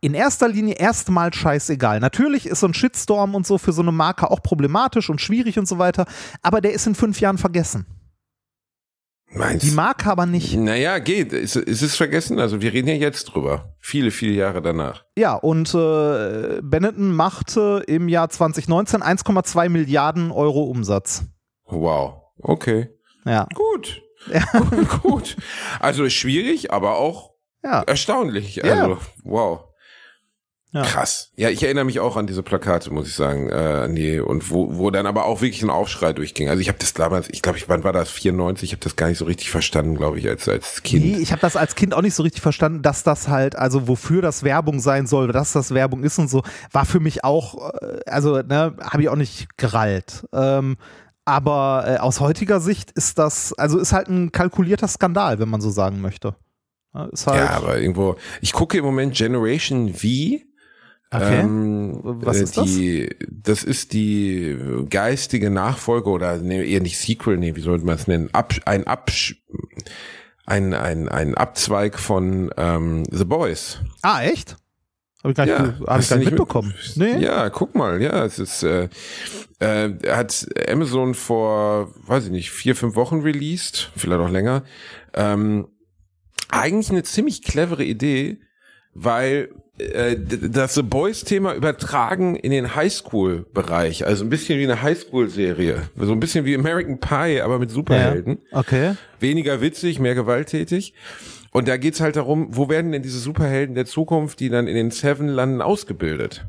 in 0.00 0.14
erster 0.14 0.48
Linie 0.48 0.74
erstmal 0.74 1.32
scheißegal. 1.32 1.98
Natürlich 1.98 2.46
ist 2.46 2.60
so 2.60 2.68
ein 2.68 2.74
Shitstorm 2.74 3.34
und 3.34 3.46
so 3.46 3.56
für 3.56 3.72
so 3.72 3.80
eine 3.80 3.90
Marke 3.90 4.30
auch 4.30 4.42
problematisch 4.42 5.08
und 5.08 5.20
schwierig 5.20 5.58
und 5.58 5.66
so 5.66 5.78
weiter, 5.78 6.04
aber 6.42 6.60
der 6.60 6.74
ist 6.74 6.86
in 6.86 6.94
fünf 6.94 7.20
Jahren 7.20 7.38
vergessen. 7.38 7.86
Meinst 9.34 9.66
Die 9.66 9.72
Marke 9.72 10.10
aber 10.10 10.26
nicht. 10.26 10.56
Naja, 10.56 10.98
geht. 10.98 11.32
Ist, 11.32 11.56
ist 11.56 11.82
es 11.82 11.96
vergessen? 11.96 12.38
Also 12.38 12.60
wir 12.62 12.72
reden 12.72 12.88
ja 12.88 12.94
jetzt 12.94 13.24
drüber. 13.24 13.74
Viele, 13.80 14.10
viele 14.10 14.32
Jahre 14.32 14.62
danach. 14.62 15.04
Ja, 15.16 15.34
und 15.34 15.74
äh, 15.74 16.60
Benetton 16.62 17.14
machte 17.14 17.82
im 17.86 18.08
Jahr 18.08 18.28
2019 18.30 19.02
1,2 19.02 19.68
Milliarden 19.68 20.30
Euro 20.30 20.64
Umsatz. 20.64 21.24
Wow. 21.66 22.22
Okay. 22.38 22.90
Ja. 23.24 23.48
Gut. 23.54 24.02
Gut. 25.02 25.36
Also 25.80 26.04
ist 26.04 26.14
schwierig, 26.14 26.72
aber 26.72 26.96
auch 26.98 27.32
Ja. 27.62 27.82
erstaunlich. 27.82 28.56
Ja. 28.56 28.82
Also, 28.84 28.98
wow. 29.24 29.64
Ja. 30.74 30.82
Krass. 30.82 31.30
Ja, 31.36 31.50
ich 31.50 31.62
erinnere 31.62 31.84
mich 31.84 32.00
auch 32.00 32.16
an 32.16 32.26
diese 32.26 32.42
Plakate, 32.42 32.92
muss 32.92 33.06
ich 33.06 33.14
sagen. 33.14 33.48
Äh, 33.48 33.86
nee, 33.86 34.18
und 34.18 34.50
wo, 34.50 34.76
wo 34.76 34.90
dann 34.90 35.06
aber 35.06 35.24
auch 35.24 35.40
wirklich 35.40 35.62
ein 35.62 35.70
Aufschrei 35.70 36.12
durchging. 36.12 36.48
Also 36.48 36.60
ich 36.60 36.66
habe 36.66 36.78
das 36.80 36.92
damals, 36.94 37.28
ich 37.30 37.42
glaube, 37.42 37.58
ich, 37.58 37.68
wann 37.68 37.84
war 37.84 37.92
das? 37.92 38.10
94? 38.10 38.64
Ich 38.64 38.72
habe 38.72 38.82
das 38.82 38.96
gar 38.96 39.06
nicht 39.06 39.18
so 39.18 39.24
richtig 39.24 39.50
verstanden, 39.50 39.94
glaube 39.94 40.18
ich, 40.18 40.28
als, 40.28 40.48
als 40.48 40.82
Kind. 40.82 41.04
Nee, 41.04 41.18
ich 41.18 41.30
habe 41.30 41.40
das 41.40 41.54
als 41.54 41.76
Kind 41.76 41.94
auch 41.94 42.02
nicht 42.02 42.16
so 42.16 42.24
richtig 42.24 42.42
verstanden, 42.42 42.82
dass 42.82 43.04
das 43.04 43.28
halt, 43.28 43.54
also 43.54 43.86
wofür 43.86 44.20
das 44.20 44.42
Werbung 44.42 44.80
sein 44.80 45.06
soll, 45.06 45.30
dass 45.30 45.52
das 45.52 45.72
Werbung 45.72 46.02
ist 46.02 46.18
und 46.18 46.28
so, 46.28 46.42
war 46.72 46.84
für 46.84 46.98
mich 46.98 47.22
auch, 47.22 47.72
äh, 47.80 48.00
also, 48.06 48.42
ne, 48.42 48.76
habe 48.82 49.02
ich 49.02 49.08
auch 49.08 49.16
nicht 49.16 49.56
gerallt. 49.56 50.26
Ähm, 50.32 50.76
aber 51.24 51.84
äh, 51.86 51.96
aus 51.98 52.18
heutiger 52.18 52.58
Sicht 52.58 52.90
ist 52.90 53.20
das, 53.20 53.52
also 53.52 53.78
ist 53.78 53.92
halt 53.92 54.08
ein 54.08 54.32
kalkulierter 54.32 54.88
Skandal, 54.88 55.38
wenn 55.38 55.48
man 55.48 55.60
so 55.60 55.70
sagen 55.70 56.00
möchte. 56.00 56.34
Halt, 56.92 57.16
Ja, 57.26 57.50
aber 57.50 57.78
irgendwo, 57.78 58.16
ich 58.40 58.52
gucke 58.52 58.78
im 58.78 58.84
Moment 58.84 59.14
Generation 59.14 59.94
V. 59.94 60.08
okay. 61.14 61.40
Ähm, 61.40 62.00
Was 62.02 62.38
äh, 62.38 62.42
ist 62.42 62.56
das? 62.56 62.64
die, 62.66 63.10
das? 63.30 63.64
ist 63.64 63.92
die 63.92 64.56
geistige 64.90 65.50
Nachfolge 65.50 66.10
oder 66.10 66.38
nee, 66.38 66.64
eher 66.64 66.80
nicht 66.80 66.98
Sequel, 66.98 67.36
nee, 67.36 67.56
wie 67.56 67.60
sollte 67.60 67.84
man 67.84 67.96
es 67.96 68.06
nennen? 68.06 68.28
Ab, 68.32 68.54
ein 68.64 68.86
Absch 68.86 69.42
ein, 70.46 70.74
ein, 70.74 71.08
ein 71.08 71.34
Abzweig 71.34 71.98
von 71.98 72.50
ähm, 72.56 73.04
The 73.10 73.24
Boys. 73.24 73.80
ah, 74.02 74.22
echt? 74.22 74.56
Habe 75.22 75.30
ich 75.30 75.36
gar 75.36 75.46
nicht, 75.46 75.58
Ja, 75.58 75.86
hab 75.86 76.00
ich 76.00 76.08
gar 76.10 76.16
nicht 76.18 76.30
mitbekommen. 76.30 76.74
Nee. 76.96 77.18
Ja, 77.18 77.48
guck 77.48 77.74
mal, 77.74 78.02
ja, 78.02 78.26
es 78.26 78.38
ist, 78.38 78.62
äh, 78.62 78.90
äh, 79.58 79.90
hat 80.06 80.46
Amazon 80.68 81.14
vor, 81.14 81.94
weiß 82.06 82.26
ich 82.26 82.30
nicht, 82.30 82.50
vier, 82.50 82.76
fünf 82.76 82.94
Wochen 82.94 83.20
released, 83.20 83.90
vielleicht 83.96 84.20
auch 84.20 84.28
länger. 84.28 84.64
Ähm, 85.14 85.68
eigentlich 86.50 86.90
eine 86.90 87.04
ziemlich 87.04 87.42
clevere 87.42 87.84
Idee, 87.84 88.38
weil 88.92 89.48
das 89.76 90.74
The 90.74 90.82
Boys-Thema 90.82 91.54
übertragen 91.54 92.36
in 92.36 92.52
den 92.52 92.76
Highschool-Bereich, 92.76 94.06
also 94.06 94.24
ein 94.24 94.30
bisschen 94.30 94.58
wie 94.58 94.64
eine 94.64 94.82
Highschool-Serie, 94.82 95.82
so 95.98 96.12
ein 96.12 96.20
bisschen 96.20 96.44
wie 96.44 96.54
American 96.54 97.00
Pie, 97.00 97.40
aber 97.40 97.58
mit 97.58 97.70
Superhelden 97.70 98.38
Ja. 98.52 98.58
Okay. 98.58 98.94
weniger 99.18 99.60
witzig, 99.60 99.98
mehr 99.98 100.14
gewalttätig. 100.14 100.94
Und 101.50 101.68
da 101.68 101.76
geht's 101.76 102.00
halt 102.00 102.16
darum, 102.16 102.48
wo 102.50 102.68
werden 102.68 102.92
denn 102.92 103.02
diese 103.02 103.18
Superhelden 103.18 103.74
der 103.74 103.86
Zukunft, 103.86 104.40
die 104.40 104.48
dann 104.48 104.68
in 104.68 104.74
den 104.76 104.90
Seven 104.90 105.28
landen, 105.28 105.60
ausgebildet? 105.60 106.46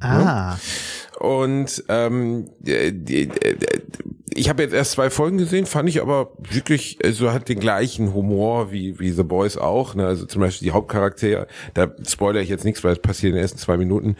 Ah. 0.00 0.56
Und 1.20 1.84
ähm, 1.90 2.48
die, 2.60 2.92
die, 2.92 3.28
ich 4.32 4.48
habe 4.48 4.62
jetzt 4.62 4.72
erst 4.72 4.92
zwei 4.92 5.10
Folgen 5.10 5.36
gesehen, 5.36 5.66
fand 5.66 5.86
ich 5.88 6.00
aber 6.00 6.32
wirklich, 6.38 6.98
also 7.04 7.30
hat 7.30 7.50
den 7.50 7.60
gleichen 7.60 8.14
Humor 8.14 8.72
wie, 8.72 8.98
wie 8.98 9.10
The 9.10 9.22
Boys 9.22 9.58
auch. 9.58 9.94
Ne? 9.94 10.06
Also 10.06 10.24
zum 10.24 10.40
Beispiel 10.40 10.66
die 10.68 10.72
Hauptcharaktere, 10.72 11.46
da 11.74 11.92
spoilere 12.08 12.42
ich 12.42 12.48
jetzt 12.48 12.64
nichts, 12.64 12.82
weil 12.84 12.94
es 12.94 13.00
passiert 13.00 13.30
in 13.30 13.34
den 13.34 13.42
ersten 13.42 13.58
zwei 13.58 13.76
Minuten. 13.76 14.16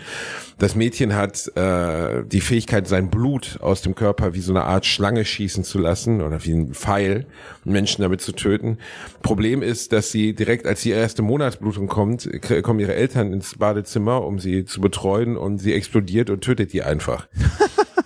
Das 0.59 0.75
Mädchen 0.75 1.15
hat 1.15 1.51
äh, 1.57 2.23
die 2.27 2.43
Fähigkeit, 2.43 2.87
sein 2.87 3.09
Blut 3.09 3.59
aus 3.63 3.81
dem 3.81 3.95
Körper 3.95 4.35
wie 4.35 4.41
so 4.41 4.53
eine 4.53 4.65
Art 4.65 4.85
Schlange 4.85 5.25
schießen 5.25 5.65
zu 5.65 5.79
lassen 5.79 6.21
oder 6.21 6.45
wie 6.45 6.53
ein 6.53 6.75
Pfeil, 6.75 7.25
Menschen 7.65 8.03
damit 8.03 8.21
zu 8.21 8.33
töten. 8.33 8.77
Problem 9.23 9.63
ist, 9.63 9.93
dass 9.93 10.11
sie 10.11 10.35
direkt, 10.35 10.67
als 10.67 10.83
die 10.83 10.91
erste 10.91 11.23
Monatsblutung 11.23 11.87
kommt, 11.87 12.29
kommen 12.63 12.81
ihre 12.81 12.95
Eltern 12.95 13.33
ins 13.33 13.57
Badezimmer, 13.57 14.27
um 14.27 14.39
sie 14.39 14.67
zu 14.67 14.83
betreuen 14.83 15.39
und 15.39 15.59
sie 15.59 15.73
explodiert 15.73 16.29
und 16.29 16.43
tötet 16.43 16.75
die 16.75 16.83
einfach. 16.91 17.27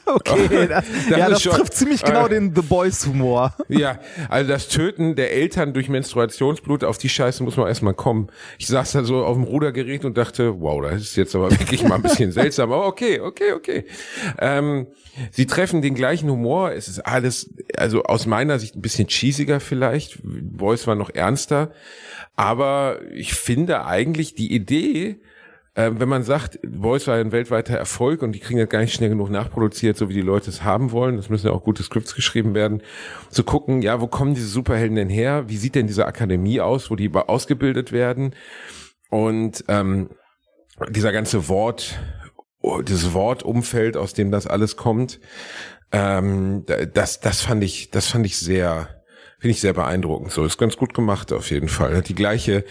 Okay, 0.07 0.67
das, 0.69 0.85
Das 1.09 1.19
ja, 1.19 1.29
das 1.29 1.43
schon- 1.43 1.53
trifft 1.55 1.75
ziemlich 1.75 2.03
genau 2.05 2.27
äh, 2.27 2.29
den 2.29 2.55
The 2.55 2.61
Boys 2.63 3.05
Humor. 3.07 3.53
Ja, 3.69 3.99
also 4.29 4.49
das 4.53 4.69
Töten 4.69 5.17
der 5.17 5.33
Eltern 5.33 5.73
durch 5.73 5.89
Menstruationsblut, 5.89 6.85
auf 6.85 6.99
die 6.99 7.09
Scheiße 7.09 7.43
muss 7.43 7.57
man 7.57 7.67
erstmal 7.67 7.95
kommen. 7.95 8.29
Ich 8.59 8.67
saß 8.69 8.93
da 8.93 9.03
so 9.03 9.25
auf 9.25 9.35
dem 9.35 9.43
Rudergerät 9.45 10.05
und 10.05 10.17
dachte, 10.17 10.61
wow, 10.61 10.81
das 10.83 11.01
ist 11.03 11.17
jetzt 11.17 11.35
aber 11.35 11.51
wirklich 11.51 11.83
mal 11.83 11.97
ein 11.97 12.03
bisschen 12.03 12.31
seltsam. 12.31 12.71
Aber 12.71 12.87
okay, 12.87 13.19
okay, 13.21 13.53
okay. 13.55 13.87
Ähm, 14.39 14.87
sie 15.33 15.47
treffen 15.47 15.83
den 15.83 15.95
gleichen 15.95 16.31
Humor. 16.31 16.73
Es 16.73 16.87
ist 16.87 17.01
alles, 17.01 17.51
also 17.77 18.05
aus 18.05 18.27
meiner 18.27 18.59
Sicht 18.61 18.77
ein 18.77 18.83
bisschen 18.83 19.09
cheesiger 19.09 19.59
vielleicht. 19.59 20.19
Boys 20.23 20.87
war 20.87 20.95
noch 20.95 21.11
ernster. 21.11 21.73
Aber 22.37 23.01
ich 23.13 23.35
finde 23.35 23.85
eigentlich 23.87 24.35
die 24.35 24.53
Idee, 24.55 25.17
äh, 25.75 25.91
wenn 25.95 26.09
man 26.09 26.23
sagt, 26.23 26.59
Boys 26.67 27.07
war 27.07 27.17
ein 27.17 27.33
weltweiter 27.33 27.77
Erfolg 27.77 28.23
und 28.23 28.33
die 28.33 28.39
kriegen 28.41 28.61
das 28.61 28.69
gar 28.69 28.81
nicht 28.81 28.95
schnell 28.95 29.09
genug 29.11 29.31
nachproduziert, 29.31 29.97
so 29.97 30.09
wie 30.09 30.15
die 30.15 30.21
Leute 30.21 30.51
es 30.51 30.63
haben 30.63 30.93
wollen, 30.93 31.17
das 31.17 31.29
müssen 31.31 31.47
ja 31.47 31.53
auch 31.53 31.65
gute 31.65 31.83
Skripts 31.83 32.15
geschrieben 32.15 32.55
werden, 32.55 32.83
zu 33.31 33.43
gucken, 33.45 33.83
ja, 33.83 34.01
wo 34.01 34.07
kommen 34.07 34.35
diese 34.35 34.49
Superhelden 34.49 34.97
denn 34.97 35.09
her? 35.09 35.45
Wie 35.49 35.57
sieht 35.57 35.75
denn 35.75 35.87
diese 35.87 36.07
Akademie 36.07 36.61
aus, 36.61 36.91
wo 36.91 36.97
die 36.97 37.11
ausgebildet 37.13 37.93
werden? 37.93 38.35
Und 39.11 39.65
ähm, 39.69 40.11
dieser 40.91 41.13
ganze 41.13 41.49
Wort, 41.49 41.99
oh, 42.61 42.81
dieses 42.81 43.13
Wortumfeld, 43.13 43.97
aus 43.97 44.15
dem 44.15 44.31
das 44.31 44.47
alles 44.47 44.77
kommt, 44.77 45.21
ähm, 45.93 46.65
da- 46.67 46.85
das, 46.85 47.21
das 47.21 47.41
fand 47.41 47.63
ich, 47.65 47.91
das 47.91 48.09
fand 48.09 48.27
ich 48.27 48.39
sehr, 48.39 49.03
finde 49.39 49.53
ich 49.53 49.61
sehr 49.61 49.73
beeindruckend. 49.73 50.33
So 50.33 50.45
ist 50.45 50.59
ganz 50.59 50.77
gut 50.77 50.95
gemacht 50.95 51.33
auf 51.33 51.51
jeden 51.51 51.69
Fall. 51.69 51.97
Hat 51.97 52.09
die 52.09 52.15
gleiche 52.15 52.65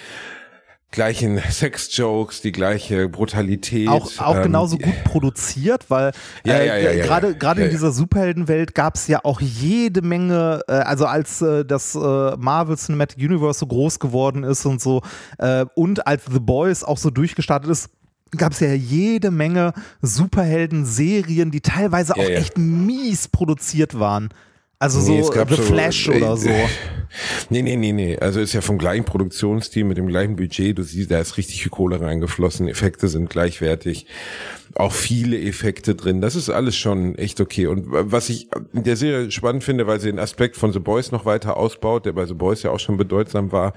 gleichen 0.93 1.41
Sex-Jokes, 1.49 2.39
die 2.41 2.53
gleiche 2.53 3.09
Brutalität. 3.09 3.89
Auch, 3.89 4.09
auch 4.19 4.37
ähm, 4.37 4.43
genauso 4.43 4.77
gut 4.77 4.93
produziert, 5.03 5.89
weil 5.89 6.13
Ja, 6.45 6.53
äh, 6.53 6.67
ja, 6.67 6.77
ja, 6.77 6.91
ja, 6.91 7.05
gerade 7.05 7.27
ja. 7.27 7.33
gerade 7.33 7.61
Ja, 7.61 7.65
in 7.65 7.71
dieser 7.71 7.91
Superheldenwelt 7.91 8.73
gab 8.73 8.95
es 8.95 9.07
ja 9.07 9.19
auch 9.23 9.41
jede 9.41 10.01
Menge, 10.01 10.61
äh, 10.67 10.71
also 10.71 11.05
als 11.05 11.41
äh, 11.41 11.65
das 11.65 11.95
äh, 11.95 11.99
Marvel 12.37 12.77
Cinematic 12.77 13.17
Universe 13.17 13.59
so 13.59 13.67
groß 13.67 13.99
geworden 13.99 14.43
ist 14.43 14.65
und 14.65 14.81
so 14.81 15.01
äh, 15.39 15.65
und 15.75 16.07
als 16.07 16.23
The 16.31 16.39
Boys 16.39 16.83
auch 16.83 16.97
so 16.97 17.09
durchgestartet 17.09 17.69
ist, 17.69 17.89
gab 18.37 18.53
es 18.53 18.61
ja 18.61 18.73
jede 18.73 19.31
Menge 19.31 19.73
Superhelden-Serien, 20.01 21.51
die 21.51 21.61
teilweise 21.61 22.15
auch 22.15 22.23
echt 22.23 22.57
mies 22.57 23.27
produziert 23.27 23.99
waren. 23.99 24.29
Also 24.83 24.99
Nee, 25.09 25.21
so 25.23 25.29
gab 25.31 25.49
The 25.49 25.55
so- 25.55 25.61
Flash 25.61 26.07
äh, 26.09 26.17
oder 26.17 26.35
so. 26.37 26.49
Nee, 27.51 27.61
nee, 27.61 27.75
nee, 27.75 27.91
nee. 27.91 28.17
Also 28.17 28.39
ist 28.39 28.53
ja 28.53 28.61
vom 28.61 28.79
gleichen 28.79 29.05
Produktionsteam 29.05 29.87
mit 29.87 29.97
dem 29.97 30.07
gleichen 30.07 30.35
Budget. 30.35 30.79
Du 30.79 30.81
siehst, 30.81 31.11
da 31.11 31.19
ist 31.19 31.37
richtig 31.37 31.61
viel 31.61 31.69
Kohle 31.69 32.01
reingeflossen. 32.01 32.67
Effekte 32.67 33.07
sind 33.07 33.29
gleichwertig. 33.29 34.07
Auch 34.73 34.91
viele 34.91 35.39
Effekte 35.39 35.93
drin. 35.93 36.21
Das 36.21 36.35
ist 36.35 36.49
alles 36.49 36.75
schon 36.75 37.13
echt 37.15 37.39
okay. 37.39 37.67
Und 37.67 37.85
was 37.87 38.29
ich 38.29 38.47
in 38.73 38.83
der 38.83 38.95
Serie 38.95 39.29
spannend 39.29 39.63
finde, 39.63 39.85
weil 39.85 39.99
sie 39.99 40.09
den 40.09 40.17
Aspekt 40.17 40.57
von 40.57 40.73
The 40.73 40.79
Boys 40.79 41.11
noch 41.11 41.23
weiter 41.23 41.55
ausbaut, 41.55 42.07
der 42.07 42.13
bei 42.13 42.25
The 42.25 42.33
Boys 42.33 42.63
ja 42.63 42.71
auch 42.71 42.79
schon 42.79 42.97
bedeutsam 42.97 43.51
war, 43.51 43.73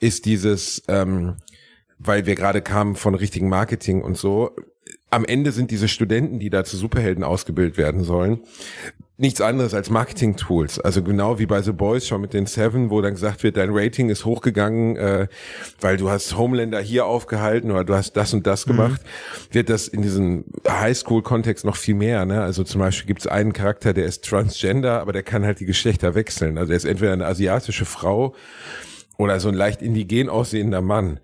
ist 0.00 0.24
dieses, 0.26 0.82
ähm, 0.88 1.36
weil 2.00 2.26
wir 2.26 2.34
gerade 2.34 2.62
kamen 2.62 2.96
von 2.96 3.14
richtigen 3.14 3.48
Marketing 3.48 4.02
und 4.02 4.16
so. 4.18 4.56
Am 5.10 5.24
Ende 5.24 5.52
sind 5.52 5.70
diese 5.70 5.86
Studenten, 5.86 6.40
die 6.40 6.50
da 6.50 6.64
zu 6.64 6.76
Superhelden 6.76 7.22
ausgebildet 7.22 7.76
werden 7.78 8.02
sollen, 8.02 8.40
nichts 9.20 9.40
anderes 9.40 9.74
als 9.74 9.90
Marketing-Tools. 9.90 10.80
Also 10.80 11.02
genau 11.02 11.38
wie 11.38 11.46
bei 11.46 11.60
The 11.60 11.72
Boys 11.72 12.06
schon 12.06 12.22
mit 12.22 12.32
den 12.32 12.46
Seven, 12.46 12.90
wo 12.90 13.02
dann 13.02 13.12
gesagt 13.12 13.42
wird, 13.42 13.56
dein 13.56 13.68
Rating 13.70 14.08
ist 14.08 14.24
hochgegangen, 14.24 14.96
äh, 14.96 15.28
weil 15.80 15.96
du 15.98 16.10
hast 16.10 16.36
Homelander 16.36 16.80
hier 16.80 17.06
aufgehalten 17.06 17.70
oder 17.70 17.84
du 17.84 17.94
hast 17.94 18.14
das 18.14 18.32
und 18.32 18.46
das 18.46 18.64
gemacht, 18.64 19.02
wird 19.52 19.68
das 19.68 19.88
in 19.88 20.02
diesem 20.02 20.44
Highschool-Kontext 20.66 21.64
noch 21.64 21.76
viel 21.76 21.94
mehr. 21.94 22.24
Ne? 22.24 22.40
Also 22.40 22.64
zum 22.64 22.80
Beispiel 22.80 23.06
gibt 23.06 23.20
es 23.20 23.26
einen 23.26 23.52
Charakter, 23.52 23.92
der 23.92 24.06
ist 24.06 24.24
Transgender, 24.24 25.00
aber 25.00 25.12
der 25.12 25.22
kann 25.22 25.44
halt 25.44 25.60
die 25.60 25.66
Geschlechter 25.66 26.14
wechseln. 26.14 26.56
Also 26.56 26.72
er 26.72 26.76
ist 26.76 26.86
entweder 26.86 27.12
eine 27.12 27.26
asiatische 27.26 27.84
Frau 27.84 28.34
oder 29.18 29.38
so 29.38 29.48
ein 29.48 29.54
leicht 29.54 29.82
indigen 29.82 30.30
aussehender 30.30 30.80
Mann. 30.80 31.20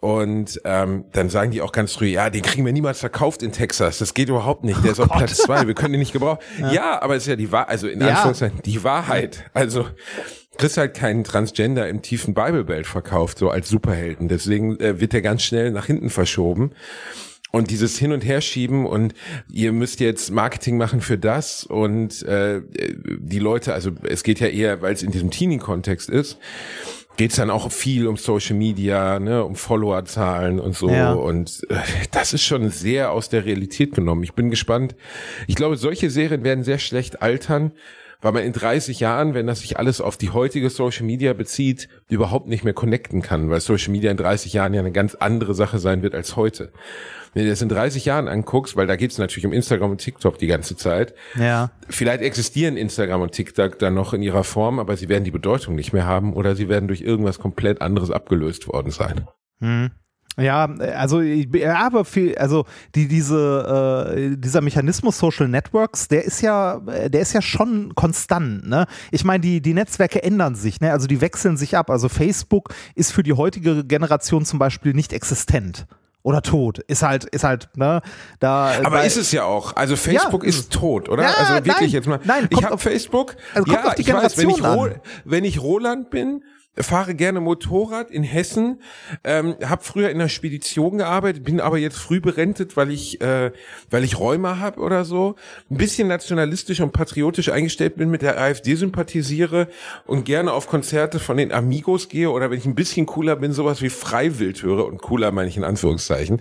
Und 0.00 0.60
ähm, 0.64 1.06
dann 1.12 1.28
sagen 1.28 1.50
die 1.50 1.60
auch 1.60 1.72
ganz 1.72 1.92
früh, 1.94 2.06
ja, 2.06 2.30
den 2.30 2.42
kriegen 2.42 2.64
wir 2.64 2.72
niemals 2.72 3.00
verkauft 3.00 3.42
in 3.42 3.50
Texas. 3.50 3.98
Das 3.98 4.14
geht 4.14 4.28
überhaupt 4.28 4.62
nicht. 4.62 4.84
Der 4.84 4.92
ist 4.92 5.00
auf 5.00 5.08
Platz 5.08 5.38
zwei. 5.38 5.66
Wir 5.66 5.74
können 5.74 5.92
den 5.92 6.00
nicht 6.00 6.12
gebrauchen. 6.12 6.38
Ja. 6.72 7.02
aber 7.02 7.16
es 7.16 7.24
ist 7.24 7.28
ja 7.28 7.36
die 7.36 7.50
Wahrheit, 7.50 7.68
also 7.70 7.88
in 7.88 8.00
Ja. 8.00 8.08
Anführungszeichen 8.08 8.62
die 8.64 8.84
Wahrheit. 8.84 9.44
Also 9.54 9.86
kriegst 10.56 10.76
halt 10.76 10.94
keinen 10.94 11.24
Transgender 11.24 11.88
im 11.88 12.02
tiefen 12.02 12.34
Bible-Belt 12.34 12.86
verkauft, 12.86 13.38
so 13.38 13.50
als 13.50 13.68
Superhelden. 13.68 14.28
Deswegen 14.28 14.78
äh, 14.80 15.00
wird 15.00 15.12
der 15.12 15.22
ganz 15.22 15.42
schnell 15.42 15.70
nach 15.72 15.86
hinten 15.86 16.10
verschoben. 16.10 16.72
Und 17.50 17.70
dieses 17.70 17.96
Hin- 17.98 18.12
und 18.12 18.24
Herschieben 18.26 18.84
und 18.84 19.14
ihr 19.50 19.72
müsst 19.72 20.00
jetzt 20.00 20.30
Marketing 20.30 20.76
machen 20.76 21.00
für 21.00 21.16
das 21.16 21.64
und 21.64 22.22
äh, 22.24 22.60
die 23.18 23.38
Leute, 23.38 23.72
also 23.72 23.90
es 24.06 24.22
geht 24.22 24.38
ja 24.40 24.48
eher, 24.48 24.82
weil 24.82 24.92
es 24.92 25.02
in 25.02 25.12
diesem 25.12 25.30
Teenie-Kontext 25.30 26.10
ist, 26.10 26.38
geht's 27.18 27.36
dann 27.36 27.50
auch 27.50 27.70
viel 27.70 28.06
um 28.06 28.16
Social 28.16 28.56
Media, 28.56 29.18
ne, 29.18 29.44
um 29.44 29.56
Followerzahlen 29.56 30.58
und 30.60 30.74
so. 30.74 30.88
Ja. 30.88 31.12
Und 31.12 31.66
äh, 31.68 31.74
das 32.12 32.32
ist 32.32 32.44
schon 32.44 32.70
sehr 32.70 33.10
aus 33.10 33.28
der 33.28 33.44
Realität 33.44 33.94
genommen. 33.94 34.22
Ich 34.22 34.32
bin 34.34 34.50
gespannt. 34.50 34.94
Ich 35.48 35.56
glaube, 35.56 35.76
solche 35.76 36.10
Serien 36.10 36.44
werden 36.44 36.64
sehr 36.64 36.78
schlecht 36.78 37.20
altern, 37.20 37.72
weil 38.20 38.32
man 38.32 38.42
in 38.42 38.52
30 38.52 38.98
Jahren, 38.98 39.34
wenn 39.34 39.46
das 39.46 39.60
sich 39.60 39.78
alles 39.78 40.00
auf 40.00 40.16
die 40.16 40.30
heutige 40.30 40.70
Social 40.70 41.06
Media 41.06 41.32
bezieht, 41.34 41.88
überhaupt 42.08 42.48
nicht 42.48 42.64
mehr 42.64 42.74
connecten 42.74 43.22
kann, 43.22 43.48
weil 43.48 43.60
Social 43.60 43.92
Media 43.92 44.10
in 44.10 44.16
30 44.16 44.52
Jahren 44.52 44.74
ja 44.74 44.80
eine 44.80 44.90
ganz 44.90 45.14
andere 45.14 45.54
Sache 45.54 45.78
sein 45.78 46.02
wird 46.02 46.14
als 46.14 46.34
heute. 46.34 46.72
Wenn 47.34 47.44
du 47.44 47.50
das 47.50 47.62
in 47.62 47.68
30 47.68 48.04
Jahren 48.06 48.26
anguckst, 48.26 48.76
weil 48.76 48.86
da 48.86 48.96
geht's 48.96 49.18
natürlich 49.18 49.46
um 49.46 49.52
Instagram 49.52 49.92
und 49.92 49.98
TikTok 49.98 50.38
die 50.38 50.46
ganze 50.48 50.76
Zeit, 50.76 51.14
Ja. 51.36 51.70
Vielleicht 51.88 52.22
existieren 52.22 52.76
Instagram 52.76 53.22
und 53.22 53.32
TikTok 53.32 53.78
dann 53.78 53.94
noch 53.94 54.12
in 54.12 54.22
ihrer 54.22 54.44
Form, 54.44 54.78
aber 54.78 54.96
sie 54.96 55.08
werden 55.08 55.24
die 55.24 55.30
Bedeutung 55.30 55.74
nicht 55.76 55.92
mehr 55.92 56.06
haben 56.06 56.32
oder 56.32 56.56
sie 56.56 56.68
werden 56.68 56.88
durch 56.88 57.02
irgendwas 57.02 57.38
komplett 57.38 57.80
anderes 57.80 58.10
abgelöst 58.10 58.66
worden 58.66 58.90
sein. 58.90 59.28
Hm. 59.60 59.90
Ja, 60.38 60.66
also 60.66 61.20
ich, 61.20 61.48
ja, 61.54 61.84
aber 61.84 62.04
viel, 62.04 62.36
also 62.38 62.64
die 62.94 63.08
diese 63.08 64.06
äh, 64.16 64.36
dieser 64.36 64.60
Mechanismus 64.60 65.18
Social 65.18 65.48
Networks, 65.48 66.08
der 66.08 66.24
ist 66.24 66.40
ja, 66.40 66.78
der 66.78 67.20
ist 67.20 67.32
ja 67.32 67.42
schon 67.42 67.94
konstant. 67.94 68.68
Ne? 68.68 68.86
Ich 69.10 69.24
meine, 69.24 69.40
die 69.40 69.60
die 69.60 69.74
Netzwerke 69.74 70.22
ändern 70.22 70.54
sich, 70.54 70.80
ne? 70.80 70.92
Also 70.92 71.06
die 71.08 71.20
wechseln 71.20 71.56
sich 71.56 71.76
ab. 71.76 71.90
Also 71.90 72.08
Facebook 72.08 72.72
ist 72.94 73.12
für 73.12 73.22
die 73.22 73.32
heutige 73.32 73.84
Generation 73.84 74.44
zum 74.44 74.58
Beispiel 74.58 74.94
nicht 74.94 75.12
existent 75.12 75.86
oder 76.22 76.42
tot. 76.42 76.78
Ist 76.80 77.02
halt, 77.02 77.24
ist 77.24 77.44
halt, 77.44 77.68
ne? 77.76 78.02
Da. 78.38 78.72
Aber 78.84 79.04
ist 79.04 79.16
es 79.16 79.32
ja 79.32 79.44
auch. 79.44 79.74
Also 79.76 79.96
Facebook 79.96 80.42
Ja, 80.42 80.48
ist 80.48 80.58
ist 80.58 80.72
tot, 80.72 81.08
oder? 81.08 81.22
Ja, 81.22 81.30
also 81.36 81.54
wirklich 81.54 81.76
nein, 81.80 81.88
jetzt 81.90 82.06
mal. 82.06 82.20
nein, 82.24 82.46
ich 82.50 82.64
habe 82.64 82.78
Facebook. 82.78 83.36
also 83.54 83.64
kommt 83.64 83.84
ja, 83.84 83.88
auf 83.88 83.94
die 83.94 84.02
ich 84.02 84.12
weiß, 84.12 84.36
wenn 84.36 84.50
ich, 84.50 84.56
Generation 84.56 84.78
Ro 84.78 84.94
an. 84.94 85.00
wenn 85.24 85.44
ich 85.44 85.60
Roland 85.60 86.10
bin, 86.10 86.42
fahre 86.80 87.14
gerne 87.14 87.40
Motorrad 87.40 88.10
in 88.10 88.22
Hessen, 88.22 88.80
ähm, 89.24 89.56
habe 89.64 89.84
früher 89.84 90.10
in 90.10 90.18
der 90.18 90.28
Spedition 90.28 90.98
gearbeitet, 90.98 91.44
bin 91.44 91.60
aber 91.60 91.78
jetzt 91.78 91.98
früh 91.98 92.20
berentet, 92.20 92.76
weil 92.76 92.90
ich, 92.90 93.20
äh, 93.20 93.52
weil 93.90 94.04
ich 94.04 94.18
Rheuma 94.18 94.58
habe 94.58 94.80
oder 94.80 95.04
so. 95.04 95.36
Ein 95.70 95.76
bisschen 95.76 96.08
nationalistisch 96.08 96.80
und 96.80 96.92
patriotisch 96.92 97.50
eingestellt 97.50 97.96
bin, 97.96 98.10
mit 98.10 98.22
der 98.22 98.40
AfD 98.40 98.74
sympathisiere 98.74 99.68
und 100.06 100.24
gerne 100.24 100.52
auf 100.52 100.68
Konzerte 100.68 101.18
von 101.18 101.36
den 101.36 101.52
Amigos 101.52 102.08
gehe 102.08 102.30
oder 102.30 102.50
wenn 102.50 102.58
ich 102.58 102.66
ein 102.66 102.74
bisschen 102.74 103.06
cooler 103.06 103.36
bin, 103.36 103.52
sowas 103.52 103.82
wie 103.82 103.90
Freiwild 103.90 104.62
höre 104.62 104.86
und 104.86 105.00
cooler 105.02 105.32
meine 105.32 105.48
ich 105.48 105.56
in 105.56 105.64
Anführungszeichen. 105.64 106.40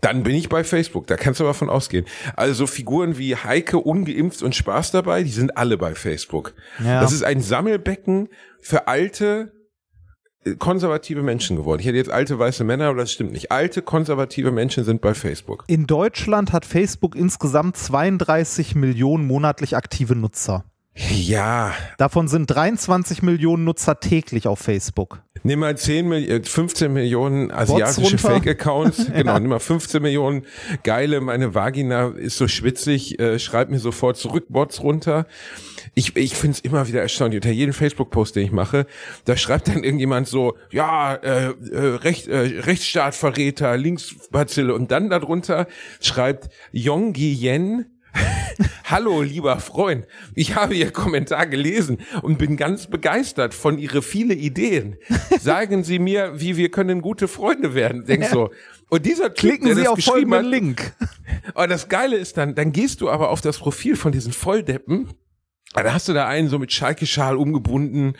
Dann 0.00 0.22
bin 0.22 0.34
ich 0.34 0.48
bei 0.48 0.64
Facebook, 0.64 1.06
da 1.06 1.16
kannst 1.16 1.40
du 1.40 1.44
aber 1.44 1.54
von 1.54 1.68
ausgehen. 1.68 2.06
Also 2.36 2.66
Figuren 2.66 3.18
wie 3.18 3.34
Heike, 3.34 3.78
ungeimpft 3.78 4.42
und 4.42 4.54
Spaß 4.54 4.92
dabei, 4.92 5.22
die 5.22 5.30
sind 5.30 5.56
alle 5.56 5.76
bei 5.76 5.94
Facebook. 5.94 6.54
Ja. 6.84 7.00
Das 7.00 7.12
ist 7.12 7.24
ein 7.24 7.40
Sammelbecken 7.40 8.28
für 8.60 8.86
alte, 8.86 9.50
konservative 10.58 11.22
Menschen 11.22 11.56
geworden. 11.56 11.80
Ich 11.80 11.86
hätte 11.86 11.96
jetzt 11.96 12.10
alte 12.10 12.38
weiße 12.38 12.64
Männer, 12.64 12.86
aber 12.88 12.98
das 12.98 13.12
stimmt 13.12 13.32
nicht. 13.32 13.50
Alte, 13.52 13.82
konservative 13.82 14.50
Menschen 14.50 14.84
sind 14.84 15.00
bei 15.00 15.14
Facebook. 15.14 15.64
In 15.66 15.86
Deutschland 15.86 16.52
hat 16.52 16.64
Facebook 16.64 17.14
insgesamt 17.14 17.76
32 17.76 18.74
Millionen 18.74 19.26
monatlich 19.26 19.76
aktive 19.76 20.14
Nutzer. 20.14 20.64
Ja, 21.10 21.74
Davon 21.96 22.26
sind 22.26 22.50
23 22.50 23.22
Millionen 23.22 23.62
Nutzer 23.62 24.00
täglich 24.00 24.48
auf 24.48 24.58
Facebook. 24.58 25.22
nimm 25.44 25.60
mal 25.60 25.76
10 25.76 26.08
Mil 26.08 26.28
äh, 26.28 26.42
15 26.42 26.92
Millionen 26.92 27.52
asiatische. 27.52 28.18
Fake-Accounts. 28.18 29.06
Genau, 29.14 29.38
nimm 29.38 29.50
mal 29.50 29.60
15 29.60 30.02
Millionen 30.02 30.44
geile, 30.82 31.20
meine 31.20 31.54
Vagina 31.54 32.08
ist 32.08 32.36
so 32.36 32.48
schwitzig, 32.48 33.20
äh, 33.20 33.38
schreib 33.38 33.70
mir 33.70 33.78
sofort 33.78 34.16
zurück, 34.16 34.46
Bots 34.48 34.82
runter. 34.82 35.26
Ich, 35.98 36.14
ich 36.14 36.36
finde 36.36 36.54
es 36.56 36.60
immer 36.60 36.86
wieder 36.86 37.02
erstaunlich. 37.02 37.38
Unter 37.38 37.50
jedem 37.50 37.74
Facebook-Post, 37.74 38.36
den 38.36 38.44
ich 38.44 38.52
mache, 38.52 38.86
da 39.24 39.36
schreibt 39.36 39.66
dann 39.66 39.82
irgendjemand 39.82 40.28
so, 40.28 40.56
ja, 40.70 41.16
äh, 41.16 41.48
äh, 41.72 41.78
Recht, 41.96 42.28
äh, 42.28 42.38
Rechtsstaatverräter, 42.60 43.76
Linksbazille 43.76 44.72
und 44.72 44.92
dann 44.92 45.10
darunter 45.10 45.66
schreibt 46.00 46.50
Yonggi 46.70 47.34
Yen, 47.34 47.86
Hallo, 48.84 49.22
lieber 49.22 49.58
Freund. 49.58 50.06
Ich 50.36 50.54
habe 50.54 50.76
Ihr 50.76 50.92
Kommentar 50.92 51.46
gelesen 51.46 51.98
und 52.22 52.38
bin 52.38 52.56
ganz 52.56 52.86
begeistert 52.86 53.52
von 53.52 53.76
Ihre 53.76 54.00
viele 54.00 54.34
Ideen. 54.34 54.98
Sagen 55.40 55.82
Sie 55.82 55.98
mir, 55.98 56.34
wie 56.36 56.56
wir 56.56 56.70
können 56.70 57.02
gute 57.02 57.26
Freunde 57.26 57.74
werden. 57.74 58.04
Denkst 58.04 58.30
so. 58.30 58.50
Und 58.88 59.04
dieser 59.04 59.34
Typ, 59.34 59.50
Klicken 59.50 59.66
der 59.66 59.74
Sie 59.74 59.82
das 59.82 59.90
auf 59.90 59.98
folgenden 59.98 60.44
hat, 60.44 60.46
Link. 60.46 60.94
aber 61.54 61.66
das 61.66 61.88
Geile 61.88 62.16
ist 62.16 62.36
dann, 62.36 62.54
dann 62.54 62.70
gehst 62.70 63.00
du 63.00 63.10
aber 63.10 63.30
auf 63.30 63.40
das 63.40 63.58
Profil 63.58 63.96
von 63.96 64.12
diesen 64.12 64.32
Volldeppen. 64.32 65.08
Da 65.74 65.92
hast 65.92 66.08
du 66.08 66.14
da 66.14 66.26
einen 66.26 66.48
so 66.48 66.58
mit 66.58 66.72
Schalke-Schal 66.72 67.36
umgebunden, 67.36 68.14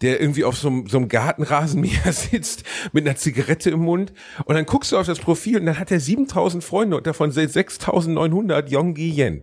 der 0.00 0.20
irgendwie 0.20 0.44
auf 0.44 0.56
so 0.56 0.68
einem, 0.68 0.86
so 0.86 0.96
einem 0.96 1.08
Gartenrasenmäher 1.08 2.12
sitzt, 2.12 2.62
mit 2.92 3.04
einer 3.06 3.16
Zigarette 3.16 3.70
im 3.70 3.80
Mund. 3.80 4.12
Und 4.44 4.54
dann 4.54 4.64
guckst 4.64 4.92
du 4.92 4.98
auf 4.98 5.06
das 5.06 5.18
Profil 5.18 5.58
und 5.58 5.66
dann 5.66 5.78
hat 5.78 5.90
er 5.90 5.98
7000 5.98 6.62
Freunde 6.62 6.96
und 6.96 7.06
davon 7.06 7.32
sind 7.32 7.50
6900 7.50 8.70
Yonggi 8.70 9.10
Yen. 9.10 9.42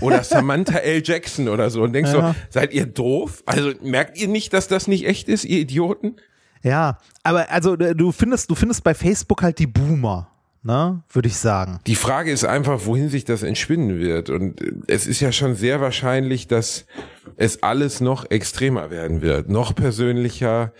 Oder 0.00 0.22
Samantha 0.22 0.78
L. 0.78 1.02
Jackson 1.04 1.48
oder 1.48 1.70
so. 1.70 1.82
Und 1.82 1.92
denkst 1.92 2.12
Ja. 2.12 2.34
so, 2.34 2.40
seid 2.50 2.72
ihr 2.72 2.86
doof? 2.86 3.42
Also 3.46 3.72
merkt 3.82 4.16
ihr 4.18 4.28
nicht, 4.28 4.52
dass 4.52 4.68
das 4.68 4.86
nicht 4.86 5.06
echt 5.06 5.28
ist, 5.28 5.44
ihr 5.44 5.58
Idioten? 5.58 6.16
Ja, 6.62 6.98
aber 7.24 7.50
also 7.50 7.74
äh, 7.76 7.94
du 7.96 8.12
findest, 8.12 8.50
du 8.50 8.54
findest 8.54 8.84
bei 8.84 8.94
Facebook 8.94 9.42
halt 9.42 9.58
die 9.58 9.66
Boomer, 9.66 10.30
ne, 10.62 11.02
würde 11.10 11.28
ich 11.28 11.36
sagen. 11.36 11.80
Die 11.86 11.94
Frage 11.94 12.30
ist 12.30 12.44
einfach, 12.44 12.86
wohin 12.86 13.08
sich 13.08 13.24
das 13.24 13.42
entspinnen 13.42 13.98
wird. 13.98 14.30
Und 14.30 14.60
es 14.86 15.06
ist 15.06 15.20
ja 15.20 15.32
schon 15.32 15.54
sehr 15.54 15.80
wahrscheinlich, 15.80 16.48
dass 16.48 16.86
es 17.36 17.62
alles 17.62 18.00
noch 18.00 18.30
extremer 18.30 18.90
werden 18.90 19.22
wird, 19.22 19.48
noch 19.48 19.74
persönlicher. 19.74 20.72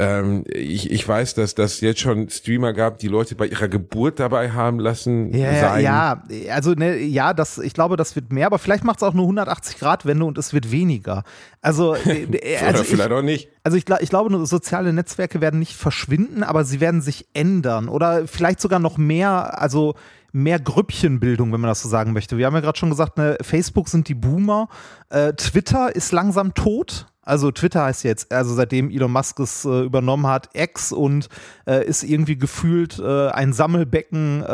Ähm, 0.00 0.44
ich, 0.48 0.90
ich 0.90 1.06
weiß, 1.06 1.34
dass 1.34 1.54
das 1.54 1.82
jetzt 1.82 2.00
schon 2.00 2.30
Streamer 2.30 2.72
gab, 2.72 2.96
die 2.96 3.08
Leute 3.08 3.34
bei 3.34 3.46
ihrer 3.46 3.68
Geburt 3.68 4.18
dabei 4.18 4.50
haben 4.50 4.78
lassen 4.78 5.30
Ja, 5.36 5.60
sein. 5.60 5.84
ja, 5.84 6.22
also 6.50 6.72
ne, 6.72 6.96
ja, 6.96 7.34
das, 7.34 7.58
ich 7.58 7.74
glaube, 7.74 7.98
das 7.98 8.16
wird 8.16 8.32
mehr, 8.32 8.46
aber 8.46 8.58
vielleicht 8.58 8.82
macht 8.82 8.96
es 8.96 9.02
auch 9.02 9.12
eine 9.12 9.20
180 9.20 9.78
Grad 9.78 10.06
Wende 10.06 10.24
und 10.24 10.38
es 10.38 10.54
wird 10.54 10.72
weniger. 10.72 11.22
Also, 11.60 11.94
äh, 11.94 12.22
äh, 12.32 12.56
Oder 12.56 12.66
also 12.68 12.82
ich, 12.82 12.88
vielleicht 12.88 13.12
auch 13.12 13.20
nicht. 13.20 13.50
Also 13.62 13.76
ich, 13.76 13.84
ich 14.00 14.08
glaube, 14.08 14.46
soziale 14.46 14.94
Netzwerke 14.94 15.42
werden 15.42 15.60
nicht 15.60 15.76
verschwinden, 15.76 16.44
aber 16.44 16.64
sie 16.64 16.80
werden 16.80 17.02
sich 17.02 17.26
ändern 17.34 17.90
oder 17.90 18.26
vielleicht 18.26 18.62
sogar 18.62 18.78
noch 18.78 18.96
mehr, 18.96 19.60
also 19.60 19.96
mehr 20.32 20.60
Grüppchenbildung, 20.60 21.52
wenn 21.52 21.60
man 21.60 21.68
das 21.68 21.82
so 21.82 21.90
sagen 21.90 22.14
möchte. 22.14 22.38
Wir 22.38 22.46
haben 22.46 22.54
ja 22.54 22.60
gerade 22.60 22.78
schon 22.78 22.88
gesagt, 22.88 23.18
ne, 23.18 23.36
Facebook 23.42 23.90
sind 23.90 24.08
die 24.08 24.14
Boomer, 24.14 24.68
äh, 25.10 25.34
Twitter 25.34 25.94
ist 25.94 26.12
langsam 26.12 26.54
tot. 26.54 27.06
Also 27.22 27.50
Twitter 27.50 27.84
heißt 27.84 28.02
jetzt, 28.04 28.32
also 28.32 28.54
seitdem 28.54 28.90
Elon 28.90 29.12
Musk 29.12 29.38
es 29.40 29.64
äh, 29.64 29.82
übernommen 29.82 30.26
hat, 30.26 30.48
X 30.54 30.90
und 30.90 31.28
äh, 31.66 31.84
ist 31.86 32.02
irgendwie 32.02 32.38
gefühlt 32.38 32.98
äh, 32.98 33.28
ein 33.28 33.52
Sammelbecken 33.52 34.42
äh, 34.42 34.52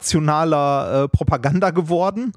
rechtsnationaler 0.00 1.04
äh, 1.04 1.08
Propaganda 1.08 1.70
geworden. 1.70 2.32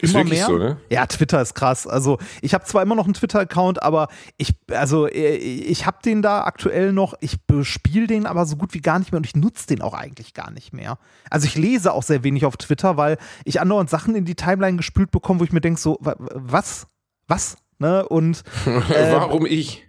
Ist 0.00 0.14
Immer 0.14 0.20
wirklich 0.24 0.38
mehr? 0.40 0.46
so, 0.46 0.56
ne? 0.56 0.76
Ja, 0.88 1.06
Twitter 1.06 1.42
ist 1.42 1.54
krass. 1.54 1.86
Also 1.86 2.18
ich 2.40 2.54
habe 2.54 2.64
zwar 2.64 2.82
immer 2.82 2.94
noch 2.94 3.04
einen 3.04 3.12
Twitter-Account, 3.14 3.82
aber 3.82 4.08
ich, 4.38 4.54
also 4.70 5.06
äh, 5.06 5.36
ich 5.36 5.84
habe 5.86 5.98
den 6.04 6.22
da 6.22 6.44
aktuell 6.44 6.92
noch, 6.92 7.14
ich 7.20 7.46
bespiele 7.46 8.06
den 8.06 8.24
aber 8.26 8.46
so 8.46 8.56
gut 8.56 8.72
wie 8.72 8.80
gar 8.80 8.98
nicht 8.98 9.12
mehr 9.12 9.18
und 9.18 9.26
ich 9.26 9.36
nutze 9.36 9.66
den 9.66 9.82
auch 9.82 9.92
eigentlich 9.94 10.32
gar 10.32 10.50
nicht 10.50 10.72
mehr. 10.72 10.98
Also 11.28 11.46
ich 11.46 11.56
lese 11.56 11.92
auch 11.92 12.02
sehr 12.02 12.24
wenig 12.24 12.46
auf 12.46 12.56
Twitter, 12.56 12.96
weil 12.96 13.18
ich 13.44 13.60
andauernd 13.60 13.90
Sachen 13.90 14.14
in 14.14 14.24
die 14.24 14.34
Timeline 14.34 14.78
gespült 14.78 15.10
bekomme, 15.10 15.40
wo 15.40 15.44
ich 15.44 15.52
mir 15.52 15.60
denke, 15.60 15.80
so, 15.80 15.98
wa- 16.00 16.16
was? 16.18 16.86
Was? 17.28 17.56
Ne? 17.82 18.08
Und 18.08 18.44
äh, 18.66 19.12
Warum 19.12 19.44
ich? 19.44 19.84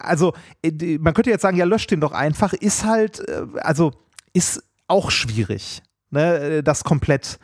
also 0.00 0.32
äh, 0.62 0.98
man 0.98 1.14
könnte 1.14 1.30
jetzt 1.30 1.42
sagen, 1.42 1.56
ja, 1.56 1.64
löscht 1.64 1.90
den 1.92 2.00
doch 2.00 2.12
einfach, 2.12 2.52
ist 2.52 2.84
halt, 2.84 3.20
äh, 3.28 3.42
also 3.60 3.92
ist 4.32 4.62
auch 4.88 5.10
schwierig, 5.10 5.82
ne, 6.10 6.38
äh, 6.58 6.62
das 6.62 6.82
komplett 6.84 7.38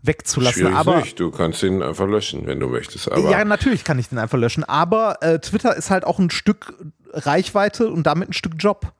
wegzulassen. 0.00 0.62
Schwierig 0.62 0.76
aber 0.76 0.96
nicht. 0.98 1.18
Du 1.18 1.30
kannst 1.32 1.62
ihn 1.64 1.82
einfach 1.82 2.06
löschen, 2.06 2.46
wenn 2.46 2.60
du 2.60 2.68
möchtest. 2.68 3.10
Aber 3.10 3.30
ja, 3.30 3.44
natürlich 3.44 3.82
kann 3.84 3.98
ich 3.98 4.08
den 4.08 4.18
einfach 4.18 4.38
löschen, 4.38 4.62
aber 4.64 5.22
äh, 5.22 5.40
Twitter 5.40 5.74
ist 5.76 5.90
halt 5.90 6.04
auch 6.04 6.18
ein 6.20 6.30
Stück 6.30 6.72
Reichweite 7.12 7.90
und 7.90 8.06
damit 8.06 8.30
ein 8.30 8.32
Stück 8.32 8.54
Job. 8.58 8.92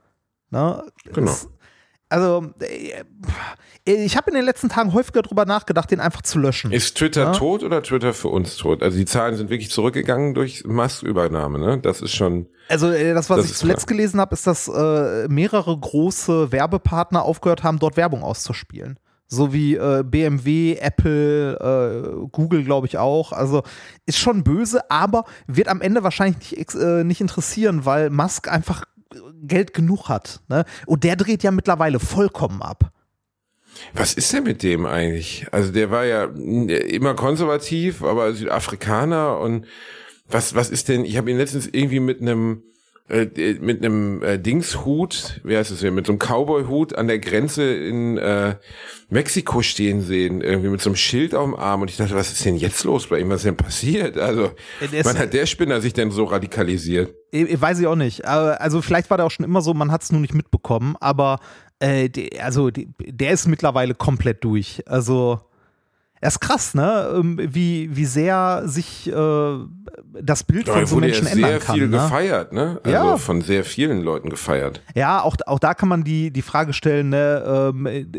Ne? 0.50 0.84
Genau. 1.12 1.30
Es- 1.30 1.48
also, 2.08 2.46
äh, 2.60 3.04
ich 3.84 4.16
habe 4.16 4.30
in 4.30 4.36
den 4.36 4.44
letzten 4.44 4.68
Tagen 4.68 4.92
häufiger 4.92 5.22
drüber 5.22 5.44
nachgedacht, 5.46 5.90
den 5.90 6.00
einfach 6.00 6.22
zu 6.22 6.38
löschen. 6.38 6.72
Ist 6.72 6.96
Twitter 6.98 7.22
Ja. 7.24 7.32
tot 7.32 7.62
oder 7.62 7.82
Twitter 7.82 8.12
für 8.12 8.28
uns 8.28 8.56
tot? 8.56 8.82
Also 8.82 8.98
die 8.98 9.06
Zahlen 9.06 9.36
sind 9.36 9.48
wirklich 9.50 9.70
zurückgegangen 9.70 10.34
durch 10.34 10.64
Musk-Übernahme, 10.66 11.58
ne? 11.58 11.78
Das 11.78 12.00
ist 12.02 12.14
schon. 12.14 12.46
Also 12.68 12.90
äh, 12.90 13.14
das, 13.14 13.30
was 13.30 13.38
Das 13.38 13.50
ich 13.50 13.56
zuletzt 13.56 13.86
klar. 13.86 13.96
gelesen 13.96 14.20
habe, 14.20 14.34
ist, 14.34 14.46
dass 14.46 14.68
äh, 14.68 15.26
mehrere 15.28 15.76
große 15.78 16.52
Werbepartner 16.52 17.22
aufgehört 17.22 17.62
haben, 17.62 17.78
dort 17.78 17.96
Werbung 17.96 18.22
auszuspielen. 18.22 18.98
So 19.30 19.52
wie 19.52 19.74
äh, 19.76 20.02
BMW, 20.06 20.76
Apple, 20.80 21.58
äh, 22.24 22.28
Google, 22.32 22.64
glaube 22.64 22.86
ich 22.86 22.96
auch. 22.98 23.32
Also 23.32 23.62
ist 24.06 24.18
schon 24.18 24.42
böse, 24.42 24.90
aber 24.90 25.24
wird 25.46 25.68
am 25.68 25.82
Ende 25.82 26.02
wahrscheinlich 26.02 26.56
nicht, 26.56 26.74
äh, 26.74 27.04
nicht 27.04 27.20
interessieren, 27.20 27.84
weil 27.84 28.08
Musk 28.10 28.48
einfach 28.50 28.84
Geld 29.42 29.74
genug 29.74 30.08
hat. 30.08 30.40
Ne? 30.48 30.64
Und 30.86 31.04
der 31.04 31.16
dreht 31.16 31.42
ja 31.42 31.50
mittlerweile 31.50 32.00
vollkommen 32.00 32.62
ab. 32.62 32.92
Was 33.94 34.14
ist 34.14 34.32
denn 34.32 34.44
mit 34.44 34.62
dem 34.62 34.86
eigentlich? 34.86 35.46
Also 35.52 35.72
der 35.72 35.90
war 35.90 36.04
ja 36.04 36.24
immer 36.24 37.14
konservativ, 37.14 38.02
aber 38.02 38.32
Südafrikaner 38.32 39.38
und 39.38 39.66
was 40.28 40.54
was 40.54 40.70
ist 40.70 40.88
denn? 40.88 41.04
Ich 41.04 41.16
habe 41.16 41.30
ihn 41.30 41.38
letztens 41.38 41.66
irgendwie 41.66 42.00
mit 42.00 42.20
einem 42.20 42.62
äh, 43.08 43.54
mit 43.60 43.84
einem 43.84 44.22
äh, 44.22 44.38
Dingshut, 44.38 45.40
wie 45.44 45.56
heißt 45.56 45.70
es 45.70 45.80
denn, 45.80 45.94
mit 45.94 46.06
so 46.06 46.12
einem 46.12 46.18
Cowboy-Hut 46.18 46.94
an 46.96 47.08
der 47.08 47.18
Grenze 47.18 47.62
in 47.74 48.18
äh, 48.18 48.56
Mexiko 49.10 49.62
stehen 49.62 50.02
sehen, 50.02 50.40
irgendwie 50.40 50.68
mit 50.68 50.80
so 50.80 50.90
einem 50.90 50.96
Schild 50.96 51.34
auf 51.34 51.44
dem 51.44 51.54
Arm 51.56 51.80
und 51.82 51.90
ich 51.90 51.96
dachte, 51.96 52.14
was 52.14 52.30
ist 52.32 52.44
denn 52.44 52.56
jetzt 52.56 52.84
los 52.84 53.06
bei 53.06 53.18
ihm? 53.20 53.30
Was 53.30 53.38
ist 53.40 53.46
denn 53.46 53.56
passiert? 53.56 54.18
Also, 54.18 54.50
Es- 54.92 55.04
wann 55.06 55.18
hat 55.18 55.32
der 55.32 55.46
Spinner 55.46 55.80
sich 55.80 55.94
denn 55.94 56.10
so 56.10 56.24
radikalisiert? 56.24 57.14
Weiß 57.32 57.78
ich 57.80 57.86
auch 57.86 57.96
nicht. 57.96 58.24
Also 58.26 58.80
vielleicht 58.82 59.10
war 59.10 59.16
der 59.16 59.26
auch 59.26 59.30
schon 59.30 59.44
immer 59.44 59.60
so, 59.62 59.74
man 59.74 59.90
hat 59.92 60.02
es 60.02 60.12
nur 60.12 60.20
nicht 60.20 60.34
mitbekommen, 60.34 60.96
aber 61.00 61.40
äh, 61.78 62.08
also 62.42 62.70
der 62.70 63.30
ist 63.32 63.46
mittlerweile 63.48 63.94
komplett 63.94 64.44
durch. 64.44 64.82
Also 64.86 65.40
er 66.20 66.28
ist 66.28 66.40
krass, 66.40 66.74
ne? 66.74 67.08
Ähm, 67.16 67.38
Wie, 67.40 67.94
wie 67.96 68.04
sehr 68.04 68.62
sich 68.66 69.08
äh, 69.10 69.58
das 70.22 70.44
Bild 70.44 70.68
von 70.68 70.86
so 70.86 70.96
Menschen 70.96 71.26
ja 71.26 71.32
sehr 71.34 71.44
ändern 71.46 71.60
kann. 71.60 71.74
viel 71.76 71.88
Ne? 71.88 71.96
gefeiert, 71.98 72.52
ne? 72.52 72.80
Also 72.82 72.90
Ja. 72.90 73.16
von 73.16 73.40
sehr 73.42 73.64
vielen 73.64 74.02
Leuten 74.02 74.30
gefeiert. 74.30 74.82
Ja, 74.94 75.22
auch, 75.22 75.36
auch 75.46 75.58
da 75.58 75.74
kann 75.74 75.88
man 75.88 76.04
die, 76.04 76.30
die 76.32 76.42
Frage 76.42 76.72
stellen, 76.72 77.10
ne, 77.10 77.72
ähm, 77.74 78.12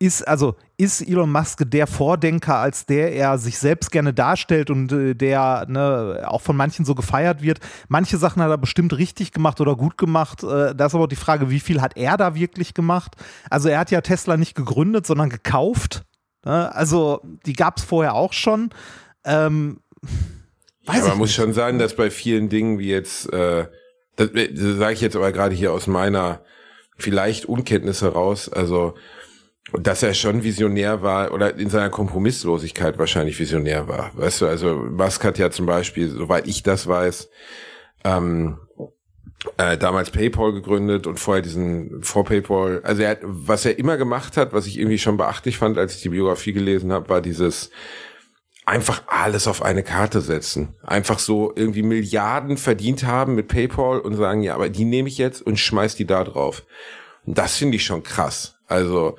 ist, 0.00 0.28
also, 0.28 0.54
ist 0.76 1.00
Elon 1.02 1.32
Musk 1.32 1.64
der 1.66 1.88
Vordenker, 1.88 2.56
als 2.58 2.86
der 2.86 3.12
er 3.14 3.36
sich 3.36 3.58
selbst 3.58 3.90
gerne 3.90 4.14
darstellt 4.14 4.70
und 4.70 4.92
äh, 4.92 5.14
der 5.14 5.66
ne, 5.68 6.22
auch 6.24 6.40
von 6.40 6.56
manchen 6.56 6.84
so 6.84 6.94
gefeiert 6.94 7.42
wird? 7.42 7.58
Manche 7.88 8.16
Sachen 8.16 8.40
hat 8.40 8.48
er 8.48 8.58
bestimmt 8.58 8.96
richtig 8.96 9.32
gemacht 9.32 9.60
oder 9.60 9.74
gut 9.74 9.98
gemacht. 9.98 10.44
Äh, 10.44 10.72
da 10.76 10.86
ist 10.86 10.94
aber 10.94 11.04
auch 11.04 11.08
die 11.08 11.16
Frage, 11.16 11.50
wie 11.50 11.58
viel 11.58 11.80
hat 11.80 11.96
er 11.96 12.16
da 12.16 12.36
wirklich 12.36 12.74
gemacht? 12.74 13.16
Also 13.50 13.68
er 13.68 13.80
hat 13.80 13.90
ja 13.90 14.00
Tesla 14.00 14.36
nicht 14.36 14.54
gegründet, 14.54 15.04
sondern 15.04 15.30
gekauft. 15.30 16.04
Ne? 16.48 16.74
Also 16.74 17.20
die 17.46 17.52
gab 17.52 17.76
es 17.76 17.84
vorher 17.84 18.14
auch 18.14 18.32
schon. 18.32 18.70
Ähm, 19.24 19.80
weiß 20.86 21.02
Ja, 21.02 21.08
man 21.08 21.18
muss 21.18 21.28
nicht. 21.28 21.36
schon 21.36 21.52
sagen, 21.52 21.78
dass 21.78 21.94
bei 21.94 22.10
vielen 22.10 22.48
Dingen 22.48 22.78
wie 22.78 22.88
jetzt 22.88 23.32
äh, 23.32 23.66
Das, 24.16 24.30
das 24.32 24.78
sage 24.78 24.94
ich 24.94 25.00
jetzt 25.00 25.14
aber 25.14 25.30
gerade 25.30 25.54
hier 25.54 25.72
aus 25.72 25.86
meiner 25.86 26.40
vielleicht 26.96 27.44
Unkenntnis 27.46 28.02
heraus. 28.02 28.48
Also 28.48 28.94
dass 29.72 30.02
er 30.02 30.14
schon 30.14 30.42
visionär 30.44 31.02
war 31.02 31.32
oder 31.32 31.54
in 31.56 31.68
seiner 31.68 31.90
Kompromisslosigkeit 31.90 32.98
wahrscheinlich 32.98 33.38
visionär 33.38 33.86
war. 33.86 34.12
Weißt 34.14 34.40
du, 34.40 34.46
also 34.46 34.76
Musk 34.76 35.22
hat 35.24 35.38
ja 35.38 35.50
zum 35.50 35.66
Beispiel, 35.66 36.08
soweit 36.08 36.48
ich 36.48 36.62
das 36.62 36.86
weiß, 36.86 37.28
ähm, 38.04 38.58
äh, 39.56 39.78
damals 39.78 40.10
PayPal 40.10 40.52
gegründet 40.52 41.06
und 41.06 41.18
vorher 41.20 41.42
diesen 41.42 42.02
vor 42.02 42.24
PayPal, 42.24 42.80
also 42.82 43.02
er 43.02 43.10
hat, 43.10 43.18
was 43.22 43.64
er 43.64 43.78
immer 43.78 43.96
gemacht 43.96 44.36
hat, 44.36 44.52
was 44.52 44.66
ich 44.66 44.78
irgendwie 44.78 44.98
schon 44.98 45.16
beachtlich 45.16 45.58
fand, 45.58 45.78
als 45.78 45.94
ich 45.94 46.02
die 46.02 46.08
Biografie 46.08 46.52
gelesen 46.52 46.92
habe, 46.92 47.08
war 47.08 47.20
dieses 47.20 47.70
einfach 48.68 49.02
alles 49.06 49.48
auf 49.48 49.62
eine 49.62 49.82
Karte 49.82 50.20
setzen. 50.20 50.74
Einfach 50.82 51.18
so 51.18 51.52
irgendwie 51.56 51.82
Milliarden 51.82 52.58
verdient 52.58 53.04
haben 53.04 53.34
mit 53.34 53.48
PayPal 53.48 53.98
und 54.00 54.14
sagen, 54.14 54.42
ja, 54.42 54.54
aber 54.54 54.68
die 54.68 54.84
nehme 54.84 55.08
ich 55.08 55.16
jetzt 55.16 55.40
und 55.40 55.58
schmeiß 55.58 55.94
die 55.94 56.04
da 56.04 56.22
drauf. 56.22 56.64
Und 57.24 57.38
das 57.38 57.56
finde 57.56 57.76
ich 57.76 57.84
schon 57.84 58.02
krass. 58.02 58.56
Also, 58.66 59.16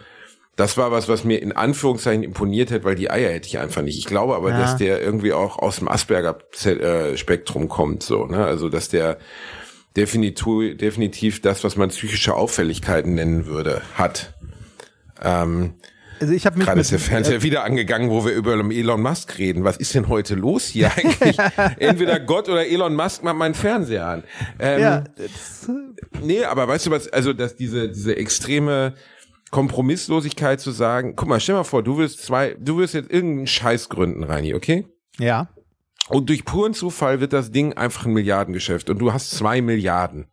das 0.55 0.78
war 0.78 0.91
was, 0.91 1.07
was 1.07 1.24
mir 1.24 1.41
in 1.41 1.51
Anführungszeichen 1.51 2.22
imponiert 2.22 2.70
hat, 2.70 2.84
weil 2.84 2.95
die 2.95 3.09
Eier 3.09 3.32
hätte 3.32 3.47
ich 3.47 3.57
einfach 3.57 3.82
nicht. 3.82 3.97
Ich 3.97 4.05
glaube 4.05 4.36
aber, 4.36 4.51
ja. 4.51 4.59
dass 4.59 4.78
der 4.78 5.01
irgendwie 5.01 5.34
auch 5.34 5.57
aus 5.57 5.78
dem 5.78 5.88
Asperger-Spektrum 5.88 7.70
kommt, 7.70 8.03
so, 8.03 8.26
ne? 8.26 8.45
Also, 8.45 8.70
dass 8.70 8.89
der 8.89 9.17
definitiv, 9.99 10.77
definitiv 10.77 11.41
das, 11.41 11.63
was 11.63 11.75
man 11.75 11.89
psychische 11.89 12.33
Auffälligkeiten 12.35 13.15
nennen 13.15 13.45
würde, 13.45 13.81
hat. 13.95 14.33
Ähm, 15.21 15.73
also 16.21 16.33
ich 16.33 16.45
habe 16.45 16.57
mich 16.57 16.67
gerade 16.67 16.81
ist 16.81 16.91
der 16.91 16.99
Fernseher 16.99 17.37
äh, 17.37 17.43
wieder 17.43 17.63
angegangen, 17.63 18.09
wo 18.09 18.25
wir 18.25 18.33
über 18.33 18.53
Elon 18.53 19.01
Musk 19.01 19.37
reden. 19.37 19.63
Was 19.63 19.77
ist 19.77 19.95
denn 19.95 20.07
heute 20.07 20.35
los 20.35 20.65
hier 20.65 20.91
eigentlich? 20.95 21.37
Entweder 21.77 22.19
Gott 22.19 22.49
oder 22.49 22.67
Elon 22.67 22.95
Musk 22.95 23.23
macht 23.23 23.37
meinen 23.37 23.53
Fernseher 23.53 24.05
an. 24.05 24.23
Ähm, 24.59 24.81
ja, 24.81 25.03
nee, 26.21 26.43
aber 26.43 26.67
weißt 26.67 26.87
du 26.87 26.91
was? 26.91 27.07
Also 27.07 27.33
dass 27.33 27.55
diese 27.55 27.89
diese 27.89 28.17
extreme 28.17 28.95
Kompromisslosigkeit 29.51 30.59
zu 30.59 30.71
sagen, 30.71 31.15
guck 31.15 31.27
mal, 31.27 31.39
stell 31.39 31.55
mal 31.55 31.63
vor, 31.63 31.83
du 31.83 31.97
willst 31.97 32.23
zwei, 32.23 32.55
du 32.59 32.77
willst 32.77 32.93
jetzt 32.93 33.11
irgendeinen 33.11 33.47
Scheiß 33.47 33.89
gründen, 33.89 34.23
Reini, 34.23 34.53
okay? 34.53 34.85
Ja. 35.17 35.49
Und 36.10 36.30
durch 36.30 36.45
puren 36.45 36.74
Zufall 36.74 37.20
wird 37.20 37.34
das 37.34 37.51
Ding 37.51 37.74
einfach 37.74 38.05
ein 38.05 38.14
Milliardengeschäft 38.14 38.89
und 38.89 38.99
du 38.99 39.14
hast 39.14 39.32
zwei 39.32 39.62
Milliarden. 39.62 40.28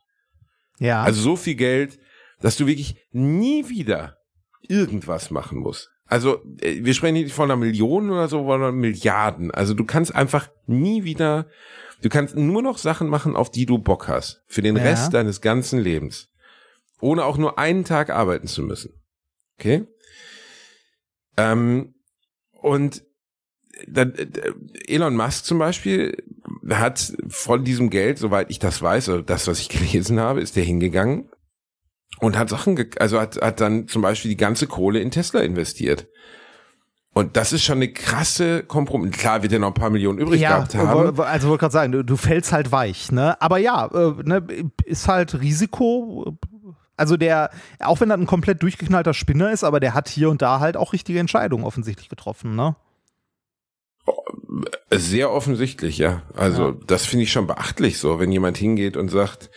Ja. 0.78 1.02
Also 1.02 1.20
so 1.20 1.36
viel 1.36 1.54
Geld, 1.54 1.98
dass 2.40 2.56
du 2.56 2.66
wirklich 2.66 2.96
nie 3.12 3.68
wieder 3.68 4.18
irgendwas 4.62 5.30
machen 5.30 5.58
musst. 5.58 5.90
Also 6.06 6.42
äh, 6.60 6.84
wir 6.84 6.94
sprechen 6.94 7.14
nicht 7.14 7.32
von 7.32 7.50
einer 7.50 7.56
Million 7.56 8.10
oder 8.10 8.28
so, 8.28 8.46
sondern 8.46 8.76
Milliarden. 8.76 9.50
Also 9.50 9.74
du 9.74 9.84
kannst 9.84 10.14
einfach 10.14 10.48
nie 10.66 11.04
wieder, 11.04 11.46
du 12.02 12.08
kannst 12.08 12.36
nur 12.36 12.62
noch 12.62 12.78
Sachen 12.78 13.08
machen, 13.08 13.36
auf 13.36 13.50
die 13.50 13.66
du 13.66 13.78
Bock 13.78 14.08
hast. 14.08 14.42
Für 14.46 14.62
den 14.62 14.76
ja. 14.76 14.82
Rest 14.82 15.14
deines 15.14 15.40
ganzen 15.40 15.78
Lebens. 15.78 16.28
Ohne 17.00 17.24
auch 17.24 17.36
nur 17.36 17.58
einen 17.58 17.84
Tag 17.84 18.10
arbeiten 18.10 18.46
zu 18.46 18.62
müssen. 18.62 18.94
Okay? 19.58 19.86
Ähm, 21.36 21.94
und 22.52 23.02
Elon 24.86 25.16
Musk 25.16 25.44
zum 25.44 25.58
Beispiel 25.58 26.22
hat 26.70 27.12
von 27.28 27.64
diesem 27.64 27.90
Geld, 27.90 28.18
soweit 28.18 28.50
ich 28.50 28.58
das 28.58 28.80
weiß, 28.80 29.08
oder 29.10 29.22
das, 29.22 29.46
was 29.46 29.60
ich 29.60 29.68
gelesen 29.70 30.20
habe, 30.20 30.40
ist 30.40 30.56
der 30.56 30.64
hingegangen 30.64 31.28
und 32.20 32.38
hat 32.38 32.48
Sachen, 32.48 32.78
also 32.98 33.20
hat, 33.20 33.40
hat 33.40 33.60
dann 33.60 33.88
zum 33.88 34.02
Beispiel 34.02 34.30
die 34.30 34.36
ganze 34.36 34.66
Kohle 34.66 35.00
in 35.00 35.10
Tesla 35.10 35.40
investiert. 35.40 36.08
Und 37.12 37.38
das 37.38 37.54
ist 37.54 37.64
schon 37.64 37.78
eine 37.78 37.90
krasse 37.90 38.62
Kompromiss. 38.62 39.16
Klar, 39.16 39.42
wird 39.42 39.50
ja 39.50 39.58
noch 39.58 39.68
ein 39.68 39.74
paar 39.74 39.88
Millionen 39.88 40.18
übrig 40.18 40.38
ja, 40.38 40.56
gehabt 40.56 40.74
haben. 40.74 41.18
Also 41.18 41.48
wollte 41.48 41.60
gerade 41.60 41.72
sagen, 41.72 41.92
du, 41.92 42.04
du 42.04 42.16
fällst 42.16 42.52
halt 42.52 42.72
weich, 42.72 43.10
ne? 43.10 43.40
Aber 43.40 43.56
ja, 43.56 43.86
äh, 43.86 44.22
ne, 44.22 44.46
ist 44.84 45.08
halt 45.08 45.40
Risiko 45.40 46.36
also 46.96 47.16
der, 47.16 47.50
auch 47.80 48.00
wenn 48.00 48.10
er 48.10 48.16
ein 48.16 48.26
komplett 48.26 48.62
durchgeknallter 48.62 49.14
Spinner 49.14 49.50
ist, 49.50 49.64
aber 49.64 49.80
der 49.80 49.94
hat 49.94 50.08
hier 50.08 50.30
und 50.30 50.42
da 50.42 50.60
halt 50.60 50.76
auch 50.76 50.92
richtige 50.92 51.18
Entscheidungen 51.18 51.64
offensichtlich 51.64 52.08
getroffen, 52.08 52.56
ne? 52.56 52.76
Sehr 54.90 55.30
offensichtlich, 55.30 55.98
ja. 55.98 56.22
Also 56.34 56.68
ja. 56.70 56.76
das 56.86 57.06
finde 57.06 57.24
ich 57.24 57.32
schon 57.32 57.46
beachtlich 57.46 57.98
so, 57.98 58.18
wenn 58.18 58.32
jemand 58.32 58.56
hingeht 58.56 58.96
und 58.96 59.08
sagt, 59.08 59.50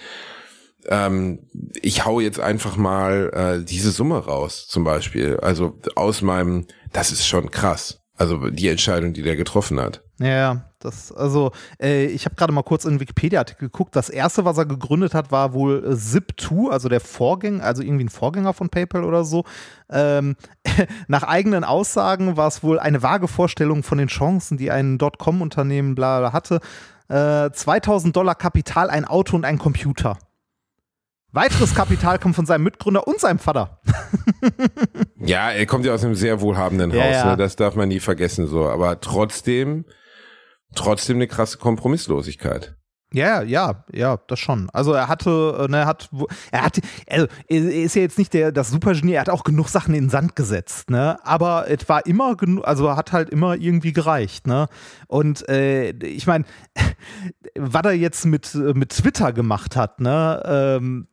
ähm, 0.88 1.48
ich 1.82 2.06
hau 2.06 2.20
jetzt 2.20 2.40
einfach 2.40 2.78
mal 2.78 3.32
äh, 3.34 3.66
diese 3.66 3.92
Summe 3.92 4.18
raus, 4.18 4.68
zum 4.68 4.84
Beispiel. 4.84 5.38
Also 5.38 5.80
aus 5.96 6.22
meinem, 6.22 6.68
das 6.92 7.12
ist 7.12 7.28
schon 7.28 7.52
krass. 7.52 8.00
Also 8.16 8.50
die 8.50 8.68
Entscheidung, 8.68 9.14
die 9.14 9.22
der 9.22 9.36
getroffen 9.36 9.80
hat. 9.80 10.04
Ja, 10.20 10.69
das, 10.80 11.12
also 11.12 11.52
äh, 11.82 12.06
ich 12.06 12.26
habe 12.26 12.36
gerade 12.36 12.54
mal 12.54 12.64
kurz 12.64 12.86
in 12.86 13.00
Wikipedia-Artikel 13.00 13.68
geguckt. 13.68 13.96
Das 13.96 14.10
erste, 14.10 14.46
was 14.46 14.58
er 14.58 14.66
gegründet 14.66 15.14
hat, 15.14 15.32
war 15.32 15.54
wohl 15.54 15.84
äh, 15.84 15.94
Zip2, 15.94 16.70
also 16.70 16.90
der 16.90 17.02
Vorgänger, 17.02 17.64
also 17.64 17.84
irgendwie 17.84 18.06
ein 18.06 18.10
Vorgänger 18.10 18.54
von 18.54 18.70
PayPal 18.70 19.04
oder 19.04 19.26
so. 19.26 19.44
Ähm, 19.90 20.36
nach 21.08 21.24
eigenen 21.24 21.64
Aussagen 21.64 22.38
war 22.38 22.48
es 22.48 22.64
wohl 22.64 22.80
eine 22.80 23.04
vage 23.04 23.28
Vorstellung 23.28 23.84
von 23.84 23.98
den 23.98 24.08
Chancen, 24.08 24.58
die 24.58 24.72
ein 24.72 24.98
Dotcom-Unternehmen 24.98 25.96
bla, 25.96 26.20
bla 26.20 26.34
hatte. 26.34 26.62
Äh, 27.10 27.52
2000 27.52 28.16
Dollar 28.16 28.36
Kapital, 28.36 28.90
ein 28.90 29.06
Auto 29.06 29.36
und 29.36 29.46
ein 29.46 29.58
Computer. 29.58 30.18
Weiteres 31.32 31.76
Kapital 31.76 32.18
kommt 32.18 32.36
von 32.36 32.48
seinem 32.48 32.64
Mitgründer 32.64 33.08
und 33.08 33.20
seinem 33.20 33.38
Vater. 33.38 33.80
ja, 35.20 35.52
er 35.52 35.66
kommt 35.68 35.86
ja 35.86 35.94
aus 35.94 36.04
einem 36.04 36.16
sehr 36.16 36.42
wohlhabenden 36.42 36.90
ja, 36.90 37.04
Haus, 37.04 37.12
ja. 37.12 37.32
Ne? 37.32 37.38
das 37.38 37.56
darf 37.56 37.76
man 37.76 37.88
nie 37.88 38.00
vergessen 38.00 38.48
so. 38.48 38.68
Aber 38.68 39.00
trotzdem, 39.00 39.86
trotzdem 40.76 41.18
eine 41.18 41.28
krasse 41.28 41.58
Kompromisslosigkeit. 41.58 42.76
Ja, 43.12 43.42
ja, 43.42 43.84
ja, 43.92 44.18
das 44.28 44.40
schon. 44.40 44.70
Also 44.70 44.94
er 44.94 45.08
hatte, 45.08 45.58
äh, 45.62 45.72
ne, 45.72 45.78
er 45.78 45.86
hat, 45.88 46.10
er 46.52 46.64
hat, 46.64 46.80
also 47.10 47.28
er 47.48 47.58
ist 47.58 47.96
ja 47.96 48.04
jetzt 48.04 48.20
nicht 48.20 48.34
der 48.36 48.52
das 48.52 48.70
Supergenie, 48.70 49.14
er 49.14 49.22
hat 49.22 49.30
auch 49.30 49.44
genug 49.44 49.68
Sachen 49.68 49.96
in 49.96 50.04
den 50.06 50.10
Sand 50.12 50.36
gesetzt, 50.36 50.92
ne? 50.92 51.18
Aber 51.24 51.70
es 51.72 51.90
war 51.90 52.06
immer 52.06 52.36
genug, 52.36 52.68
also 52.68 52.96
hat 52.96 53.12
halt 53.12 53.32
immer 53.32 53.56
irgendwie 53.56 53.94
gereicht, 53.94 54.46
ne? 54.46 54.68
Und 55.08 55.48
äh, 55.50 55.90
ich 55.90 56.28
meine, 56.28 56.46
was 57.56 57.84
er 57.84 57.94
jetzt 57.94 58.26
mit 58.28 58.54
mit 58.54 58.90
Twitter 58.90 59.34
gemacht 59.34 59.76
hat, 59.76 60.00
ne? 60.02 60.44
Ähm, 60.46 61.08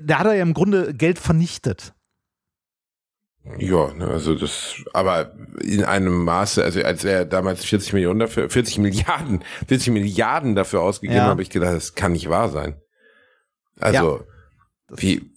da 0.00 0.20
hat 0.20 0.26
er 0.26 0.34
ja 0.34 0.42
im 0.42 0.54
Grunde 0.54 0.94
Geld 0.94 1.18
vernichtet. 1.18 1.92
Ja, 3.58 3.92
ne, 3.92 4.06
also 4.06 4.36
das, 4.36 4.76
aber 4.92 5.34
in 5.60 5.84
einem 5.84 6.24
Maße, 6.24 6.62
also 6.62 6.80
als 6.82 7.04
er 7.04 7.24
damals 7.24 7.64
40 7.64 7.92
Millionen 7.92 8.20
dafür, 8.20 8.48
40 8.48 8.78
Milliarden, 8.78 9.42
40 9.66 9.92
Milliarden 9.92 10.54
dafür 10.54 10.80
ausgegeben 10.82 11.18
ja. 11.18 11.26
habe, 11.26 11.42
ich 11.42 11.50
gedacht, 11.50 11.74
das 11.74 11.94
kann 11.94 12.12
nicht 12.12 12.28
wahr 12.28 12.50
sein. 12.50 12.76
Also, 13.80 14.24
ja. 14.90 14.96
wie, 14.96 15.32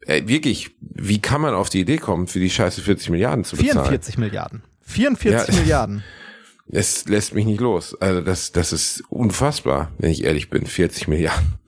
ey, 0.00 0.26
wirklich, 0.28 0.76
wie 0.80 1.20
kann 1.20 1.42
man 1.42 1.52
auf 1.52 1.68
die 1.68 1.80
Idee 1.80 1.98
kommen, 1.98 2.26
für 2.26 2.40
die 2.40 2.48
Scheiße 2.48 2.80
40 2.80 3.10
Milliarden 3.10 3.44
zu 3.44 3.56
bezahlen? 3.56 3.84
44 3.84 4.18
Milliarden. 4.18 4.62
44 4.80 5.54
ja, 5.54 5.60
Milliarden. 5.60 6.04
Es 6.70 7.06
lässt 7.06 7.34
mich 7.34 7.44
nicht 7.44 7.60
los. 7.60 7.94
Also 8.00 8.22
das, 8.22 8.52
das 8.52 8.72
ist 8.72 9.04
unfassbar, 9.10 9.92
wenn 9.98 10.10
ich 10.10 10.24
ehrlich 10.24 10.48
bin. 10.48 10.64
40 10.64 11.06
Milliarden. 11.08 11.58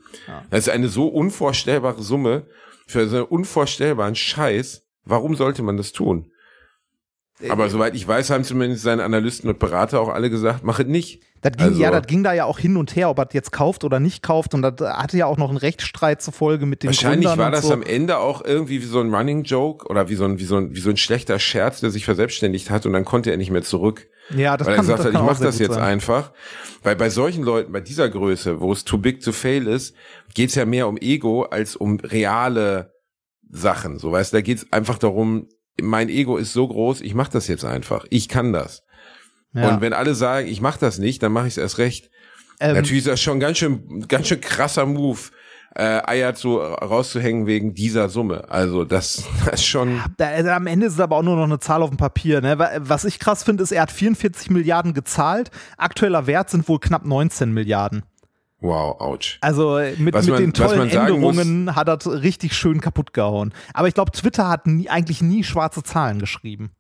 Das 0.49 0.61
ist 0.61 0.68
eine 0.70 0.89
so 0.89 1.09
unvorstellbare 1.09 2.03
Summe 2.03 2.47
für 2.87 3.07
so 3.09 3.16
einen 3.16 3.26
unvorstellbaren 3.26 4.14
Scheiß 4.14 4.84
Warum 5.05 5.34
sollte 5.36 5.62
man 5.62 5.76
das 5.76 5.92
tun? 5.92 6.30
Äh, 7.40 7.50
Aber 7.50 7.68
soweit 7.68 7.94
ich 7.94 8.07
weiß, 8.07 8.30
haben 8.30 8.44
zumindest 8.44 8.84
seine 8.84 9.02
Analysten 9.02 9.50
und 9.50 9.59
Berater 9.59 10.00
auch 10.00 10.09
alle 10.09 10.30
gesagt, 10.30 10.62
mach 10.62 10.78
es 10.78 10.86
nicht. 10.86 11.22
Das 11.40 11.52
ging, 11.52 11.66
also, 11.66 11.82
ja, 11.82 11.90
das 11.90 12.07
ging 12.07 12.22
da 12.22 12.32
ja 12.32 12.46
auch 12.46 12.59
hin 12.59 12.76
und 12.78 12.96
her, 12.96 13.11
ob 13.11 13.18
er 13.18 13.28
jetzt 13.32 13.52
kauft 13.52 13.84
oder 13.84 14.00
nicht 14.00 14.22
kauft. 14.22 14.55
Und 14.55 14.62
das 14.62 14.80
hatte 14.80 15.18
ja 15.18 15.26
auch 15.26 15.36
noch 15.36 15.50
einen 15.50 15.59
Rechtsstreit 15.59 16.22
zur 16.22 16.32
Folge 16.32 16.64
mit 16.64 16.82
dem 16.82 16.88
Wahrscheinlich 16.88 17.26
Gründern 17.28 17.38
war 17.38 17.50
das 17.50 17.66
so. 17.66 17.72
am 17.74 17.82
Ende 17.82 18.18
auch 18.18 18.42
irgendwie 18.42 18.80
wie 18.80 18.86
so 18.86 19.00
ein 19.00 19.14
Running 19.14 19.42
Joke 19.42 19.86
oder 19.88 20.09
wie 20.09 20.14
so 20.14 20.24
ein, 20.24 20.38
wie 20.38 20.44
so 20.44 20.57
ein, 20.57 20.74
wie 20.74 20.80
so 20.80 20.88
ein 20.88 20.96
schlechter 20.96 21.38
Scherz, 21.38 21.80
der 21.80 21.90
sich 21.90 22.07
verselbstständigt 22.07 22.70
hat 22.70 22.86
und 22.86 22.94
dann 22.94 23.05
konnte 23.05 23.30
er 23.30 23.36
nicht 23.36 23.50
mehr 23.50 23.62
zurück. 23.62 24.09
Ja, 24.34 24.57
das 24.57 24.66
weil 24.66 24.76
kann, 24.76 24.86
er 24.86 24.96
gesagt 24.96 24.98
das 25.00 25.07
hat, 25.07 25.20
ich 25.20 25.26
mach 25.26 25.40
das 25.40 25.59
jetzt 25.59 25.74
sein. 25.74 25.82
einfach. 25.82 26.32
Weil 26.82 26.96
bei 26.96 27.11
solchen 27.11 27.42
Leuten, 27.42 27.72
bei 27.72 27.80
dieser 27.80 28.09
Größe, 28.09 28.61
wo 28.61 28.72
es 28.72 28.84
too 28.84 28.96
big 28.96 29.20
to 29.20 29.32
fail 29.32 29.66
ist, 29.66 29.94
geht's 30.32 30.55
ja 30.55 30.64
mehr 30.64 30.88
um 30.88 30.96
Ego 30.96 31.42
als 31.42 31.76
um 31.76 32.00
reale 32.00 32.93
Sachen. 33.55 33.98
So 33.98 34.12
weißt, 34.12 34.34
da 34.34 34.40
geht's 34.40 34.66
einfach 34.72 34.98
darum, 34.98 35.48
mein 35.80 36.09
Ego 36.09 36.36
ist 36.36 36.52
so 36.52 36.66
groß, 36.68 37.00
ich 37.00 37.14
mache 37.14 37.32
das 37.32 37.48
jetzt 37.48 37.64
einfach. 37.64 38.05
Ich 38.11 38.28
kann 38.28 38.52
das. 38.52 38.82
Ja. 39.52 39.68
Und 39.68 39.80
wenn 39.80 39.92
alle 39.92 40.14
sagen, 40.14 40.48
ich 40.48 40.61
mache 40.61 40.80
das 40.80 40.98
nicht, 40.98 41.22
dann 41.22 41.32
mache 41.32 41.46
ich 41.46 41.55
es 41.55 41.59
erst 41.59 41.78
recht. 41.78 42.11
Ähm, 42.61 42.74
Natürlich 42.74 43.05
ist 43.05 43.09
das 43.09 43.20
schon 43.20 43.40
ganz 43.40 43.59
schön, 43.59 44.07
ganz 44.09 44.28
schön 44.28 44.40
krasser 44.40 44.86
Move, 44.86 45.18
äh, 45.76 46.00
Eier 46.05 46.34
zu 46.34 46.59
rauszuhängen 46.59 47.46
wegen 47.46 47.74
dieser 47.74 48.09
Summe. 48.09 48.48
Also 48.48 48.84
das, 48.84 49.24
das 49.44 49.61
ist 49.61 49.66
schon. 49.66 50.00
Da, 50.16 50.28
also 50.28 50.50
am 50.50 50.66
Ende 50.66 50.86
ist 50.86 50.94
es 50.94 51.00
aber 51.00 51.16
auch 51.16 51.22
nur 51.22 51.36
noch 51.36 51.44
eine 51.44 51.59
Zahl 51.61 51.82
auf 51.82 51.90
dem 51.90 51.96
Papier. 51.96 52.40
Ne? 52.40 52.59
Was 52.80 53.05
ich 53.05 53.18
krass 53.18 53.44
finde, 53.44 53.62
ist, 53.62 53.72
er 53.72 53.82
hat 53.82 53.92
44 53.92 54.50
Milliarden 54.50 54.94
gezahlt. 54.94 55.50
Aktueller 55.76 56.26
Wert 56.26 56.50
sind 56.50 56.68
wohl 56.68 56.80
knapp 56.80 57.05
19 57.05 57.52
Milliarden. 57.52 58.05
Wow, 58.61 59.00
ouch. 59.00 59.38
Also 59.40 59.78
mit, 59.98 59.98
mit 59.98 60.14
man, 60.14 60.24
den 60.24 60.55
tollen 60.55 60.88
Änderungen 60.88 61.64
muss, 61.64 61.76
hat 61.76 61.88
er 61.88 62.22
richtig 62.22 62.55
schön 62.55 62.80
kaputt 62.80 63.12
gehauen. 63.12 63.52
Aber 63.74 63.88
ich 63.88 63.94
glaube, 63.94 64.12
Twitter 64.12 64.48
hat 64.48 64.66
nie, 64.66 64.88
eigentlich 64.88 65.20
nie 65.20 65.44
schwarze 65.44 65.82
Zahlen 65.82 66.18
geschrieben. 66.18 66.70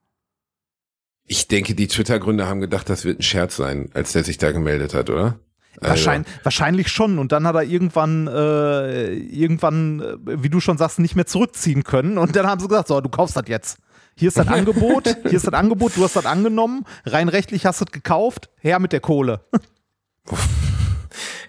Ich 1.26 1.48
denke, 1.48 1.74
die 1.74 1.88
Twitter-Gründer 1.88 2.46
haben 2.46 2.60
gedacht, 2.60 2.88
das 2.88 3.04
wird 3.04 3.20
ein 3.20 3.22
Scherz 3.22 3.56
sein, 3.56 3.90
als 3.94 4.12
der 4.12 4.24
sich 4.24 4.38
da 4.38 4.52
gemeldet 4.52 4.94
hat, 4.94 5.10
oder? 5.10 5.38
Wahrscheinlich, 5.80 6.28
wahrscheinlich 6.42 6.88
schon. 6.88 7.18
Und 7.18 7.32
dann 7.32 7.46
hat 7.46 7.54
er 7.54 7.62
irgendwann, 7.62 8.28
äh, 8.28 9.12
irgendwann, 9.14 10.00
äh, 10.00 10.42
wie 10.42 10.48
du 10.48 10.60
schon 10.60 10.78
sagst, 10.78 10.98
nicht 10.98 11.16
mehr 11.16 11.26
zurückziehen 11.26 11.82
können. 11.84 12.18
Und 12.18 12.36
dann 12.36 12.46
haben 12.46 12.60
sie 12.60 12.68
gesagt: 12.68 12.88
So, 12.88 13.00
du 13.00 13.08
kaufst 13.08 13.36
das 13.36 13.44
jetzt. 13.48 13.78
Hier 14.16 14.28
ist 14.28 14.38
das 14.38 14.48
Angebot, 14.48 15.06
hier 15.22 15.32
ist 15.32 15.46
das 15.46 15.54
Angebot, 15.54 15.96
du 15.96 16.04
hast 16.04 16.14
das 16.14 16.26
angenommen, 16.26 16.84
rein 17.04 17.28
rechtlich 17.28 17.66
hast 17.66 17.80
du 17.80 17.84
das 17.86 17.92
gekauft, 17.92 18.48
her 18.60 18.78
mit 18.78 18.92
der 18.92 19.00
Kohle. 19.00 19.40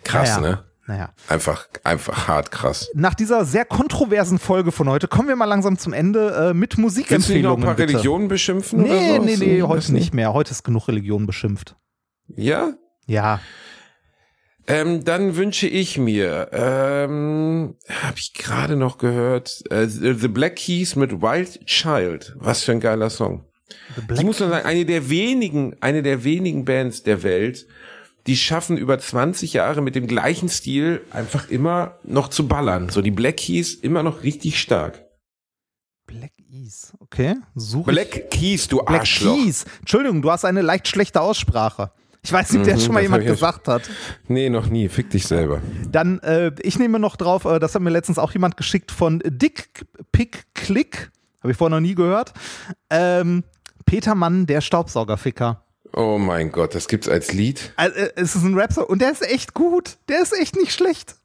Krass, 0.06 0.38
Naja. 0.39 0.49
ne? 0.49 0.64
Naja. 0.88 1.10
Einfach, 1.28 1.68
einfach 1.84 2.28
hart 2.28 2.51
krass. 2.51 2.89
Nach 2.93 3.16
dieser 3.16 3.43
sehr 3.43 3.66
kontroversen 3.66 4.38
Folge 4.38 4.72
von 4.72 4.88
heute 4.88 5.08
kommen 5.08 5.28
wir 5.28 5.36
mal 5.36 5.45
langsam 5.45 5.80
zum 5.80 5.93
Ende 5.93 6.51
äh, 6.51 6.53
mit 6.53 6.78
Willst 6.78 6.78
du 6.78 6.82
noch 6.82 6.84
Musikempfehlungen. 6.84 7.64
ein 7.64 7.66
paar 7.66 7.76
bitte. 7.76 7.93
Religionen 7.93 8.28
beschimpfen? 8.28 8.84
Nee, 8.84 8.89
oder 8.89 9.16
so? 9.18 9.24
nee, 9.26 9.36
nee, 9.38 9.60
Das 9.60 9.68
heute 9.68 9.93
nicht 9.93 10.14
mehr. 10.14 10.34
Heute 10.34 10.51
ist 10.51 10.64
genug 10.64 10.88
Religion 10.88 11.26
beschimpft. 11.26 11.76
Ja? 12.28 12.74
Ja. 13.08 13.39
Ähm, 14.68 15.03
dann 15.03 15.36
wünsche 15.36 15.68
ich 15.68 15.97
mir, 15.99 16.49
ähm, 16.51 17.76
habe 17.90 18.18
ich 18.18 18.34
gerade 18.34 18.76
noch 18.76 18.98
gehört, 18.98 19.64
äh, 19.72 19.88
The 19.88 20.27
Black 20.27 20.56
Keys 20.56 20.95
mit 20.95 21.22
Wild 21.22 21.65
Child. 21.68 22.36
Was 22.40 22.64
für 22.64 22.72
ein 22.72 22.80
geiler 22.80 23.10
Song. 23.11 23.45
Ich 24.14 24.23
muss 24.23 24.40
nur 24.40 24.49
sagen, 24.49 24.65
eine 24.68 24.86
der 24.86 25.10
wenigen, 25.10 25.76
eine 25.82 26.02
der 26.03 26.23
wenigen 26.23 26.65
Bands 26.65 27.03
der 27.03 27.22
Welt, 27.23 27.68
die 28.27 28.38
schaffen 28.38 28.77
über 28.77 28.97
20 28.97 29.53
Jahre 29.53 29.81
mit 29.81 29.95
dem 29.95 30.07
gleichen 30.07 30.49
Stil 30.49 31.02
einfach 31.11 31.49
immer 31.49 31.99
noch 32.03 32.30
zu 32.30 32.47
ballern. 32.47 32.89
So 32.89 33.02
die 33.02 33.11
Black 33.11 33.38
Keys 33.38 33.73
immer 33.76 34.02
noch 34.03 34.23
richtig 34.23 34.60
stark. 34.60 35.06
Black 36.07 36.31
Keys. 36.38 36.93
Okay. 36.99 37.35
Such 37.56 37.85
Black 37.85 38.31
Keys, 38.31 38.68
du 38.68 38.77
Black 38.77 39.02
Arschloch. 39.02 39.35
Keys. 39.35 39.65
Entschuldigung, 39.80 40.22
du 40.22 40.31
hast 40.31 40.45
eine 40.45 40.61
leicht 40.61 40.88
schlechte 40.88 41.22
Aussprache. 41.22 41.91
Ich 42.23 42.31
weiß 42.34 42.53
nicht, 42.53 42.60
ob 42.61 42.65
der 42.65 42.76
Mhm, 42.77 42.80
schon 42.81 42.93
mal 42.95 43.03
jemand 43.03 43.23
gesagt 43.23 43.68
hat. 43.68 43.88
Nee, 44.27 44.49
noch 44.49 44.65
nie. 44.68 44.89
Fick 44.89 45.11
dich 45.11 45.27
selber. 45.27 45.61
Dann, 45.91 46.19
äh, 46.22 46.52
ich 46.64 46.80
nehme 46.80 46.97
noch 46.97 47.18
drauf, 47.18 47.45
äh, 47.45 47.60
das 47.60 47.76
hat 47.76 47.84
mir 47.84 47.91
letztens 47.91 48.18
auch 48.18 48.31
jemand 48.31 48.57
geschickt 48.57 48.91
von 48.91 49.22
Dick 49.23 49.85
Pick 50.11 50.45
Click. 50.56 51.11
Habe 51.41 51.52
ich 51.52 51.57
vorher 51.57 51.77
noch 51.77 51.81
nie 51.88 51.93
gehört. 51.93 52.34
Ähm, 52.89 53.43
Peter 53.85 54.15
Mann, 54.15 54.47
der 54.47 54.61
Staubsaugerficker. 54.61 55.65
Oh 55.97 56.17
mein 56.17 56.51
Gott, 56.51 56.76
das 56.76 56.89
gibt's 56.89 57.07
als 57.07 57.31
Lied. 57.31 57.72
Also, 57.77 57.95
es 58.15 58.35
ist 58.35 58.43
ein 58.43 58.53
Rapper 58.55 58.89
und 58.89 59.01
der 59.01 59.11
ist 59.11 59.22
echt 59.22 59.53
gut. 59.53 59.97
Der 60.09 60.22
ist 60.22 60.38
echt 60.38 60.57
nicht 60.57 60.73
schlecht. 60.73 61.15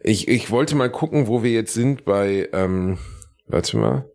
Ich, 0.00 0.28
ich 0.28 0.52
wollte 0.52 0.76
mal 0.76 0.90
gucken, 0.90 1.26
wo 1.26 1.42
wir 1.42 1.50
jetzt 1.50 1.74
sind 1.74 2.04
bei, 2.04 2.48
ähm, 2.52 2.98
warte 3.48 3.76
mal, 3.76 4.08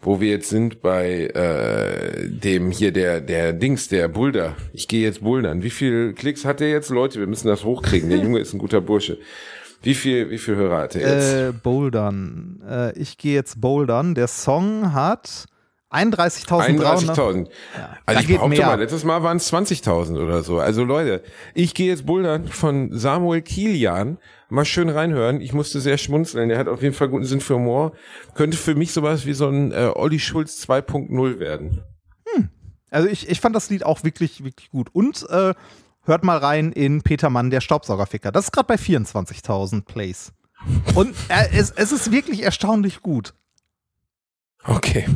wo 0.00 0.20
wir 0.20 0.30
jetzt 0.30 0.48
sind 0.48 0.82
bei 0.82 1.28
äh, 1.28 2.28
dem 2.28 2.72
hier 2.72 2.92
der 2.92 3.20
der 3.20 3.52
Dings, 3.52 3.88
der 3.88 4.08
Boulder. 4.08 4.56
Ich 4.72 4.88
gehe 4.88 5.02
jetzt 5.02 5.22
bouldern. 5.22 5.62
Wie 5.62 5.70
viel 5.70 6.12
Klicks 6.12 6.44
hat 6.44 6.58
der 6.58 6.70
jetzt, 6.70 6.90
Leute? 6.90 7.20
Wir 7.20 7.28
müssen 7.28 7.46
das 7.46 7.64
hochkriegen. 7.64 8.10
Der 8.10 8.18
Junge 8.22 8.40
ist 8.40 8.52
ein 8.52 8.58
guter 8.58 8.80
Bursche. 8.80 9.18
Wie 9.82 9.94
viel 9.94 10.28
wie 10.30 10.38
viel 10.38 10.56
Hörer 10.56 10.78
hat 10.78 10.96
er 10.96 11.14
jetzt? 11.14 11.34
Äh, 11.34 11.52
Bouldern. 11.52 12.60
Äh, 12.68 12.98
ich 12.98 13.16
gehe 13.16 13.34
jetzt 13.34 13.60
Bouldern. 13.60 14.16
Der 14.16 14.26
Song 14.26 14.92
hat 14.92 15.46
31.300. 15.90 16.78
31.000. 16.78 17.48
da 17.74 17.96
Also 18.06 18.20
ich 18.20 18.26
behaupte 18.26 18.56
mehr. 18.56 18.66
mal, 18.66 18.78
letztes 18.78 19.04
Mal 19.04 19.22
waren 19.22 19.36
es 19.36 19.52
20.000 19.52 20.22
oder 20.22 20.42
so. 20.42 20.58
Also 20.58 20.84
Leute, 20.84 21.22
ich 21.54 21.74
gehe 21.74 21.88
jetzt 21.88 22.06
bouldern 22.06 22.48
von 22.48 22.90
Samuel 22.92 23.42
Kilian. 23.42 24.18
Mal 24.48 24.64
schön 24.64 24.88
reinhören. 24.88 25.40
Ich 25.40 25.52
musste 25.52 25.80
sehr 25.80 25.96
schmunzeln. 25.98 26.48
Der 26.48 26.58
hat 26.58 26.68
auf 26.68 26.82
jeden 26.82 26.94
Fall 26.94 27.08
guten 27.08 27.24
Sinn 27.24 27.40
für 27.40 27.54
Humor. 27.54 27.92
Könnte 28.34 28.56
für 28.56 28.74
mich 28.74 28.92
sowas 28.92 29.26
wie 29.26 29.32
so 29.32 29.48
ein 29.48 29.72
äh, 29.72 29.90
Olli 29.94 30.18
Schulz 30.18 30.62
2.0 30.68 31.38
werden. 31.38 31.82
Also 32.90 33.08
ich, 33.08 33.28
ich 33.28 33.40
fand 33.40 33.54
das 33.54 33.68
Lied 33.70 33.84
auch 33.84 34.04
wirklich, 34.04 34.44
wirklich 34.44 34.70
gut. 34.70 34.88
Und 34.92 35.28
äh, 35.28 35.54
hört 36.02 36.24
mal 36.24 36.38
rein 36.38 36.72
in 36.72 37.02
Peter 37.02 37.30
Mann, 37.30 37.50
der 37.50 37.60
Staubsaugerficker. 37.60 38.32
Das 38.32 38.46
ist 38.46 38.52
gerade 38.52 38.68
bei 38.68 38.76
24.000 38.76 39.84
Plays. 39.84 40.32
Und 40.94 41.14
äh, 41.28 41.48
es, 41.52 41.70
es 41.72 41.92
ist 41.92 42.10
wirklich 42.10 42.42
erstaunlich 42.42 43.02
gut. 43.02 43.34
Okay. 44.68 45.06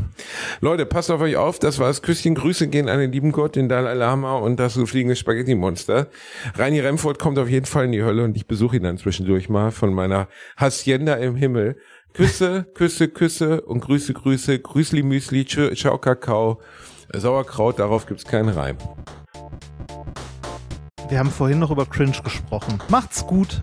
Leute, 0.60 0.86
passt 0.86 1.10
auf 1.10 1.20
euch 1.20 1.36
auf. 1.36 1.59
Das 1.59 1.78
war 1.78 1.89
das 1.89 2.02
Küsschen. 2.02 2.36
Grüße 2.36 2.68
gehen 2.68 2.89
an 2.89 3.01
den 3.01 3.10
lieben 3.10 3.32
Gott, 3.32 3.56
den 3.56 3.68
Dalai 3.68 3.94
Lama 3.94 4.36
und 4.36 4.60
das 4.60 4.74
so 4.74 4.86
fliegende 4.86 5.16
Spaghetti-Monster. 5.16 6.06
Reini 6.55 6.81
Remford 6.81 7.18
kommt 7.18 7.39
auf 7.39 7.48
jeden 7.48 7.66
Fall 7.66 7.86
in 7.86 7.93
die 7.93 8.02
Hölle 8.02 8.22
und 8.22 8.36
ich 8.36 8.47
besuche 8.47 8.77
ihn 8.77 8.85
dann 8.85 8.98
zwischendurch 8.98 9.48
mal 9.48 9.72
von 9.72 9.93
meiner 9.93 10.28
Hacienda 10.56 11.14
im 11.14 11.35
Himmel. 11.35 11.77
Küsse, 12.12 12.66
Küsse, 12.74 13.09
Küsse 13.09 13.60
und 13.62 13.81
Grüße, 13.81 14.12
Grüße, 14.12 14.59
Grüßli, 14.59 15.02
Müsli, 15.02 15.44
Ciao, 15.47 15.98
Kakao, 15.98 16.60
Sauerkraut, 17.12 17.78
darauf 17.78 18.06
gibt's 18.06 18.24
keinen 18.24 18.48
Reim. 18.51 18.77
Wir 21.09 21.18
haben 21.18 21.31
vorhin 21.31 21.59
noch 21.59 21.72
über 21.72 21.86
Cringe 21.86 22.16
gesprochen. 22.22 22.78
Macht's 22.89 23.27
gut. 23.27 23.62